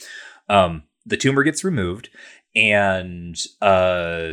Um, 0.49 0.83
the 1.05 1.17
tumor 1.17 1.43
gets 1.43 1.63
removed 1.63 2.09
and 2.55 3.39
uh 3.61 4.31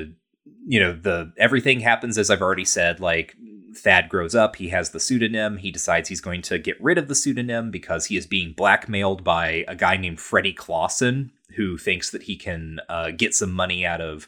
you 0.67 0.81
know 0.81 0.93
the 0.93 1.33
everything 1.39 1.81
happens 1.81 2.19
as 2.19 2.31
I've 2.31 2.43
already 2.43 2.65
said 2.65 2.99
like 2.99 3.37
Thad 3.77 4.09
grows 4.09 4.35
up, 4.35 4.57
he 4.57 4.69
has 4.71 4.91
the 4.91 5.01
pseudonym, 5.01 5.59
he 5.59 5.71
decides 5.71 6.09
he's 6.09 6.21
going 6.21 6.43
to 6.43 6.59
get 6.59 6.83
rid 6.83 6.99
of 6.99 7.09
the 7.09 7.15
pseudonym 7.15 7.71
because 7.71 8.07
he 8.07 8.17
is 8.17 8.27
being 8.27 8.53
blackmailed 8.53 9.23
by 9.23 9.65
a 9.69 9.75
guy 9.75 9.97
named 9.97 10.21
Freddie 10.21 10.53
Clawson 10.53 11.33
who 11.57 11.79
thinks 11.79 12.11
that 12.11 12.25
he 12.25 12.37
can 12.37 12.81
uh, 12.89 13.11
get 13.11 13.35
some 13.35 13.53
money 13.53 13.85
out 13.87 14.01
of 14.01 14.27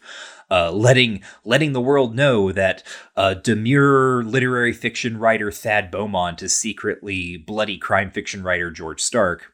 uh, 0.51 0.71
letting 0.71 1.21
letting 1.43 1.73
the 1.73 1.81
world 1.81 2.15
know 2.15 2.51
that 2.51 2.83
uh, 3.15 3.33
demure 3.35 4.23
literary 4.23 4.73
fiction 4.73 5.17
writer 5.17 5.51
Thad 5.51 5.91
Beaumont 5.91 6.41
is 6.41 6.55
secretly 6.55 7.37
bloody 7.37 7.77
crime 7.77 8.11
fiction 8.11 8.43
writer 8.43 8.71
George 8.71 9.01
Stark. 9.01 9.53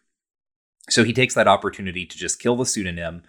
So 0.89 1.04
he 1.04 1.14
takes 1.14 1.34
that 1.34 1.48
opportunity 1.48 2.06
to 2.06 2.18
just 2.18 2.39
kill 2.39 2.56
the 2.56 2.66
pseudonym 2.66 3.24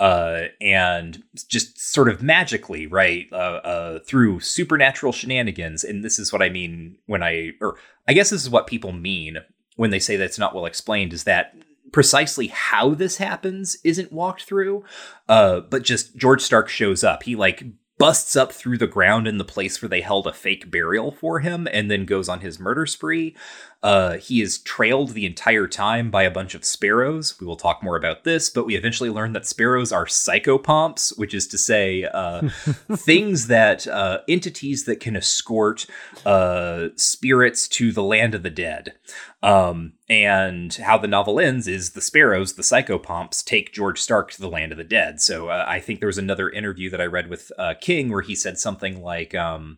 uh, 0.00 0.44
and 0.60 1.22
just 1.48 1.78
sort 1.78 2.08
of 2.08 2.22
magically, 2.22 2.86
right, 2.86 3.26
uh, 3.32 3.60
uh, 3.64 3.98
through 4.00 4.40
supernatural 4.40 5.12
shenanigans. 5.12 5.84
And 5.84 6.04
this 6.04 6.18
is 6.18 6.32
what 6.32 6.42
I 6.42 6.48
mean 6.48 6.96
when 7.06 7.22
I, 7.22 7.52
or 7.60 7.76
I 8.08 8.12
guess 8.12 8.30
this 8.30 8.42
is 8.42 8.50
what 8.50 8.66
people 8.66 8.92
mean 8.92 9.38
when 9.76 9.90
they 9.90 9.98
say 9.98 10.16
that's 10.16 10.38
not 10.38 10.54
well 10.54 10.66
explained, 10.66 11.12
is 11.12 11.24
that 11.24 11.54
precisely 11.92 12.48
how 12.48 12.94
this 12.94 13.18
happens 13.18 13.76
isn't 13.84 14.12
walked 14.12 14.42
through. 14.44 14.84
Uh, 15.28 15.60
but 15.60 15.82
just 15.82 16.16
George 16.16 16.42
Stark 16.42 16.68
shows 16.68 17.04
up. 17.04 17.22
He 17.22 17.36
like 17.36 17.64
busts 17.98 18.34
up 18.34 18.52
through 18.52 18.78
the 18.78 18.86
ground 18.88 19.28
in 19.28 19.38
the 19.38 19.44
place 19.44 19.80
where 19.80 19.88
they 19.88 20.00
held 20.00 20.26
a 20.26 20.32
fake 20.32 20.70
burial 20.70 21.12
for 21.12 21.40
him 21.40 21.68
and 21.72 21.90
then 21.90 22.04
goes 22.04 22.28
on 22.28 22.40
his 22.40 22.58
murder 22.58 22.86
spree. 22.86 23.36
Uh, 23.84 24.16
he 24.16 24.40
is 24.40 24.60
trailed 24.60 25.10
the 25.10 25.26
entire 25.26 25.68
time 25.68 26.10
by 26.10 26.22
a 26.22 26.30
bunch 26.30 26.54
of 26.54 26.64
sparrows. 26.64 27.38
We 27.38 27.46
will 27.46 27.54
talk 27.54 27.82
more 27.82 27.96
about 27.96 28.24
this, 28.24 28.48
but 28.48 28.64
we 28.64 28.76
eventually 28.76 29.10
learn 29.10 29.34
that 29.34 29.46
sparrows 29.46 29.92
are 29.92 30.06
psychopomps, 30.06 31.18
which 31.18 31.34
is 31.34 31.46
to 31.48 31.58
say, 31.58 32.04
uh, 32.04 32.48
things 32.96 33.48
that 33.48 33.86
uh, 33.86 34.20
entities 34.26 34.86
that 34.86 35.00
can 35.00 35.16
escort 35.16 35.84
uh, 36.24 36.88
spirits 36.96 37.68
to 37.68 37.92
the 37.92 38.02
land 38.02 38.34
of 38.34 38.42
the 38.42 38.48
dead. 38.48 38.94
Um, 39.42 39.92
and 40.08 40.72
how 40.72 40.96
the 40.96 41.06
novel 41.06 41.38
ends 41.38 41.68
is 41.68 41.90
the 41.90 42.00
sparrows, 42.00 42.54
the 42.54 42.62
psychopomps, 42.62 43.44
take 43.44 43.74
George 43.74 44.00
Stark 44.00 44.30
to 44.30 44.40
the 44.40 44.48
land 44.48 44.72
of 44.72 44.78
the 44.78 44.84
dead. 44.84 45.20
So 45.20 45.48
uh, 45.48 45.66
I 45.68 45.78
think 45.78 46.00
there 46.00 46.06
was 46.06 46.16
another 46.16 46.48
interview 46.48 46.88
that 46.88 47.02
I 47.02 47.06
read 47.06 47.28
with 47.28 47.52
uh, 47.58 47.74
King 47.78 48.10
where 48.10 48.22
he 48.22 48.34
said 48.34 48.58
something 48.58 49.02
like, 49.02 49.34
um, 49.34 49.76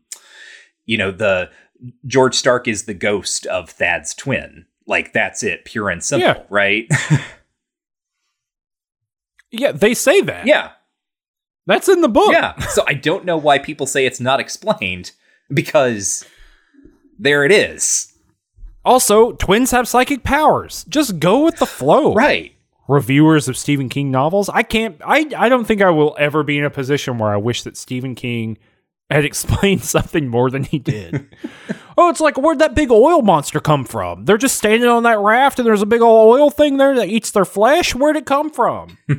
you 0.84 0.96
know, 0.96 1.11
the 1.11 1.50
George 2.07 2.35
Stark 2.35 2.66
is 2.68 2.85
the 2.85 2.95
ghost 2.95 3.47
of 3.47 3.70
Thad's 3.70 4.14
twin. 4.14 4.66
Like 4.87 5.12
that's 5.12 5.43
it, 5.43 5.64
pure 5.64 5.89
and 5.91 6.03
simple, 6.03 6.29
Yeah. 6.29 6.43
right? 6.51 6.87
Yeah, 9.51 9.72
they 9.72 9.95
say 9.95 10.20
that. 10.22 10.47
yeah, 10.47 10.72
That's 11.66 11.89
in 11.89 12.01
the 12.01 12.09
book. 12.09 12.33
yeah. 12.33 12.59
So 12.66 12.85
I 12.87 12.95
don't 12.95 13.24
know 13.24 13.37
why 13.37 13.59
people 13.59 13.87
say 13.87 14.05
it's 14.05 14.20
not 14.20 14.41
explained 14.41 15.12
because 15.53 16.24
there 17.18 17.45
it 17.45 17.53
is. 17.53 18.12
Also, 18.85 19.33
twins 19.33 19.70
have 19.70 19.89
psychic 19.89 20.22
powers. 20.24 20.85
Just 20.89 21.18
go 21.20 21.45
with 21.45 21.57
the 21.59 21.66
flow. 21.66 22.12
Right. 22.14 22.53
Reviewers 22.89 23.49
of 23.49 23.57
Stephen 23.57 23.89
King 23.89 24.11
novels, 24.11 24.49
I 24.49 24.62
can't 24.62 25.01
I 25.05 25.27
I 25.37 25.49
don't 25.49 25.64
think 25.64 25.81
I 25.83 25.91
will 25.91 26.14
ever 26.18 26.43
be 26.45 26.59
in 26.59 26.64
a 26.64 26.70
position 26.70 27.18
where 27.18 27.31
I 27.31 27.37
wish 27.37 27.62
that 27.62 27.77
Stephen 27.77 28.14
King 28.14 28.59
had 29.11 29.24
explained 29.26 29.82
something 29.82 30.28
more 30.28 30.50
than 30.50 30.64
he 30.64 30.78
did. 30.78 31.34
oh, 31.98 32.09
it's 32.09 32.20
like 32.20 32.36
where'd 32.36 32.59
that 32.59 32.74
big 32.74 32.90
oil 32.90 33.22
monster 33.22 33.61
come 33.61 33.84
from? 33.84 34.24
They're 34.24 34.36
just 34.36 34.57
standing 34.57 34.88
on 34.88 35.04
that 35.04 35.18
raft 35.18 35.59
and 35.59 35.66
there's 35.66 35.82
a 35.82 35.86
big 35.86 36.02
old 36.02 36.34
oil 36.34 36.50
thing 36.50 36.76
there 36.76 36.94
that 36.96 37.09
eats 37.09 37.30
their 37.30 37.44
flesh. 37.44 37.94
Where'd 37.94 38.16
it 38.16 38.26
come 38.26 38.50
from? 38.50 38.98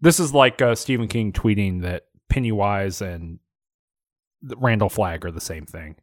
this 0.00 0.20
is 0.20 0.34
like 0.34 0.60
uh, 0.60 0.74
Stephen 0.74 1.08
King 1.08 1.32
tweeting 1.32 1.82
that 1.82 2.04
Pennywise 2.28 3.00
and 3.00 3.38
Randall 4.42 4.88
Flagg 4.88 5.24
are 5.24 5.30
the 5.30 5.40
same 5.40 5.66
thing. 5.66 5.96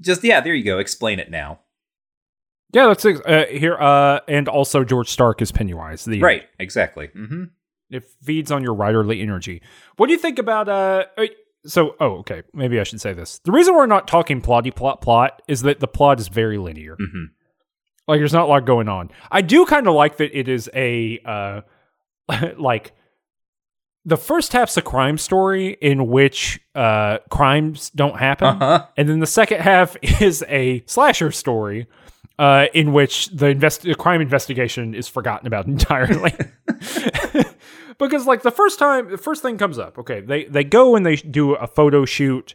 Just 0.00 0.22
yeah, 0.22 0.40
there 0.40 0.54
you 0.54 0.64
go. 0.64 0.78
Explain 0.78 1.18
it 1.18 1.30
now. 1.30 1.60
Yeah, 2.74 2.88
that's 2.88 3.04
uh, 3.06 3.46
here. 3.50 3.76
Uh, 3.78 4.20
and 4.28 4.48
also 4.48 4.84
George 4.84 5.08
Stark 5.08 5.40
is 5.40 5.52
Pennywise. 5.52 6.04
The 6.04 6.20
Right. 6.20 6.42
Exactly. 6.58 7.06
hmm 7.14 7.44
It 7.90 8.04
feeds 8.22 8.50
on 8.50 8.62
your 8.62 8.74
writerly 8.74 9.22
energy. 9.22 9.62
What 9.96 10.08
do 10.08 10.12
you 10.12 10.18
think 10.18 10.38
about? 10.38 10.68
Uh, 10.68 11.04
uh, 11.16 11.26
so 11.66 11.94
oh 11.98 12.16
okay 12.18 12.42
maybe 12.52 12.78
I 12.78 12.82
should 12.82 13.00
say 13.00 13.14
this. 13.14 13.38
The 13.44 13.52
reason 13.52 13.74
we're 13.74 13.86
not 13.86 14.06
talking 14.06 14.42
plotty 14.42 14.74
plot 14.74 15.00
plot 15.00 15.40
is 15.48 15.62
that 15.62 15.80
the 15.80 15.88
plot 15.88 16.20
is 16.20 16.28
very 16.28 16.58
linear. 16.58 16.96
Mhm. 16.96 17.26
Like 18.06 18.20
there's 18.20 18.34
not 18.34 18.44
a 18.44 18.48
lot 18.48 18.66
going 18.66 18.88
on. 18.88 19.10
I 19.30 19.40
do 19.40 19.64
kind 19.64 19.88
of 19.88 19.94
like 19.94 20.18
that 20.18 20.38
it 20.38 20.48
is 20.48 20.68
a 20.74 21.20
uh 21.24 21.60
like 22.58 22.92
the 24.04 24.18
first 24.18 24.52
half's 24.52 24.76
a 24.76 24.82
crime 24.82 25.16
story 25.16 25.78
in 25.80 26.08
which 26.08 26.60
uh 26.74 27.18
crimes 27.30 27.88
don't 27.90 28.18
happen. 28.18 28.48
Uh-huh. 28.48 28.86
And 28.98 29.08
then 29.08 29.20
the 29.20 29.26
second 29.26 29.60
half 29.62 29.96
is 30.20 30.44
a 30.48 30.82
slasher 30.86 31.30
story 31.30 31.86
uh, 32.38 32.66
in 32.74 32.92
which 32.92 33.28
the, 33.28 33.46
invest- 33.46 33.82
the 33.82 33.94
crime 33.94 34.20
investigation 34.20 34.94
is 34.94 35.08
forgotten 35.08 35.46
about 35.46 35.66
entirely. 35.68 36.32
because 37.98 38.26
like 38.26 38.42
the 38.42 38.50
first 38.50 38.78
time, 38.78 39.10
the 39.10 39.18
first 39.18 39.42
thing 39.42 39.58
comes 39.58 39.78
up. 39.78 39.98
Okay, 39.98 40.20
they 40.20 40.44
they 40.44 40.64
go 40.64 40.96
and 40.96 41.04
they 41.04 41.16
do 41.16 41.54
a 41.54 41.66
photo 41.66 42.04
shoot 42.04 42.54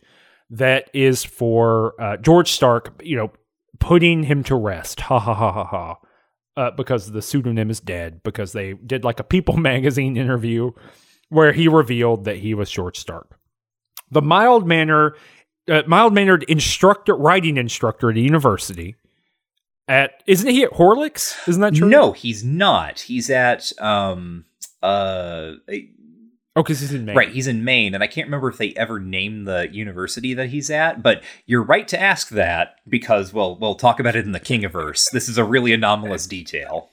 that 0.50 0.90
is 0.94 1.24
for 1.24 2.00
uh, 2.02 2.18
George 2.18 2.52
Stark. 2.52 3.02
You 3.04 3.18
know, 3.18 3.32
putting 3.80 4.24
him 4.24 4.44
to 4.44 4.56
rest. 4.56 5.02
Ha 5.02 5.20
ha 5.20 5.34
ha 5.34 5.52
ha 5.52 5.64
ha. 5.64 5.96
Uh, 6.58 6.72
because 6.72 7.12
the 7.12 7.22
pseudonym 7.22 7.70
is 7.70 7.80
dead. 7.80 8.22
Because 8.24 8.52
they 8.52 8.74
did 8.74 9.04
like 9.04 9.20
a 9.20 9.24
People 9.24 9.58
magazine 9.58 10.18
interview 10.18 10.72
where 11.30 11.54
he 11.54 11.68
revealed 11.68 12.26
that 12.26 12.38
he 12.38 12.54
was 12.54 12.70
George 12.70 13.00
Stark. 13.00 13.38
The 14.12 14.22
mild 14.22 14.68
manner, 14.68 15.16
uh, 15.70 15.84
mild 15.86 16.14
mannered 16.14 16.44
instructor, 16.44 17.16
writing 17.16 17.58
instructor 17.58 18.10
at 18.10 18.18
a 18.18 18.22
university. 18.22 18.96
At 19.90 20.22
isn't 20.28 20.48
he 20.50 20.64
at 20.64 20.72
Horlicks? 20.72 21.36
Isn't 21.50 21.62
that 21.62 21.74
true? 21.76 21.90
No, 21.90 22.12
he's 22.14 22.44
not. 22.44 23.00
He's 23.02 23.30
at 23.30 23.72
um 23.82 24.46
uh 24.82 25.54
Oh, 26.56 26.64
because 26.64 26.80
he's 26.82 26.94
in 26.94 27.06
Maine. 27.06 27.16
right, 27.16 27.30
he's 27.30 27.48
in 27.48 27.64
Maine 27.64 27.94
and 27.96 28.04
I 28.04 28.08
can't 28.08 28.28
remember 28.28 28.50
if 28.50 28.58
they 28.58 28.74
ever 28.76 29.00
named 29.00 29.48
the 29.48 29.68
university 29.72 30.34
that 30.36 30.50
he's 30.50 30.70
at, 30.70 31.02
but 31.02 31.24
you're 31.46 31.64
right 31.64 31.88
to 31.88 32.00
ask 32.00 32.30
that 32.30 32.76
because 32.88 33.34
well, 33.34 33.58
we'll 33.60 33.76
talk 33.76 34.00
about 34.00 34.16
it 34.16 34.26
in 34.26 34.32
the 34.32 34.40
Kingiverse. 34.40 35.10
This 35.12 35.28
is 35.30 35.38
a 35.38 35.44
really 35.44 35.74
anomalous 35.74 36.28
detail. 36.38 36.90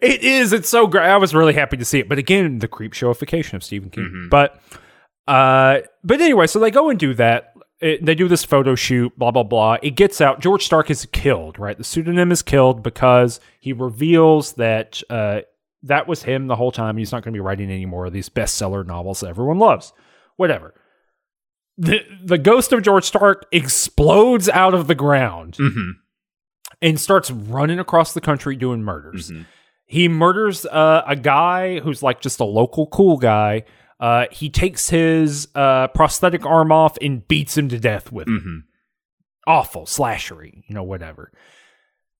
It 0.00 0.22
is. 0.22 0.52
It's 0.52 0.68
so 0.68 0.86
great. 0.86 1.06
I 1.06 1.16
was 1.16 1.34
really 1.34 1.54
happy 1.54 1.76
to 1.78 1.84
see 1.84 1.98
it. 1.98 2.08
But 2.08 2.18
again, 2.18 2.60
the 2.60 2.68
Creepshowification 2.68 3.54
of 3.54 3.64
Stephen 3.64 3.90
King. 3.90 4.04
Mhm. 4.04 4.30
But 4.30 4.60
uh 5.26 5.80
but 6.04 6.20
anyway, 6.20 6.46
so 6.46 6.58
they 6.60 6.70
go 6.70 6.90
and 6.90 6.98
do 6.98 7.12
that. 7.14 7.49
It, 7.80 8.04
they 8.04 8.14
do 8.14 8.28
this 8.28 8.44
photo 8.44 8.74
shoot, 8.74 9.16
blah 9.18 9.30
blah 9.30 9.42
blah. 9.42 9.78
It 9.82 9.92
gets 9.96 10.20
out. 10.20 10.40
George 10.40 10.64
Stark 10.64 10.90
is 10.90 11.06
killed, 11.12 11.58
right? 11.58 11.78
The 11.78 11.84
pseudonym 11.84 12.30
is 12.30 12.42
killed 12.42 12.82
because 12.82 13.40
he 13.60 13.72
reveals 13.72 14.52
that 14.54 15.02
uh 15.08 15.40
that 15.84 16.06
was 16.06 16.24
him 16.24 16.46
the 16.46 16.56
whole 16.56 16.72
time. 16.72 16.98
He's 16.98 17.10
not 17.10 17.22
going 17.24 17.32
to 17.32 17.36
be 17.36 17.40
writing 17.40 17.70
any 17.70 17.86
more 17.86 18.04
of 18.04 18.12
these 18.12 18.28
bestseller 18.28 18.86
novels 18.86 19.20
that 19.20 19.28
everyone 19.28 19.58
loves. 19.58 19.94
Whatever. 20.36 20.74
The 21.78 22.00
the 22.22 22.36
ghost 22.36 22.72
of 22.74 22.82
George 22.82 23.04
Stark 23.04 23.46
explodes 23.50 24.50
out 24.50 24.74
of 24.74 24.86
the 24.86 24.94
ground 24.94 25.56
Mhm. 25.58 25.92
and 26.82 27.00
starts 27.00 27.30
running 27.30 27.78
across 27.78 28.12
the 28.12 28.20
country 28.20 28.56
doing 28.56 28.82
murders. 28.82 29.30
Mhm. 29.30 29.46
He 29.86 30.06
murders 30.06 30.66
uh, 30.66 31.02
a 31.06 31.16
guy 31.16 31.80
who's 31.80 32.02
like 32.02 32.20
just 32.20 32.40
a 32.40 32.44
local 32.44 32.86
cool 32.88 33.16
guy. 33.16 33.64
Uh, 34.00 34.24
he 34.32 34.48
takes 34.48 34.88
his 34.90 35.46
uh, 35.54 35.86
prosthetic 35.88 36.44
arm 36.46 36.72
off 36.72 36.96
and 37.02 37.28
beats 37.28 37.56
him 37.58 37.68
to 37.68 37.78
death 37.78 38.10
with 38.10 38.26
it. 38.28 38.30
Mhm. 38.42 38.62
Awful, 39.46 39.82
slashery, 39.84 40.62
you 40.66 40.74
know, 40.74 40.82
whatever. 40.82 41.30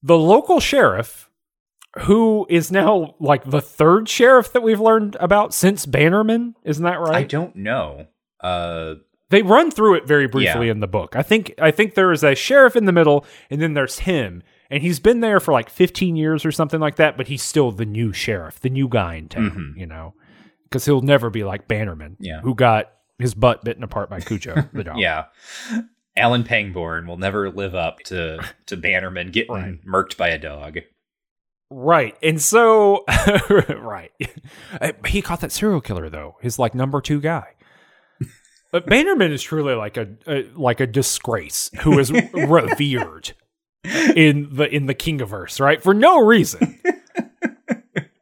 The 0.02 0.18
local 0.18 0.60
sheriff, 0.60 1.30
who 2.00 2.46
is 2.48 2.70
now 2.70 3.14
like 3.18 3.44
the 3.48 3.60
third 3.60 4.08
sheriff 4.08 4.52
that 4.52 4.62
we've 4.62 4.80
learned 4.80 5.16
about 5.20 5.52
since 5.54 5.86
Bannerman, 5.86 6.54
isn't 6.64 6.84
that 6.84 7.00
right? 7.00 7.16
I 7.16 7.22
don't 7.24 7.56
know. 7.56 8.06
Uh 8.40 8.94
they 9.30 9.42
run 9.42 9.70
through 9.70 9.94
it 9.94 10.06
very 10.06 10.26
briefly 10.26 10.66
Yeah. 10.66 10.72
in 10.72 10.80
the 10.80 10.88
book. 10.88 11.14
I 11.16 11.22
think 11.22 11.54
I 11.58 11.70
think 11.70 11.94
there 11.94 12.12
is 12.12 12.24
a 12.24 12.34
sheriff 12.34 12.74
in 12.76 12.84
the 12.84 12.92
middle, 12.92 13.24
and 13.50 13.60
then 13.60 13.74
there's 13.74 14.00
him, 14.00 14.42
and 14.70 14.82
he's 14.82 14.98
been 15.00 15.20
there 15.20 15.40
for 15.40 15.52
like 15.52 15.70
15 15.70 16.16
years 16.16 16.44
or 16.44 16.52
something 16.52 16.80
like 16.80 16.96
that. 16.96 17.16
But 17.16 17.28
he's 17.28 17.42
still 17.42 17.70
the 17.70 17.86
new 17.86 18.12
sheriff, 18.12 18.58
the 18.60 18.70
new 18.70 18.88
guy 18.88 19.14
in 19.16 19.28
town, 19.28 19.72
Mhm. 19.74 19.80
you 19.80 19.86
know, 19.86 20.14
because 20.70 20.84
he'll 20.84 21.02
never 21.02 21.30
be 21.30 21.44
like 21.44 21.66
Bannerman, 21.68 22.16
Yeah. 22.20 22.40
who 22.42 22.54
got 22.54 22.92
his 23.18 23.34
butt 23.34 23.64
bitten 23.64 23.82
apart 23.82 24.08
by 24.08 24.20
Cujo, 24.20 24.54
the 24.72 24.84
dog. 24.84 24.98
yeah. 24.98 25.24
Alan 26.16 26.42
Pangborn 26.44 27.06
will 27.06 27.16
never 27.16 27.50
live 27.50 27.74
up 27.74 27.98
to 28.06 28.40
to 28.66 28.76
Bannerman 28.76 29.30
getting 29.30 29.54
Right. 29.54 29.84
murked 29.84 30.16
by 30.16 30.28
a 30.28 30.38
dog. 30.38 30.78
Right. 31.70 32.16
And 32.22 32.42
so, 32.42 33.04
right. 33.48 34.10
Uh, 34.80 34.92
He 35.06 35.22
caught 35.22 35.40
that 35.40 35.52
serial 35.52 35.80
killer 35.80 36.10
though. 36.10 36.36
His 36.40 36.58
like 36.58 36.74
number 36.74 37.00
two 37.00 37.20
guy. 37.20 37.54
But 38.72 38.86
Bannerman 38.86 39.32
is 39.32 39.42
truly 39.42 39.74
like 39.74 39.96
a, 39.96 40.08
a 40.28 40.44
like 40.54 40.78
a 40.78 40.86
disgrace 40.86 41.70
who 41.82 41.98
is 41.98 42.12
revered 42.12 43.32
in 43.84 44.48
the 44.52 44.68
in 44.72 44.86
the 44.86 44.94
Kingiverse, 44.94 45.58
right? 45.58 45.82
For 45.82 45.92
no 45.92 46.24
reason. 46.24 46.80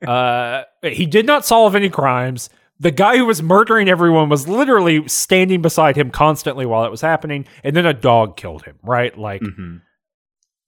Uh, 0.09 0.65
he 0.83 1.07
did 1.07 1.27
not 1.27 1.45
solve 1.45 1.75
any 1.75 1.89
crimes. 1.91 2.49
The 2.81 2.91
guy 2.93 3.17
who 3.17 3.27
was 3.27 3.43
murdering 3.43 3.89
everyone 3.89 4.29
was 4.29 4.47
literally 4.47 5.07
standing 5.09 5.61
beside 5.63 5.97
him 5.97 6.11
constantly 6.11 6.65
while 6.65 6.85
it 6.85 6.91
was 6.91 7.01
happening, 7.01 7.45
and 7.65 7.75
then 7.75 7.85
a 7.87 7.93
dog 7.93 8.37
killed 8.37 8.65
him, 8.65 8.77
right? 8.85 9.17
Like, 9.19 9.43
Mhm. 9.43 9.81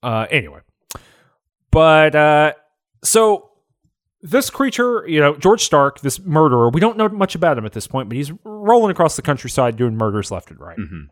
uh, 0.03 0.27
anyway, 0.29 0.59
but 1.71 2.13
uh, 2.15 2.53
so 3.03 3.49
this 4.21 4.49
creature, 4.49 5.05
you 5.07 5.19
know, 5.19 5.35
George 5.35 5.61
Stark, 5.63 6.01
this 6.01 6.19
murderer, 6.19 6.69
we 6.69 6.79
don't 6.81 6.97
know 6.97 7.09
much 7.09 7.33
about 7.33 7.57
him 7.57 7.65
at 7.65 7.71
this 7.73 7.87
point, 7.87 8.09
but 8.09 8.15
he's 8.17 8.31
rolling 8.43 8.91
across 8.91 9.15
the 9.15 9.21
countryside 9.21 9.77
doing 9.77 9.95
murders 9.97 10.29
left 10.31 10.51
and 10.51 10.59
right. 10.59 10.77
Mhm. 10.77 11.07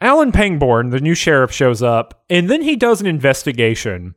Alan 0.00 0.32
Pangborn, 0.32 0.90
the 0.90 1.00
new 1.00 1.14
sheriff, 1.14 1.52
shows 1.52 1.82
up, 1.82 2.24
and 2.28 2.50
then 2.50 2.62
he 2.62 2.74
does 2.74 3.00
an 3.00 3.06
investigation 3.06 4.14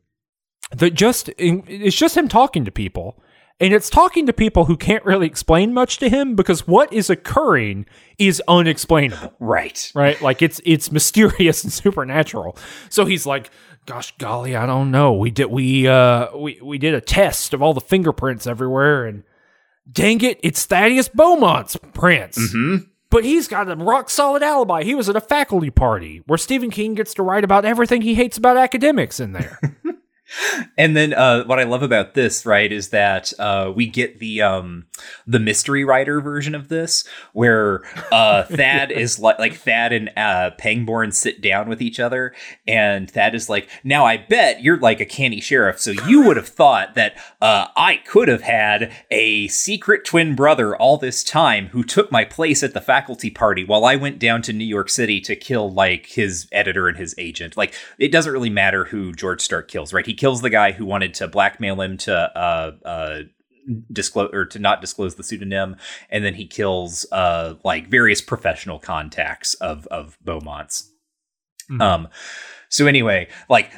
that 0.72 0.94
just 0.94 1.30
it's 1.38 1.96
just 1.96 2.18
him 2.18 2.28
talking 2.28 2.66
to 2.66 2.72
people. 2.72 3.22
And 3.58 3.74
it's 3.74 3.90
talking 3.90 4.26
to 4.26 4.34
people 4.34 4.66
who 4.66 4.76
can't 4.76 5.06
really 5.06 5.28
explain 5.28 5.74
much 5.74 5.98
to 6.00 6.10
him 6.10 6.36
because 6.36 6.68
what 6.68 6.92
is 6.92 7.10
occurring 7.10 7.86
is 8.18 8.42
unexplainable 8.50 9.34
Right. 9.40 9.90
right? 9.96 10.22
Like 10.22 10.42
it's 10.42 10.60
it's 10.66 10.92
mysterious 10.92 11.64
and 11.64 11.72
supernatural. 11.72 12.58
So 12.90 13.06
he's 13.06 13.26
like, 13.26 13.50
"Gosh, 13.86 14.14
golly, 14.18 14.58
I 14.58 14.66
don't 14.66 14.92
know. 14.92 15.14
We 15.14 15.32
did 15.32 15.46
we 15.46 15.88
uh 15.88 16.36
we 16.36 16.60
we 16.62 16.78
did 16.78 16.94
a 16.94 17.00
test 17.00 17.54
of 17.54 17.62
all 17.62 17.74
the 17.74 17.80
fingerprints 17.80 18.46
everywhere, 18.46 19.06
and 19.06 19.24
dang 19.90 20.20
it, 20.22 20.38
it's 20.44 20.66
Thaddeus 20.66 21.08
Beaumont's 21.08 21.78
prints." 21.94 22.38
Mhm. 22.54 22.88
But 23.10 23.24
he's 23.24 23.48
got 23.48 23.70
a 23.72 23.76
rock 23.78 24.10
solid 24.10 24.44
alibi. 24.44 24.84
He 24.84 24.96
was 24.96 25.08
at 25.08 25.16
a 25.16 25.22
faculty 25.22 25.70
party 25.70 26.22
where 26.28 26.38
Stephen 26.38 26.72
King 26.72 26.96
gets 26.96 27.14
to 27.14 27.24
write 27.24 27.46
about 27.46 27.64
everything 27.64 28.02
he 28.02 28.16
hates 28.16 28.36
about 28.38 28.58
academics 28.58 29.22
in 29.22 29.32
there. 29.32 29.60
And 30.78 30.96
then 30.96 31.14
uh, 31.14 31.44
what 31.46 31.60
I 31.60 31.64
love 31.64 31.84
about 31.84 32.14
this, 32.14 32.46
right, 32.46 32.72
is 32.72 32.90
that 32.90 33.34
uh, 33.40 33.72
we 33.76 33.88
get 33.88 34.20
the 34.20 34.42
um, 34.42 34.86
the 35.26 35.40
mystery 35.40 35.84
writer 35.84 36.22
version 36.22 36.56
of 36.56 36.68
this, 36.68 37.06
where 37.34 37.84
uh, 38.12 38.44
Thad 38.50 38.92
is 38.92 39.20
like 39.20 39.40
like 39.40 39.56
Thad 39.56 39.94
and 39.94 40.12
uh, 40.18 40.52
Pangborn 40.58 41.12
sit 41.12 41.42
down 41.42 41.70
with 41.70 41.82
each 41.82 42.00
other, 42.00 42.34
and 42.68 43.10
Thad 43.10 43.36
is 43.36 43.50
like, 43.50 43.70
"Now 43.84 44.06
I 44.06 44.18
bet 44.18 44.64
you're 44.64 44.80
like 44.80 45.00
a 45.00 45.06
canny 45.06 45.42
sheriff, 45.42 45.80
so 45.80 45.92
you 45.92 46.24
would 46.24 46.38
have 46.38 46.48
thought 46.48 46.96
that 46.96 47.18
uh, 47.42 47.68
I 47.76 47.98
could 47.98 48.28
have 48.28 48.42
had 48.42 48.92
a 49.12 49.48
secret 49.48 50.06
twin 50.06 50.36
brother 50.36 50.76
all 50.76 50.98
this 50.98 51.24
time 51.24 51.68
who 51.68 51.84
took 51.84 52.12
my 52.12 52.26
place 52.26 52.64
at 52.64 52.74
the 52.74 52.82
faculty 52.82 53.30
party 53.30 53.64
while 53.64 53.86
I 53.86 53.96
went 53.96 54.20
down 54.20 54.42
to 54.44 54.54
New 54.54 54.66
York 54.66 54.90
City 54.90 55.22
to 55.22 55.36
kill 55.36 55.72
like 55.72 56.08
his 56.08 56.48
editor 56.52 56.88
and 56.88 56.98
his 56.98 57.16
agent. 57.18 57.56
Like 57.56 57.74
it 57.98 58.12
doesn't 58.12 58.34
really 58.34 58.50
matter 58.50 58.86
who 58.86 59.14
George 59.14 59.42
Stark 59.42 59.68
kills, 59.68 59.94
right? 59.94 60.06
He 60.06 60.14
kills 60.14 60.25
the 60.34 60.50
guy 60.50 60.72
who 60.72 60.86
wanted 60.86 61.14
to 61.14 61.28
blackmail 61.28 61.80
him 61.82 61.98
to 61.98 62.14
uh 62.14 62.72
uh 62.84 63.20
disclose 63.92 64.30
or 64.34 64.46
to 64.46 64.60
not 64.60 64.82
disclose 64.82 65.16
the 65.16 65.24
pseudonym 65.24 65.76
and 66.10 66.24
then 66.24 66.34
he 66.34 66.46
kills 66.46 67.06
uh 67.12 67.56
like 67.64 67.88
various 67.88 68.22
professional 68.22 68.80
contacts 68.80 69.54
of 69.56 69.88
of 69.88 70.18
Beaumont's 70.24 70.92
Mhm. 71.70 71.82
um 71.82 72.08
so 72.70 72.88
anyway 72.88 73.28
like 73.48 73.72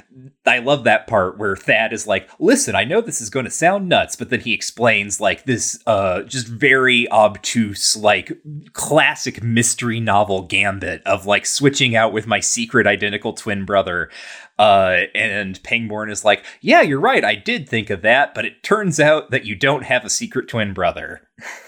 i 0.46 0.60
love 0.60 0.86
that 0.86 1.08
part 1.08 1.38
where 1.38 1.56
thad 1.56 1.92
is 1.94 2.08
like 2.08 2.30
listen 2.40 2.74
i 2.76 2.84
know 2.84 3.02
this 3.02 3.22
is 3.22 3.30
going 3.30 3.46
to 3.46 3.52
sound 3.52 3.88
nuts 3.90 4.16
but 4.16 4.30
then 4.30 4.40
he 4.40 4.54
explains 4.54 5.20
like 5.20 5.44
this 5.44 5.78
uh 5.86 6.24
just 6.24 6.48
very 6.48 7.10
obtuse 7.12 7.96
like 7.98 8.32
classic 8.74 9.44
mystery 9.44 10.00
novel 10.00 10.44
gambit 10.44 11.02
of 11.06 11.26
like 11.26 11.46
switching 11.46 11.96
out 11.96 12.14
with 12.14 12.28
my 12.28 12.40
secret 12.40 12.88
identical 12.88 13.34
twin 13.34 13.66
brother 13.66 14.10
uh 14.58 15.02
and 15.14 15.62
pangborn 15.64 16.10
is 16.10 16.24
like 16.26 16.44
yeah 16.62 16.82
you're 16.82 17.00
right 17.00 17.24
i 17.26 17.36
did 17.36 17.68
think 17.68 17.90
of 17.90 18.02
that 18.02 18.34
but 18.34 18.46
it 18.46 18.64
turns 18.64 19.00
out 19.00 19.30
that 19.32 19.46
you 19.46 19.56
don't 19.56 19.84
have 19.84 20.06
a 20.06 20.10
secret 20.10 20.48
twin 20.48 20.74
brother 20.74 21.22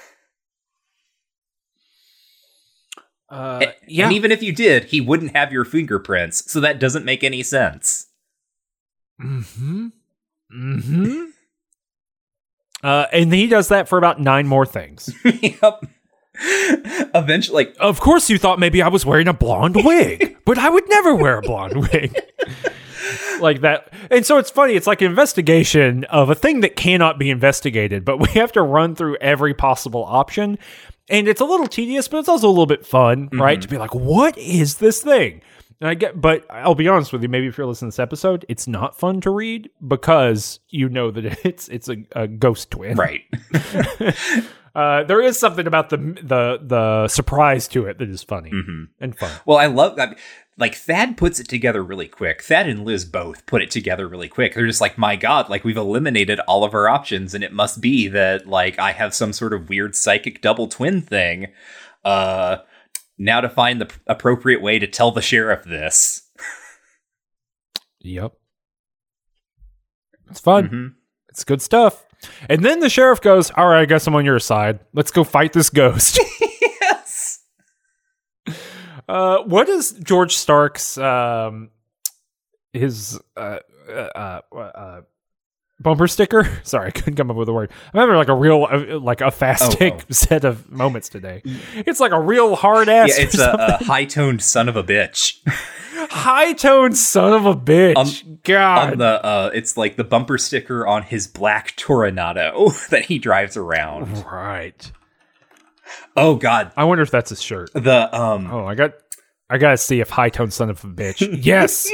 Uh, 3.31 3.59
A- 3.63 3.75
yeah, 3.87 4.05
and 4.05 4.13
even 4.13 4.31
if 4.31 4.41
you 4.41 4.51
did 4.51 4.85
he 4.85 4.99
wouldn't 5.01 5.35
have 5.35 5.51
your 5.51 5.63
fingerprints 5.65 6.51
so 6.51 6.59
that 6.59 6.79
doesn't 6.79 7.05
make 7.05 7.23
any 7.23 7.43
sense 7.43 8.07
Mm-hmm. 9.21 9.87
Mm-hmm. 10.55 11.23
Uh, 12.81 13.05
and 13.11 13.33
he 13.33 13.45
does 13.47 13.67
that 13.67 13.89
for 13.89 13.97
about 13.97 14.21
nine 14.21 14.47
more 14.47 14.65
things. 14.65 15.13
yep 15.41 15.83
Eventually, 17.13 17.65
like 17.65 17.75
Of 17.77 17.99
course, 17.99 18.29
you 18.29 18.37
thought 18.37 18.57
maybe 18.57 18.81
I 18.81 18.87
was 18.87 19.05
wearing 19.05 19.27
a 19.27 19.33
blonde 19.33 19.75
wig, 19.83 20.37
but 20.45 20.57
I 20.57 20.69
would 20.69 20.87
never 20.87 21.13
wear 21.13 21.39
a 21.39 21.41
blonde 21.41 21.75
wig. 21.91 22.17
like 23.41 23.59
that. 23.61 23.91
And 24.09 24.25
so 24.25 24.37
it's 24.37 24.49
funny. 24.49 24.75
It's 24.75 24.87
like 24.87 25.01
an 25.01 25.07
investigation 25.09 26.05
of 26.05 26.29
a 26.29 26.35
thing 26.35 26.61
that 26.61 26.77
cannot 26.77 27.19
be 27.19 27.29
investigated, 27.29 28.05
but 28.05 28.17
we 28.17 28.29
have 28.39 28.53
to 28.53 28.61
run 28.61 28.95
through 28.95 29.17
every 29.17 29.53
possible 29.53 30.05
option. 30.05 30.57
And 31.09 31.27
it's 31.27 31.41
a 31.41 31.45
little 31.45 31.67
tedious, 31.67 32.07
but 32.07 32.17
it's 32.19 32.29
also 32.29 32.47
a 32.47 32.49
little 32.49 32.65
bit 32.65 32.85
fun, 32.85 33.29
right? 33.33 33.61
To 33.61 33.67
be 33.67 33.77
like, 33.77 33.95
what 33.95 34.37
is 34.37 34.75
this 34.75 35.01
thing? 35.01 35.41
And 35.81 35.89
I 35.89 35.93
get, 35.93 36.19
but 36.19 36.45
I'll 36.49 36.75
be 36.75 36.87
honest 36.89 37.13
with 37.13 37.23
you. 37.23 37.29
Maybe 37.29 37.47
if 37.47 37.57
you're 37.57 37.65
listening 37.65 37.91
to 37.91 37.95
this 37.95 37.99
episode, 37.99 38.45
it's 38.49 38.67
not 38.67 38.99
fun 38.99 39.21
to 39.21 39.29
read 39.29 39.69
because 39.85 40.59
you 40.69 40.89
know 40.89 41.09
that 41.11 41.25
it's 41.45 41.69
it's 41.69 41.87
a, 41.89 41.97
a 42.11 42.27
ghost 42.27 42.69
twin, 42.69 42.97
right. 42.97 43.21
uh, 44.75 45.03
there 45.05 45.21
is 45.21 45.39
something 45.39 45.67
about 45.67 45.89
the 45.89 45.97
the 45.97 46.59
the 46.61 47.07
surprise 47.07 47.67
to 47.69 47.85
it 47.85 47.97
that 47.99 48.09
is 48.09 48.23
funny 48.23 48.51
and 48.99 49.17
fun. 49.17 49.31
Well, 49.45 49.57
I 49.57 49.67
love 49.67 49.95
that. 49.95 50.17
Like 50.59 50.75
Thad 50.75 51.15
puts 51.17 51.39
it 51.39 51.47
together 51.47 51.81
really 51.81 52.07
quick. 52.07 52.41
Thad 52.43 52.67
and 52.67 52.83
Liz 52.83 53.05
both 53.05 53.45
put 53.45 53.61
it 53.61 53.71
together 53.71 54.07
really 54.07 54.27
quick. 54.27 54.53
They're 54.53 54.67
just 54.67 54.81
like, 54.81 54.97
my 54.97 55.15
God, 55.15 55.49
like 55.49 55.63
we've 55.63 55.77
eliminated 55.77 56.39
all 56.41 56.63
of 56.65 56.73
our 56.73 56.89
options, 56.89 57.33
and 57.33 57.43
it 57.43 57.53
must 57.53 57.79
be 57.79 58.07
that 58.09 58.45
like 58.45 58.77
I 58.77 58.91
have 58.91 59.13
some 59.15 59.31
sort 59.31 59.53
of 59.53 59.69
weird 59.69 59.95
psychic 59.95 60.41
double 60.41 60.67
twin 60.67 61.01
thing. 61.01 61.47
Uh, 62.03 62.57
now 63.17 63.39
to 63.41 63.49
find 63.49 63.79
the 63.79 63.85
p- 63.85 63.95
appropriate 64.07 64.61
way 64.61 64.79
to 64.79 64.87
tell 64.87 65.11
the 65.11 65.21
sheriff 65.21 65.63
this. 65.63 66.23
Yep, 68.01 68.33
it's 70.29 70.39
fun. 70.39 70.69
Mhm. 70.69 70.93
It's 71.29 71.43
good 71.43 71.61
stuff. 71.61 72.05
And 72.49 72.63
then 72.65 72.79
the 72.81 72.89
sheriff 72.89 73.21
goes, 73.21 73.51
"All 73.55 73.67
right, 73.67 73.81
I 73.81 73.85
guess 73.85 74.07
I'm 74.07 74.15
on 74.15 74.25
your 74.25 74.39
side. 74.39 74.79
Let's 74.93 75.11
go 75.11 75.23
fight 75.23 75.53
this 75.53 75.69
ghost." 75.69 76.19
uh, 79.09 79.43
what 79.43 79.67
is 79.69 79.91
George 80.03 80.35
Stark's 80.35 80.97
um, 80.97 81.69
his 82.73 83.19
uh, 83.35 83.59
uh, 83.89 83.91
uh, 83.91 84.41
uh, 84.55 85.01
bumper 85.79 86.07
sticker? 86.07 86.47
Sorry, 86.63 86.87
I 86.87 86.91
couldn't 86.91 87.15
come 87.15 87.31
up 87.31 87.37
with 87.37 87.49
a 87.49 87.53
word. 87.53 87.71
I'm 87.93 87.99
having 87.99 88.15
like 88.15 88.27
a 88.27 88.35
real 88.35 88.67
uh, 88.69 88.99
like 88.99 89.21
a 89.21 89.31
fast 89.31 89.81
Oh, 89.81 89.91
oh. 89.93 89.99
set 90.11 90.45
of 90.45 90.69
moments 90.71 91.09
today. 91.09 91.41
It's 91.75 91.99
like 91.99 92.11
a 92.11 92.19
real 92.21 92.55
hard 92.55 92.87
ass. 92.89 93.09
Yeah, 93.17 93.23
it's 93.25 93.39
a, 93.39 93.51
a 93.51 93.83
high 93.83 94.05
toned 94.05 94.41
son 94.43 94.69
of 94.69 94.75
a 94.75 94.83
bitch. 94.83 95.39
high 96.11 96.53
toned 96.53 96.97
son 96.97 97.33
of 97.33 97.45
a 97.45 97.55
bitch. 97.55 97.95
On- 97.97 98.39
God. 98.43 98.91
on 98.93 98.97
the 98.99 99.25
uh 99.25 99.51
it's 99.53 99.75
like 99.75 99.95
the 99.97 100.03
bumper 100.03 100.37
sticker 100.37 100.87
on 100.87 101.03
his 101.03 101.27
black 101.27 101.75
Toronado 101.75 102.87
that 102.89 103.05
he 103.05 103.19
drives 103.19 103.57
around. 103.57 104.23
right. 104.25 104.91
Oh 106.19 106.35
god. 106.35 106.71
I 106.77 106.83
wonder 106.85 107.01
if 107.03 107.11
that's 107.11 107.29
his 107.29 107.41
shirt. 107.41 107.71
The 107.73 108.15
um 108.15 108.49
Oh, 108.51 108.65
I 108.65 108.75
got 108.75 108.93
I 109.49 109.57
gotta 109.57 109.77
see 109.77 109.99
if 109.99 110.09
high 110.09 110.29
tone 110.29 110.51
son 110.51 110.69
of 110.69 110.83
a 110.83 110.87
bitch. 110.87 111.39
yes. 111.45 111.89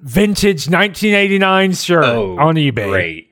Vintage 0.00 0.68
1989 0.68 1.72
shirt 1.72 2.04
oh 2.04 2.38
on 2.38 2.56
eBay. 2.56 2.88
Great. 2.90 3.30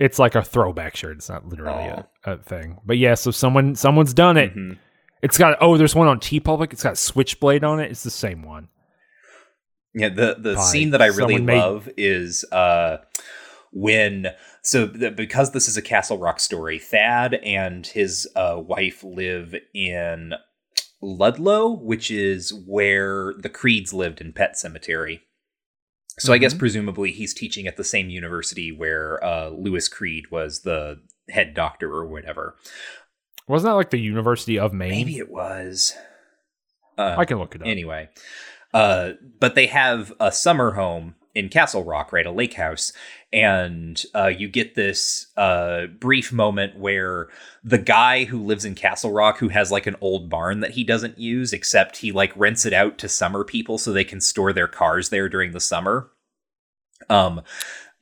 It's 0.00 0.18
like 0.18 0.34
a 0.34 0.42
throwback 0.42 0.96
shirt. 0.96 1.16
It's 1.16 1.28
not 1.28 1.46
literally 1.46 1.90
Oh. 1.90 2.06
a, 2.24 2.32
a 2.32 2.36
thing. 2.38 2.78
But 2.84 2.98
yeah, 2.98 3.14
so 3.14 3.30
someone 3.30 3.74
someone's 3.74 4.14
done 4.14 4.36
it. 4.36 4.54
Mhm. 4.54 4.78
It's 5.22 5.36
got 5.38 5.56
oh, 5.60 5.76
there's 5.76 5.94
one 5.94 6.06
on 6.08 6.20
TeePublic. 6.20 6.72
It's 6.72 6.82
got 6.82 6.96
Switchblade 6.96 7.64
on 7.64 7.80
it. 7.80 7.90
It's 7.90 8.02
the 8.04 8.10
same 8.10 8.42
one. 8.42 8.68
Yeah, 9.94 10.10
the 10.10 10.36
the 10.38 10.60
scene 10.60 10.90
that 10.90 11.02
I 11.02 11.06
really 11.06 11.34
someone 11.36 11.44
made- 11.46 11.58
love 11.58 11.88
is 11.96 12.44
uh 12.52 12.98
when 13.72 14.28
so 14.68 14.86
the, 14.86 15.10
because 15.10 15.52
this 15.52 15.66
is 15.68 15.76
a 15.76 15.82
Castle 15.82 16.18
Rock 16.18 16.40
story, 16.40 16.78
Thad 16.78 17.34
and 17.34 17.86
his 17.86 18.28
uh, 18.36 18.56
wife 18.58 19.02
live 19.02 19.54
in 19.74 20.34
Ludlow, 21.00 21.68
which 21.70 22.10
is 22.10 22.52
where 22.52 23.34
the 23.38 23.48
Creeds 23.48 23.92
lived 23.92 24.20
in 24.20 24.32
Pet 24.32 24.54
Sematary. 24.56 25.20
So 26.18 26.32
I 26.32 26.38
guess 26.38 26.52
Mhm. 26.54 26.58
presumably 26.58 27.12
he's 27.12 27.32
teaching 27.32 27.66
at 27.68 27.76
the 27.76 27.84
same 27.84 28.10
university 28.10 28.72
where 28.72 29.22
uh, 29.24 29.50
Louis 29.50 29.88
Creed 29.88 30.30
was 30.32 30.62
the 30.62 31.00
head 31.30 31.54
doctor 31.54 31.92
or 31.92 32.06
whatever. 32.06 32.56
Wasn't 33.46 33.70
that 33.70 33.74
like 33.76 33.90
the 33.90 34.00
University 34.00 34.58
of 34.58 34.72
Maine? 34.72 34.90
Maybe 34.90 35.18
it 35.18 35.30
was. 35.30 35.94
Uh, 36.98 37.14
I 37.16 37.24
can 37.24 37.38
look 37.38 37.54
it 37.54 37.62
up. 37.62 37.68
anyway 37.68 38.08
uh 38.74 39.12
but 39.38 39.54
they 39.54 39.66
have 39.66 40.12
a 40.20 40.32
summer 40.32 40.72
home 40.72 41.14
in 41.32 41.48
castle 41.48 41.84
rock 41.84 42.12
right 42.12 42.26
a 42.26 42.30
lake 42.32 42.54
house 42.54 42.92
and 43.32 44.04
uh 44.14 44.26
you 44.26 44.48
get 44.48 44.74
this 44.74 45.26
uh 45.36 45.86
brief 45.98 46.32
moment 46.32 46.78
where 46.78 47.28
the 47.62 47.76
guy 47.76 48.24
who 48.24 48.42
lives 48.42 48.64
in 48.64 48.74
castle 48.74 49.12
rock 49.12 49.38
who 49.38 49.48
has 49.48 49.70
like 49.70 49.86
an 49.86 49.96
old 50.00 50.30
barn 50.30 50.60
that 50.60 50.70
he 50.70 50.82
doesn't 50.82 51.18
use 51.18 51.52
except 51.52 51.98
he 51.98 52.10
like 52.10 52.32
rents 52.36 52.64
it 52.64 52.72
out 52.72 52.96
to 52.96 53.08
summer 53.08 53.44
people 53.44 53.76
so 53.76 53.92
they 53.92 54.04
can 54.04 54.20
store 54.20 54.52
their 54.52 54.68
cars 54.68 55.10
there 55.10 55.28
during 55.28 55.52
the 55.52 55.60
summer 55.60 56.10
um 57.10 57.42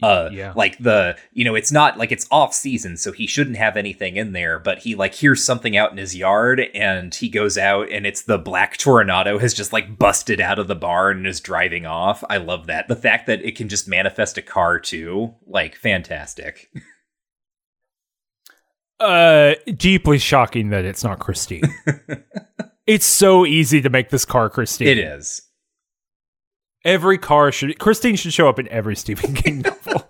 uh 0.02 0.28
Yeah. 0.30 0.52
like 0.54 0.76
the 0.78 1.16
you 1.32 1.42
know 1.44 1.54
it's 1.54 1.72
not 1.72 1.96
like 1.96 2.12
it's 2.12 2.26
off 2.30 2.52
season 2.52 2.98
so 2.98 3.12
he 3.12 3.26
shouldn't 3.26 3.56
have 3.56 3.78
anything 3.78 4.16
in 4.16 4.32
there 4.32 4.58
but 4.58 4.80
he 4.80 4.94
like 4.94 5.14
hears 5.14 5.42
something 5.42 5.74
out 5.74 5.90
in 5.90 5.96
his 5.96 6.14
yard 6.14 6.60
and 6.74 7.14
he 7.14 7.30
goes 7.30 7.56
out 7.56 7.90
and 7.90 8.06
it's 8.06 8.20
the 8.22 8.36
black 8.36 8.76
Toronado 8.76 9.40
has 9.40 9.54
just 9.54 9.72
like 9.72 9.98
busted 9.98 10.38
out 10.38 10.58
of 10.58 10.68
the 10.68 10.74
barn 10.74 11.16
and 11.18 11.26
is 11.26 11.40
driving 11.40 11.86
off 11.86 12.22
i 12.28 12.36
love 12.36 12.66
that 12.66 12.88
the 12.88 12.96
fact 12.96 13.26
that 13.26 13.42
it 13.42 13.56
can 13.56 13.70
just 13.70 13.88
manifest 13.88 14.36
a 14.36 14.42
car 14.42 14.78
too 14.78 15.34
like 15.46 15.74
fantastic 15.76 16.68
Uh, 18.98 19.54
deeply 19.76 20.18
shocking 20.18 20.70
that 20.70 20.86
it's 20.86 21.04
not 21.04 21.18
Christine. 21.18 21.62
it's 22.86 23.04
so 23.04 23.44
easy 23.44 23.82
to 23.82 23.90
make 23.90 24.08
this 24.08 24.24
car 24.24 24.48
Christine. 24.48 24.88
it 24.88 24.96
is 24.98 25.42
Every 26.86 27.18
car 27.18 27.52
should 27.52 27.78
Christine 27.78 28.16
should 28.16 28.32
show 28.32 28.48
up 28.48 28.58
in 28.58 28.68
every 28.68 28.96
Stephen 28.96 29.34
King 29.34 29.60
novel. 29.62 30.08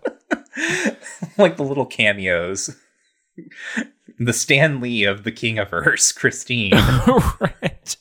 like 1.38 1.56
the 1.56 1.64
little 1.64 1.86
cameos 1.86 2.70
the 4.18 4.32
stan 4.32 4.80
lee 4.80 5.04
of 5.04 5.24
the 5.24 5.32
Kingiverse, 5.32 6.14
christine 6.14 6.72
right. 7.40 7.96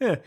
right. 0.00 0.22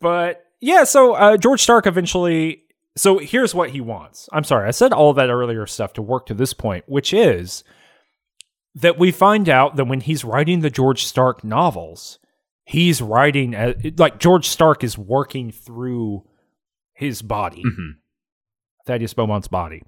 but 0.00 0.46
yeah, 0.60 0.84
so 0.84 1.14
uh, 1.14 1.36
George 1.36 1.62
Stark 1.62 1.86
eventually. 1.86 2.62
So 2.94 3.18
here's 3.18 3.54
what 3.54 3.70
he 3.70 3.80
wants. 3.80 4.28
I'm 4.32 4.44
sorry, 4.44 4.68
I 4.68 4.70
said 4.70 4.92
all 4.92 5.14
that 5.14 5.30
earlier 5.30 5.66
stuff 5.66 5.94
to 5.94 6.02
work 6.02 6.26
to 6.26 6.34
this 6.34 6.52
point, 6.52 6.84
which 6.86 7.14
is 7.14 7.64
that 8.74 8.98
we 8.98 9.10
find 9.10 9.48
out 9.48 9.76
that 9.76 9.86
when 9.86 10.00
he's 10.00 10.24
writing 10.24 10.60
the 10.60 10.70
George 10.70 11.04
Stark 11.06 11.42
novels, 11.42 12.18
he's 12.72 13.00
writing 13.02 13.54
as, 13.54 13.74
like 13.98 14.18
George 14.18 14.48
Stark 14.48 14.82
is 14.82 14.96
working 14.98 15.50
through 15.50 16.24
his 16.94 17.22
body. 17.22 17.62
Mhm. 17.64 17.92
Thaddeus 18.86 19.14
Beaumont's 19.14 19.48
body. 19.48 19.82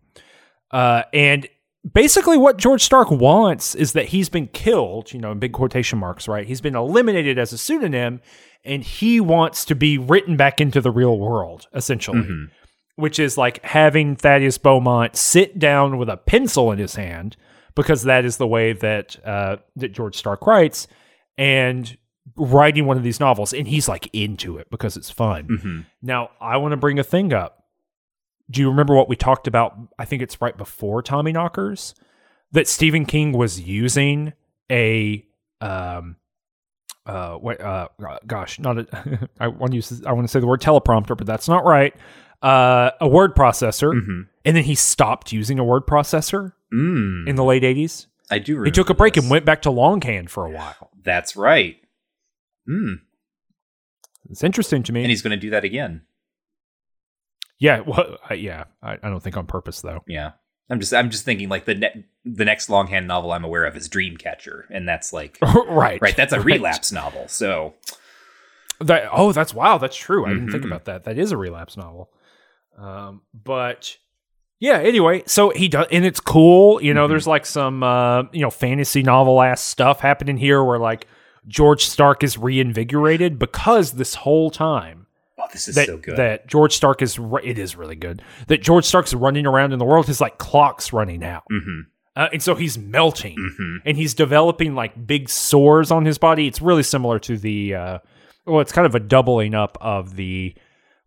Uh, 0.70 1.02
and 1.12 1.46
basically, 1.92 2.36
what 2.36 2.56
George 2.58 2.82
Stark 2.82 3.10
wants 3.10 3.74
is 3.74 3.92
that 3.92 4.06
he's 4.06 4.28
been 4.28 4.46
killed, 4.48 5.12
you 5.12 5.20
know, 5.20 5.32
in 5.32 5.38
big 5.38 5.52
quotation 5.52 5.98
marks, 5.98 6.28
right? 6.28 6.46
He's 6.46 6.60
been 6.60 6.76
eliminated 6.76 7.38
as 7.38 7.52
a 7.52 7.58
pseudonym, 7.58 8.20
and 8.64 8.82
he 8.82 9.20
wants 9.20 9.64
to 9.66 9.74
be 9.74 9.98
written 9.98 10.36
back 10.36 10.60
into 10.60 10.80
the 10.80 10.90
real 10.90 11.18
world, 11.18 11.66
essentially, 11.74 12.20
Mhm. 12.22 12.50
which 12.96 13.18
is 13.18 13.36
like 13.36 13.62
having 13.64 14.16
Thaddeus 14.16 14.58
Beaumont 14.58 15.16
sit 15.16 15.58
down 15.58 15.98
with 15.98 16.08
a 16.08 16.16
pencil 16.16 16.70
in 16.72 16.78
his 16.78 16.94
hand, 16.94 17.36
because 17.74 18.04
that 18.04 18.24
is 18.24 18.36
the 18.36 18.46
way 18.46 18.72
that 18.72 19.16
uh, 19.24 19.56
that 19.76 19.92
George 19.92 20.16
Stark 20.16 20.46
writes, 20.46 20.86
and 21.36 21.96
writing 22.36 22.86
one 22.86 22.96
of 22.96 23.02
these 23.02 23.20
novels, 23.20 23.52
and 23.52 23.68
he's 23.68 23.88
like 23.88 24.08
into 24.12 24.58
it 24.58 24.68
because 24.70 24.96
it's 24.96 25.10
fun. 25.10 25.46
Mhm. 25.48 25.86
Now, 26.02 26.30
I 26.40 26.56
want 26.56 26.72
to 26.72 26.76
bring 26.76 26.98
a 26.98 27.04
thing 27.04 27.32
up. 27.32 27.64
Do 28.50 28.60
you 28.60 28.68
remember 28.68 28.94
what 28.94 29.08
we 29.08 29.16
talked 29.16 29.46
about? 29.46 29.76
I 29.98 30.04
think 30.04 30.20
it's 30.22 30.40
right 30.40 30.56
before 30.56 31.02
Tommyknockers 31.02 31.94
that 32.52 32.68
Stephen 32.68 33.06
King 33.06 33.32
was 33.32 33.60
using 33.60 34.32
a 34.70 35.24
um 35.60 36.16
uh 37.06 37.34
what 37.34 37.60
uh 37.60 37.88
gosh, 38.26 38.58
not 38.58 38.78
a 38.78 39.28
I 39.40 39.48
want 39.48 39.72
to 39.72 39.76
use 39.76 40.02
I 40.04 40.12
want 40.12 40.26
to 40.26 40.30
say 40.30 40.40
the 40.40 40.46
word 40.46 40.60
teleprompter, 40.60 41.16
but 41.16 41.26
that's 41.26 41.48
not 41.48 41.64
right. 41.64 41.94
Uh 42.42 42.90
a 43.00 43.08
word 43.08 43.34
processor 43.34 43.92
Mhm. 43.94 44.26
and 44.44 44.56
then 44.56 44.64
he 44.64 44.74
stopped 44.74 45.32
using 45.32 45.58
a 45.58 45.64
word 45.64 45.86
processor 45.86 46.52
Mm. 46.72 47.28
in 47.28 47.36
the 47.36 47.44
late 47.44 47.62
80s. 47.62 48.08
i 48.30 48.38
do 48.40 48.54
remember 48.54 48.64
He 48.66 48.72
took 48.72 48.90
a 48.90 48.94
break 48.94 49.14
this. 49.14 49.22
and 49.24 49.30
went 49.30 49.44
back 49.44 49.62
to 49.62 49.70
longhand 49.70 50.28
for 50.30 50.44
a 50.44 50.50
while. 50.50 50.90
that's 51.04 51.36
right 51.36 51.76
mm. 52.68 52.94
It's 54.30 54.42
interesting 54.44 54.82
to 54.84 54.92
me. 54.92 55.02
and 55.02 55.10
he's 55.10 55.22
going 55.22 55.32
to 55.32 55.36
do 55.40 55.50
that 55.50 55.64
again 55.64 56.02
yeah, 57.60 57.80
well, 57.80 58.18
uh, 58.30 58.34
yeah, 58.34 58.64
I, 58.82 58.94
I 58.94 59.08
don't 59.08 59.22
think 59.22 59.36
on 59.36 59.46
purpose 59.46 59.80
though. 59.80 60.02
Yeah. 60.08 60.32
I'm 60.68 60.80
just 60.80 60.92
I'm 60.92 61.08
just 61.10 61.24
thinking 61.24 61.48
like 61.48 61.66
the 61.66 61.74
ne- 61.76 62.04
the 62.24 62.44
next 62.44 62.68
longhand 62.68 63.06
novel 63.06 63.32
I'm 63.32 63.44
aware 63.44 63.64
of 63.64 63.76
is 63.76 63.88
Dreamcatcher, 63.88 64.62
and 64.70 64.88
that's 64.88 65.12
like 65.12 65.38
right. 65.68 66.00
right 66.02 66.16
that's 66.16 66.32
a 66.32 66.40
relapse 66.40 66.90
novel. 66.90 67.28
So 67.28 67.74
That 68.80 69.08
oh, 69.12 69.32
that's 69.32 69.54
wow, 69.54 69.78
that's 69.78 69.96
true. 69.96 70.26
I 70.26 70.30
didn't 70.30 70.50
think 70.50 70.64
Mhm. 70.64 70.68
about 70.68 70.86
that. 70.86 71.04
That 71.04 71.16
is 71.16 71.32
a 71.32 71.36
relapse 71.36 71.76
novel. 71.76 72.10
Um, 72.76 73.22
but 73.32 73.96
yeah 74.60 74.78
anyway 74.78 75.22
so 75.26 75.50
he 75.50 75.68
does 75.68 75.86
and 75.92 76.04
it's 76.04 76.20
cool 76.20 76.82
you 76.82 76.92
know 76.94 77.06
Mhm. 77.06 77.10
there's 77.10 77.26
like 77.26 77.44
some 77.46 77.82
uh 77.82 78.22
you 78.32 78.40
know 78.40 78.50
fantasy 78.50 79.02
novel 79.02 79.40
ass 79.42 79.60
stuff 79.60 80.00
happening 80.00 80.36
here 80.38 80.62
where 80.64 80.78
like 80.78 81.06
george 81.46 81.84
stark 81.84 82.22
is 82.22 82.38
reinvigorated 82.38 83.38
because 83.38 83.92
this 83.92 84.14
whole 84.14 84.50
time 84.50 85.06
Oh, 85.38 85.46
this 85.52 85.68
is 85.68 85.74
that, 85.74 85.86
so 85.86 85.96
good. 85.98 86.16
that 86.16 86.46
george 86.46 86.74
stark 86.74 87.02
is 87.02 87.18
it 87.42 87.58
is 87.58 87.76
really 87.76 87.96
good. 87.96 88.22
That 88.46 88.62
george 88.62 88.84
stark's 88.84 89.12
running 89.12 89.46
around 89.46 89.72
in 89.72 89.78
the 89.78 89.84
world 89.84 90.06
his 90.06 90.20
like 90.20 90.38
clock's 90.38 90.92
running 90.92 91.22
out. 91.24 91.42
Hmm 91.50 91.80
uh, 92.16 92.28
and 92.32 92.40
so 92.40 92.54
he's 92.54 92.78
melting. 92.78 93.36
Hmm 93.58 93.76
and 93.84 93.96
he's 93.96 94.14
developing 94.14 94.74
like 94.74 95.06
big 95.06 95.28
sores 95.28 95.90
on 95.90 96.04
his 96.04 96.16
body. 96.18 96.46
It's 96.46 96.62
really 96.62 96.84
similar 96.84 97.18
to 97.20 97.36
the 97.36 97.74
uh 97.74 97.98
well 98.46 98.60
it's 98.60 98.72
kind 98.72 98.86
of 98.86 98.94
a 98.94 99.00
doubling 99.00 99.54
up 99.54 99.76
of 99.80 100.16
the 100.16 100.54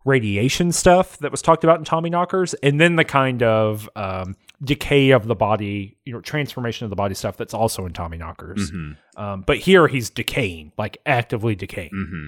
radiation 0.04 0.72
stuff 0.72 1.18
that 1.18 1.30
was 1.30 1.42
talked 1.42 1.64
about 1.64 1.78
in 1.78 1.84
Tommyknockers, 1.84 2.54
and 2.62 2.80
then 2.80 2.96
the 2.96 3.04
kind 3.04 3.42
of 3.42 3.88
um, 3.94 4.36
decay 4.62 5.10
of 5.10 5.26
the 5.26 5.34
body, 5.34 5.96
you 6.04 6.12
know, 6.12 6.20
transformation 6.20 6.84
of 6.84 6.90
the 6.90 6.96
body 6.96 7.14
stuff 7.14 7.36
that's 7.36 7.54
also 7.54 7.86
in 7.86 7.92
Tommyknockers. 7.92 8.70
hmm 8.70 8.92
Um, 9.16 9.42
but 9.46 9.58
here 9.58 9.88
he's 9.88 10.10
decaying, 10.10 10.72
like 10.76 10.98
actively 11.06 11.54
decaying, 11.54 11.90
hmm 11.92 12.26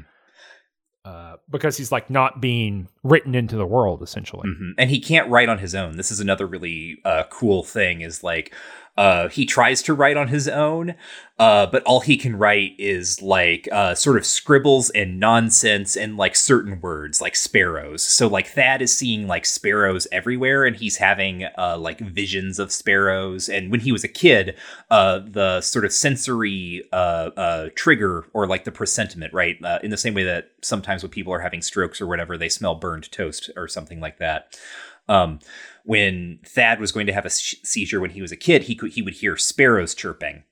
uh, 1.03 1.37
because 1.49 1.79
he's 1.79 1.91
like 1.91 2.11
not 2.11 2.43
being 2.43 2.87
written 3.03 3.35
into 3.35 3.57
the 3.57 3.65
world 3.65 4.03
essentially. 4.03 4.49
hmm 4.49 4.73
And 4.77 4.91
he 4.91 5.01
can't 5.01 5.31
write 5.31 5.49
on 5.49 5.59
his 5.59 5.75
own. 5.75 5.97
This 5.97 6.11
is 6.11 6.21
another 6.21 6.47
really 6.47 6.99
uh, 7.05 7.25
cool 7.31 7.63
thing. 7.65 8.03
Is 8.03 8.23
like 8.23 8.55
uh, 9.01 9.31
he 9.31 9.47
tries 9.47 9.81
to 9.81 9.95
write 9.95 10.19
on 10.19 10.29
his 10.29 10.47
own, 10.47 10.95
uh, 11.39 11.65
but 11.65 11.83
all 11.85 12.01
he 12.01 12.19
can 12.19 12.37
write 12.37 12.75
is 12.79 13.23
like 13.23 13.67
uh, 13.73 13.95
sort 13.95 14.19
of 14.19 14.27
scribbles 14.27 14.91
and 14.91 15.19
nonsense 15.19 15.97
and 15.97 16.19
like 16.19 16.37
certain 16.37 16.79
words, 16.83 17.19
like 17.19 17.35
sparrows. 17.35 18.05
So 18.05 18.29
like 18.29 18.49
Thad 18.49 18.83
is 18.83 18.95
seeing 18.95 19.27
like 19.27 19.47
sparrows 19.47 20.07
everywhere, 20.13 20.67
and 20.67 20.77
he's 20.77 20.99
having 20.99 21.45
uh, 21.57 21.79
like 21.79 21.99
visions 22.01 22.59
of 22.59 22.71
sparrows. 22.71 23.49
And 23.49 23.71
when 23.71 23.81
he 23.81 23.91
was 23.91 24.05
a 24.05 24.09
kid, 24.09 24.55
uh, 24.91 25.21
the 25.21 25.63
sort 25.63 25.87
of 25.87 25.95
sensory 25.95 26.85
uh, 26.93 27.71
trigger 27.75 28.27
or 28.35 28.47
like 28.47 28.65
the 28.65 28.73
presentiment, 28.73 29.33
right? 29.33 29.57
In 29.83 29.91
the 29.91 29.97
same 29.97 30.13
way 30.13 30.25
that 30.25 30.51
sometimes 30.61 31.03
when 31.03 31.11
people 31.11 31.33
are 31.33 31.41
having 31.41 31.63
strokes 31.63 32.03
or 32.03 32.07
whatever, 32.07 32.37
they 32.37 32.51
smell 32.51 32.75
burned 32.75 33.11
toast 33.11 33.49
or 33.57 33.67
something 33.67 33.99
like 33.99 34.19
that. 34.19 34.59
Um, 35.09 35.41
when 35.85 36.41
Thad 36.45 36.81
was 36.81 36.93
going 36.93 37.07
to 37.07 37.13
have 37.13 37.27
a 37.27 37.31
seizure 37.31 38.01
when 38.01 38.11
he 38.11 38.23
was 38.23 38.33
a 38.33 38.37
kid, 38.37 38.65
he 38.65 38.75
could 38.75 38.93
he 38.93 39.03
would 39.03 39.15
hear 39.15 39.37
sparrows 39.37 39.95
chirping. 39.95 40.45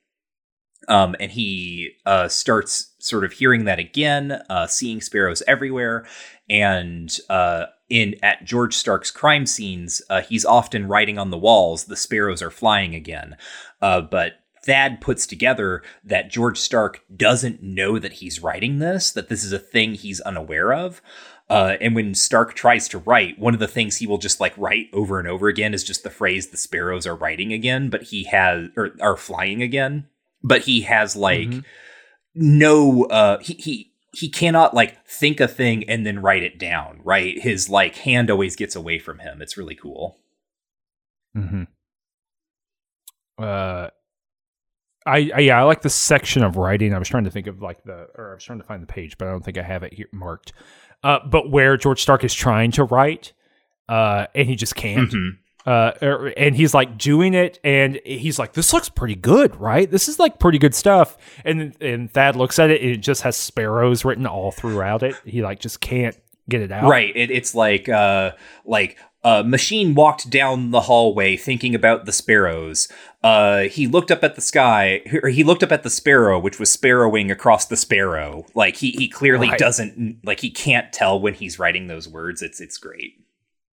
Um, 0.87 1.17
and 1.21 1.33
he 1.33 1.97
uh, 2.07 2.29
starts 2.29 2.95
sort 2.99 3.25
of 3.25 3.33
hearing 3.33 3.65
that 3.65 3.79
again, 3.79 4.41
uh, 4.49 4.67
seeing 4.67 5.01
sparrows 5.01 5.43
everywhere, 5.47 6.07
and 6.49 7.19
uh, 7.29 7.67
in 7.91 8.15
at 8.23 8.45
George 8.45 8.75
Stark's 8.75 9.11
crime 9.11 9.45
scenes, 9.45 10.01
uh, 10.09 10.23
he's 10.23 10.45
often 10.45 10.89
writing 10.89 11.19
on 11.19 11.31
the 11.31 11.39
walls, 11.39 11.85
"The 11.85 11.97
sparrows 11.97 12.43
are 12.43 12.51
flying 12.51 12.95
again." 12.95 13.37
Uh, 13.83 14.01
but 14.01 14.35
Thad 14.65 15.01
puts 15.01 15.27
together 15.27 15.83
that 16.05 16.31
George 16.31 16.59
Stark 16.59 17.03
doesn't 17.15 17.63
know 17.63 17.99
that 17.99 18.15
he's 18.15 18.43
writing 18.43 18.79
this, 18.79 19.11
that 19.13 19.29
this 19.29 19.45
is 19.45 19.53
a 19.53 19.59
thing 19.59 19.95
he's 19.95 20.21
unaware 20.21 20.73
of. 20.73 21.01
Uh, 21.51 21.77
and 21.81 21.95
when 21.95 22.15
Stark 22.15 22.53
tries 22.55 22.89
to 22.89 22.99
write, 22.99 23.39
one 23.39 23.55
of 23.55 23.61
the 23.61 23.67
things 23.69 23.97
he 23.97 24.07
will 24.07 24.19
just 24.19 24.39
like 24.39 24.53
write 24.59 24.89
over 24.93 25.19
and 25.19 25.27
over 25.27 25.49
again 25.49 25.73
is 25.73 25.83
just 25.83 26.03
the 26.03 26.11
phrase 26.11 26.49
"the 26.49 26.57
sparrows 26.59 27.07
are 27.07 27.17
writing 27.17 27.53
again," 27.53 27.89
but 27.89 28.03
he 28.05 28.25
has 28.25 28.69
or 28.77 28.91
are 29.01 29.17
flying 29.17 29.63
again. 29.63 30.07
But 30.43 30.63
he 30.63 30.83
has 30.83 31.17
like 31.17 31.49
Mhm. 31.49 31.65
no, 32.35 33.05
uh, 33.05 33.39
he 33.39 33.55
he 33.55 33.93
he 34.13 34.29
cannot 34.29 34.75
like 34.75 35.07
think 35.07 35.41
a 35.41 35.49
thing 35.49 35.89
and 35.89 36.05
then 36.05 36.21
write 36.21 36.43
it 36.43 36.59
down. 36.59 37.01
Right, 37.03 37.39
his 37.41 37.71
like 37.71 37.97
hand 37.97 38.31
always 38.31 38.55
gets 38.55 38.77
away 38.77 38.99
from 38.99 39.21
him. 39.21 39.41
It's 39.41 39.57
really 39.57 39.75
cool. 39.75 40.19
Mm-hmm. 41.37 41.63
Uh, 43.39 43.89
I, 45.07 45.31
I 45.35 45.39
yeah, 45.41 45.59
I 45.59 45.63
like 45.63 45.83
the 45.83 45.91
section 45.91 46.43
of 46.43 46.57
writing. 46.57 46.93
I 46.93 46.99
was 46.99 47.09
trying 47.09 47.25
to 47.25 47.31
think 47.31 47.47
of 47.47 47.63
like 47.63 47.83
the, 47.85 48.09
or 48.17 48.33
I 48.33 48.35
was 48.35 48.45
trying 48.45 48.59
to 48.59 48.65
find 48.65 48.83
the 48.83 48.87
page, 48.87 49.17
but 49.17 49.29
I 49.29 49.31
don't 49.31 49.45
think 49.45 49.57
I 49.59 49.63
have 49.63 49.83
it 49.83 49.95
here 49.95 50.09
marked. 50.13 50.53
Uh, 51.03 51.19
but 51.27 51.51
where 51.51 51.77
George 51.77 52.03
Stark 52.03 52.25
is 52.25 52.35
trying 52.35 52.71
to 52.73 52.85
write, 52.85 53.33
uh, 53.89 54.27
and 54.35 54.49
he 54.49 54.57
just 54.57 54.75
can't. 54.75 55.11
Mhm. 55.11 55.31
Uh, 55.67 55.93
er- 56.03 56.33
and 56.37 56.57
he's 56.57 56.73
like 56.73 56.97
doing 56.97 57.35
it, 57.35 57.59
and 57.63 58.01
he's 58.05 58.39
like, 58.39 58.55
"This 58.55 58.73
looks 58.73 58.89
pretty 58.89 59.15
good, 59.15 59.55
right? 59.61 59.91
This 59.91 60.09
is 60.09 60.19
like 60.19 60.39
pretty 60.39 60.59
good 60.59 60.75
stuff." 60.75 61.17
And 61.45 61.75
and 61.81 62.11
Thad 62.11 62.37
looks 62.37 62.59
at 62.59 62.71
it, 62.71 62.81
and 62.81 62.91
it 62.91 62.97
just 62.99 63.23
has 63.23 63.37
sparrows 63.37 64.05
written 64.05 64.27
all 64.27 64.51
throughout 64.51 65.03
it. 65.03 65.15
He 65.27 65.43
like 65.43 65.61
just 65.61 65.81
can't 65.81 66.17
get 66.49 66.61
it 66.63 66.73
out. 66.73 66.89
Right. 66.89 67.13
It, 67.17 67.31
it's 67.31 67.55
like 67.55 67.89
uh 67.89 68.33
like 68.65 68.97
uh 69.25 69.43
machine 69.45 69.95
walked 69.95 70.31
down 70.31 70.71
the 70.71 70.83
hallway 70.83 71.37
thinking 71.37 71.75
about 71.75 72.05
the 72.05 72.13
sparrows. 72.13 72.89
Uh 73.23 73.63
he 73.63 73.87
looked 73.87 74.11
up 74.11 74.23
at 74.25 74.35
the 74.37 74.41
sky 74.41 75.03
or 75.23 75.29
he 75.29 75.43
looked 75.45 75.63
up 75.63 75.73
at 75.73 75.83
the 75.83 75.91
sparrow 75.91 76.39
which 76.39 76.59
was 76.61 76.71
sparrowing 76.73 77.31
across 77.31 77.67
the 77.67 77.77
sparrow. 77.77 78.47
Like 78.55 78.77
he 78.77 78.93
he 78.93 79.09
clearly 79.09 79.49
Right. 79.51 79.59
doesn't 79.59 80.21
like 80.25 80.41
he 80.41 80.51
can't 80.51 80.93
tell 80.93 81.21
when 81.21 81.35
he's 81.35 81.59
writing 81.59 81.87
those 81.89 82.09
words. 82.09 82.43
It's 82.43 82.61
it's 82.61 82.79
great. 82.79 83.15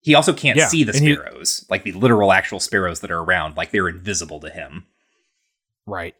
He 0.00 0.14
also 0.16 0.32
can't 0.32 0.56
Yeah, 0.58 0.66
see 0.66 0.82
the 0.84 0.92
and 0.92 1.04
he- 1.06 1.14
sparrows, 1.14 1.64
like 1.70 1.84
the 1.84 1.92
literal 1.92 2.32
actual 2.32 2.58
sparrows 2.58 3.00
that 3.00 3.10
are 3.12 3.20
around, 3.22 3.56
like 3.56 3.70
they're 3.70 3.88
invisible 3.88 4.40
to 4.40 4.50
him. 4.50 4.86
Right. 5.86 6.14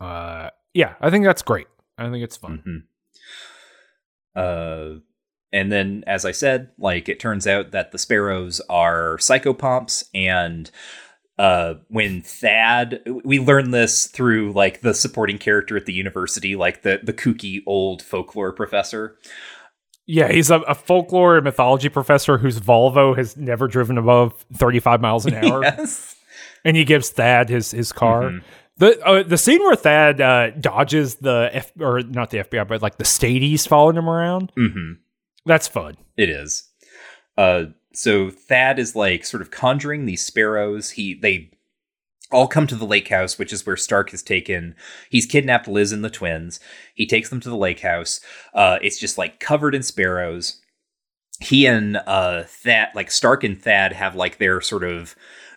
Uh, 0.00 0.50
yeah, 0.74 0.94
I 1.00 1.10
think 1.10 1.24
that's 1.24 1.42
great. 1.42 1.68
I 1.98 2.10
think 2.10 2.24
it's 2.24 2.36
fun. 2.36 2.62
Mhm. 2.66 2.82
Uh, 4.34 5.00
and 5.52 5.70
then, 5.72 6.04
as 6.06 6.24
I 6.24 6.32
said, 6.32 6.70
like 6.78 7.08
it 7.08 7.20
turns 7.20 7.46
out 7.46 7.70
that 7.72 7.92
the 7.92 7.98
sparrows 7.98 8.60
are 8.68 9.16
psychopomps, 9.18 10.04
and 10.14 10.70
uh, 11.38 11.74
when 11.88 12.20
Thad, 12.22 13.00
we 13.24 13.38
learn 13.38 13.70
this 13.70 14.06
through 14.06 14.52
like 14.52 14.82
the 14.82 14.92
supporting 14.94 15.38
character 15.38 15.76
at 15.76 15.86
the 15.86 15.92
university, 15.94 16.54
like 16.54 16.82
the 16.82 17.00
the 17.02 17.14
kooky 17.14 17.62
old 17.66 18.02
folklore 18.02 18.52
professor. 18.52 19.16
Yeah, 20.06 20.30
he's 20.32 20.50
a, 20.50 20.60
a 20.60 20.74
folklore 20.74 21.36
and 21.36 21.44
mythology 21.44 21.88
professor 21.88 22.36
whose 22.38 22.58
Volvo 22.58 23.16
has 23.16 23.36
never 23.36 23.68
driven 23.68 23.96
above 23.96 24.44
35 24.54 25.00
miles 25.00 25.24
an 25.24 25.34
hour, 25.44 25.62
yes. 25.62 26.16
and 26.64 26.76
he 26.76 26.84
gives 26.84 27.10
Thad 27.10 27.48
his 27.48 27.70
his 27.70 27.92
car. 27.92 28.22
Mhm. 28.22 28.42
The 28.76 29.00
uh, 29.06 29.22
the 29.22 29.38
scene 29.38 29.60
where 29.60 29.76
Thad 29.76 30.20
uh, 30.20 30.50
dodges 30.50 31.16
the 31.16 31.50
F 31.52 31.70
or 31.78 32.00
not 32.02 32.30
the 32.30 32.38
FBI, 32.38 32.66
but 32.66 32.82
like 32.82 32.96
the 32.98 33.04
Staties 33.04 33.68
following 33.68 33.96
him 33.96 34.08
around. 34.08 34.52
hmm 34.56 34.92
That's 35.46 35.68
fun. 35.68 35.96
It 36.16 36.28
is. 36.28 36.68
Uh, 37.36 37.66
so 37.92 38.30
Thad 38.30 38.78
is 38.78 38.94
like 38.94 39.24
sort 39.24 39.42
of 39.42 39.50
conjuring 39.50 40.06
these 40.06 40.24
sparrows. 40.24 40.90
He 40.90 41.14
they 41.14 41.50
all 42.30 42.46
come 42.46 42.66
to 42.68 42.76
the 42.76 42.86
lake 42.86 43.08
house, 43.08 43.38
which 43.38 43.52
is 43.52 43.66
where 43.66 43.76
Stark 43.76 44.10
has 44.10 44.22
taken. 44.22 44.74
He's 45.08 45.26
kidnapped 45.26 45.66
Liz 45.66 45.92
and 45.92 46.04
the 46.04 46.10
twins. 46.10 46.60
He 46.94 47.06
takes 47.06 47.28
them 47.28 47.40
to 47.40 47.50
the 47.50 47.56
lake 47.56 47.80
house. 47.80 48.20
Uh, 48.54 48.78
it's 48.82 48.98
just 48.98 49.18
like 49.18 49.40
covered 49.40 49.74
in 49.74 49.82
sparrows. 49.82 50.60
He 51.40 51.66
and 51.66 51.96
uh, 52.06 52.44
Thad, 52.44 52.90
like 52.94 53.10
Stark 53.10 53.42
and 53.42 53.60
Thad, 53.60 53.94
have 53.94 54.14
like 54.14 54.38
their 54.38 54.60
sort 54.60 54.84
of 54.84 55.16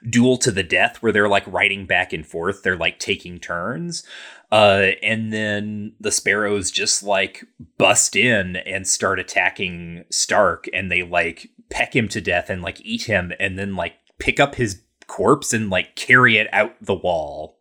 duel 0.10 0.38
to 0.38 0.52
the 0.52 0.64
death, 0.64 1.02
where 1.02 1.12
they're 1.12 1.30
like 1.30 1.46
riding 1.46 1.86
back 1.86 2.14
and 2.14 2.26
forth. 2.26 2.64
They're 2.64 2.78
like 2.78 3.00
taking 3.00 3.40
turns. 3.40 4.04
Uh, 4.54 4.92
and 5.02 5.34
then 5.34 5.94
the 6.00 6.12
sparrows 6.12 6.70
just 6.70 7.02
like 7.02 7.44
bust 7.80 8.16
in 8.16 8.56
and 8.58 8.88
start 8.88 9.20
attacking 9.20 10.04
Stark, 10.12 10.68
and 10.74 10.92
they 10.92 11.02
like 11.02 11.50
peck 11.72 11.96
him 11.96 12.08
to 12.10 12.22
death 12.22 12.52
and 12.52 12.62
like 12.62 12.80
eat 12.86 13.06
him, 13.06 13.34
and 13.40 13.58
then 13.58 13.76
like 13.76 13.96
pick 14.20 14.40
up 14.40 14.54
his 14.56 14.84
corpse 15.08 15.54
and 15.54 15.72
like 15.72 15.96
carry 15.96 16.38
it 16.38 16.48
out 16.54 16.76
the 16.80 16.94
wall. 16.94 17.58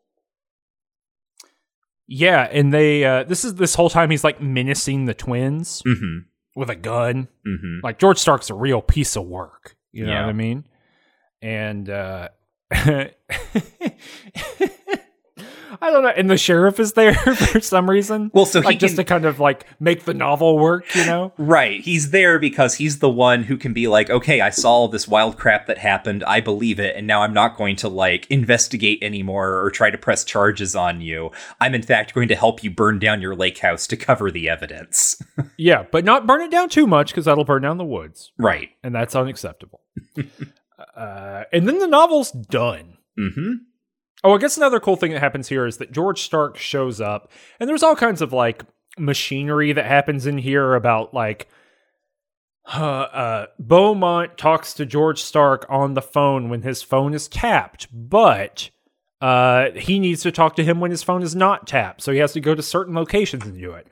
Yeah, 2.06 2.42
and 2.52 2.74
they 2.74 3.04
uh, 3.06 3.22
this 3.24 3.42
is 3.42 3.54
this 3.54 3.74
whole 3.74 3.88
time 3.88 4.10
he's 4.10 4.22
like 4.24 4.42
menacing 4.42 5.06
the 5.06 5.14
twins 5.14 5.80
Mm-hmm. 5.86 6.18
with 6.54 6.68
a 6.68 6.76
gun. 6.76 7.28
Mm-hmm. 7.46 7.78
Like 7.82 7.98
George 8.00 8.18
Stark's 8.18 8.50
a 8.50 8.54
real 8.54 8.82
piece 8.82 9.16
of 9.16 9.24
work. 9.24 9.76
You 9.92 10.04
know 10.04 10.12
Yeah. 10.12 10.24
what 10.26 10.30
I 10.30 10.34
mean? 10.34 10.64
And 11.40 11.88
uh 11.88 12.28
I 15.82 15.90
don't 15.90 16.04
know. 16.04 16.10
And 16.10 16.30
the 16.30 16.38
sheriff 16.38 16.78
is 16.78 16.92
there 16.92 17.12
for 17.14 17.60
some 17.60 17.90
reason. 17.90 18.30
Well, 18.32 18.46
so 18.46 18.60
he 18.60 18.66
like 18.66 18.78
just 18.78 18.94
can- 18.94 19.04
to 19.04 19.08
kind 19.08 19.24
of 19.24 19.40
like 19.40 19.66
make 19.80 20.04
the 20.04 20.14
novel 20.14 20.56
work, 20.56 20.94
you 20.94 21.04
know? 21.04 21.32
Right. 21.38 21.80
He's 21.80 22.12
there 22.12 22.38
because 22.38 22.76
he's 22.76 23.00
the 23.00 23.10
one 23.10 23.42
who 23.42 23.56
can 23.56 23.72
be 23.72 23.88
like, 23.88 24.08
okay, 24.08 24.40
I 24.40 24.50
saw 24.50 24.86
this 24.86 25.08
wild 25.08 25.36
crap 25.36 25.66
that 25.66 25.78
happened. 25.78 26.22
I 26.22 26.40
believe 26.40 26.78
it. 26.78 26.94
And 26.94 27.08
now 27.08 27.22
I'm 27.22 27.34
not 27.34 27.56
going 27.56 27.74
to 27.76 27.88
like 27.88 28.30
investigate 28.30 29.02
anymore 29.02 29.60
or 29.60 29.72
try 29.72 29.90
to 29.90 29.98
press 29.98 30.22
charges 30.24 30.76
on 30.76 31.00
you. 31.00 31.32
I'm 31.60 31.74
in 31.74 31.82
fact 31.82 32.14
going 32.14 32.28
to 32.28 32.36
help 32.36 32.62
you 32.62 32.70
burn 32.70 33.00
down 33.00 33.20
your 33.20 33.34
lake 33.34 33.58
house 33.58 33.88
to 33.88 33.96
cover 33.96 34.30
the 34.30 34.48
evidence. 34.48 35.20
Yeah, 35.56 35.84
but 35.90 36.04
not 36.04 36.26
burn 36.26 36.40
it 36.40 36.50
down 36.50 36.68
too 36.68 36.86
much 36.86 37.10
because 37.10 37.24
that'll 37.26 37.44
burn 37.44 37.62
down 37.62 37.76
the 37.76 37.84
woods, 37.84 38.32
right. 38.38 38.70
and 38.82 38.94
that's 38.94 39.14
unacceptable. 39.14 39.80
uh, 40.96 41.44
and 41.52 41.68
then 41.68 41.78
the 41.78 41.86
novel's 41.86 42.30
done. 42.32 42.96
Mm-hmm. 43.18 43.52
Oh, 44.24 44.34
I 44.34 44.38
guess 44.38 44.56
another 44.56 44.78
cool 44.80 44.96
thing 44.96 45.12
that 45.12 45.20
happens 45.20 45.48
here 45.48 45.66
is 45.66 45.78
that 45.78 45.90
George 45.92 46.22
Stark 46.22 46.56
shows 46.56 47.00
up, 47.00 47.30
and 47.58 47.68
there's 47.68 47.82
all 47.82 47.96
kinds 47.96 48.22
of 48.22 48.32
like 48.32 48.62
machinery 48.98 49.72
that 49.72 49.86
happens 49.86 50.26
in 50.26 50.38
here 50.38 50.74
about 50.74 51.12
like 51.12 51.48
uh, 52.72 52.80
uh, 52.82 53.46
Beaumont 53.58 54.38
talks 54.38 54.74
to 54.74 54.86
George 54.86 55.20
Stark 55.22 55.66
on 55.68 55.94
the 55.94 56.02
phone 56.02 56.48
when 56.48 56.62
his 56.62 56.82
phone 56.82 57.14
is 57.14 57.26
tapped, 57.28 57.88
but 57.92 58.70
uh, 59.20 59.70
he 59.72 59.98
needs 59.98 60.22
to 60.22 60.32
talk 60.32 60.56
to 60.56 60.64
him 60.64 60.78
when 60.80 60.90
his 60.90 61.02
phone 61.02 61.22
is 61.22 61.34
not 61.34 61.66
tapped. 61.66 62.02
So 62.02 62.12
he 62.12 62.18
has 62.18 62.32
to 62.34 62.40
go 62.40 62.54
to 62.54 62.62
certain 62.62 62.94
locations 62.94 63.44
and 63.44 63.58
do 63.58 63.72
it. 63.72 63.86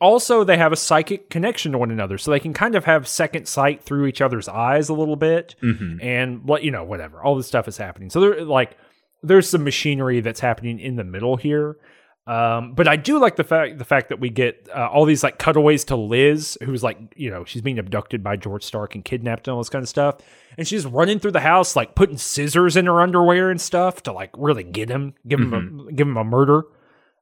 Also, 0.00 0.44
they 0.44 0.56
have 0.56 0.72
a 0.72 0.76
psychic 0.76 1.28
connection 1.28 1.72
to 1.72 1.78
one 1.78 1.90
another, 1.90 2.16
so 2.16 2.30
they 2.30 2.40
can 2.40 2.54
kind 2.54 2.74
of 2.74 2.86
have 2.86 3.06
second 3.06 3.46
sight 3.46 3.82
through 3.82 4.06
each 4.06 4.22
other's 4.22 4.48
eyes 4.48 4.88
a 4.88 4.94
little 4.94 5.16
bit, 5.16 5.54
Mhm. 5.62 6.02
and 6.02 6.44
what 6.44 6.64
you 6.64 6.70
know, 6.70 6.84
whatever. 6.84 7.22
All 7.22 7.36
this 7.36 7.46
stuff 7.46 7.68
is 7.68 7.76
happening. 7.76 8.08
So 8.08 8.18
they're 8.20 8.42
like, 8.44 8.76
there's 9.22 9.48
some 9.48 9.64
machinery 9.64 10.20
that's 10.20 10.40
happening 10.40 10.78
in 10.80 10.96
the 10.96 11.04
middle 11.04 11.36
here. 11.36 11.78
Um, 12.26 12.74
but 12.74 12.86
I 12.86 12.96
do 12.96 13.18
like 13.18 13.36
the 13.36 13.44
fact 13.44 13.78
the 13.78 13.84
fact 13.84 14.10
that 14.10 14.20
we 14.20 14.30
get 14.30 14.68
uh, 14.74 14.88
all 14.88 15.04
these 15.04 15.24
like 15.24 15.38
cutaways 15.38 15.84
to 15.86 15.96
Liz, 15.96 16.56
who's 16.62 16.82
like 16.82 16.98
you 17.16 17.30
know 17.30 17.44
she's 17.44 17.62
being 17.62 17.78
abducted 17.78 18.22
by 18.22 18.36
George 18.36 18.62
Stark 18.62 18.94
and 18.94 19.04
kidnapped 19.04 19.48
and 19.48 19.54
all 19.54 19.60
this 19.60 19.70
kind 19.70 19.82
of 19.82 19.88
stuff, 19.88 20.18
and 20.56 20.68
she's 20.68 20.86
running 20.86 21.18
through 21.18 21.32
the 21.32 21.40
house 21.40 21.74
like 21.74 21.94
putting 21.94 22.18
scissors 22.18 22.76
in 22.76 22.86
her 22.86 23.00
underwear 23.00 23.50
and 23.50 23.60
stuff 23.60 24.02
to 24.04 24.12
like 24.12 24.30
really 24.36 24.62
get 24.62 24.88
him, 24.90 25.14
give 25.26 25.40
him 25.40 25.88
a, 25.88 25.92
give 25.92 26.06
him 26.06 26.16
a 26.16 26.24
murder. 26.24 26.64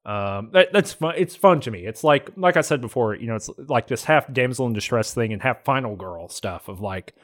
Um, 0.04 0.50
that, 0.52 0.72
that's 0.72 0.92
fun. 0.92 1.14
It's 1.16 1.36
fun 1.36 1.60
to 1.60 1.70
me. 1.70 1.86
It's 1.86 2.02
like 2.02 2.30
like 2.36 2.56
I 2.56 2.62
said 2.62 2.80
before, 2.80 3.14
you 3.14 3.28
know, 3.28 3.36
it's 3.36 3.48
like 3.56 3.86
this 3.86 4.04
half 4.04 4.30
damsel 4.32 4.66
in 4.66 4.72
distress 4.72 5.14
thing 5.14 5.32
and 5.32 5.40
half 5.40 5.64
final 5.64 5.96
girl 5.96 6.28
stuff 6.28 6.68
of 6.68 6.80
like 6.80 7.14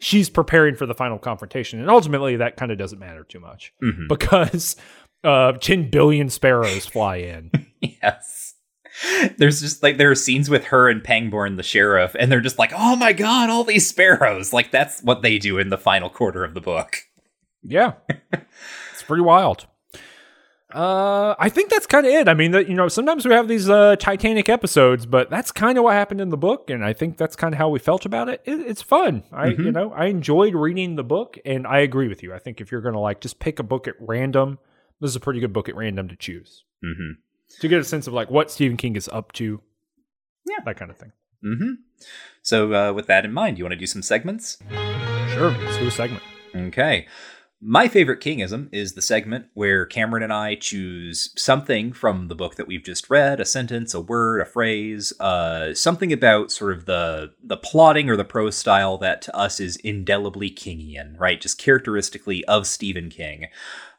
she's 0.00 0.28
preparing 0.30 0.74
for 0.74 0.86
the 0.86 0.94
final 0.94 1.18
confrontation, 1.18 1.80
and 1.80 1.90
ultimately 1.90 2.36
that 2.36 2.56
kind 2.56 2.70
of 2.72 2.78
doesn't 2.78 2.98
matter 2.98 3.24
too 3.24 3.40
much 3.40 3.72
Mhm. 3.82 4.08
because 4.08 4.76
uh, 5.24 5.52
10 5.52 5.90
billion 5.90 6.28
sparrows 6.28 6.86
fly 6.86 7.16
in. 7.16 7.50
Yes. 8.02 8.54
There's 9.38 9.60
just 9.60 9.82
like 9.82 9.96
there 9.98 10.10
are 10.10 10.14
scenes 10.14 10.48
with 10.48 10.64
her 10.66 10.88
and 10.88 11.02
Pangborn 11.04 11.56
the 11.56 11.62
sheriff, 11.62 12.14
and 12.18 12.30
they're 12.32 12.40
just 12.40 12.58
like, 12.58 12.72
oh 12.74 12.96
my 12.96 13.12
god, 13.12 13.50
all 13.50 13.64
these 13.64 13.86
sparrows. 13.88 14.52
Like 14.52 14.70
that's 14.70 15.02
what 15.02 15.20
they 15.22 15.38
do 15.38 15.58
in 15.58 15.68
the 15.68 15.76
final 15.76 16.08
quarter 16.08 16.44
of 16.44 16.54
the 16.54 16.60
book. 16.60 16.96
yeah, 17.62 17.94
it's 18.32 19.02
pretty 19.06 19.22
wild. 19.22 19.66
Uh, 20.74 21.36
I 21.38 21.48
think 21.50 21.70
that's 21.70 21.86
kind 21.86 22.04
of 22.04 22.12
it. 22.12 22.28
I 22.28 22.34
mean, 22.34 22.50
that 22.50 22.68
you 22.68 22.74
know, 22.74 22.88
sometimes 22.88 23.24
we 23.24 23.32
have 23.32 23.46
these 23.46 23.70
uh, 23.70 23.94
Titanic 23.96 24.48
episodes, 24.48 25.06
but 25.06 25.30
that's 25.30 25.52
kind 25.52 25.78
of 25.78 25.84
what 25.84 25.92
happened 25.94 26.20
in 26.20 26.30
the 26.30 26.36
book, 26.36 26.68
and 26.68 26.84
I 26.84 26.92
think 26.92 27.16
that's 27.16 27.36
kind 27.36 27.54
of 27.54 27.58
how 27.58 27.68
we 27.68 27.78
felt 27.78 28.04
about 28.04 28.28
it. 28.28 28.42
it 28.44 28.60
it's 28.60 28.82
fun. 28.82 29.22
I, 29.32 29.46
you 29.48 29.70
know, 29.70 29.92
I 29.92 30.06
enjoyed 30.06 30.54
reading 30.54 30.96
the 30.96 31.04
book, 31.04 31.38
and 31.44 31.64
I 31.66 31.78
agree 31.78 32.08
with 32.08 32.22
you. 32.24 32.34
I 32.34 32.40
think 32.40 32.60
if 32.60 32.72
you're 32.72 32.80
gonna 32.80 33.00
like 33.00 33.20
just 33.20 33.38
pick 33.38 33.60
a 33.60 33.62
book 33.62 33.86
at 33.86 33.94
random, 34.00 34.58
this 35.00 35.10
is 35.10 35.16
a 35.16 35.20
pretty 35.20 35.38
good 35.38 35.52
book 35.52 35.68
at 35.68 35.76
random 35.76 36.08
to 36.08 36.16
choose 36.16 36.64
Mm-hmm. 36.84 37.12
to 37.60 37.68
get 37.68 37.80
a 37.80 37.84
sense 37.84 38.06
of 38.06 38.12
like 38.12 38.30
what 38.30 38.50
Stephen 38.50 38.76
King 38.76 38.96
is 38.96 39.08
up 39.08 39.32
to. 39.32 39.60
Yeah. 40.46 40.58
that 40.66 40.76
kind 40.76 40.90
of 40.90 40.98
thing. 40.98 41.12
Mm-hmm. 41.42 41.72
So 42.42 42.74
uh, 42.74 42.92
with 42.92 43.06
that 43.06 43.24
in 43.24 43.32
mind, 43.32 43.58
you 43.58 43.64
want 43.64 43.72
to 43.72 43.78
do 43.78 43.86
some 43.86 44.02
segments? 44.02 44.58
Sure, 45.32 45.50
let's 45.50 45.78
do 45.78 45.86
a 45.86 45.90
segment. 45.90 46.22
Okay. 46.54 47.06
My 47.66 47.88
favorite 47.88 48.20
Kingism 48.20 48.68
is 48.72 48.92
the 48.92 49.00
segment 49.00 49.46
where 49.54 49.86
Cameron 49.86 50.22
and 50.22 50.34
I 50.34 50.54
choose 50.54 51.30
something 51.34 51.94
from 51.94 52.28
the 52.28 52.34
book 52.34 52.56
that 52.56 52.66
we've 52.66 52.84
just 52.84 53.08
read, 53.08 53.40
a 53.40 53.46
sentence, 53.46 53.94
a 53.94 54.02
word, 54.02 54.42
a 54.42 54.44
phrase, 54.44 55.18
uh, 55.18 55.72
something 55.72 56.12
about 56.12 56.52
sort 56.52 56.74
of 56.76 56.84
the 56.84 57.32
the 57.42 57.56
plotting 57.56 58.10
or 58.10 58.16
the 58.16 58.24
prose 58.24 58.54
style 58.54 58.98
that 58.98 59.22
to 59.22 59.34
us 59.34 59.60
is 59.60 59.76
indelibly 59.76 60.50
Kingian, 60.50 61.18
right? 61.18 61.40
Just 61.40 61.56
characteristically 61.56 62.44
of 62.44 62.66
Stephen 62.66 63.08
King. 63.08 63.46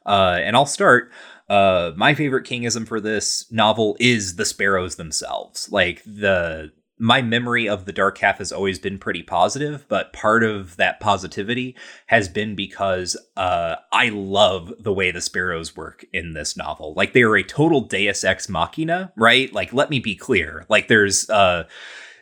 Uh, 0.06 0.38
and 0.40 0.54
I'll 0.54 0.64
start. 0.64 1.10
Uh, 1.48 1.90
my 1.96 2.14
favorite 2.14 2.46
Kingism 2.46 2.86
for 2.86 3.00
this 3.00 3.50
novel 3.50 3.96
is 3.98 4.36
the 4.36 4.44
sparrows 4.44 4.94
themselves. 4.94 5.72
Like 5.72 6.04
the 6.06 6.70
my 6.98 7.20
memory 7.20 7.68
of 7.68 7.84
the 7.84 7.92
dark 7.92 8.18
half 8.18 8.38
has 8.38 8.52
always 8.52 8.78
been 8.78 8.98
pretty 8.98 9.22
positive, 9.22 9.84
but 9.88 10.12
part 10.12 10.42
of 10.42 10.76
that 10.76 10.98
positivity 10.98 11.76
has 12.06 12.28
been 12.28 12.54
because 12.54 13.16
uh, 13.36 13.76
I 13.92 14.08
love 14.08 14.72
the 14.78 14.92
way 14.92 15.10
the 15.10 15.20
sparrows 15.20 15.76
work 15.76 16.06
in 16.12 16.32
this 16.32 16.56
novel. 16.56 16.94
Like 16.94 17.12
they 17.12 17.22
are 17.22 17.36
a 17.36 17.42
total 17.42 17.82
Deus 17.82 18.24
ex 18.24 18.48
machina, 18.48 19.12
right? 19.16 19.52
Like 19.52 19.74
let 19.74 19.90
me 19.90 19.98
be 19.98 20.14
clear. 20.14 20.64
Like 20.70 20.88
there's 20.88 21.28
uh, 21.28 21.64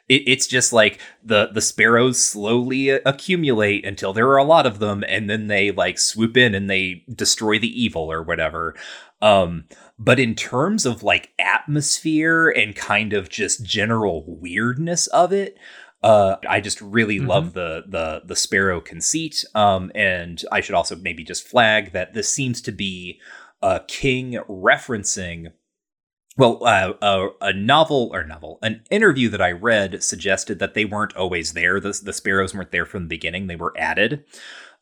it, 0.09 0.23
it's 0.27 0.47
just 0.47 0.73
like 0.73 1.01
the 1.23 1.49
the 1.53 1.61
sparrows 1.61 2.21
slowly 2.21 2.91
accumulate 2.91 3.85
until 3.85 4.13
there 4.13 4.29
are 4.29 4.39
a 4.39 4.45
lot 4.45 4.67
of 4.67 4.81
them, 4.81 5.05
and 5.07 5.31
then 5.31 5.47
they 5.47 5.71
like 5.71 5.99
swoop 5.99 6.37
in 6.37 6.55
and 6.55 6.69
they 6.69 7.05
destroy 7.15 7.59
the 7.59 7.83
evil 7.83 8.11
or 8.11 8.23
whatever. 8.23 8.75
Um, 9.23 9.65
but 9.99 10.19
in 10.19 10.35
terms 10.35 10.85
of 10.85 11.03
like 11.03 11.31
atmosphere 11.55 12.49
and 12.49 12.75
kind 12.75 13.13
of 13.13 13.29
just 13.29 13.65
general 13.65 14.25
weirdness 14.27 15.07
of 15.09 15.33
it, 15.33 15.57
uh, 16.03 16.37
I 16.47 16.61
just 16.61 16.83
really 16.83 17.19
love 17.19 17.55
the 17.55 17.85
the 17.89 18.23
the 18.27 18.37
sparrow 18.37 18.81
conceit. 18.81 19.43
Um, 19.55 19.91
and 19.95 20.43
I 20.53 20.61
should 20.61 20.75
also 20.75 20.97
maybe 20.97 21.25
just 21.25 21.49
flag 21.49 21.93
that 21.93 22.13
this 22.13 22.29
seems 22.29 22.61
to 22.63 22.73
be 22.73 23.21
uh, 23.63 23.81
King 23.89 24.39
referencing. 24.49 25.53
Well, 26.37 26.67
uh, 26.67 26.95
a, 27.01 27.29
a 27.41 27.53
novel 27.53 28.11
or 28.13 28.25
novel, 28.25 28.59
an 28.61 28.83
interview 28.91 29.29
that 29.31 29.41
I 29.41 29.53
read 29.53 30.03
suggested 30.03 30.59
that 30.59 30.75
they 30.75 30.85
weren't 30.85 31.17
always 31.17 31.53
there. 31.53 31.79
The, 31.79 31.99
the 32.05 32.13
sparrows 32.13 32.53
weren't 32.53 32.73
there 32.73 32.85
from 32.85 33.05
the 33.05 33.09
beginning; 33.09 33.47
they 33.47 33.57
were 33.57 33.73
added. 33.79 34.25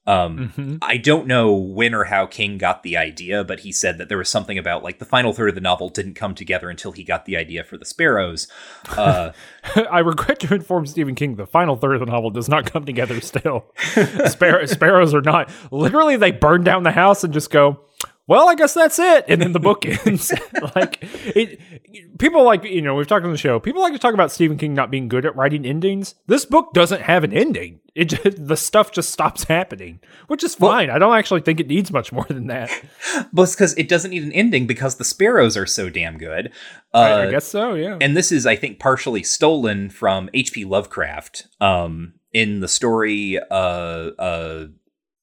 Um, 0.05 0.53
Mhm. 0.57 0.79
I 0.83 0.97
don't 0.97 1.29
know 1.29 1.53
when 1.53 1.95
or 1.95 2.05
how 2.05 2.27
King 2.27 2.59
got 2.59 2.83
the 2.83 2.97
idea, 2.97 3.45
but 3.45 3.61
he 3.61 3.71
said 3.71 3.99
that 3.99 4.09
there 4.09 4.19
was 4.19 4.29
something 4.29 4.59
about 4.59 4.83
like 4.83 4.99
the 4.99 5.05
final 5.05 5.33
third 5.33 5.51
of 5.51 5.55
the 5.55 5.61
novel 5.61 5.89
didn't 5.91 6.15
come 6.15 6.35
together 6.35 6.69
until 6.69 6.91
he 6.91 7.05
got 7.05 7.25
the 7.25 7.37
idea 7.37 7.63
for 7.63 7.77
the 7.79 7.85
sparrows. 7.85 8.49
Uh, 8.97 9.31
I 9.91 10.01
regret 10.01 10.41
to 10.41 10.55
inform 10.55 10.87
Stephen 10.87 11.15
King 11.15 11.37
the 11.37 11.47
final 11.47 11.77
third 11.77 11.95
of 11.95 12.01
the 12.01 12.07
novel 12.07 12.31
does 12.31 12.49
not 12.49 12.71
come 12.71 12.85
together 12.85 13.21
still. 13.21 13.67
Spar- 14.27 14.67
sparrows 14.67 15.15
are 15.15 15.21
not. 15.23 15.51
Literally, 15.71 16.17
they 16.17 16.33
burn 16.33 16.65
down 16.65 16.83
the 16.83 16.91
house 16.93 17.23
and 17.23 17.33
just 17.33 17.51
go, 17.51 17.79
well, 18.29 18.49
I 18.49 18.55
guess 18.55 18.75
that's 18.75 18.99
it. 18.99 19.25
And 19.27 19.43
then 19.43 19.53
the 19.53 19.61
book 19.61 19.85
ends. 20.07 20.33
like, 20.77 20.99
it, 21.03 22.19
people 22.19 22.45
like, 22.45 22.65
you 22.65 22.81
know, 22.81 22.95
we've 22.95 23.07
talked 23.07 23.25
on 23.25 23.33
the 23.33 23.37
show, 23.37 23.59
people 23.59 23.83
like 23.83 23.93
to 23.93 23.99
talk 23.99 24.15
about 24.15 24.31
Stephen 24.31 24.57
King 24.57 24.75
not 24.75 24.91
being 24.91 25.09
good 25.09 25.27
at 25.27 25.35
writing 25.35 25.67
endings. 25.67 26.15
This 26.27 26.45
book 26.45 26.73
doesn't 26.73 27.03
have 27.03 27.25
an 27.25 27.33
ending. 27.33 27.81
It 27.95 28.07
just, 28.07 28.23
the 28.47 28.57
stuff 28.57 28.93
just 28.93 29.11
stops 29.11 29.45
happening, 29.45 30.01
which 30.29 30.45
is 30.45 30.55
fine. 30.55 30.89
I 30.89 30.99
don't 30.99 31.17
actually 31.17 31.41
think 31.41 31.59
it 31.59 31.67
needs 31.67 31.91
much 31.91 32.13
more 32.13 32.27
than 32.29 32.47
that. 32.47 32.71
but 33.33 33.51
because 33.51 33.75
it 33.75 33.89
doesn't 33.89 34.13
need 34.13 34.23
an 34.23 34.33
ending 34.33 34.67
because 34.67 34.97
the 34.97 35.05
sparrows 35.05 35.57
are 35.57 35.67
so 35.67 35.91
damn 35.91 36.17
good. 36.17 36.53
Uh, 36.95 36.99
I, 36.99 37.27
I 37.27 37.31
guess 37.31 37.47
so, 37.47 37.75
yeah. 37.75 37.99
and 38.01 38.17
this 38.17 38.31
is, 38.31 38.47
I 38.47 38.55
think, 38.55 38.79
partially 38.79 39.25
stolen 39.25 39.91
from 39.91 40.31
H.P. 40.33 40.65
Lovecraft 40.65 41.49
um, 41.61 42.15
in 42.33 42.61
the 42.61 42.69
story 42.69 43.39
uh, 43.51 44.11
uh, 44.19 44.67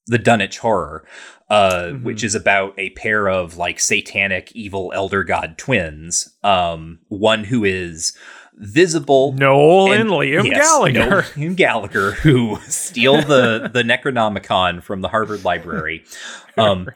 The 0.09 0.17
Dunwich 0.17 0.57
Horror, 0.59 1.05
uh, 1.49 1.83
Mhm. 1.91 2.03
which 2.03 2.23
is 2.23 2.35
about 2.35 2.73
a 2.77 2.89
pair 2.91 3.27
of 3.29 3.57
like 3.57 3.79
satanic 3.79 4.51
evil 4.53 4.91
elder 4.93 5.23
god 5.23 5.57
twins. 5.57 6.33
Um, 6.43 6.99
one 7.07 7.45
who 7.45 7.63
is 7.63 8.13
visible. 8.61 9.31
Noel 9.33 9.91
and, 9.93 10.01
and- 10.01 10.09
Liam 10.09 10.45
Yes, 10.45 10.57
Gallagher. 10.67 10.99
Noel 11.09 11.23
and 11.47 11.55
Gallagher, 11.57 12.11
who 12.11 12.57
steal 12.67 13.21
the 13.21 13.69
the 13.71 13.83
Necronomicon 13.93 14.83
from 14.83 15.01
the 15.01 15.07
Harvard 15.09 15.43
Library. 15.45 16.03
Um, 16.57 16.89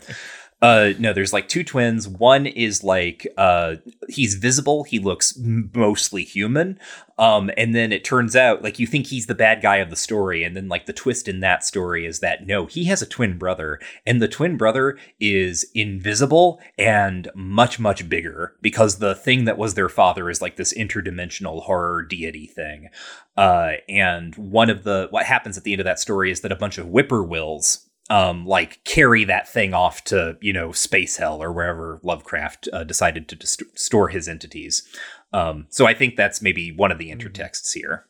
uh, 0.64 0.94
no, 0.98 1.12
there's 1.12 1.34
like 1.34 1.50
two 1.50 1.62
twins. 1.62 2.08
One 2.08 2.46
is 2.46 2.86
like 2.86 3.28
uh, 3.38 3.76
he's 4.08 4.36
visible. 4.36 4.86
He 4.86 4.98
looks 4.98 5.38
mostly 5.38 6.24
human. 6.24 6.80
Um, 7.18 7.52
and 7.58 7.76
then 7.76 7.92
it 7.92 8.06
turns 8.06 8.34
out 8.34 8.64
like 8.64 8.80
you 8.80 8.88
think 8.88 9.08
he's 9.08 9.26
the 9.26 9.36
bad 9.36 9.62
guy 9.62 9.78
of 9.78 9.90
the 9.90 9.98
story, 9.98 10.42
and 10.42 10.56
then 10.56 10.70
like 10.70 10.86
the 10.86 10.94
twist 10.94 11.28
in 11.28 11.42
that 11.42 11.66
story 11.66 12.06
is 12.06 12.22
that 12.22 12.48
no, 12.48 12.66
he 12.66 12.86
has 12.86 13.02
a 13.02 13.06
twin 13.06 13.38
brother, 13.38 13.78
and 14.06 14.22
the 14.22 14.30
twin 14.30 14.56
brother 14.56 14.98
is 15.20 15.70
invisible 15.76 16.62
and 16.78 17.30
much 17.36 17.78
much 17.78 18.08
bigger 18.08 18.56
because 18.62 19.00
the 19.00 19.16
thing 19.16 19.44
that 19.44 19.58
was 19.58 19.74
their 19.74 19.90
father 19.90 20.30
is 20.30 20.42
like 20.42 20.56
this 20.56 20.74
interdimensional 20.74 21.64
horror 21.64 22.04
deity 22.04 22.48
thing. 22.48 22.88
Uh, 23.36 23.74
and 23.90 24.34
one 24.36 24.70
of 24.70 24.86
the 24.86 25.08
what 25.10 25.26
happens 25.26 25.58
at 25.58 25.66
the 25.66 25.74
end 25.74 25.82
of 25.82 25.86
that 25.86 26.00
story 26.00 26.32
is 26.32 26.40
that 26.40 26.54
a 26.54 26.56
bunch 26.56 26.78
of 26.78 26.88
whippoorwills 26.88 27.90
um 28.10 28.46
like 28.46 28.84
carry 28.84 29.24
that 29.24 29.48
thing 29.48 29.74
off 29.74 30.04
to 30.04 30.38
you 30.42 30.52
know 30.54 30.72
space 30.72 31.18
hell 31.18 31.42
or 31.42 31.52
wherever 31.54 32.00
lovecraft 32.04 32.68
uh, 32.74 32.84
decided 32.84 33.28
to 33.30 33.36
dist- 33.36 33.64
store 33.80 34.10
his 34.10 34.28
entities 34.28 34.84
um 35.32 35.66
so 35.70 35.86
i 35.86 35.94
think 35.94 36.16
that's 36.16 36.42
maybe 36.42 36.72
one 36.72 36.92
of 36.92 36.98
the 36.98 37.10
intertexts 37.12 37.74
here 37.74 38.06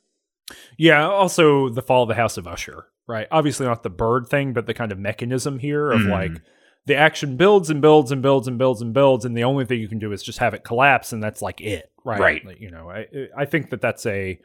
Yeah, 0.78 1.08
also 1.08 1.70
the 1.70 1.82
fall 1.82 2.04
of 2.04 2.10
the 2.10 2.16
House 2.16 2.38
of 2.38 2.46
Usher, 2.48 2.88
right? 3.08 3.28
Obviously 3.32 3.66
not 3.66 3.82
the 3.82 3.90
bird 3.90 4.28
thing, 4.28 4.52
but 4.54 4.66
the 4.68 4.74
kind 4.74 4.92
of 4.92 5.00
mechanism 5.00 5.58
here 5.60 5.90
of 5.92 6.02
Mhm. 6.02 6.10
like 6.12 6.42
the 6.86 6.96
action 6.96 7.38
builds 7.38 7.70
and 7.70 7.82
builds 7.82 8.12
and 8.12 8.22
builds 8.22 8.48
and 8.48 8.58
builds 8.58 8.82
and 8.82 8.94
builds, 8.94 9.24
and 9.24 9.38
the 9.38 9.46
only 9.46 9.64
thing 9.66 9.80
you 9.80 9.88
can 9.88 10.00
do 10.00 10.12
is 10.12 10.22
just 10.22 10.40
have 10.40 10.54
it 10.54 10.66
collapse, 10.66 11.14
and 11.14 11.24
that's 11.24 11.42
like 11.42 11.62
it, 11.62 11.90
right? 12.04 12.20
Right. 12.20 12.46
Like, 12.46 12.60
you 12.60 12.70
know, 12.72 12.90
I 12.90 13.08
I 13.38 13.46
think 13.46 13.70
that 13.70 13.80
that's 13.82 14.06
a 14.06 14.38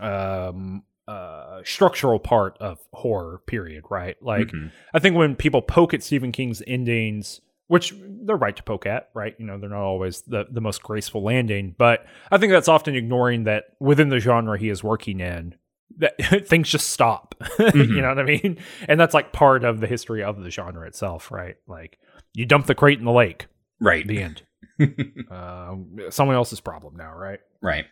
um 0.00 0.82
uh 1.08 1.60
structural 1.64 2.18
part 2.20 2.56
of 2.58 2.78
horror 2.92 3.40
period 3.46 3.82
right 3.90 4.16
like 4.22 4.48
Mhm. 4.48 4.70
i 4.94 4.98
think 4.98 5.16
when 5.16 5.34
people 5.34 5.60
poke 5.62 5.92
at 5.94 6.02
stephen 6.02 6.30
king's 6.32 6.62
endings 6.66 7.40
which 7.66 7.92
they're 8.24 8.36
right 8.36 8.54
to 8.56 8.62
poke 8.62 8.86
at 8.86 9.08
right 9.14 9.34
you 9.38 9.44
know 9.46 9.58
they're 9.58 9.68
not 9.70 9.82
always 9.82 10.20
the, 10.22 10.46
the 10.50 10.60
most 10.60 10.82
graceful 10.82 11.22
landing 11.22 11.74
but 11.76 12.06
i 12.30 12.38
think 12.38 12.52
that's 12.52 12.68
often 12.68 12.94
ignoring 12.94 13.44
that 13.44 13.64
within 13.80 14.10
the 14.10 14.20
genre 14.20 14.56
he 14.58 14.68
is 14.68 14.84
working 14.84 15.18
in 15.20 15.54
that 15.98 16.14
things 16.48 16.68
just 16.70 16.90
stop. 16.90 17.34
Mhm. 17.58 17.88
you 17.96 18.00
know 18.00 18.08
what 18.08 18.18
I 18.18 18.22
mean? 18.22 18.56
And 18.88 18.98
that's 18.98 19.12
like 19.12 19.30
part 19.32 19.62
of 19.62 19.80
the 19.80 19.86
history 19.86 20.22
of 20.22 20.42
the 20.42 20.50
genre 20.50 20.86
itself, 20.86 21.30
right? 21.30 21.56
Like 21.68 21.98
you 22.32 22.46
dump 22.46 22.64
the 22.64 22.74
crate 22.74 22.98
in 22.98 23.04
the 23.04 23.12
lake, 23.12 23.46
Right. 23.78 24.06
the 24.06 24.22
end. 24.22 24.42
um, 25.30 25.98
someone 26.10 26.36
else's 26.36 26.60
problem 26.60 26.96
now, 26.96 27.12
right? 27.14 27.40
right. 27.60 27.84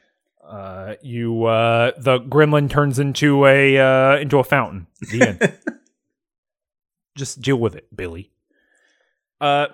Uh, 0.45 0.95
you 1.03 1.45
uh, 1.45 1.93
the 1.99 2.19
gremlin 2.21 2.69
turns 2.69 2.99
into 2.99 3.47
a 3.47 3.79
uh, 3.79 4.17
into 4.19 4.39
a 4.39 4.45
fountain. 4.45 4.87
The 5.13 5.29
end. 5.29 5.59
just 7.17 7.41
deal 7.43 7.57
with 7.57 7.75
it, 7.75 7.95
Billy. 7.95 8.31
Uh, 9.41 9.67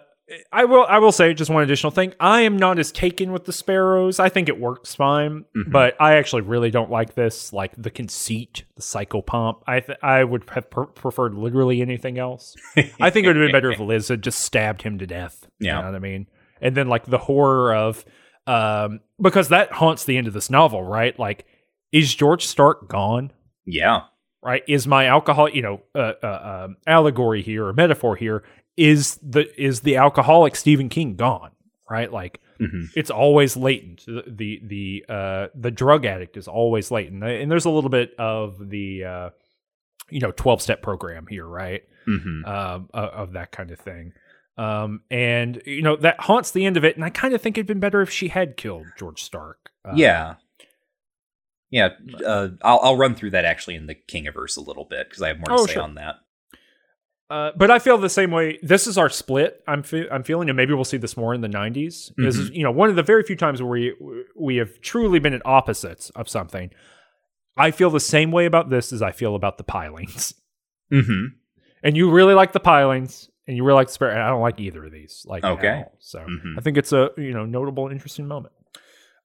I 0.52 0.64
will. 0.64 0.84
I 0.88 0.98
will 0.98 1.12
say 1.12 1.32
just 1.34 1.50
one 1.50 1.62
additional 1.62 1.92
thing. 1.92 2.12
I 2.18 2.40
am 2.42 2.56
not 2.56 2.80
as 2.80 2.90
taken 2.90 3.30
with 3.30 3.44
the 3.44 3.52
sparrows. 3.52 4.18
I 4.18 4.28
think 4.28 4.48
it 4.48 4.58
works 4.58 4.92
fine, 4.94 5.44
Mhm. 5.56 5.70
but 5.70 5.94
I 6.00 6.16
actually 6.16 6.42
really 6.42 6.70
don't 6.72 6.90
like 6.90 7.14
this. 7.14 7.52
Like 7.52 7.72
the 7.80 7.90
conceit, 7.90 8.64
the 8.74 8.82
psycho 8.82 9.22
psychopomp. 9.22 9.62
I 9.68 9.80
th- 9.80 9.98
I 10.02 10.24
would 10.24 10.50
have 10.50 10.68
per- 10.68 10.86
preferred 10.86 11.34
literally 11.34 11.80
anything 11.80 12.18
else. 12.18 12.56
I 13.00 13.10
think 13.10 13.24
it 13.24 13.28
would 13.28 13.36
have 13.36 13.44
been 13.46 13.52
better 13.52 13.70
if 13.70 13.78
Liz 13.80 14.08
had 14.08 14.22
just 14.22 14.40
stabbed 14.40 14.82
him 14.82 14.98
to 14.98 15.06
death. 15.06 15.46
Yeah. 15.60 15.76
You 15.76 15.82
know 15.82 15.88
what 15.92 15.96
I 15.96 16.00
mean? 16.00 16.26
And 16.60 16.74
then 16.76 16.88
like 16.88 17.06
the 17.06 17.18
horror 17.18 17.72
of 17.74 18.04
um 18.46 19.00
because 19.20 19.48
that 19.48 19.72
haunts 19.72 20.04
the 20.04 20.16
end 20.16 20.26
of 20.26 20.32
this 20.34 20.50
novel, 20.50 20.82
right? 20.82 21.18
Like, 21.18 21.46
is 21.92 22.14
George 22.14 22.46
Stark 22.46 22.88
gone? 22.88 23.32
Yeah. 23.64 24.02
Right? 24.42 24.62
Is 24.68 24.86
my 24.86 25.06
alcohol, 25.06 25.48
you 25.48 25.62
know, 25.62 25.80
uh, 25.94 26.12
uh, 26.22 26.64
um, 26.66 26.76
allegory 26.86 27.42
here 27.42 27.66
or 27.66 27.72
metaphor 27.72 28.14
here 28.16 28.44
is 28.76 29.16
the 29.22 29.48
is 29.60 29.80
the 29.80 29.96
alcoholic 29.96 30.54
Stephen 30.54 30.88
King 30.88 31.16
gone? 31.16 31.50
Right? 31.90 32.12
Like, 32.12 32.40
hmm 32.58 32.84
it's 32.94 33.10
always 33.10 33.56
latent. 33.56 34.04
The 34.06 34.22
the 34.26 34.60
the 34.64 35.04
uh 35.12 35.46
the 35.54 35.70
drug 35.70 36.04
addict 36.06 36.36
is 36.36 36.46
always 36.48 36.90
latent, 36.90 37.22
and 37.24 37.50
there's 37.50 37.64
a 37.64 37.70
little 37.70 37.90
bit 37.90 38.14
of 38.18 38.68
the 38.70 39.04
uh 39.04 39.30
you 40.10 40.20
know 40.20 40.30
twelve 40.32 40.62
step 40.62 40.82
program 40.82 41.26
here, 41.28 41.46
right? 41.46 41.82
hmm 42.04 42.44
um, 42.44 42.88
o- 42.94 43.00
of 43.08 43.32
that 43.32 43.50
kind 43.50 43.70
of 43.72 43.80
thing. 43.80 44.12
Um, 44.58 45.02
and 45.10 45.60
you 45.66 45.82
know 45.82 45.96
that 45.96 46.18
haunts 46.20 46.50
the 46.52 46.64
end 46.64 46.76
of 46.76 46.84
it. 46.84 46.96
And 46.96 47.04
I 47.04 47.10
kind 47.10 47.34
of 47.34 47.42
think 47.42 47.58
it'd 47.58 47.66
been 47.66 47.80
better 47.80 48.00
if 48.00 48.10
she 48.10 48.28
had 48.28 48.56
killed 48.56 48.86
George 48.98 49.22
Stark. 49.22 49.70
Uh, 49.84 49.92
yeah. 49.96 50.34
Yeah. 51.70 51.90
Uh, 52.24 52.48
I'll 52.62 52.80
I'll 52.82 52.96
run 52.96 53.14
through 53.14 53.30
that 53.32 53.44
actually 53.44 53.74
in 53.74 53.86
the 53.86 53.94
Kingiverse 53.94 54.56
a 54.56 54.60
little 54.60 54.84
bit 54.84 55.08
because 55.08 55.22
I 55.22 55.28
have 55.28 55.38
more 55.38 55.46
to 55.56 55.62
Oh, 55.62 55.66
say 55.66 55.74
sure. 55.74 55.82
on 55.82 55.94
that. 55.96 56.16
Uh, 57.28 57.50
but 57.56 57.72
I 57.72 57.80
feel 57.80 57.98
the 57.98 58.08
same 58.08 58.30
way. 58.30 58.58
This 58.62 58.86
is 58.86 58.96
our 58.96 59.08
split. 59.10 59.60
I'm 59.66 59.82
fe- 59.82 60.08
I'm 60.12 60.22
feeling, 60.22 60.48
and 60.48 60.56
maybe 60.56 60.72
we'll 60.74 60.84
see 60.84 60.96
this 60.96 61.16
more 61.16 61.34
in 61.34 61.40
the 61.40 61.48
'90s. 61.48 62.12
This 62.16 62.38
is 62.38 62.50
you 62.50 62.62
know 62.62 62.70
one 62.70 62.88
of 62.88 62.94
the 62.96 63.02
very 63.02 63.24
few 63.24 63.34
times 63.34 63.60
where 63.60 63.68
we 63.70 63.94
we 64.36 64.56
have 64.56 64.80
truly 64.80 65.18
been 65.18 65.34
at 65.34 65.44
opposites 65.44 66.10
of 66.10 66.28
something. 66.28 66.70
I 67.56 67.72
feel 67.72 67.90
the 67.90 67.98
same 68.00 68.30
way 68.30 68.44
about 68.46 68.70
this 68.70 68.92
as 68.92 69.02
I 69.02 69.10
feel 69.12 69.34
about 69.34 69.58
the 69.58 69.64
pilings. 69.64 70.34
hmm 70.90 71.26
And 71.82 71.96
you 71.96 72.10
really 72.12 72.34
like 72.34 72.52
the 72.52 72.60
pilings, 72.60 73.28
and 73.46 73.56
you 73.56 73.64
really 73.64 73.76
like 73.76 73.86
the 73.88 73.92
spirit. 73.92 74.14
And 74.14 74.22
I 74.22 74.28
don't 74.30 74.40
like 74.40 74.58
either 74.60 74.84
of 74.84 74.92
these. 74.92 75.24
Like 75.28 75.44
at 75.44 75.52
Okay. 75.52 75.68
all. 75.86 75.96
so 75.98 76.20
Mhm. 76.20 76.58
I 76.58 76.60
think 76.60 76.76
it's 76.76 76.92
a 76.92 77.10
you 77.16 77.32
know 77.32 77.44
notable, 77.46 77.88
interesting 77.88 78.26
moment. 78.26 78.52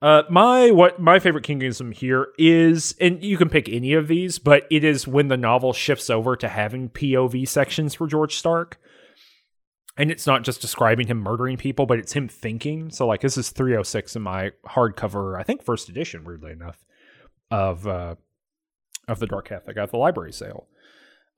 Uh, 0.02 0.24
my 0.32 0.72
what 0.72 1.00
my 1.00 1.20
favorite 1.20 1.46
Kingism 1.46 1.94
here 1.94 2.30
is, 2.40 2.96
and 3.00 3.24
you 3.24 3.38
can 3.38 3.50
pick 3.50 3.70
any 3.70 3.94
of 3.94 4.08
these, 4.08 4.40
but 4.40 4.66
it 4.72 4.84
is 4.84 5.08
when 5.08 5.28
the 5.28 5.38
novel 5.38 5.74
shifts 5.74 6.10
over 6.10 6.36
to 6.36 6.48
having 6.48 6.90
POV 6.90 7.48
sections 7.48 7.94
for 7.94 8.08
George 8.08 8.36
Stark, 8.36 8.80
and 9.98 10.10
it's 10.10 10.26
not 10.26 10.44
just 10.44 10.60
describing 10.60 11.06
him 11.06 11.20
murdering 11.20 11.56
people, 11.58 11.86
but 11.86 12.00
it's 12.00 12.14
him 12.14 12.28
thinking. 12.28 12.90
So 12.90 13.06
like 13.06 13.22
this 13.22 13.38
is 13.38 13.52
306 13.52 14.16
in 14.16 14.24
my 14.24 14.52
hardcover, 14.66 15.40
I 15.40 15.44
think 15.44 15.62
first 15.62 15.88
edition, 15.88 16.24
weirdly 16.24 16.52
enough, 16.52 16.84
of 17.52 17.86
uh, 17.86 18.16
of 19.08 19.20
the 19.20 19.28
Dark 19.28 19.50
Catholic 19.50 19.78
at 19.78 19.92
the 19.92 19.98
library 19.98 20.34
sale. 20.34 20.68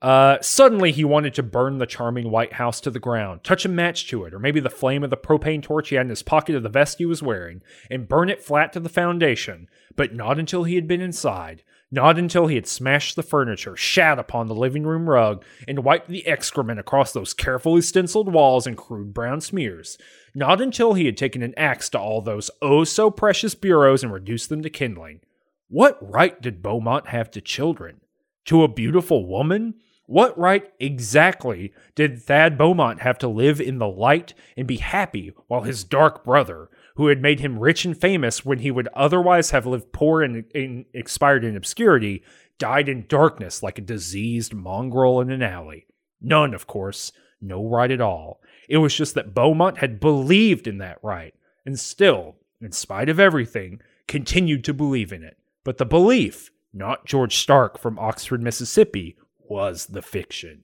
Uh, 0.04 0.36
suddenly, 0.42 0.92
he 0.92 1.02
wanted 1.02 1.32
to 1.32 1.42
burn 1.42 1.78
the 1.78 1.86
charming 1.86 2.30
White 2.30 2.52
House 2.52 2.78
to 2.78 2.90
the 2.90 3.00
ground, 3.00 3.42
touch 3.42 3.64
a 3.64 3.70
match 3.70 4.06
to 4.08 4.26
it, 4.26 4.34
or 4.34 4.38
maybe 4.38 4.60
the 4.60 4.68
flame 4.68 5.02
of 5.02 5.08
the 5.08 5.16
propane 5.16 5.62
torch 5.62 5.88
he 5.88 5.94
had 5.94 6.04
in 6.04 6.10
his 6.10 6.22
pocket 6.22 6.54
of 6.54 6.62
the 6.62 6.68
vest 6.68 6.98
he 6.98 7.06
was 7.06 7.22
wearing, 7.22 7.62
and 7.90 8.06
burn 8.06 8.28
it 8.28 8.44
flat 8.44 8.70
to 8.74 8.80
the 8.80 8.90
foundation. 8.90 9.66
But 9.96 10.14
not 10.14 10.38
until 10.38 10.64
he 10.64 10.74
had 10.74 10.86
been 10.86 11.00
inside. 11.00 11.62
Not 11.90 12.18
until 12.18 12.48
he 12.48 12.54
had 12.54 12.66
smashed 12.66 13.16
the 13.16 13.22
furniture, 13.22 13.76
shat 13.76 14.18
upon 14.18 14.46
the 14.46 14.54
living 14.54 14.82
room 14.82 15.08
rug, 15.08 15.42
and 15.66 15.84
wiped 15.84 16.10
the 16.10 16.26
excrement 16.26 16.78
across 16.78 17.14
those 17.14 17.32
carefully 17.32 17.80
stenciled 17.80 18.30
walls 18.30 18.66
in 18.66 18.76
crude 18.76 19.14
brown 19.14 19.40
smears. 19.40 19.96
Not 20.34 20.60
until 20.60 20.92
he 20.92 21.06
had 21.06 21.16
taken 21.16 21.42
an 21.42 21.54
axe 21.56 21.88
to 21.88 21.98
all 21.98 22.20
those 22.20 22.50
oh 22.60 22.84
so 22.84 23.10
precious 23.10 23.54
bureaus 23.54 24.02
and 24.02 24.12
reduced 24.12 24.50
them 24.50 24.60
to 24.64 24.68
kindling. 24.68 25.20
What 25.68 25.96
right 26.02 26.38
did 26.42 26.62
Beaumont 26.62 27.06
have 27.06 27.30
to 27.30 27.40
children? 27.40 28.02
To 28.46 28.64
a 28.64 28.68
beautiful 28.68 29.26
woman? 29.26 29.76
What 30.06 30.38
right 30.38 30.70
exactly 30.78 31.72
did 31.94 32.22
Thad 32.22 32.58
Beaumont 32.58 33.00
have 33.00 33.16
to 33.18 33.28
live 33.28 33.60
in 33.60 33.78
the 33.78 33.88
light 33.88 34.34
and 34.56 34.66
be 34.66 34.76
happy 34.76 35.32
while 35.46 35.62
his 35.62 35.82
dark 35.82 36.24
brother, 36.24 36.68
who 36.96 37.06
had 37.06 37.22
made 37.22 37.40
him 37.40 37.58
rich 37.58 37.84
and 37.84 37.98
famous 37.98 38.44
when 38.44 38.58
he 38.58 38.70
would 38.70 38.88
otherwise 38.88 39.50
have 39.50 39.66
lived 39.66 39.92
poor 39.92 40.22
and, 40.22 40.44
and 40.54 40.84
expired 40.92 41.42
in 41.42 41.56
obscurity, 41.56 42.22
died 42.58 42.88
in 42.88 43.06
darkness 43.08 43.62
like 43.62 43.78
a 43.78 43.82
diseased 43.82 44.52
mongrel 44.52 45.20
in 45.20 45.30
an 45.30 45.42
alley? 45.42 45.86
None, 46.20 46.52
of 46.52 46.66
course, 46.66 47.10
no 47.40 47.66
right 47.66 47.90
at 47.90 48.00
all. 48.00 48.40
It 48.68 48.78
was 48.78 48.94
just 48.94 49.14
that 49.14 49.34
Beaumont 49.34 49.78
had 49.78 50.00
believed 50.00 50.66
in 50.66 50.78
that 50.78 50.98
right, 51.02 51.34
and 51.64 51.80
still, 51.80 52.36
in 52.60 52.72
spite 52.72 53.08
of 53.08 53.18
everything, 53.18 53.80
continued 54.06 54.64
to 54.64 54.74
believe 54.74 55.12
in 55.12 55.22
it. 55.22 55.38
But 55.64 55.78
the 55.78 55.86
belief, 55.86 56.50
not 56.74 57.06
George 57.06 57.36
Stark 57.36 57.78
from 57.78 57.98
Oxford, 57.98 58.42
Mississippi, 58.42 59.16
was 59.48 59.86
the 59.86 60.02
fiction. 60.02 60.62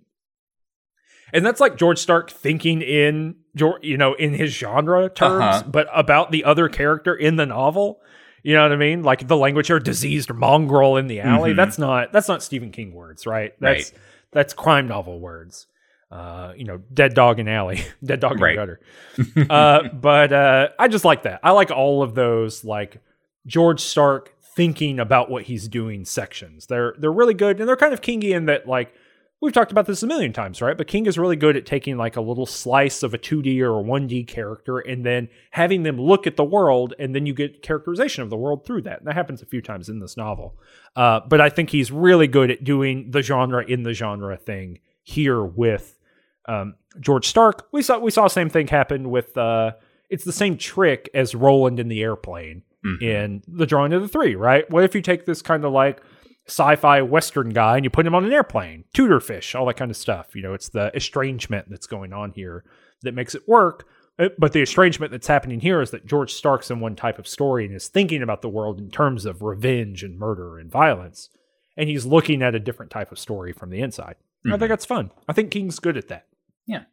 And 1.33 1.47
that's 1.47 1.61
like 1.61 1.77
George 1.77 1.99
Stark 1.99 2.31
thinking 2.31 2.83
in 2.83 3.37
you 3.83 3.97
know 3.97 4.15
in 4.15 4.35
his 4.35 4.53
genre 4.53 5.09
terms, 5.09 5.43
Uh-huh. 5.43 5.63
but 5.71 5.89
about 5.95 6.31
the 6.33 6.45
other 6.45 6.69
character 6.69 7.15
in 7.15 7.37
the 7.37 7.47
novel. 7.47 8.01
You 8.43 8.55
know 8.55 8.63
what 8.63 8.73
I 8.73 8.77
mean? 8.77 9.03
Like 9.03 9.29
the 9.29 9.37
language 9.37 9.67
here, 9.69 9.79
diseased 9.79 10.33
mongrel 10.33 10.97
in 10.97 11.07
the 11.09 11.21
alley. 11.21 11.53
Mhm. 11.53 11.57
That's 11.57 11.79
not 11.79 12.13
that's 12.13 12.27
not 12.29 12.43
Stephen 12.43 12.71
King 12.73 12.93
words, 12.95 13.27
right? 13.27 13.53
That's 13.61 13.93
that's 14.33 14.55
crime 14.55 14.89
novel 14.89 15.21
words. 15.21 15.67
Uh, 16.11 16.53
you 16.57 16.65
know, 16.65 16.79
dead 16.93 17.15
dog 17.15 17.39
in 17.39 17.47
alley, 17.47 17.85
dead 18.05 18.19
dog 18.19 18.33
in 18.33 18.41
Right. 18.41 18.57
gutter. 18.57 18.81
uh, 19.51 19.89
but 19.93 20.33
uh, 20.33 20.69
I 20.79 20.89
just 20.89 21.05
like 21.05 21.23
that. 21.23 21.39
I 21.45 21.53
like 21.53 21.71
all 21.71 22.03
of 22.03 22.15
those 22.17 22.65
like 22.65 23.01
George 23.47 23.81
Stark 23.81 24.35
thinking 24.55 24.99
about 24.99 25.31
what 25.31 25.45
he's 25.45 25.69
doing 25.69 26.05
sections. 26.05 26.67
They're 26.67 26.95
they're 26.99 27.13
really 27.13 27.35
good 27.35 27.61
and 27.61 27.69
they're 27.69 27.77
kind 27.77 27.93
of 27.93 28.01
kingy 28.01 28.35
in 28.35 28.47
that 28.47 28.67
like 28.67 28.93
we've 29.41 29.53
talked 29.53 29.73
about 29.73 29.87
this 29.87 30.03
a 30.03 30.07
million 30.07 30.33
times, 30.33 30.61
right? 30.61 30.77
But 30.77 30.87
King 30.87 31.07
is 31.07 31.19
really 31.19 31.37
good 31.37 31.57
at 31.57 31.67
taking 31.67 31.97
like 31.97 32.17
a 32.17 32.21
little 32.21 32.47
slice 32.47 33.03
of 33.03 33.15
a 33.15 33.19
2D 33.19 33.61
or 33.61 33.81
a 33.81 33.83
1D 33.83 34.27
character 34.27 34.79
and 34.79 35.05
then 35.05 35.29
having 35.53 35.83
them 35.83 35.99
look 35.99 36.27
at 36.27 36.37
the 36.37 36.45
world 36.45 36.95
and 36.99 37.15
then 37.15 37.27
you 37.27 37.33
get 37.33 37.63
characterization 37.63 38.23
of 38.23 38.31
the 38.31 38.37
world 38.37 38.67
through 38.67 38.83
that. 38.83 38.99
And 38.99 39.07
that 39.07 39.15
happens 39.15 39.41
a 39.41 39.47
few 39.47 39.63
times 39.63 39.89
in 39.89 40.01
this 40.01 40.17
novel. 40.17 40.59
Uh, 40.95 41.21
but 41.27 41.41
I 41.41 41.49
think 41.49 41.71
he's 41.71 41.91
really 41.91 42.27
good 42.27 42.51
at 42.51 42.65
doing 42.65 43.11
the 43.11 43.23
genre 43.23 43.65
in 43.65 43.83
the 43.83 43.95
genre 43.95 44.37
thing 44.37 44.81
here 45.03 45.43
with 45.43 45.99
um, 46.47 46.75
George 46.99 47.27
Stark. 47.27 47.69
We 47.73 47.83
saw 47.83 47.99
we 47.99 48.11
saw 48.11 48.25
the 48.25 48.31
same 48.31 48.51
thing 48.51 48.67
happen 48.67 49.11
with 49.11 49.37
uh, 49.39 49.73
it's 50.11 50.25
the 50.25 50.33
same 50.33 50.59
trick 50.59 51.09
as 51.15 51.35
Roland 51.35 51.81
in 51.81 51.89
the 51.89 52.03
airplane 52.03 52.63
Mhm. 52.85 53.03
in 53.03 53.43
the 53.47 53.67
drawing 53.67 53.93
of 53.93 54.03
the 54.03 54.09
three, 54.09 54.35
right? 54.35 54.69
What 54.71 54.85
if 54.85 54.95
you 54.95 55.03
take 55.03 55.27
this 55.27 55.43
kind 55.43 55.65
of 55.65 55.73
like 55.73 56.03
sci-fi 56.47 57.03
western 57.03 57.51
guy 57.51 57.77
and 57.77 57.85
you 57.85 57.91
put 57.91 58.07
him 58.07 58.15
on 58.15 58.25
an 58.25 58.33
airplane, 58.33 58.85
tooter 58.95 59.21
fish, 59.21 59.55
all 59.55 59.67
that 59.67 59.77
kind 59.77 59.91
of 59.91 59.97
stuff. 59.97 60.35
You 60.35 60.43
know, 60.43 60.55
it's 60.55 60.71
the 60.71 60.91
estrangement 60.97 61.69
that's 61.69 61.87
going 61.87 62.13
on 62.13 62.33
here 62.33 62.65
that 63.03 63.15
makes 63.15 63.35
it 63.35 63.47
work. 63.47 63.87
Uh, 64.19 64.31
But 64.39 64.53
the 64.53 64.63
estrangement 64.63 65.13
that's 65.13 65.29
happening 65.29 65.61
here 65.61 65.81
is 65.81 65.91
that 65.93 66.07
George 66.07 66.33
Stark's 66.33 66.71
in 66.71 66.81
one 66.81 66.97
type 66.97 67.19
of 67.19 67.29
story 67.29 67.67
and 67.67 67.75
is 67.75 67.89
thinking 67.89 68.23
about 68.23 68.43
the 68.43 68.49
world 68.49 68.79
in 68.81 68.91
terms 68.91 69.27
of 69.27 69.43
revenge 69.43 70.03
and 70.03 70.19
murder 70.19 70.59
and 70.59 70.71
violence. 70.73 71.29
And 71.77 71.89
he's 71.89 72.05
looking 72.07 72.43
at 72.43 72.55
a 72.55 72.59
different 72.61 72.91
type 72.91 73.13
of 73.13 73.19
story 73.19 73.53
from 73.53 73.71
the 73.71 73.81
inside. 73.81 74.17
I 74.45 74.49
Mhm. 74.49 74.59
think 74.59 74.69
that's 74.71 74.87
fun. 74.87 75.11
I 75.29 75.33
think 75.35 75.51
King's 75.53 75.79
good 75.79 75.97
at 75.97 76.09
that. 76.09 76.27
Yeah. 76.67 76.85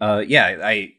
Uh, 0.00 0.24
yeah, 0.26 0.58
I 0.64 0.94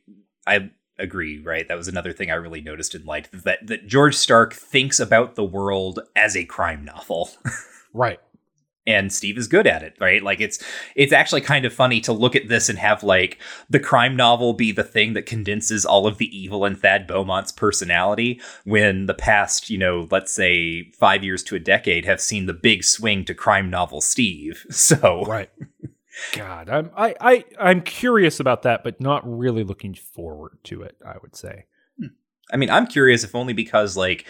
I 0.48 0.72
agree. 1.04 1.40
Right, 1.40 1.68
that 1.68 1.78
was 1.78 1.88
another 1.88 2.14
thing 2.14 2.32
I 2.32 2.36
really 2.36 2.62
noticed 2.62 2.96
in 2.96 3.06
Light 3.06 3.30
that 3.34 3.68
that 3.68 3.88
George 3.88 4.16
Stark 4.16 4.54
thinks 4.54 5.00
about 5.00 5.36
the 5.36 5.44
world 5.46 6.00
as 6.16 6.36
a 6.36 6.46
crime 6.46 6.84
novel. 6.86 7.30
Right. 7.96 8.20
and 8.88 9.14
Steve 9.14 9.38
is 9.38 9.48
good 9.48 9.68
at 9.68 9.84
it, 9.84 9.96
right? 10.00 10.24
Like 10.24 10.42
it's 10.42 10.58
it's 10.96 11.14
actually 11.14 11.42
kind 11.42 11.64
of 11.64 11.72
funny 11.72 12.02
to 12.02 12.12
look 12.12 12.36
at 12.36 12.48
this 12.50 12.70
and 12.70 12.80
have 12.80 13.04
like 13.04 13.38
the 13.70 13.80
crime 13.80 14.16
novel 14.16 14.54
be 14.54 14.72
the 14.72 14.84
thing 14.84 15.14
that 15.14 15.28
condenses 15.28 15.86
all 15.86 16.08
of 16.08 16.18
the 16.18 16.36
evil 16.36 16.66
in 16.66 16.76
Thad 16.76 17.06
Beaumont's 17.06 17.52
personality 17.52 18.42
when 18.66 19.06
the 19.06 19.14
past, 19.14 19.70
you 19.70 19.78
know, 19.78 20.08
let's 20.10 20.34
say 20.34 20.90
5 21.00 21.24
years 21.24 21.44
to 21.44 21.56
a 21.56 21.60
decade 21.60 22.06
have 22.06 22.20
seen 22.20 22.48
the 22.48 22.54
big 22.54 22.84
swing 22.84 23.26
to 23.26 23.36
crime 23.36 23.70
novel 23.70 24.02
Steve. 24.02 24.66
So, 24.72 25.24
Right. 25.26 25.52
God, 26.34 26.70
I'm 26.70 26.92
I, 26.96 27.16
I 27.20 27.46
I'm 27.60 27.82
curious 27.82 28.40
about 28.40 28.62
that, 28.64 28.84
but 28.84 29.02
not 29.02 29.22
really 29.26 29.64
looking 29.64 29.94
forward 29.94 30.58
to 30.66 30.82
it, 30.84 30.96
I 31.06 31.16
would 31.22 31.36
say. 31.36 31.66
I 32.52 32.58
mean, 32.58 32.70
I'm 32.70 32.88
curious 32.88 33.24
if 33.24 33.34
only 33.36 33.54
because 33.54 33.96
like 33.98 34.28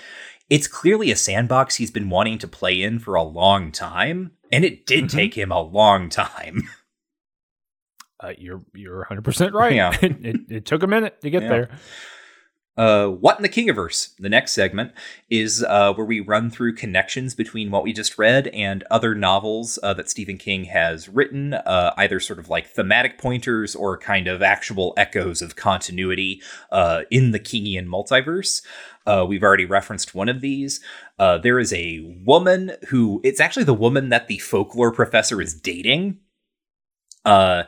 it's 0.49 0.67
clearly 0.67 1.11
a 1.11 1.15
sandbox 1.15 1.75
he's 1.75 1.91
been 1.91 2.09
wanting 2.09 2.37
to 2.39 2.47
play 2.47 2.81
in 2.81 2.99
for 2.99 3.15
a 3.15 3.23
long 3.23 3.71
time, 3.71 4.31
and 4.51 4.63
it 4.63 4.85
did 4.85 5.05
Mhm. 5.05 5.09
take 5.11 5.33
him 5.35 5.51
a 5.51 5.61
long 5.61 6.09
time. 6.09 6.69
Uh, 8.19 8.31
you're 8.37 8.61
you're 8.73 8.99
100 8.99 9.21
percent 9.25 9.53
right. 9.53 9.73
Yeah. 9.75 9.91
it, 10.01 10.25
it, 10.25 10.35
it 10.49 10.65
took 10.65 10.81
a 10.81 10.87
minute 10.87 11.19
to 11.21 11.29
get 11.29 11.41
Yeah. 11.43 11.49
there. 11.49 11.69
Uh, 12.75 13.07
what 13.07 13.37
in 13.37 13.43
the 13.43 13.49
Kingiverse? 13.49 14.15
The 14.17 14.29
next 14.29 14.53
segment 14.53 14.93
is 15.29 15.63
uh, 15.63 15.93
where 15.93 16.05
we 16.05 16.19
run 16.19 16.49
through 16.49 16.73
connections 16.73 17.35
between 17.35 17.69
what 17.69 17.83
we 17.83 17.93
just 17.93 18.17
read 18.17 18.47
and 18.47 18.83
other 18.89 19.13
novels 19.13 19.77
uh, 19.83 19.93
that 19.93 20.09
Stephen 20.09 20.39
King 20.39 20.65
has 20.65 21.07
written, 21.07 21.53
uh, 21.53 21.93
either 21.97 22.19
sort 22.19 22.39
of 22.39 22.49
like 22.49 22.67
thematic 22.67 23.19
pointers 23.19 23.75
or 23.75 23.95
kind 23.97 24.27
of 24.27 24.41
actual 24.41 24.95
echoes 24.97 25.41
of 25.41 25.55
continuity 25.55 26.41
uh, 26.71 27.03
in 27.11 27.29
the 27.29 27.39
Kingian 27.39 27.85
multiverse. 27.85 28.63
Uh, 29.05 29.23
we've 29.27 29.43
already 29.43 29.65
referenced 29.65 30.15
one 30.15 30.29
of 30.29 30.41
these. 30.41 30.79
Uh, 31.19 31.37
there 31.37 31.59
is 31.59 31.73
a 31.73 31.99
woman 32.25 32.71
who, 32.87 33.21
it's 33.23 33.39
actually 33.39 33.65
the 33.65 33.73
woman 33.73 34.09
that 34.09 34.27
the 34.27 34.39
folklore 34.39 34.91
professor 34.91 35.41
is 35.41 35.53
dating. 35.53 36.17
Uh, 37.23 37.63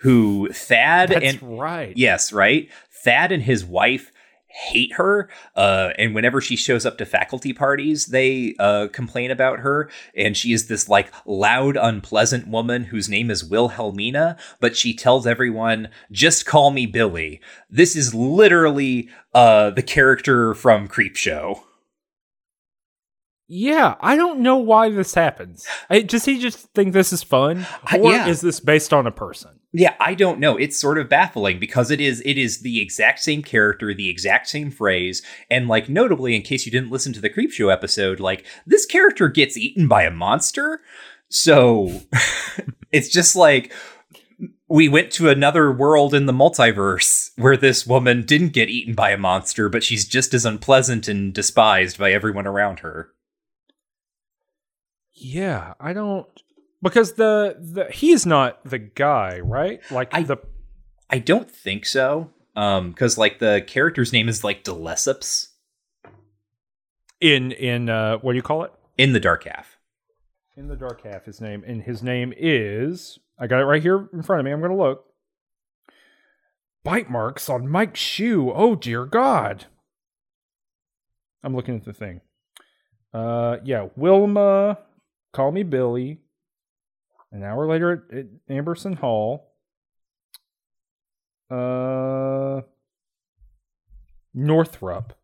who 0.00 0.48
Thad 0.52 1.10
That's 1.10 1.24
and 1.24 1.58
right. 1.58 1.96
Yes, 1.96 2.32
right. 2.32 2.68
Thad 2.90 3.32
and 3.32 3.42
his 3.42 3.64
wife 3.64 4.12
hate 4.56 4.94
her, 4.94 5.28
uh, 5.54 5.90
and 5.98 6.14
whenever 6.14 6.40
she 6.40 6.56
shows 6.56 6.86
up 6.86 6.96
to 6.96 7.04
faculty 7.04 7.52
parties, 7.52 8.06
they 8.06 8.54
uh, 8.58 8.88
complain 8.90 9.30
about 9.30 9.60
her. 9.60 9.90
And 10.16 10.36
she 10.36 10.52
is 10.52 10.66
this 10.66 10.88
like 10.88 11.12
loud, 11.26 11.76
unpleasant 11.76 12.48
woman 12.48 12.84
whose 12.84 13.08
name 13.08 13.30
is 13.30 13.44
Wilhelmina, 13.44 14.38
but 14.58 14.76
she 14.76 14.94
tells 14.94 15.26
everyone, 15.26 15.88
"Just 16.10 16.46
call 16.46 16.70
me 16.70 16.86
Billy." 16.86 17.40
This 17.68 17.94
is 17.94 18.14
literally 18.14 19.10
uh, 19.34 19.70
the 19.70 19.82
character 19.82 20.54
from 20.54 20.88
Creepshow. 20.88 21.60
Yeah, 23.48 23.94
I 24.00 24.16
don't 24.16 24.40
know 24.40 24.56
why 24.56 24.90
this 24.90 25.14
happens. 25.14 25.66
I, 25.88 26.00
does 26.00 26.24
he 26.24 26.40
just 26.40 26.58
think 26.74 26.92
this 26.92 27.12
is 27.12 27.22
fun, 27.22 27.66
or 27.96 28.12
yeah. 28.12 28.26
is 28.26 28.40
this 28.40 28.58
based 28.58 28.92
on 28.92 29.06
a 29.06 29.12
person? 29.12 29.60
Yeah, 29.72 29.94
I 30.00 30.14
don't 30.14 30.40
know. 30.40 30.56
It's 30.56 30.76
sort 30.76 30.98
of 30.98 31.08
baffling 31.08 31.60
because 31.60 31.92
it 31.92 32.00
is 32.00 32.20
it 32.24 32.38
is 32.38 32.62
the 32.62 32.80
exact 32.80 33.20
same 33.20 33.42
character, 33.42 33.94
the 33.94 34.08
exact 34.08 34.48
same 34.48 34.72
phrase, 34.72 35.22
and 35.48 35.68
like 35.68 35.88
notably, 35.88 36.34
in 36.34 36.42
case 36.42 36.66
you 36.66 36.72
didn't 36.72 36.90
listen 36.90 37.12
to 37.12 37.20
the 37.20 37.30
Creepshow 37.30 37.72
episode, 37.72 38.18
like 38.18 38.44
this 38.66 38.84
character 38.84 39.28
gets 39.28 39.56
eaten 39.56 39.86
by 39.86 40.02
a 40.02 40.10
monster. 40.10 40.80
So 41.28 42.00
it's 42.92 43.08
just 43.08 43.36
like 43.36 43.72
we 44.68 44.88
went 44.88 45.12
to 45.12 45.28
another 45.28 45.70
world 45.70 46.14
in 46.14 46.26
the 46.26 46.32
multiverse 46.32 47.30
where 47.36 47.56
this 47.56 47.86
woman 47.86 48.24
didn't 48.24 48.48
get 48.48 48.68
eaten 48.68 48.94
by 48.94 49.10
a 49.10 49.18
monster, 49.18 49.68
but 49.68 49.84
she's 49.84 50.08
just 50.08 50.34
as 50.34 50.44
unpleasant 50.44 51.06
and 51.06 51.32
despised 51.32 51.98
by 51.98 52.12
everyone 52.12 52.46
around 52.46 52.80
her. 52.80 53.12
Yeah, 55.16 55.74
I 55.80 55.92
don't 55.94 56.26
because 56.82 57.14
the 57.14 57.56
the 57.58 57.90
he's 57.90 58.26
not 58.26 58.62
the 58.64 58.78
guy, 58.78 59.40
right? 59.40 59.80
Like 59.90 60.12
I- 60.14 60.22
the 60.22 60.36
I 61.08 61.18
don't 61.20 61.50
think 61.50 61.86
so. 61.86 62.30
Um, 62.54 62.90
because 62.90 63.16
like 63.18 63.38
the 63.38 63.62
character's 63.66 64.12
name 64.12 64.28
is 64.28 64.42
like 64.44 64.64
Delesseps 64.64 65.48
in 67.20 67.52
in 67.52 67.88
uh 67.88 68.18
what 68.18 68.32
do 68.32 68.36
you 68.36 68.42
call 68.42 68.62
it? 68.64 68.72
in 68.98 69.12
the 69.12 69.20
Dark 69.20 69.44
Half. 69.44 69.76
In 70.56 70.68
the 70.68 70.76
dark 70.76 71.02
half, 71.04 71.26
his 71.26 71.38
name 71.40 71.62
and 71.66 71.82
his 71.82 72.02
name 72.02 72.32
is 72.36 73.18
I 73.38 73.46
got 73.46 73.60
it 73.60 73.64
right 73.66 73.82
here 73.82 74.08
in 74.14 74.22
front 74.22 74.40
of 74.40 74.46
me. 74.46 74.52
I'm 74.52 74.60
gonna 74.62 74.76
look. 74.76 75.04
Bite 76.82 77.10
marks 77.10 77.50
on 77.50 77.68
Mike's 77.68 78.00
shoe. 78.00 78.50
Oh 78.52 78.74
dear 78.74 79.04
God. 79.04 79.66
I'm 81.42 81.54
looking 81.54 81.76
at 81.76 81.84
the 81.84 81.92
thing. 81.92 82.20
Uh 83.12 83.58
yeah, 83.64 83.88
Wilma, 83.96 84.78
call 85.36 85.52
me 85.52 85.62
Billy. 85.62 86.20
An 87.32 87.42
hour 87.42 87.66
later 87.66 88.06
at, 88.10 88.18
at 88.18 88.26
Amberson 88.50 88.96
Hall. 88.98 89.52
Uh 91.50 92.62
Northrup. 94.34 95.14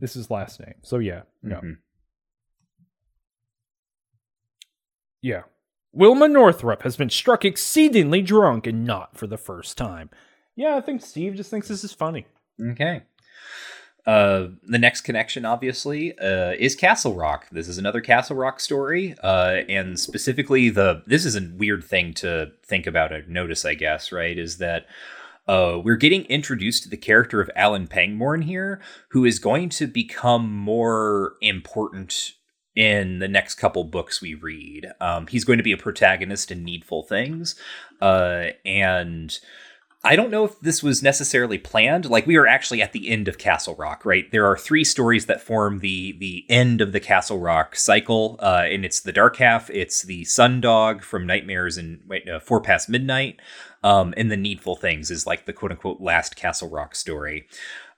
This 0.00 0.16
is 0.16 0.30
last 0.30 0.60
name. 0.60 0.74
So 0.82 0.98
yeah, 0.98 1.22
no. 1.42 1.56
Mhm. 1.56 1.76
Yeah. 5.22 5.42
Wilma 5.92 6.28
Northrup 6.28 6.82
has 6.82 6.96
been 6.96 7.10
struck 7.10 7.44
exceedingly 7.44 8.22
drunk 8.22 8.66
and 8.66 8.84
not 8.84 9.16
for 9.16 9.26
the 9.26 9.36
first 9.36 9.76
time. 9.76 10.08
Yeah, 10.56 10.76
I 10.76 10.80
think 10.80 11.02
Steve 11.02 11.34
just 11.34 11.50
thinks 11.50 11.68
this 11.68 11.84
is 11.84 11.92
funny. 11.92 12.26
Okay. 12.60 13.02
Uh, 14.06 14.48
the 14.62 14.78
next 14.78 15.02
connection, 15.02 15.44
obviously, 15.44 16.18
uh, 16.18 16.52
is 16.58 16.74
Castle 16.74 17.14
Rock. 17.14 17.48
This 17.50 17.68
is 17.68 17.78
another 17.78 18.00
Castle 18.00 18.36
Rock 18.36 18.60
story, 18.60 19.14
uh, 19.22 19.58
and 19.68 19.98
specifically 19.98 20.70
the. 20.70 21.02
This 21.06 21.24
is 21.24 21.36
a 21.36 21.50
weird 21.56 21.84
thing 21.84 22.14
to 22.14 22.52
think 22.64 22.86
about 22.86 23.12
or 23.12 23.22
notice, 23.26 23.64
I 23.64 23.74
guess. 23.74 24.10
Right? 24.10 24.38
Is 24.38 24.58
that 24.58 24.86
uh, 25.46 25.80
we're 25.82 25.96
getting 25.96 26.24
introduced 26.26 26.84
to 26.84 26.88
the 26.88 26.96
character 26.96 27.40
of 27.40 27.50
Alan 27.56 27.86
Pangborn 27.86 28.42
here, 28.42 28.80
who 29.10 29.24
is 29.24 29.38
going 29.38 29.68
to 29.70 29.86
become 29.86 30.54
more 30.54 31.34
important 31.40 32.34
in 32.76 33.18
the 33.18 33.28
next 33.28 33.56
couple 33.56 33.84
books 33.84 34.22
we 34.22 34.34
read. 34.34 34.86
Um, 35.00 35.26
he's 35.26 35.44
going 35.44 35.58
to 35.58 35.64
be 35.64 35.72
a 35.72 35.76
protagonist 35.76 36.50
in 36.50 36.64
Needful 36.64 37.02
Things, 37.02 37.56
uh, 38.00 38.46
and 38.64 39.38
I 40.02 40.16
don't 40.16 40.30
know 40.30 40.44
if 40.44 40.58
this 40.60 40.82
was 40.82 41.02
necessarily 41.02 41.58
planned. 41.58 42.08
Like 42.08 42.26
we 42.26 42.36
are 42.36 42.46
actually 42.46 42.80
at 42.80 42.92
the 42.92 43.10
end 43.10 43.28
of 43.28 43.36
Castle 43.36 43.74
Rock, 43.74 44.06
right? 44.06 44.30
There 44.32 44.46
are 44.46 44.56
three 44.56 44.82
stories 44.82 45.26
that 45.26 45.42
form 45.42 45.80
the 45.80 46.12
the 46.12 46.46
end 46.48 46.80
of 46.80 46.92
the 46.92 47.00
Castle 47.00 47.38
Rock 47.38 47.76
cycle, 47.76 48.36
uh, 48.40 48.62
and 48.64 48.84
it's 48.84 49.00
the 49.00 49.12
Dark 49.12 49.36
Half, 49.36 49.68
it's 49.68 50.02
the 50.02 50.22
Sundog 50.22 51.02
from 51.02 51.26
Nightmares 51.26 51.76
and 51.76 52.00
wait, 52.06 52.24
no, 52.24 52.40
Four 52.40 52.62
Past 52.62 52.88
Midnight, 52.88 53.40
um, 53.82 54.14
and 54.16 54.30
the 54.30 54.38
Needful 54.38 54.76
Things 54.76 55.10
is 55.10 55.26
like 55.26 55.44
the 55.44 55.52
quote 55.52 55.72
unquote 55.72 56.00
last 56.00 56.34
Castle 56.34 56.70
Rock 56.70 56.94
story. 56.94 57.46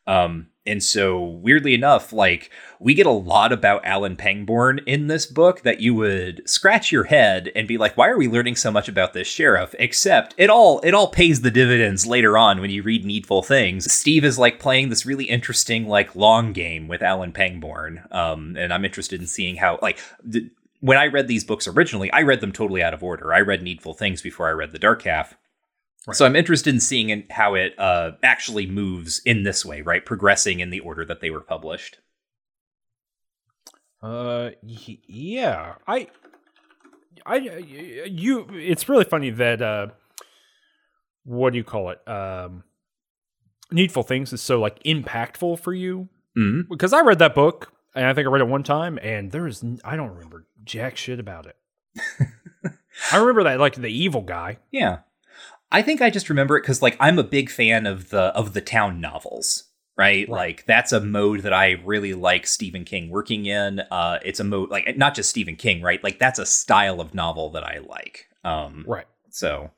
Um, 0.07 0.49
and 0.65 0.83
so 0.83 1.21
weirdly 1.21 1.75
enough, 1.75 2.13
like 2.13 2.51
we 2.79 2.95
get 2.95 3.07
a 3.07 3.11
lot 3.11 3.53
about 3.53 3.85
Alan 3.85 4.17
Pangborn 4.17 4.81
in 4.87 5.09
this 5.09 5.27
book 5.27 5.63
that 5.63 5.81
you 5.81 5.95
would 5.95 6.49
scratch 6.49 6.93
your 6.93 7.05
head 7.05 7.51
and 7.57 7.67
be 7.67 7.79
like, 7.79 7.97
why 7.97 8.09
are 8.09 8.17
we 8.17 8.29
learning 8.29 8.57
so 8.57 8.71
much 8.71 8.89
about 8.89 9.13
this 9.13 9.27
sheriff? 9.27 9.75
Except 9.79 10.35
it 10.39 10.51
all 10.51 10.79
it 10.81 10.95
all 10.95 11.09
pays 11.09 11.41
the 11.41 11.51
dividends 11.51 12.07
later 12.07 12.39
on 12.39 12.61
when 12.61 12.71
you 12.71 12.83
read 12.83 13.05
Needful 13.05 13.43
Things. 13.43 13.93
Steve 13.93 14.25
is 14.25 14.39
like 14.39 14.61
playing 14.61 14.89
this 14.89 15.05
really 15.05 15.25
interesting 15.25 15.89
like 15.89 16.15
long 16.15 16.53
game 16.53 16.87
with 16.87 17.03
Alan 17.03 17.33
Pangborn. 17.33 18.07
Um, 18.13 18.57
and 18.57 18.73
I'm 18.73 18.85
interested 18.85 19.21
in 19.21 19.27
seeing 19.27 19.57
how 19.57 19.81
like 19.83 19.99
th- 20.31 20.51
when 20.79 20.99
I 20.99 21.07
read 21.07 21.27
these 21.27 21.45
books 21.45 21.67
originally, 21.67 22.13
I 22.13 22.23
read 22.23 22.41
them 22.41 22.53
totally 22.53 22.83
out 22.83 22.95
of 22.95 23.03
order. 23.03 23.33
I 23.33 23.41
read 23.41 23.63
Needful 23.63 23.95
Things 23.95 24.23
before 24.23 24.49
I 24.49 24.53
read 24.53 24.71
The 24.73 24.79
Dark 24.79 25.03
Half. 25.03 25.37
So 26.11 26.27
I'm 26.27 26.35
interested 26.35 26.75
in 26.75 26.81
seeing 26.81 27.11
in 27.11 27.25
how 27.31 27.55
it 27.55 27.79
uh, 27.79 28.13
actually 28.25 28.67
moves 28.67 29.21
in 29.25 29.45
this 29.45 29.65
way, 29.65 29.83
right? 29.83 30.05
Progressing 30.05 30.59
in 30.61 30.71
the 30.71 30.81
order 30.81 31.05
that 31.05 31.21
they 31.21 31.31
were 31.31 31.41
published. 31.41 31.99
Uh, 34.03 34.51
y- 34.63 34.99
yeah, 35.07 35.75
I, 35.87 36.09
I, 37.25 37.37
you. 37.37 38.49
It's 38.53 38.89
really 38.89 39.05
funny 39.05 39.31
that 39.31 39.63
uh, 39.63 39.87
what 41.25 41.53
do 41.53 41.59
you 41.59 41.65
call 41.65 41.91
it? 41.91 42.09
Um, 42.09 42.65
Needful 43.71 44.03
Things 44.03 44.33
is 44.33 44.43
so 44.43 44.59
like 44.61 44.83
impactful 44.83 45.61
for 45.61 45.73
you 45.73 46.09
Mm-hmm. 46.37 46.73
because 46.73 46.95
I 46.95 47.03
read 47.03 47.19
that 47.19 47.35
book 47.35 47.71
and 47.95 48.07
I 48.07 48.15
think 48.15 48.27
I 48.27 48.31
read 48.31 48.41
it 48.41 48.49
one 48.49 48.63
time 48.63 48.99
and 49.03 49.31
there 49.33 49.47
is 49.47 49.63
I 49.85 49.97
don't 49.97 50.09
remember 50.15 50.47
jack 50.65 50.97
shit 50.97 51.21
about 51.21 51.47
it. 51.47 51.57
I 53.13 53.19
remember 53.19 53.45
that 53.45 53.61
like 53.61 53.75
the 53.75 53.89
evil 53.89 54.23
guy. 54.23 54.57
Yeah. 54.71 55.01
I 55.73 55.83
think 55.83 56.01
I 56.01 56.11
just 56.11 56.29
remember 56.29 56.57
it 56.57 56.61
because 56.63 56.83
like 56.83 56.97
I'm 57.01 57.19
a 57.19 57.25
big 57.25 57.51
fan 57.51 57.87
of 57.87 58.11
the 58.11 58.25
of 58.37 58.53
the 58.53 58.61
town 58.61 59.01
novels. 59.01 59.65
Right? 59.97 60.27
Right. 60.29 60.31
Like 60.31 60.67
that's 60.67 60.93
a 60.93 61.01
mode 61.01 61.41
that 61.41 61.53
I 61.53 61.73
really 61.85 62.15
like 62.15 62.47
Stephen 62.47 62.85
King 62.85 63.11
working 63.11 63.47
in. 63.47 63.81
Uh 63.91 64.19
it's 64.25 64.41
a 64.41 64.45
mode 64.45 64.71
like 64.71 64.97
not 64.97 65.15
just 65.15 65.29
Stephen 65.31 65.57
King, 65.57 65.83
right? 65.83 66.03
Like 66.03 66.19
that's 66.19 66.39
a 66.39 66.47
style 66.47 67.01
of 67.01 67.15
novel 67.15 67.51
that 67.51 67.65
I 67.65 67.79
like. 67.79 68.27
Um 68.45 68.85
Right. 68.87 69.07
so 69.31 69.71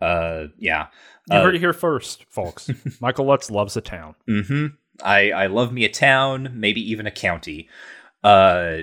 uh 0.00 0.46
yeah. 0.58 0.88
You 1.30 1.36
Uh, 1.38 1.42
heard 1.44 1.54
it 1.54 1.60
here 1.60 1.72
first, 1.72 2.24
folks. 2.28 2.68
Michael 3.00 3.26
Lutz 3.26 3.50
loves 3.50 3.76
a 3.76 3.80
town. 3.80 4.16
Mm-hmm. 4.28 4.66
I 5.02 5.30
I 5.30 5.46
love 5.46 5.72
me 5.72 5.84
a 5.84 5.88
town, 5.88 6.50
maybe 6.54 6.80
even 6.90 7.06
a 7.06 7.10
county. 7.10 7.68
Uh 8.22 8.80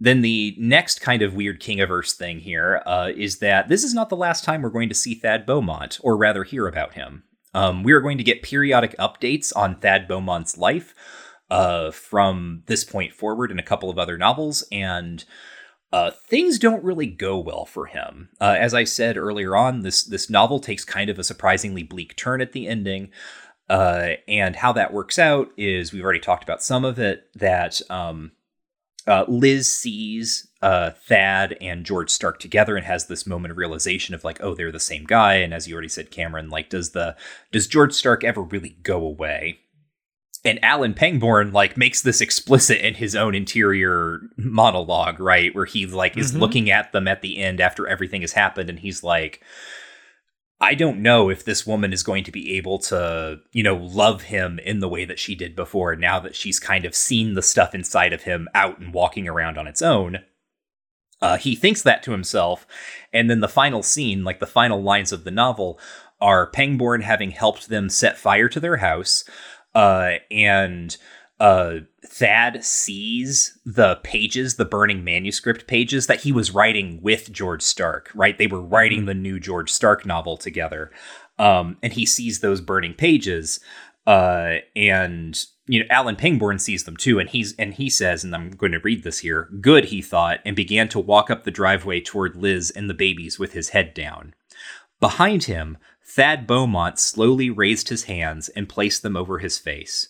then 0.00 0.22
the 0.22 0.56
next 0.58 1.00
kind 1.00 1.20
of 1.20 1.34
weird 1.34 1.60
Kingiverse 1.60 2.12
thing 2.12 2.40
here 2.40 2.82
uh, 2.86 3.10
is 3.14 3.38
that 3.38 3.68
this 3.68 3.84
is 3.84 3.92
not 3.92 4.08
the 4.08 4.16
last 4.16 4.42
time 4.42 4.62
we're 4.62 4.70
going 4.70 4.88
to 4.88 4.94
see 4.94 5.14
Thad 5.14 5.44
Beaumont, 5.44 6.00
or 6.02 6.16
rather 6.16 6.42
hear 6.42 6.66
about 6.66 6.94
him. 6.94 7.24
Um, 7.52 7.82
we 7.82 7.92
are 7.92 8.00
going 8.00 8.16
to 8.18 8.24
get 8.24 8.42
periodic 8.42 8.96
updates 8.98 9.52
on 9.54 9.76
Thad 9.76 10.08
Beaumont's 10.08 10.56
life 10.56 10.94
uh, 11.50 11.90
from 11.90 12.62
this 12.66 12.82
point 12.82 13.12
forward 13.12 13.50
in 13.50 13.58
a 13.58 13.64
couple 13.64 13.90
of 13.90 13.98
other 13.98 14.16
novels, 14.16 14.64
and 14.72 15.24
uh, 15.92 16.12
things 16.12 16.58
don't 16.58 16.84
really 16.84 17.06
go 17.06 17.38
well 17.38 17.66
for 17.66 17.86
him. 17.86 18.30
Uh, 18.40 18.56
as 18.58 18.72
I 18.72 18.84
said 18.84 19.16
earlier 19.16 19.56
on, 19.56 19.80
this 19.80 20.02
this 20.04 20.30
novel 20.30 20.60
takes 20.60 20.84
kind 20.84 21.10
of 21.10 21.18
a 21.18 21.24
surprisingly 21.24 21.82
bleak 21.82 22.16
turn 22.16 22.40
at 22.40 22.52
the 22.52 22.68
ending. 22.68 23.10
Uh, 23.68 24.16
and 24.26 24.56
how 24.56 24.72
that 24.72 24.92
works 24.92 25.16
out 25.16 25.48
is 25.56 25.92
we've 25.92 26.02
already 26.02 26.18
talked 26.18 26.42
about 26.42 26.62
some 26.62 26.84
of 26.84 26.98
it 26.98 27.28
that 27.36 27.80
um, 27.88 28.32
uh, 29.06 29.24
Liz 29.28 29.70
sees 29.72 30.48
uh, 30.62 30.90
Thad 30.90 31.56
and 31.60 31.86
George 31.86 32.10
Stark 32.10 32.38
together 32.38 32.76
and 32.76 32.84
has 32.84 33.06
this 33.06 33.26
moment 33.26 33.52
of 33.52 33.58
realization 33.58 34.14
of 34.14 34.24
like, 34.24 34.38
oh, 34.42 34.54
they're 34.54 34.70
the 34.72 34.78
same 34.80 35.04
guy. 35.04 35.34
And 35.36 35.54
as 35.54 35.66
you 35.66 35.74
already 35.74 35.88
said, 35.88 36.10
Cameron, 36.10 36.50
like, 36.50 36.68
does 36.68 36.90
the 36.90 37.16
does 37.50 37.66
George 37.66 37.92
Stark 37.94 38.24
ever 38.24 38.42
really 38.42 38.76
go 38.82 39.04
away? 39.04 39.58
And 40.44 40.62
Alan 40.64 40.94
Pangborn 40.94 41.52
like 41.52 41.76
makes 41.76 42.00
this 42.02 42.20
explicit 42.20 42.80
in 42.80 42.94
his 42.94 43.14
own 43.14 43.34
interior 43.34 44.20
monologue, 44.36 45.20
right, 45.20 45.54
where 45.54 45.66
he 45.66 45.84
like 45.86 46.16
is 46.16 46.32
Mhm. 46.32 46.40
looking 46.40 46.70
at 46.70 46.92
them 46.92 47.06
at 47.08 47.20
the 47.22 47.38
end 47.38 47.60
after 47.60 47.86
everything 47.86 48.22
has 48.22 48.32
happened, 48.32 48.70
and 48.70 48.78
he's 48.78 49.02
like, 49.02 49.42
I 50.60 50.74
don't 50.74 51.02
know 51.02 51.30
if 51.30 51.44
this 51.44 51.66
woman 51.66 51.92
is 51.92 52.02
going 52.02 52.24
to 52.24 52.32
be 52.32 52.56
able 52.56 52.78
to, 52.80 53.40
you 53.52 53.62
know, 53.62 53.76
love 53.76 54.22
him 54.22 54.58
in 54.58 54.80
the 54.80 54.88
way 54.88 55.06
that 55.06 55.18
she 55.18 55.34
did 55.34 55.56
before 55.56 55.96
now 55.96 56.20
that 56.20 56.36
she's 56.36 56.60
kind 56.60 56.84
of 56.84 56.94
seen 56.94 57.32
the 57.32 57.42
stuff 57.42 57.74
inside 57.74 58.12
of 58.12 58.24
him 58.24 58.46
out 58.54 58.78
and 58.78 58.92
walking 58.92 59.26
around 59.26 59.56
on 59.56 59.66
its 59.66 59.80
own. 59.80 60.18
Uh, 61.22 61.38
he 61.38 61.54
thinks 61.54 61.82
that 61.82 62.02
to 62.02 62.12
himself. 62.12 62.66
And 63.12 63.30
then 63.30 63.40
the 63.40 63.48
final 63.48 63.82
scene, 63.82 64.22
like 64.22 64.38
the 64.38 64.46
final 64.46 64.82
lines 64.82 65.12
of 65.12 65.24
the 65.24 65.30
novel, 65.30 65.78
are 66.20 66.50
Pangborn 66.50 67.02
having 67.02 67.30
helped 67.30 67.68
them 67.68 67.88
set 67.88 68.18
fire 68.18 68.48
to 68.48 68.60
their 68.60 68.78
house. 68.78 69.24
Uh, 69.74 70.14
and 70.30 70.96
uh, 71.40 71.80
Thad 72.04 72.62
sees 72.62 73.58
the 73.64 73.96
pages, 73.96 74.56
the 74.56 74.66
burning 74.66 75.02
manuscript 75.02 75.66
pages 75.66 76.06
that 76.06 76.20
he 76.20 76.32
was 76.32 76.54
writing 76.54 77.00
with 77.02 77.32
George 77.32 77.62
Stark, 77.62 78.10
right? 78.14 78.36
They 78.36 78.46
were 78.46 78.60
writing 78.60 79.06
the 79.06 79.14
new 79.14 79.40
George 79.40 79.70
Stark 79.70 80.04
novel 80.04 80.36
together. 80.36 80.92
Um, 81.38 81.78
and 81.82 81.94
he 81.94 82.04
sees 82.04 82.40
those 82.40 82.60
burning 82.60 82.92
pages. 82.92 83.58
Uh, 84.06 84.56
and 84.76 85.42
you 85.66 85.80
know, 85.80 85.86
Alan 85.88 86.16
Pangborn 86.16 86.58
sees 86.58 86.84
them 86.84 86.96
too, 86.96 87.18
and 87.18 87.30
he's 87.30 87.54
and 87.56 87.74
he 87.74 87.88
says, 87.88 88.22
and 88.22 88.34
I'm 88.34 88.50
going 88.50 88.72
to 88.72 88.80
read 88.80 89.02
this 89.02 89.20
here. 89.20 89.48
Good, 89.60 89.86
he 89.86 90.02
thought, 90.02 90.40
and 90.44 90.54
began 90.54 90.88
to 90.88 91.00
walk 91.00 91.30
up 91.30 91.44
the 91.44 91.50
driveway 91.50 92.00
toward 92.00 92.36
Liz 92.36 92.70
and 92.70 92.90
the 92.90 92.94
babies 92.94 93.38
with 93.38 93.52
his 93.52 93.70
head 93.70 93.94
down. 93.94 94.34
Behind 94.98 95.44
him, 95.44 95.78
Thad 96.04 96.46
Beaumont 96.46 96.98
slowly 96.98 97.48
raised 97.48 97.88
his 97.88 98.04
hands 98.04 98.50
and 98.50 98.68
placed 98.68 99.02
them 99.02 99.16
over 99.16 99.38
his 99.38 99.58
face. 99.58 100.08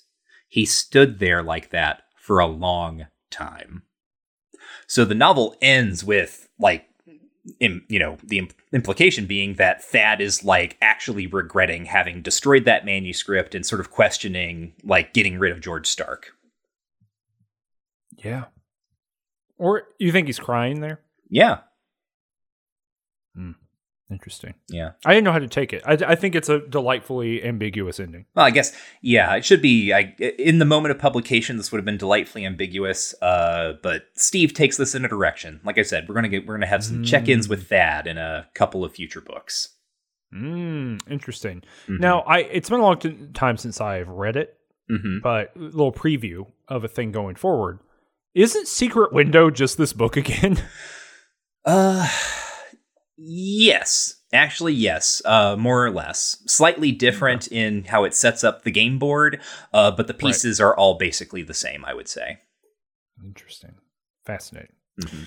He 0.51 0.67
stood 0.67 1.21
there 1.21 1.43
like 1.43 1.71
that 1.71 2.03
for 2.17 2.41
a 2.41 2.47
long 2.47 3.07
time. 3.31 3.85
So 4.87 5.05
the 5.05 5.15
novel 5.15 5.57
ends 5.63 6.05
with 6.05 6.49
like 6.59 6.87
im, 7.61 7.85
you 7.89 7.99
know 7.99 8.19
the 8.23 8.39
imp- 8.39 8.55
implication 8.73 9.27
being 9.27 9.55
that 9.55 9.83
Thad 9.83 10.21
is 10.21 10.45
like 10.45 10.77
actually 10.83 11.29
regretting 11.29 11.87
having 11.87 12.21
destroyed 12.21 12.65
that 12.65 12.85
manuscript 12.85 13.55
and 13.55 13.65
sort 13.65 13.81
of 13.81 13.91
questioning 13.91 14.75
like 14.83 15.15
getting 15.15 15.39
rid 15.39 15.53
of 15.53 15.61
George 15.61 15.87
Stark. 15.87 16.33
Yeah. 18.19 18.47
Or 19.57 19.85
you 19.99 20.11
think 20.11 20.27
he's 20.27 20.41
crying 20.41 20.81
there? 20.81 21.01
Yeah, 21.29 21.59
Interesting. 24.11 24.55
yeah. 24.69 24.93
I 25.05 25.15
didn't 25.15 25.25
know 25.25 25.33
how 25.33 25.39
to 25.39 25.47
take 25.47 25.73
it. 25.73 25.83
I, 25.87 25.93
I 25.93 26.15
think 26.17 26.35
it's 26.35 26.49
a 26.49 26.59
delightfully 26.67 27.45
ambiguous 27.45 28.01
ending. 28.01 28.27
Well, 28.35 28.45
I 28.45 28.51
guess 28.51 28.77
yeah, 29.03 29.35
it 29.37 29.45
should 29.45 29.63
be. 29.63 29.93
I, 29.93 30.15
in 30.39 30.59
the 30.59 30.65
moment 30.65 30.91
of 30.93 30.99
publication, 30.99 31.57
this 31.57 31.71
would 31.71 31.79
have 31.79 31.85
been 31.85 31.97
delightfully 31.97 32.45
ambiguous. 32.45 33.15
Uh, 33.23 33.75
but 33.83 34.07
Steve 34.15 34.53
takes 34.53 34.77
this 34.77 34.95
in 34.97 35.05
a 35.05 35.09
direction. 35.09 35.61
Like 35.65 35.79
I 35.79 35.83
said, 35.83 36.09
we're 36.09 36.17
gonna 36.17 36.29
get 36.29 36.47
we're 36.47 36.55
gonna 36.57 36.67
have 36.67 36.83
some 36.83 37.05
check-ins 37.05 37.49
with 37.49 37.69
Thad 37.69 38.07
in 38.09 38.19
a 38.19 38.49
couple 38.55 38.85
of 38.85 38.93
future 38.93 39.21
books. 39.21 39.77
Mm, 40.35 41.01
interesting. 41.11 41.63
Mhm. 41.89 42.01
Now, 42.01 42.21
I 42.21 42.39
it's 42.41 42.69
been 42.69 42.81
a 42.81 42.83
long 42.83 43.31
time 43.35 43.57
since 43.57 43.81
I've 43.81 44.09
read 44.09 44.37
it, 44.37 44.57
Mhm. 44.91 45.23
but 45.23 45.53
a 45.57 45.59
little 45.61 45.93
preview 45.93 46.47
of 46.69 46.83
a 46.85 46.89
thing 46.89 47.13
going 47.13 47.37
forward. 47.37 47.79
Isn't 48.35 48.67
Secret 48.69 49.13
Window 49.13 49.51
just 49.51 49.79
this 49.79 49.93
book 49.93 50.17
again? 50.17 50.63
Uh, 51.63 52.09
yes. 53.23 54.17
Actually, 54.33 54.73
yes. 54.75 55.21
Uh, 55.25 55.57
more 55.57 55.85
or 55.85 55.91
less. 55.91 56.37
Slightly 56.47 56.93
different 56.93 57.49
in 57.49 57.85
how 57.85 58.05
it 58.05 58.15
sets 58.15 58.45
up 58.45 58.63
the 58.63 58.71
game 58.71 58.99
board, 58.99 59.41
uh, 59.73 59.91
but 59.91 60.07
the 60.07 60.15
pieces 60.15 60.61
are 60.61 60.77
all 60.77 60.95
basically 60.95 61.43
the 61.43 61.55
same, 61.55 61.85
I 61.85 61.95
would 61.95 62.09
say. 62.09 62.39
Interesting. 63.25 63.75
Fascinating. 64.25 64.73
Mhm. 65.01 65.27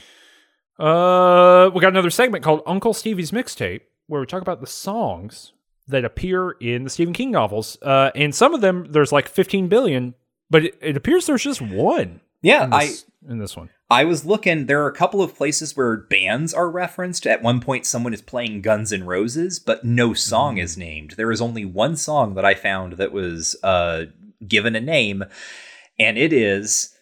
Uh, 0.80 1.70
we 1.74 1.82
got 1.82 1.90
another 1.90 2.10
segment 2.10 2.44
called 2.44 2.62
Uncle 2.66 2.94
Stevie's 2.94 3.32
Mixtape, 3.32 3.82
where 4.08 4.22
we 4.22 4.28
talk 4.28 4.42
about 4.42 4.62
the 4.62 4.68
songs 4.68 5.52
that 5.88 6.06
appear 6.06 6.52
in 6.62 6.84
the 6.86 6.90
Stephen 6.90 7.14
King 7.14 7.30
novels. 7.32 7.78
Uh, 7.82 8.10
and 8.16 8.34
some 8.34 8.54
of 8.54 8.62
them, 8.62 8.88
there's 8.90 9.12
like 9.12 9.28
15 9.28 9.68
billion, 9.68 10.16
but 10.50 10.66
it, 10.66 10.78
it 10.82 10.98
appears 10.98 11.26
there's 11.26 11.44
just 11.44 11.62
one 11.62 12.22
Yeah, 12.42 12.64
in 12.64 12.74
I 12.74 12.94
in 13.30 13.38
this 13.40 13.56
one. 13.58 13.70
I 13.94 14.06
was 14.06 14.26
looking. 14.26 14.66
There 14.66 14.82
are 14.84 14.88
a 14.88 14.96
couple 14.96 15.22
of 15.22 15.36
places 15.36 15.78
where 15.78 15.96
bands 15.96 16.52
are 16.52 16.68
referenced. 16.68 17.28
At 17.28 17.44
one 17.44 17.60
point, 17.60 17.86
someone 17.86 18.12
is 18.12 18.24
playing 18.24 18.64
Guns 18.64 18.92
N' 18.92 19.04
Roses, 19.04 19.60
but 19.60 19.86
no 19.86 20.16
song 20.16 20.58
is 20.58 20.76
named. 20.76 21.12
There 21.12 21.32
is 21.32 21.40
only 21.40 21.64
one 21.64 21.96
song 21.96 22.34
that 22.34 22.44
I 22.44 22.56
found 22.56 22.94
that 22.94 23.12
was 23.12 23.56
uh, 23.62 24.06
given 24.48 24.76
a 24.76 24.82
name, 24.82 25.24
and 26.00 26.18
it 26.18 26.34
is 26.34 26.96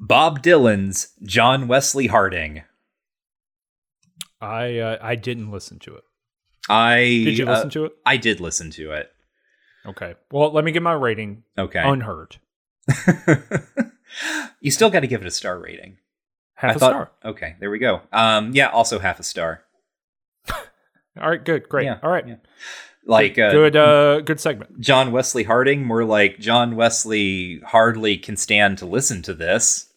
Bob 0.00 0.42
Dylan's 0.42 1.12
"John 1.22 1.68
Wesley 1.68 2.06
Harding." 2.06 2.62
I 4.40 4.78
uh, 4.78 4.98
I 5.02 5.16
didn't 5.16 5.50
listen 5.50 5.78
to 5.80 5.96
it. 5.96 6.04
I 6.66 7.00
Did 7.00 7.36
you 7.36 7.46
uh, 7.46 7.52
listen 7.52 7.70
to 7.70 7.84
it? 7.84 7.92
I 8.06 8.16
did 8.16 8.40
listen 8.40 8.70
to 8.70 8.92
it. 8.92 9.12
Okay. 9.84 10.14
Well, 10.32 10.50
let 10.50 10.64
me 10.64 10.72
give 10.72 10.82
my 10.82 10.94
rating 10.94 11.44
Okay, 11.58 11.82
unheard. 11.84 12.36
you 14.62 14.70
still 14.70 14.88
got 14.88 15.00
to 15.00 15.06
give 15.06 15.20
it 15.20 15.26
a 15.26 15.30
star 15.30 15.58
rating. 15.58 15.98
Half 16.58 16.70
I 16.70 16.74
a 16.74 16.78
thought- 16.78 16.90
star. 16.90 17.10
Okay, 17.24 17.54
there 17.60 17.70
we 17.70 17.78
go. 17.78 18.00
Um, 18.12 18.50
yeah, 18.52 18.68
also 18.68 18.98
half 18.98 19.20
a 19.20 19.22
star. 19.22 19.62
All 20.50 21.30
right, 21.30 21.44
good, 21.44 21.68
great. 21.68 21.84
Yeah, 21.84 21.98
All 22.02 22.10
right. 22.10 22.26
yeah. 22.26 22.36
Like 23.06 23.38
uh, 23.38 23.50
good 23.52 23.76
uh 23.76 24.20
good 24.20 24.38
segment. 24.40 24.80
John 24.80 25.12
Wesley 25.12 25.44
Harding, 25.44 25.82
more 25.86 26.04
like 26.04 26.38
John 26.40 26.76
Wesley 26.76 27.60
hardly 27.64 28.18
can 28.18 28.36
stand 28.36 28.76
to 28.78 28.86
listen 28.86 29.22
to 29.22 29.32
this. 29.34 29.90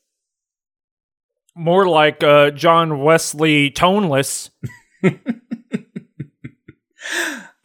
More 1.56 1.88
like 1.90 2.24
uh 2.24 2.52
John 2.52 3.02
Wesley 3.02 3.70
toneless. 3.72 4.52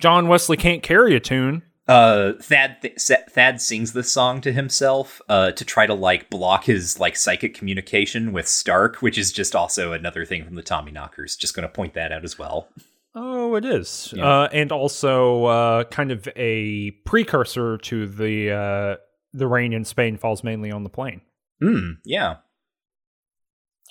John 0.01 0.27
Wesley 0.29 0.57
can't 0.57 0.83
carry 0.83 1.15
a 1.15 1.21
tune. 1.21 1.63
Uh, 1.89 2.33
Thad 2.41 2.79
th- 2.83 2.99
Thad 3.31 3.61
sings 3.61 3.93
this 3.93 4.11
song 4.11 4.41
to 4.41 4.53
himself 4.53 5.23
uh, 5.29 5.53
to 5.53 5.65
try 5.65 5.87
to 5.87 5.95
like 5.95 6.29
block 6.31 6.65
his 6.65 6.99
like 6.99 7.17
psychic 7.17 7.55
communication 7.55 8.33
with 8.33 8.49
Stark, 8.49 8.97
which 9.03 9.17
is 9.17 9.31
just 9.31 9.55
also 9.55 9.93
another 9.93 10.25
thing 10.25 10.45
from 10.45 10.57
the 10.57 10.63
Tommyknockers. 10.65 11.39
Just 11.39 11.55
going 11.55 11.63
to 11.63 11.73
point 11.73 11.95
that 11.95 12.11
out 12.11 12.25
as 12.25 12.39
well. 12.39 12.69
Oh, 13.15 13.55
it 13.55 13.65
is. 13.65 14.13
Yeah. 14.17 14.27
Uh 14.29 14.49
and 14.53 14.73
also 14.73 15.45
uh 15.45 15.85
kind 15.85 16.11
of 16.11 16.29
a 16.37 16.91
precursor 17.07 17.79
to 17.79 18.07
the 18.09 18.51
uh 18.51 18.97
the 19.33 19.47
rain 19.47 19.73
in 19.73 19.85
Spain 19.85 20.17
falls 20.19 20.43
mainly 20.45 20.71
on 20.73 20.83
the 20.83 20.91
plain. 20.91 21.21
Hmm. 21.63 21.93
Yeah. 22.05 22.37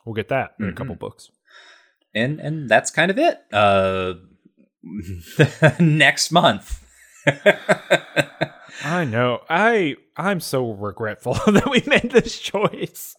We'll 0.05 0.13
get 0.15 0.27
that 0.27 0.55
in 0.59 0.67
a 0.67 0.71
Mhm. 0.73 0.75
couple 0.75 0.95
books. 0.95 1.31
And 2.13 2.39
and 2.39 2.69
that's 2.69 2.91
kind 2.91 3.09
of 3.09 3.17
it. 3.17 3.39
Uh, 3.53 4.15
next 5.79 6.31
month. 6.31 6.81
I 8.83 9.05
know. 9.05 9.41
I 9.49 9.95
I'm 10.17 10.39
so 10.39 10.71
regretful 10.71 11.33
that 11.47 11.69
we 11.69 11.83
made 11.87 12.11
this 12.11 12.39
choice. 12.39 13.15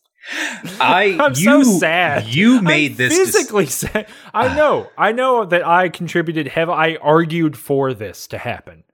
I 0.80 1.16
I'm 1.20 1.32
you, 1.34 1.64
so 1.64 1.78
sad. 1.78 2.26
You 2.26 2.60
made 2.62 2.92
I'm 2.92 2.96
this 2.96 3.16
physically 3.16 3.66
sad. 3.66 4.08
I 4.34 4.54
know. 4.54 4.90
I 4.96 5.12
know 5.12 5.44
that 5.44 5.66
I 5.66 5.88
contributed 5.88 6.48
heavy. 6.48 6.72
I 6.72 6.96
argued 6.96 7.56
for 7.56 7.94
this 7.94 8.26
to 8.28 8.38
happen. 8.38 8.84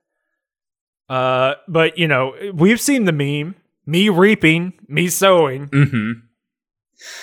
Uh, 1.08 1.54
but 1.68 1.98
you 1.98 2.08
know, 2.08 2.34
we've 2.54 2.80
seen 2.80 3.04
the 3.04 3.12
meme. 3.12 3.56
Me 3.84 4.08
reaping, 4.08 4.74
me 4.86 5.08
sowing. 5.08 5.68
Mhm. 5.68 6.22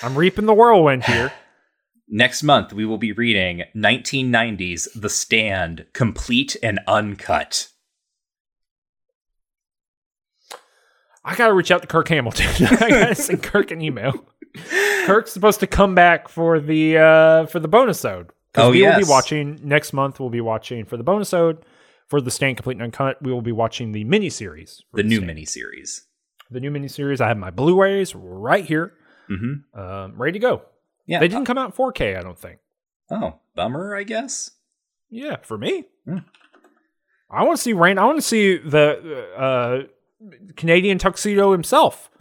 I'm 0.04 0.16
reaping 0.18 0.46
the 0.46 0.54
whirlwind 0.54 1.06
here. 1.06 1.32
Next 2.10 2.44
month, 2.44 2.74
we 2.74 2.86
will 2.86 2.98
be 2.98 3.12
reading 3.12 3.64
1990's 3.76 4.90
The 4.94 5.10
Stand, 5.10 5.86
complete 5.94 6.58
and 6.62 6.80
uncut. 6.88 7.70
I 11.24 11.36
gotta 11.36 11.54
reach 11.54 11.72
out 11.72 11.82
to 11.82 11.88
Kirk 11.88 12.08
Hamilton. 12.10 12.48
I 12.82 12.90
gotta 12.90 13.16
send 13.16 13.44
Kirk 13.44 13.72
an 13.72 13.82
email. 13.82 14.26
Kirk's 15.06 15.32
supposed 15.32 15.60
to 15.60 15.68
come 15.68 15.94
back 15.96 16.28
for 16.28 16.60
the 16.60 16.98
uh 16.98 17.46
for 17.48 17.60
the 17.60 17.68
bonus 17.68 18.04
ode. 18.06 18.32
Oh, 18.56 18.72
we 18.72 18.82
will 18.82 18.98
be 18.98 19.04
watching 19.08 19.60
next 19.64 19.94
month. 19.94 20.20
We'll 20.20 20.30
be 20.30 20.42
watching 20.42 20.86
for 20.86 20.98
the 20.98 21.04
bonus 21.04 21.34
ode 21.34 21.64
for 22.08 22.20
the 22.20 22.32
Stand 22.32 22.58
Complete 22.58 22.74
and 22.76 22.82
Uncut. 22.84 23.22
We 23.22 23.32
will 23.32 23.42
be 23.44 23.52
watching 23.52 23.92
the 23.92 24.04
miniseries. 24.06 24.82
for 24.90 24.98
The 24.98 25.04
new 25.04 25.18
Stand. 25.22 25.38
miniseries. 25.38 26.02
the 26.50 26.60
new 26.60 26.72
miniseries. 26.72 27.22
I 27.22 27.28
have 27.28 27.38
my 27.38 27.52
Blu-rays 27.52 28.16
right 28.16 28.66
here, 28.66 28.94
Mm-hmm. 29.30 29.80
um, 29.80 30.14
ready 30.20 30.34
to 30.34 30.40
go. 30.40 30.64
Yeah. 31.06 31.20
They 31.20 31.28
didn't 31.28 31.46
come 31.46 31.60
out 31.60 31.68
in 31.68 31.72
4K, 31.74 32.18
I 32.18 32.22
don't 32.22 32.38
think. 32.40 32.58
Oh, 33.12 33.36
bummer, 33.56 33.96
I 33.96 34.02
guess. 34.04 34.50
Yeah, 35.12 35.36
for 35.44 35.58
me. 35.58 35.86
I 37.30 37.44
want 37.44 37.58
to 37.58 37.62
see 37.62 37.74
rain. 37.74 38.00
I 38.00 38.06
want 38.06 38.18
to 38.18 38.24
see 38.24 38.58
the 38.58 39.28
uh, 39.38 39.88
Canadian 40.56 40.98
tuxedo 40.98 41.52
himself. 41.52 42.10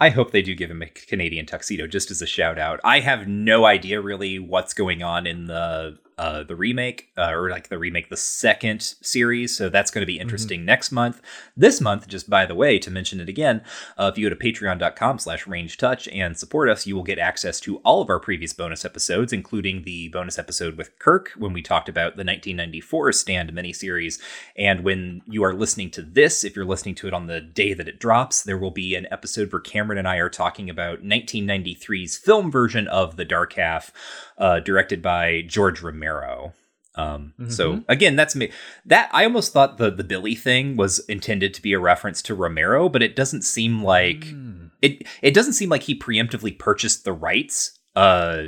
I 0.00 0.08
hope 0.08 0.30
they 0.30 0.42
do 0.42 0.54
give 0.54 0.70
him 0.70 0.82
a 0.82 0.86
Canadian 0.86 1.46
tuxedo 1.46 1.86
just 1.86 2.10
as 2.10 2.22
a 2.22 2.26
shout 2.26 2.58
out. 2.58 2.80
I 2.82 3.00
have 3.00 3.28
no 3.28 3.66
idea 3.66 4.00
really 4.00 4.38
what's 4.38 4.72
going 4.74 5.02
on 5.02 5.26
in 5.26 5.46
the 5.46 5.98
uh, 6.18 6.42
the 6.42 6.56
remake, 6.56 7.08
uh, 7.16 7.30
or 7.30 7.48
like 7.48 7.68
the 7.68 7.78
remake, 7.78 8.10
the 8.10 8.16
second 8.16 8.82
series. 8.82 9.56
So 9.56 9.68
that's 9.68 9.90
going 9.90 10.02
to 10.02 10.06
be 10.06 10.18
interesting 10.18 10.60
mm-hmm. 10.60 10.66
next 10.66 10.90
month. 10.90 11.22
This 11.56 11.80
month, 11.80 12.08
just 12.08 12.28
by 12.28 12.44
the 12.44 12.56
way, 12.56 12.78
to 12.80 12.90
mention 12.90 13.20
it 13.20 13.28
again, 13.28 13.62
uh, 13.96 14.10
if 14.12 14.18
you 14.18 14.28
go 14.28 14.34
to 14.34 14.40
patreon.com 14.40 15.20
slash 15.20 15.46
ranged 15.46 15.78
touch 15.78 16.08
and 16.08 16.36
support 16.36 16.68
us, 16.68 16.86
you 16.86 16.96
will 16.96 17.04
get 17.04 17.20
access 17.20 17.60
to 17.60 17.76
all 17.78 18.02
of 18.02 18.10
our 18.10 18.18
previous 18.18 18.52
bonus 18.52 18.84
episodes, 18.84 19.32
including 19.32 19.82
the 19.82 20.08
bonus 20.08 20.38
episode 20.38 20.76
with 20.76 20.98
Kirk 20.98 21.30
when 21.38 21.52
we 21.52 21.62
talked 21.62 21.88
about 21.88 22.16
the 22.16 22.24
1994 22.24 23.12
Stand 23.12 23.52
miniseries. 23.52 24.20
And 24.56 24.82
when 24.82 25.22
you 25.26 25.44
are 25.44 25.54
listening 25.54 25.90
to 25.92 26.02
this, 26.02 26.42
if 26.42 26.56
you're 26.56 26.64
listening 26.64 26.96
to 26.96 27.06
it 27.06 27.14
on 27.14 27.28
the 27.28 27.40
day 27.40 27.74
that 27.74 27.88
it 27.88 28.00
drops, 28.00 28.42
there 28.42 28.58
will 28.58 28.72
be 28.72 28.96
an 28.96 29.06
episode 29.12 29.52
where 29.52 29.60
Cameron 29.60 29.98
and 29.98 30.08
I 30.08 30.16
are 30.16 30.28
talking 30.28 30.68
about 30.68 31.04
1993's 31.04 32.18
film 32.18 32.50
version 32.50 32.88
of 32.88 33.14
The 33.14 33.24
Dark 33.24 33.52
Half, 33.52 33.92
uh, 34.36 34.58
directed 34.60 35.00
by 35.00 35.42
George 35.42 35.80
Romero. 35.80 36.07
Romero. 36.08 36.54
Um, 36.94 37.34
mm-hmm. 37.38 37.50
So 37.50 37.84
again, 37.88 38.16
that's 38.16 38.34
me. 38.34 38.50
That 38.84 39.08
I 39.12 39.24
almost 39.24 39.52
thought 39.52 39.78
the 39.78 39.90
the 39.90 40.04
Billy 40.04 40.34
thing 40.34 40.76
was 40.76 40.98
intended 41.00 41.54
to 41.54 41.62
be 41.62 41.72
a 41.72 41.78
reference 41.78 42.22
to 42.22 42.34
Romero, 42.34 42.88
but 42.88 43.02
it 43.02 43.14
doesn't 43.14 43.42
seem 43.42 43.82
like 43.82 44.26
mm. 44.26 44.70
it. 44.82 45.06
It 45.22 45.34
doesn't 45.34 45.52
seem 45.52 45.68
like 45.68 45.82
he 45.82 45.98
preemptively 45.98 46.58
purchased 46.58 47.04
the 47.04 47.12
rights 47.12 47.78
uh, 47.94 48.44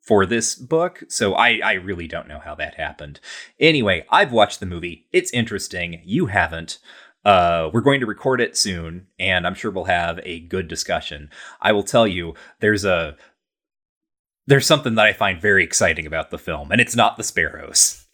for 0.00 0.26
this 0.26 0.54
book. 0.54 1.02
So 1.08 1.34
I 1.34 1.60
I 1.64 1.72
really 1.74 2.06
don't 2.06 2.28
know 2.28 2.40
how 2.44 2.54
that 2.56 2.74
happened. 2.74 3.18
Anyway, 3.58 4.06
I've 4.10 4.32
watched 4.32 4.60
the 4.60 4.66
movie. 4.66 5.06
It's 5.12 5.32
interesting. 5.32 6.02
You 6.04 6.26
haven't. 6.26 6.78
Uh, 7.24 7.70
we're 7.72 7.80
going 7.80 8.00
to 8.00 8.06
record 8.06 8.40
it 8.40 8.56
soon, 8.56 9.06
and 9.18 9.46
I'm 9.46 9.54
sure 9.54 9.70
we'll 9.70 9.84
have 9.84 10.18
a 10.24 10.40
good 10.40 10.66
discussion. 10.66 11.30
I 11.60 11.70
will 11.70 11.84
tell 11.84 12.06
you, 12.06 12.34
there's 12.58 12.84
a 12.84 13.16
there's 14.46 14.66
something 14.66 14.94
that 14.96 15.06
I 15.06 15.12
find 15.12 15.40
very 15.40 15.64
exciting 15.64 16.06
about 16.06 16.30
the 16.30 16.38
film, 16.38 16.72
and 16.72 16.80
it's 16.80 16.96
not 16.96 17.16
the 17.16 17.22
sparrows. 17.22 18.06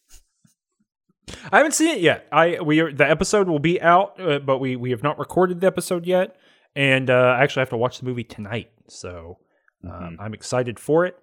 I 1.52 1.58
haven't 1.58 1.72
seen 1.72 1.88
it 1.88 2.00
yet. 2.00 2.26
I 2.32 2.60
we 2.60 2.80
are, 2.80 2.92
the 2.92 3.08
episode 3.08 3.48
will 3.48 3.58
be 3.58 3.80
out, 3.80 4.20
uh, 4.20 4.38
but 4.38 4.58
we 4.58 4.76
we 4.76 4.90
have 4.90 5.02
not 5.02 5.18
recorded 5.18 5.60
the 5.60 5.66
episode 5.66 6.06
yet, 6.06 6.36
and 6.74 7.10
uh, 7.10 7.36
I 7.38 7.42
actually 7.42 7.60
have 7.60 7.70
to 7.70 7.76
watch 7.76 7.98
the 7.98 8.06
movie 8.06 8.24
tonight. 8.24 8.70
So 8.88 9.38
uh, 9.86 9.90
mm-hmm. 9.90 10.20
I'm 10.20 10.34
excited 10.34 10.78
for 10.78 11.06
it. 11.06 11.16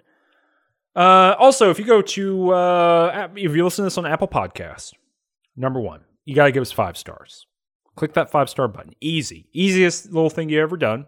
Uh, 0.96 1.36
also, 1.38 1.70
if 1.70 1.80
you 1.80 1.86
go 1.86 2.02
to 2.02 2.54
uh, 2.54 3.28
if 3.36 3.56
you 3.56 3.64
listen 3.64 3.84
to 3.84 3.88
this 3.88 3.98
on 3.98 4.06
Apple 4.06 4.28
Podcast, 4.28 4.94
number 5.56 5.80
one, 5.80 6.02
you 6.24 6.36
got 6.36 6.46
to 6.46 6.52
give 6.52 6.62
us 6.62 6.72
five 6.72 6.98
stars. 6.98 7.48
Click 7.96 8.14
that 8.14 8.30
five 8.30 8.50
star 8.50 8.68
button. 8.68 8.94
Easy, 9.02 9.48
easiest 9.54 10.08
little 10.08 10.30
thing 10.30 10.50
you 10.50 10.62
ever 10.62 10.78
done. 10.78 11.06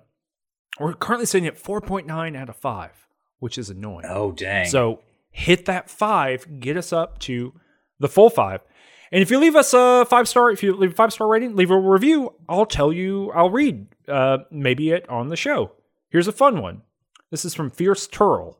We're 0.79 0.93
currently 0.93 1.25
sitting 1.25 1.47
at 1.47 1.57
4.9 1.57 2.37
out 2.37 2.49
of 2.49 2.55
five 2.55 3.06
which 3.39 3.57
is 3.57 3.69
annoying. 3.69 4.05
Oh, 4.07 4.31
dang. 4.31 4.67
So 4.67 5.01
hit 5.31 5.65
that 5.65 5.89
five, 5.89 6.59
get 6.59 6.77
us 6.77 6.91
up 6.91 7.19
to 7.19 7.53
the 7.99 8.07
full 8.07 8.29
five. 8.29 8.61
And 9.11 9.21
if 9.21 9.31
you 9.31 9.39
leave 9.39 9.55
us 9.55 9.73
a 9.73 10.05
five 10.09 10.27
star, 10.27 10.51
if 10.51 10.63
you 10.63 10.75
leave 10.75 10.91
a 10.91 10.95
five 10.95 11.13
star 11.13 11.27
rating, 11.27 11.55
leave 11.55 11.71
a 11.71 11.79
review, 11.79 12.33
I'll 12.49 12.65
tell 12.65 12.91
you, 12.91 13.31
I'll 13.31 13.49
read 13.49 13.87
uh, 14.07 14.39
maybe 14.51 14.91
it 14.91 15.07
on 15.09 15.29
the 15.29 15.37
show. 15.37 15.71
Here's 16.09 16.27
a 16.27 16.33
fun 16.33 16.61
one. 16.61 16.81
This 17.31 17.45
is 17.45 17.53
from 17.53 17.69
Fierce 17.69 18.07
Turtle. 18.07 18.59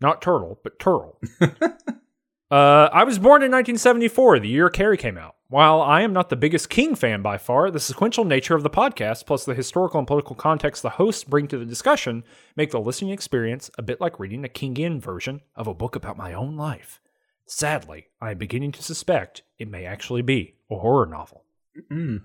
Not 0.00 0.22
Turtle, 0.22 0.58
but 0.62 0.78
Turtle. 0.78 1.18
uh, 2.50 2.88
I 2.92 3.04
was 3.04 3.18
born 3.18 3.42
in 3.42 3.50
1974, 3.50 4.40
the 4.40 4.48
year 4.48 4.68
Carrie 4.68 4.96
came 4.96 5.18
out. 5.18 5.36
While 5.48 5.80
I 5.80 6.02
am 6.02 6.12
not 6.12 6.28
the 6.28 6.36
biggest 6.36 6.68
King 6.68 6.96
fan 6.96 7.22
by 7.22 7.38
far, 7.38 7.70
the 7.70 7.78
sequential 7.78 8.24
nature 8.24 8.56
of 8.56 8.64
the 8.64 8.70
podcast, 8.70 9.26
plus 9.26 9.44
the 9.44 9.54
historical 9.54 9.98
and 9.98 10.06
political 10.06 10.34
context 10.34 10.82
the 10.82 10.90
hosts 10.90 11.22
bring 11.22 11.46
to 11.48 11.58
the 11.58 11.64
discussion, 11.64 12.24
make 12.56 12.72
the 12.72 12.80
listening 12.80 13.12
experience 13.12 13.70
a 13.78 13.82
bit 13.82 14.00
like 14.00 14.18
reading 14.18 14.44
a 14.44 14.48
Kingian 14.48 15.00
version 15.00 15.40
of 15.54 15.68
a 15.68 15.74
book 15.74 15.94
about 15.94 16.16
my 16.16 16.34
own 16.34 16.56
life. 16.56 17.00
Sadly, 17.46 18.08
I 18.20 18.32
am 18.32 18.38
beginning 18.38 18.72
to 18.72 18.82
suspect 18.82 19.42
it 19.56 19.70
may 19.70 19.84
actually 19.84 20.22
be 20.22 20.56
a 20.68 20.76
horror 20.76 21.06
novel. 21.06 21.44
Mm. 21.90 22.22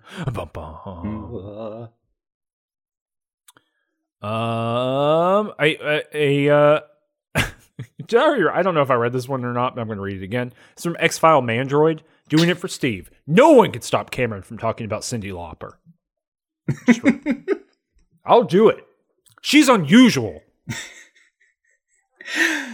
Um, 4.23 5.53
a 5.59 6.03
a, 6.13 6.47
a 6.47 6.83
uh, 8.13 8.51
I 8.53 8.61
don't 8.61 8.73
know 8.73 8.81
if 8.81 8.91
I 8.91 8.95
read 8.95 9.13
this 9.13 9.27
one 9.27 9.45
or 9.45 9.53
not, 9.53 9.75
but 9.75 9.81
I'm 9.81 9.87
going 9.87 9.97
to 9.97 10.03
read 10.03 10.17
it 10.17 10.23
again. 10.23 10.53
It's 10.73 10.83
from 10.83 10.97
X 10.99 11.17
File 11.17 11.41
Mandroid 11.41 12.01
doing 12.29 12.49
it 12.49 12.57
for 12.57 12.67
Steve. 12.67 13.09
No 13.27 13.51
one 13.51 13.71
could 13.71 13.83
stop 13.83 14.11
Cameron 14.11 14.41
from 14.41 14.57
talking 14.57 14.85
about 14.85 15.01
Cyndi 15.01 15.31
Lauper. 15.31 15.73
I'll 18.25 18.43
do 18.43 18.69
it. 18.69 18.85
She's 19.41 19.67
unusual. 19.67 20.41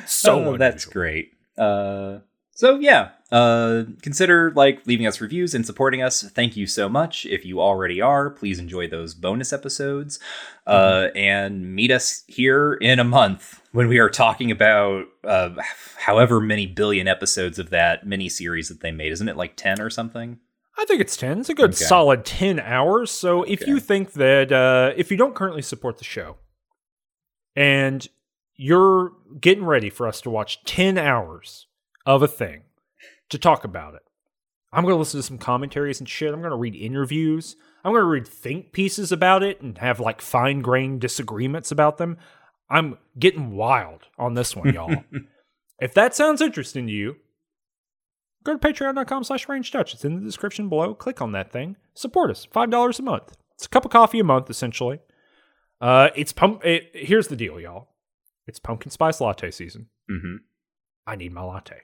so 0.06 0.46
oh, 0.46 0.58
that's 0.58 0.86
great. 0.86 1.32
Uh, 1.58 2.20
so 2.58 2.80
yeah, 2.80 3.10
uh, 3.32 3.84
consider 4.02 4.52
like 4.56 4.88
leaving 4.88 5.06
us 5.06 5.22
reviews 5.22 5.54
and 5.54 5.64
supporting 5.64 6.02
us. 6.02 6.24
Thank 6.24 6.58
you 6.58 6.66
so 6.66 6.90
much. 6.90 7.24
If 7.28 7.46
you 7.46 7.62
already 7.62 8.02
are, 8.02 8.32
please 8.32 8.58
enjoy 8.58 8.88
those 8.88 9.14
bonus 9.14 9.54
episodes, 9.54 10.20
uh, 10.66 10.76
mm-hmm. 10.76 11.18
and 11.18 11.76
meet 11.76 11.92
us 11.92 12.24
here 12.26 12.74
in 12.74 12.98
a 12.98 13.04
month 13.04 13.62
when 13.74 13.88
we 13.88 14.00
are 14.00 14.10
talking 14.10 14.50
about 14.50 15.06
uh, 15.24 15.52
however 16.00 16.42
many 16.42 16.66
billion 16.66 17.08
episodes 17.08 17.60
of 17.60 17.70
that 17.70 18.08
mini 18.08 18.28
series 18.28 18.70
that 18.70 18.80
they 18.80 18.92
made. 18.92 19.12
Isn't 19.12 19.30
it 19.30 19.38
like 19.38 19.56
ten 19.56 19.80
or 19.80 19.92
something? 19.92 20.40
I 20.80 20.86
think 20.86 21.02
it's 21.02 21.18
10. 21.18 21.40
It's 21.40 21.50
a 21.50 21.56
good 21.56 21.72
okay. 21.72 21.86
solid 21.86 22.24
10 22.24 22.60
hours. 22.60 23.10
So 23.10 23.42
if 23.44 23.66
you 23.66 23.80
think 23.80 24.14
that, 24.14 24.52
uh, 24.52 24.94
if 24.96 25.10
you 25.10 25.18
don't 25.18 25.34
currently 25.34 25.64
support 25.64 25.98
the 25.98 26.04
show 26.04 26.38
and 27.56 28.08
you're 28.56 29.14
getting 29.42 29.66
ready 29.66 29.90
for 29.90 30.08
us 30.08 30.22
to 30.22 30.30
watch 30.30 30.64
10 30.66 31.00
hours 31.00 31.67
of 32.08 32.24
a 32.24 32.28
thing 32.28 32.62
to 33.30 33.38
talk 33.38 33.64
about 33.64 33.94
it. 33.94 34.02
I'm 34.72 34.84
going 34.84 34.94
to 34.94 35.00
listen 35.00 35.20
to 35.20 35.24
some 35.24 35.38
commentaries 35.38 36.00
and 36.00 36.10
shit. 36.10 36.34
I'm 36.34 36.40
going 36.40 36.52
to 36.52 36.58
read 36.58 36.76
interviews. 36.76 37.56
I'm 37.84 37.92
going 37.92 38.02
to 38.02 38.08
read 38.08 38.28
think 38.28 38.72
pieces 38.72 39.12
about 39.12 39.44
it 39.44 39.62
and 39.62 39.78
have 39.78 40.00
like 40.00 40.22
fine 40.22 40.62
grained 40.62 41.02
disagreements 41.02 41.72
about 41.72 41.98
them. 41.98 42.18
I'm 42.70 42.98
getting 43.20 43.52
wild 43.52 44.08
on 44.18 44.34
this 44.34 44.56
one, 44.56 44.74
y'all. 44.74 45.04
if 45.80 45.94
that 45.94 46.16
sounds 46.16 46.42
interesting 46.42 46.88
to 46.88 46.94
you, 46.94 47.18
go 48.44 48.58
to 48.58 48.68
patreon.com 48.68 49.24
slash 49.24 49.48
ranged 49.48 49.74
touch. 49.74 49.94
It's 49.94 50.06
in 50.06 50.16
the 50.16 50.26
description 50.26 50.70
below. 50.70 50.94
Click 50.94 51.22
on 51.22 51.34
that 51.34 51.52
thing. 51.52 51.76
Support 51.94 52.32
us. 52.32 52.48
$5 52.54 53.00
a 53.00 53.04
month. 53.04 53.38
It's 53.56 53.66
a 53.66 53.70
cup 53.70 53.86
of 53.86 53.92
coffee 53.92 54.20
a 54.20 54.24
month, 54.24 54.50
essentially. 54.50 55.00
Uh, 55.80 56.10
it's 56.16 56.34
pump. 56.34 56.66
It, 56.66 56.90
here's 56.94 57.28
the 57.28 57.36
deal, 57.36 57.60
y'all. 57.60 57.90
It's 58.48 58.60
pumpkin 58.60 58.92
spice 58.92 59.20
latte 59.20 59.52
season. 59.52 59.88
Mm-hmm. 60.10 60.36
I 61.06 61.16
need 61.16 61.34
my 61.34 61.42
latte. 61.42 61.82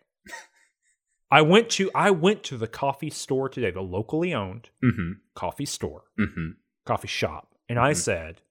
I 1.33 1.41
went 1.41 1.71
to 1.71 1.89
I 1.95 2.11
went 2.11 2.43
to 2.43 2.57
the 2.57 2.67
coffee 2.67 3.09
store 3.09 3.49
today, 3.49 3.71
the 3.71 3.81
locally 3.81 4.35
owned 4.35 4.69
mm-hmm. 4.83 5.13
coffee 5.33 5.65
store, 5.65 6.03
mm-hmm. 6.19 6.49
coffee 6.85 7.07
shop, 7.07 7.55
and 7.67 7.79
I 7.79 7.93
mm-hmm. 7.93 7.99
said, 7.99 8.41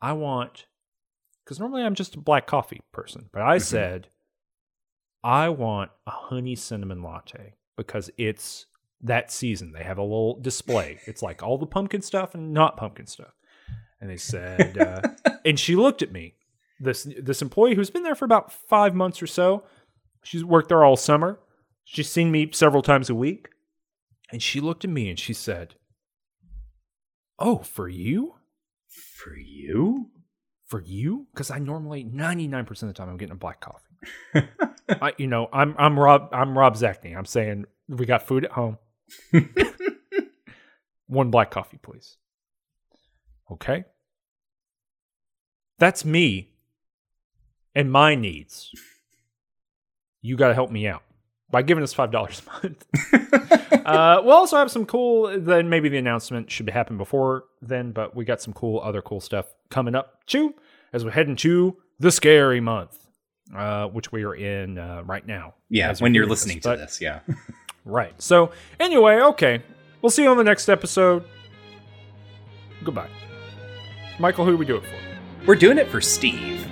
I 0.00 0.14
want 0.14 0.66
because 1.44 1.60
normally 1.60 1.84
I'm 1.84 1.94
just 1.94 2.16
a 2.16 2.20
black 2.20 2.48
coffee 2.48 2.80
person, 2.90 3.28
but 3.32 3.42
I 3.42 3.58
mm-hmm. 3.58 3.62
said, 3.62 4.08
I 5.22 5.50
want 5.50 5.92
a 6.04 6.10
honey 6.10 6.56
cinnamon 6.56 7.00
latte 7.00 7.54
because 7.76 8.10
it's 8.18 8.66
that 9.02 9.30
season. 9.30 9.70
They 9.70 9.84
have 9.84 9.98
a 9.98 10.02
little 10.02 10.40
display. 10.40 10.98
It's 11.04 11.22
like 11.22 11.44
all 11.44 11.58
the 11.58 11.66
pumpkin 11.66 12.02
stuff 12.02 12.34
and 12.34 12.52
not 12.52 12.76
pumpkin 12.76 13.06
stuff. 13.06 13.34
And 14.00 14.10
they 14.10 14.16
said, 14.16 14.76
uh, 14.78 15.00
and 15.44 15.60
she 15.60 15.76
looked 15.76 16.02
at 16.02 16.10
me, 16.10 16.34
this 16.80 17.06
this 17.20 17.40
employee 17.40 17.76
who's 17.76 17.90
been 17.90 18.02
there 18.02 18.16
for 18.16 18.24
about 18.24 18.50
five 18.50 18.96
months 18.96 19.22
or 19.22 19.28
so. 19.28 19.62
She's 20.24 20.44
worked 20.44 20.70
there 20.70 20.82
all 20.82 20.96
summer. 20.96 21.38
She's 21.92 22.08
seen 22.08 22.30
me 22.30 22.48
several 22.52 22.80
times 22.80 23.10
a 23.10 23.14
week. 23.14 23.50
And 24.30 24.42
she 24.42 24.60
looked 24.60 24.82
at 24.82 24.88
me 24.88 25.10
and 25.10 25.18
she 25.18 25.34
said, 25.34 25.74
Oh, 27.38 27.58
for 27.58 27.86
you? 27.86 28.36
For 28.88 29.36
you? 29.36 30.08
For 30.64 30.80
you? 30.80 31.26
Because 31.34 31.50
I 31.50 31.58
normally 31.58 32.02
99% 32.02 32.70
of 32.70 32.88
the 32.88 32.94
time 32.94 33.10
I'm 33.10 33.18
getting 33.18 33.34
a 33.34 33.36
black 33.36 33.60
coffee. 33.60 34.48
I, 35.02 35.12
you 35.18 35.26
know, 35.26 35.50
I'm 35.52 35.74
I'm 35.78 35.98
Rob 35.98 36.30
I'm 36.32 36.56
Rob 36.56 36.76
Zacny. 36.76 37.14
I'm 37.14 37.26
saying 37.26 37.66
we 37.88 38.06
got 38.06 38.26
food 38.26 38.46
at 38.46 38.52
home. 38.52 38.78
One 41.08 41.30
black 41.30 41.50
coffee, 41.50 41.78
please. 41.82 42.16
Okay. 43.50 43.84
That's 45.78 46.06
me 46.06 46.52
and 47.74 47.92
my 47.92 48.14
needs. 48.14 48.70
You 50.22 50.38
got 50.38 50.48
to 50.48 50.54
help 50.54 50.70
me 50.70 50.86
out 50.86 51.02
by 51.52 51.62
giving 51.62 51.84
us 51.84 51.92
five 51.92 52.10
dollars 52.10 52.42
a 52.44 52.66
month. 52.66 52.84
uh, 53.86 54.20
we'll 54.24 54.34
also 54.34 54.56
have 54.56 54.72
some 54.72 54.84
cool. 54.84 55.38
Then 55.38 55.68
maybe 55.68 55.88
the 55.88 55.98
announcement 55.98 56.50
should 56.50 56.68
happen 56.68 56.98
before 56.98 57.44
then, 57.60 57.92
but 57.92 58.16
we 58.16 58.24
got 58.24 58.42
some 58.42 58.52
cool 58.52 58.80
other 58.80 59.00
cool 59.00 59.20
stuff 59.20 59.46
coming 59.70 59.94
up 59.94 60.26
too 60.26 60.54
as 60.92 61.04
we're 61.04 61.12
heading 61.12 61.36
to 61.36 61.76
the 62.00 62.10
scary 62.10 62.60
month, 62.60 62.98
uh, 63.54 63.86
which 63.86 64.10
we 64.10 64.24
are 64.24 64.34
in 64.34 64.78
uh, 64.78 65.02
right 65.04 65.26
now. 65.26 65.54
Yeah, 65.68 65.94
when 66.00 66.14
you're 66.14 66.26
listening 66.26 66.56
this. 66.56 66.64
to 66.64 66.68
but, 66.70 66.78
this, 66.78 67.00
yeah. 67.00 67.20
Right. 67.84 68.14
So, 68.22 68.52
anyway, 68.78 69.16
okay. 69.16 69.60
We'll 70.00 70.10
see 70.10 70.22
you 70.22 70.28
on 70.28 70.36
the 70.36 70.44
next 70.44 70.68
episode. 70.68 71.24
Goodbye. 72.84 73.08
Michael, 74.20 74.44
who 74.44 74.52
do 74.52 74.56
we 74.56 74.66
do 74.66 74.76
it 74.76 74.84
for? 74.84 75.46
We're 75.46 75.56
doing 75.56 75.78
it 75.78 75.88
for 75.88 76.00
Steve. 76.00 76.64